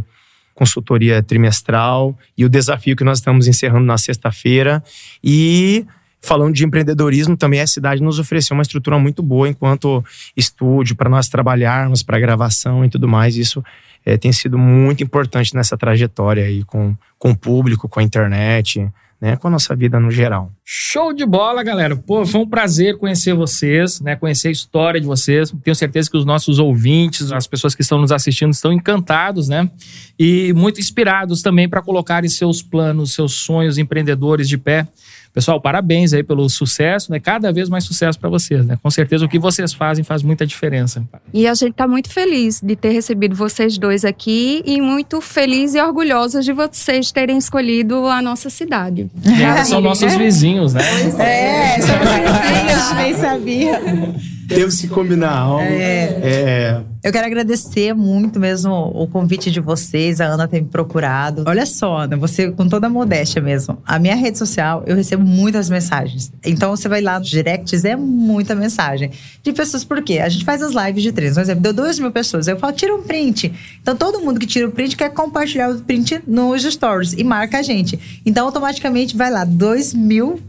consultoria 0.54 1.22
trimestral 1.22 2.16
e 2.36 2.44
o 2.44 2.48
desafio 2.48 2.94
que 2.94 3.02
nós 3.02 3.18
estamos 3.18 3.48
encerrando 3.48 3.86
na 3.86 3.96
sexta-feira. 3.96 4.84
E 5.22 5.86
falando 6.20 6.54
de 6.54 6.64
empreendedorismo, 6.64 7.36
também 7.36 7.60
a 7.60 7.66
cidade 7.66 8.02
nos 8.02 8.18
ofereceu 8.18 8.54
uma 8.54 8.62
estrutura 8.62 8.98
muito 8.98 9.22
boa 9.22 9.48
enquanto 9.48 10.04
estúdio 10.36 10.94
para 10.94 11.08
nós 11.08 11.28
trabalharmos, 11.28 12.02
para 12.02 12.20
gravação 12.20 12.84
e 12.84 12.90
tudo 12.90 13.08
mais. 13.08 13.36
Isso 13.36 13.64
é, 14.04 14.18
tem 14.18 14.32
sido 14.32 14.58
muito 14.58 15.02
importante 15.02 15.54
nessa 15.54 15.76
trajetória 15.76 16.44
aí 16.44 16.62
com, 16.64 16.94
com 17.18 17.30
o 17.30 17.36
público, 17.36 17.88
com 17.88 17.98
a 17.98 18.02
internet 18.02 18.86
né, 19.24 19.36
com 19.36 19.48
a 19.48 19.50
nossa 19.50 19.74
vida 19.74 19.98
no 19.98 20.10
geral. 20.10 20.52
Show 20.62 21.14
de 21.14 21.24
bola, 21.24 21.62
galera. 21.62 21.96
Pô, 21.96 22.26
foi 22.26 22.42
um 22.42 22.46
prazer 22.46 22.98
conhecer 22.98 23.32
vocês, 23.32 23.98
né, 24.02 24.14
conhecer 24.14 24.48
a 24.48 24.50
história 24.50 25.00
de 25.00 25.06
vocês. 25.06 25.50
Tenho 25.62 25.74
certeza 25.74 26.10
que 26.10 26.16
os 26.18 26.26
nossos 26.26 26.58
ouvintes, 26.58 27.32
as 27.32 27.46
pessoas 27.46 27.74
que 27.74 27.80
estão 27.80 27.98
nos 27.98 28.12
assistindo, 28.12 28.52
estão 28.52 28.70
encantados, 28.70 29.48
né? 29.48 29.70
E 30.18 30.52
muito 30.52 30.78
inspirados 30.78 31.40
também 31.40 31.66
para 31.66 31.80
colocarem 31.80 32.28
seus 32.28 32.60
planos, 32.60 33.14
seus 33.14 33.32
sonhos 33.32 33.78
empreendedores 33.78 34.46
de 34.46 34.58
pé 34.58 34.86
Pessoal, 35.34 35.60
parabéns 35.60 36.12
aí 36.12 36.22
pelo 36.22 36.48
sucesso, 36.48 37.10
né? 37.10 37.18
Cada 37.18 37.52
vez 37.52 37.68
mais 37.68 37.82
sucesso 37.82 38.16
para 38.20 38.30
vocês, 38.30 38.64
né? 38.64 38.78
Com 38.80 38.88
certeza 38.88 39.24
o 39.24 39.28
que 39.28 39.36
vocês 39.36 39.74
fazem 39.74 40.04
faz 40.04 40.22
muita 40.22 40.46
diferença. 40.46 41.04
E 41.32 41.48
a 41.48 41.54
gente 41.54 41.72
está 41.72 41.88
muito 41.88 42.08
feliz 42.08 42.60
de 42.62 42.76
ter 42.76 42.90
recebido 42.90 43.34
vocês 43.34 43.76
dois 43.76 44.04
aqui 44.04 44.62
e 44.64 44.80
muito 44.80 45.20
feliz 45.20 45.74
e 45.74 45.80
orgulhosa 45.82 46.40
de 46.40 46.52
vocês 46.52 47.10
terem 47.10 47.36
escolhido 47.36 48.06
a 48.06 48.22
nossa 48.22 48.48
cidade. 48.48 49.10
É, 49.24 49.64
são 49.64 49.80
nossos 49.80 50.14
vizinhos, 50.14 50.72
né? 50.72 50.82
É, 51.18 51.80
são 51.80 51.98
vizinhos, 51.98 52.92
nem 52.94 53.14
sabia. 53.14 53.80
Temos 54.48 54.80
que 54.80 54.86
combinar 54.86 55.32
algo. 55.36 55.64
É. 55.64 56.20
É. 56.22 56.93
Eu 57.04 57.12
quero 57.12 57.26
agradecer 57.26 57.92
muito 57.92 58.40
mesmo 58.40 58.72
o 58.72 59.06
convite 59.06 59.50
de 59.50 59.60
vocês, 59.60 60.22
a 60.22 60.24
Ana 60.24 60.48
ter 60.48 60.62
me 60.62 60.68
procurado. 60.68 61.44
Olha 61.46 61.66
só, 61.66 61.98
Ana, 61.98 62.16
você 62.16 62.50
com 62.50 62.66
toda 62.66 62.86
a 62.86 62.90
modéstia 62.90 63.42
mesmo. 63.42 63.76
A 63.84 63.98
minha 63.98 64.14
rede 64.14 64.38
social, 64.38 64.82
eu 64.86 64.96
recebo 64.96 65.22
muitas 65.22 65.68
mensagens. 65.68 66.32
Então 66.42 66.74
você 66.74 66.88
vai 66.88 67.02
lá 67.02 67.18
nos 67.18 67.28
directs, 67.28 67.84
é 67.84 67.94
muita 67.94 68.54
mensagem. 68.54 69.10
De 69.42 69.52
pessoas, 69.52 69.84
por 69.84 70.02
quê? 70.02 70.18
A 70.20 70.30
gente 70.30 70.46
faz 70.46 70.62
as 70.62 70.72
lives 70.72 71.02
de 71.02 71.12
três. 71.12 71.34
Por 71.34 71.42
exemplo, 71.42 71.60
deu 71.60 71.74
duas 71.74 71.98
mil 71.98 72.10
pessoas. 72.10 72.48
Eu 72.48 72.58
falo, 72.58 72.72
tira 72.72 72.94
um 72.94 73.02
print. 73.02 73.52
Então 73.82 73.94
todo 73.94 74.20
mundo 74.20 74.40
que 74.40 74.46
tira 74.46 74.66
o 74.66 74.70
print 74.70 74.96
quer 74.96 75.10
compartilhar 75.10 75.68
o 75.72 75.80
print 75.80 76.22
nos 76.26 76.62
stories 76.62 77.12
e 77.12 77.22
marca 77.22 77.58
a 77.58 77.62
gente. 77.62 78.22
Então 78.24 78.46
automaticamente 78.46 79.14
vai 79.14 79.30
lá, 79.30 79.44
dois 79.44 79.92
mil 79.92 80.40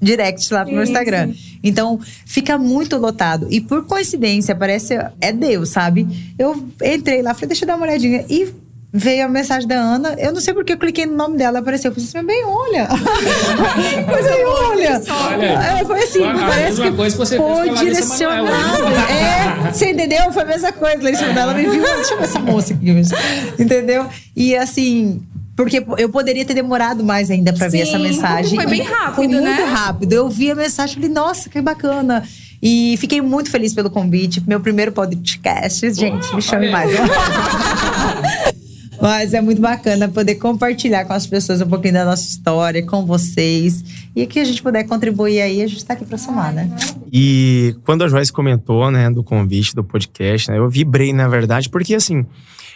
direct 0.00 0.52
lá 0.52 0.64
pro 0.64 0.72
meu 0.74 0.82
Instagram. 0.82 1.32
Então, 1.62 2.00
fica 2.24 2.56
muito 2.56 2.96
lotado. 2.96 3.46
E 3.50 3.60
por 3.60 3.84
coincidência, 3.86 4.54
parece. 4.54 4.94
É 5.20 5.32
Deus, 5.32 5.68
sabe? 5.70 6.06
Eu 6.38 6.68
entrei 6.82 7.22
lá, 7.22 7.34
falei, 7.34 7.48
deixa 7.48 7.64
eu 7.64 7.68
dar 7.68 7.76
uma 7.76 7.86
olhadinha. 7.86 8.24
E 8.28 8.48
veio 8.92 9.24
a 9.24 9.28
mensagem 9.28 9.68
da 9.68 9.76
Ana. 9.76 10.14
Eu 10.18 10.32
não 10.32 10.40
sei 10.40 10.52
porque 10.52 10.72
eu 10.72 10.78
cliquei 10.78 11.06
no 11.06 11.14
nome 11.16 11.36
dela, 11.36 11.60
apareceu. 11.60 11.90
Eu 11.90 11.94
falei 11.94 12.08
assim, 12.08 12.26
bem, 12.26 12.44
olha. 12.44 12.88
Coisa 14.10 14.30
aí, 14.30 14.44
olha. 14.44 15.02
Olha, 15.08 15.46
É, 15.80 15.84
foi 15.84 16.02
assim, 16.02 16.24
a 16.24 16.34
parece 16.34 16.80
mesma 16.80 16.90
que 16.90 16.96
coisa 16.96 17.16
que 17.16 17.18
você 17.18 17.36
foi 17.36 17.70
direcionado. 17.70 18.44
Manoela. 18.44 19.10
É, 19.68 19.70
você 19.72 19.90
entendeu? 19.92 20.32
Foi 20.32 20.42
a 20.42 20.46
mesma 20.46 20.72
coisa. 20.72 21.02
Larissa 21.02 21.26
Manoela 21.26 21.54
me 21.54 21.68
viu, 21.68 21.82
deixa 21.82 22.14
eu 22.14 22.18
ver 22.18 22.24
essa 22.24 22.38
moça 22.40 22.74
aqui. 22.74 23.62
Entendeu? 23.62 24.06
E 24.34 24.56
assim, 24.56 25.22
porque 25.62 25.84
eu 25.98 26.08
poderia 26.08 26.42
ter 26.42 26.54
demorado 26.54 27.04
mais 27.04 27.30
ainda 27.30 27.52
para 27.52 27.68
ver 27.68 27.80
essa 27.80 27.98
mensagem. 27.98 28.56
foi 28.58 28.66
bem 28.66 28.80
E 28.80 28.82
rápido, 28.82 29.14
Foi 29.14 29.28
muito 29.28 29.44
né? 29.44 29.64
rápido. 29.64 30.12
Eu 30.14 30.26
vi 30.30 30.50
a 30.50 30.54
mensagem 30.54 30.92
e 30.92 31.00
falei, 31.00 31.10
nossa, 31.10 31.50
que 31.50 31.60
bacana. 31.60 32.24
E 32.62 32.96
fiquei 32.96 33.20
muito 33.20 33.50
feliz 33.50 33.74
pelo 33.74 33.90
convite. 33.90 34.42
Meu 34.46 34.58
primeiro 34.60 34.90
podcast. 34.90 35.92
Gente, 35.92 36.34
me 36.34 36.40
chame 36.40 36.70
mais. 36.70 36.90
Mas 39.02 39.34
é 39.34 39.40
muito 39.42 39.60
bacana 39.60 40.08
poder 40.08 40.36
compartilhar 40.36 41.04
com 41.04 41.12
as 41.12 41.26
pessoas 41.26 41.60
um 41.60 41.66
pouquinho 41.66 41.94
da 41.94 42.06
nossa 42.06 42.26
história, 42.26 42.82
com 42.82 43.04
vocês. 43.04 43.84
E 44.16 44.26
que 44.26 44.40
a 44.40 44.44
gente 44.44 44.62
puder 44.62 44.84
contribuir 44.84 45.42
aí, 45.42 45.62
a 45.62 45.66
gente 45.66 45.78
está 45.78 45.92
aqui 45.92 46.06
para 46.06 46.16
somar, 46.16 46.54
né? 46.54 46.70
E 47.12 47.76
quando 47.84 48.02
a 48.04 48.08
Joyce 48.08 48.32
comentou, 48.32 48.90
né, 48.90 49.10
do 49.10 49.22
convite 49.22 49.74
do 49.74 49.84
podcast, 49.84 50.50
né, 50.50 50.56
eu 50.58 50.70
vibrei, 50.70 51.12
na 51.12 51.28
verdade, 51.28 51.68
porque 51.68 51.94
assim. 51.94 52.24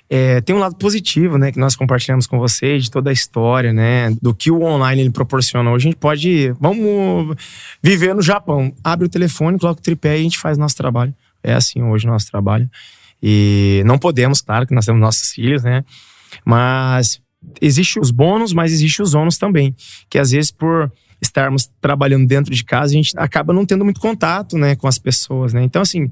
É, 0.08 0.40
tem 0.42 0.54
um 0.54 0.58
lado 0.58 0.76
positivo, 0.76 1.38
né, 1.38 1.50
que 1.50 1.58
nós 1.58 1.74
compartilhamos 1.74 2.26
com 2.26 2.38
vocês, 2.38 2.84
de 2.84 2.90
toda 2.90 3.10
a 3.10 3.12
história, 3.12 3.72
né, 3.72 4.10
do 4.20 4.34
que 4.34 4.50
o 4.50 4.62
online 4.62 5.02
ele 5.02 5.10
proporciona. 5.10 5.70
Hoje 5.70 5.88
a 5.88 5.90
gente 5.90 5.98
pode, 5.98 6.54
vamos 6.60 7.36
viver 7.82 8.14
no 8.14 8.22
Japão. 8.22 8.72
Abre 8.82 9.06
o 9.06 9.08
telefone, 9.08 9.58
coloca 9.58 9.80
o 9.80 9.82
tripé 9.82 10.16
e 10.16 10.20
a 10.20 10.22
gente 10.22 10.38
faz 10.38 10.58
nosso 10.58 10.76
trabalho. 10.76 11.14
É 11.42 11.54
assim 11.54 11.82
hoje 11.82 12.06
o 12.06 12.10
nosso 12.10 12.30
trabalho. 12.30 12.70
E 13.22 13.82
não 13.86 13.98
podemos, 13.98 14.40
claro, 14.40 14.66
que 14.66 14.74
nós 14.74 14.84
temos 14.84 15.00
nossos 15.00 15.32
filhos, 15.32 15.62
né, 15.62 15.84
mas 16.44 17.20
existe 17.60 17.98
os 17.98 18.10
bônus, 18.10 18.52
mas 18.52 18.72
existe 18.72 19.02
os 19.02 19.14
ônus 19.14 19.38
também, 19.38 19.74
que 20.08 20.18
às 20.18 20.30
vezes 20.30 20.50
por 20.50 20.92
estarmos 21.20 21.70
trabalhando 21.80 22.26
dentro 22.26 22.54
de 22.54 22.64
casa, 22.64 22.92
a 22.92 22.96
gente 22.96 23.12
acaba 23.16 23.52
não 23.52 23.64
tendo 23.64 23.84
muito 23.84 24.00
contato, 24.00 24.58
né, 24.58 24.76
com 24.76 24.86
as 24.86 24.98
pessoas, 24.98 25.54
né? 25.54 25.62
Então 25.62 25.80
assim, 25.80 26.10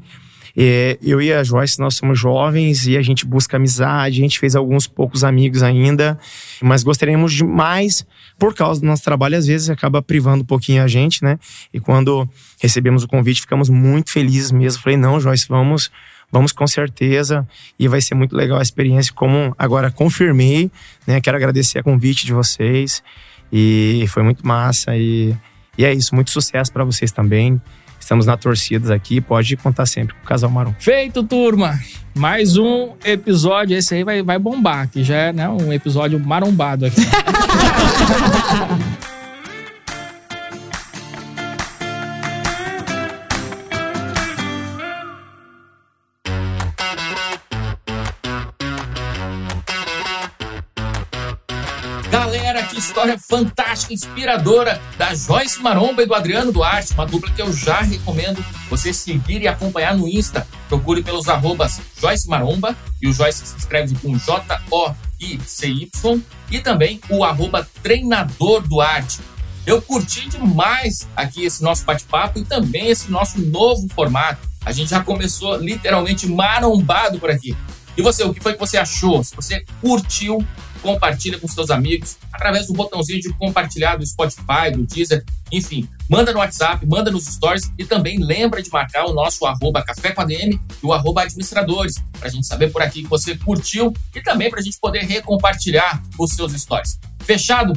é, 0.57 0.99
eu 1.03 1.21
e 1.21 1.33
a 1.33 1.43
Joyce, 1.43 1.79
nós 1.79 1.95
somos 1.95 2.19
jovens 2.19 2.87
e 2.87 2.97
a 2.97 3.03
gente 3.03 3.25
busca 3.25 3.57
amizade, 3.57 4.19
a 4.19 4.23
gente 4.23 4.39
fez 4.39 4.55
alguns 4.55 4.87
poucos 4.87 5.25
amigos 5.25 5.63
ainda, 5.63 6.19
mas 6.61 6.83
gostaríamos 6.83 7.33
de 7.33 7.45
mais 7.45 8.07
por 8.39 8.55
causa 8.55 8.81
do 8.81 8.87
nosso 8.87 9.03
trabalho, 9.03 9.37
às 9.37 9.47
vezes 9.47 9.71
acaba 9.71 10.03
privando 10.03 10.43
um 10.43 10.47
pouquinho 10.47 10.83
a 10.83 10.89
gente, 10.89 11.23
né? 11.23 11.39
E 11.73 11.81
quando 11.81 12.29
recebemos 12.61 13.05
o 13.05 13.09
convite, 13.09 13.41
ficamos 13.41 13.69
muito 13.69 14.11
felizes 14.11 14.51
mesmo. 14.51 14.83
Falei, 14.83 14.97
não, 14.97 15.21
Joyce, 15.21 15.47
vamos, 15.49 15.91
vamos 16.31 16.53
com 16.53 16.67
certeza 16.67 17.47
e 17.79 17.89
vai 17.89 18.01
ser 18.01 18.15
muito 18.15 18.37
legal 18.37 18.59
a 18.59 18.63
experiência. 18.63 19.13
Como 19.13 19.55
agora 19.59 19.91
confirmei, 19.91 20.71
né? 21.07 21.21
Quero 21.21 21.37
agradecer 21.37 21.79
a 21.79 21.83
convite 21.83 22.27
de 22.27 22.33
vocês 22.33 23.03
e 23.53 24.05
foi 24.09 24.23
muito 24.23 24.47
massa 24.47 24.97
e, 24.97 25.35
e 25.79 25.85
é 25.85 25.95
isso. 25.95 26.15
Muito 26.15 26.31
sucesso 26.31 26.73
para 26.73 26.85
vocês 26.85 27.13
também. 27.13 27.61
Estamos 28.03 28.27
na 28.27 28.37
torcida 28.37 28.93
aqui, 28.93 29.21
pode 29.21 29.57
contar 29.57 29.87
sempre 29.87 30.13
com 30.17 30.25
o 30.25 30.27
Casal 30.27 30.51
Marum. 30.51 30.75
Feito, 30.77 31.23
turma! 31.23 31.79
Mais 32.13 32.57
um 32.57 32.95
episódio, 33.05 33.77
esse 33.77 33.95
aí 33.95 34.03
vai, 34.03 34.23
vai 34.23 34.41
bombar, 34.41 34.89
que 34.89 35.05
já 35.05 35.15
é 35.15 35.33
né, 35.33 35.49
um 35.49 35.73
episódio 35.73 36.19
marombado 36.19 36.87
aqui. 36.87 37.01
história 52.93 53.19
fantástica, 53.19 53.95
inspiradora 53.95 54.79
da 54.99 55.15
Joyce 55.15 55.63
Maromba 55.63 56.03
e 56.03 56.07
do 56.07 56.15
Adriano 56.15 56.53
Duarte, 56.53 56.93
uma 56.93 57.07
dupla 57.07 57.31
que 57.31 57.41
eu 57.41 57.51
já 57.51 57.81
recomendo 57.81 58.45
você 58.69 58.93
seguir 58.93 59.41
e 59.41 59.49
acompanhar 59.49 59.97
no 59.97 60.07
Insta. 60.07 60.47
Procure 60.69 61.03
pelos 61.03 61.27
arrobas 61.27 61.81
Joyce 61.99 62.29
Maromba 62.29 62.77
e 63.01 63.09
o 63.09 63.13
Joyce 63.13 63.47
se 63.47 63.57
escreve 63.57 63.95
com 63.95 64.19
J-O-I-C-Y 64.19 65.91
e 66.51 66.61
também 66.61 67.01
o 67.09 67.25
arroba 67.25 67.67
Treinador 67.83 68.61
Duarte. 68.61 69.21
Eu 69.65 69.81
curti 69.81 70.29
demais 70.29 71.09
aqui 71.17 71.47
esse 71.47 71.63
nosso 71.63 71.87
bate-papo 71.87 72.41
e 72.41 72.45
também 72.45 72.91
esse 72.91 73.11
nosso 73.11 73.41
novo 73.41 73.89
formato. 73.95 74.47
A 74.67 74.73
gente 74.73 74.91
já 74.91 75.03
começou 75.03 75.57
literalmente 75.57 76.27
marombado 76.27 77.19
por 77.19 77.31
aqui. 77.31 77.57
E 77.97 78.03
você, 78.03 78.23
o 78.23 78.35
que 78.35 78.41
foi 78.41 78.53
que 78.53 78.61
você 78.61 78.77
achou? 78.77 79.25
Se 79.25 79.35
você 79.35 79.65
curtiu, 79.81 80.47
compartilha 80.83 81.39
com 81.39 81.47
seus 81.47 81.71
amigos 81.71 82.19
através 82.33 82.67
do 82.67 82.75
botãozinho 82.75 83.21
de 83.21 83.33
compartilhar 83.35 83.97
do 83.97 84.05
Spotify, 84.05 84.71
do 84.73 84.85
Deezer, 84.85 85.25
enfim, 85.51 85.89
manda 86.09 86.33
no 86.33 86.41
WhatsApp, 86.41 86.85
manda 86.85 87.11
nos 87.11 87.25
stories 87.25 87.71
e 87.79 87.85
também 87.85 88.19
lembra 88.19 88.63
de 88.63 88.71
marcar 88.71 89.07
o 89.07 89.15
nosso 89.15 89.47
arroba 89.47 89.83
café 89.83 90.11
com 90.11 90.21
ADM 90.21 90.59
e 90.83 90.87
o 90.87 90.93
arroba 90.93 91.23
administradores, 91.23 91.95
para 92.19 92.29
a 92.29 92.31
gente 92.31 92.47
saber 92.47 92.71
por 92.73 92.83
aqui 92.83 93.03
que 93.03 93.09
você 93.09 93.37
curtiu 93.37 93.95
e 94.15 94.21
também 94.21 94.51
para 94.51 94.61
a 94.61 94.63
gente 94.63 94.79
poder 94.79 95.05
recompartilhar 95.05 96.03
os 96.19 96.33
seus 96.33 96.53
stories. 96.53 96.99
Fechado? 97.21 97.73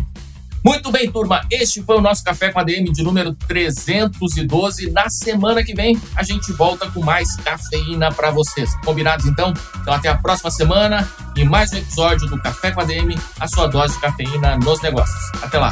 Muito 0.65 0.91
bem, 0.91 1.11
turma. 1.11 1.45
Este 1.51 1.83
foi 1.83 1.95
o 1.95 2.01
nosso 2.01 2.23
Café 2.23 2.51
com 2.51 2.59
ADM 2.59 2.91
de 2.91 3.03
número 3.03 3.35
312. 3.35 4.89
Na 4.89 5.07
semana 5.11 5.63
que 5.63 5.75
vem, 5.75 5.95
a 6.15 6.23
gente 6.23 6.51
volta 6.53 6.89
com 6.89 7.03
mais 7.03 7.35
cafeína 7.35 8.11
para 8.11 8.31
vocês. 8.31 8.73
Combinados, 8.83 9.27
então? 9.27 9.53
Então, 9.79 9.93
até 9.93 10.09
a 10.09 10.17
próxima 10.17 10.49
semana 10.49 11.07
e 11.35 11.45
mais 11.45 11.71
um 11.71 11.77
episódio 11.77 12.27
do 12.27 12.41
Café 12.41 12.71
com 12.71 12.81
ADM, 12.81 13.15
a 13.39 13.47
sua 13.47 13.67
dose 13.67 13.93
de 13.93 14.01
cafeína 14.01 14.57
nos 14.57 14.81
negócios. 14.81 15.43
Até 15.43 15.59
lá. 15.59 15.71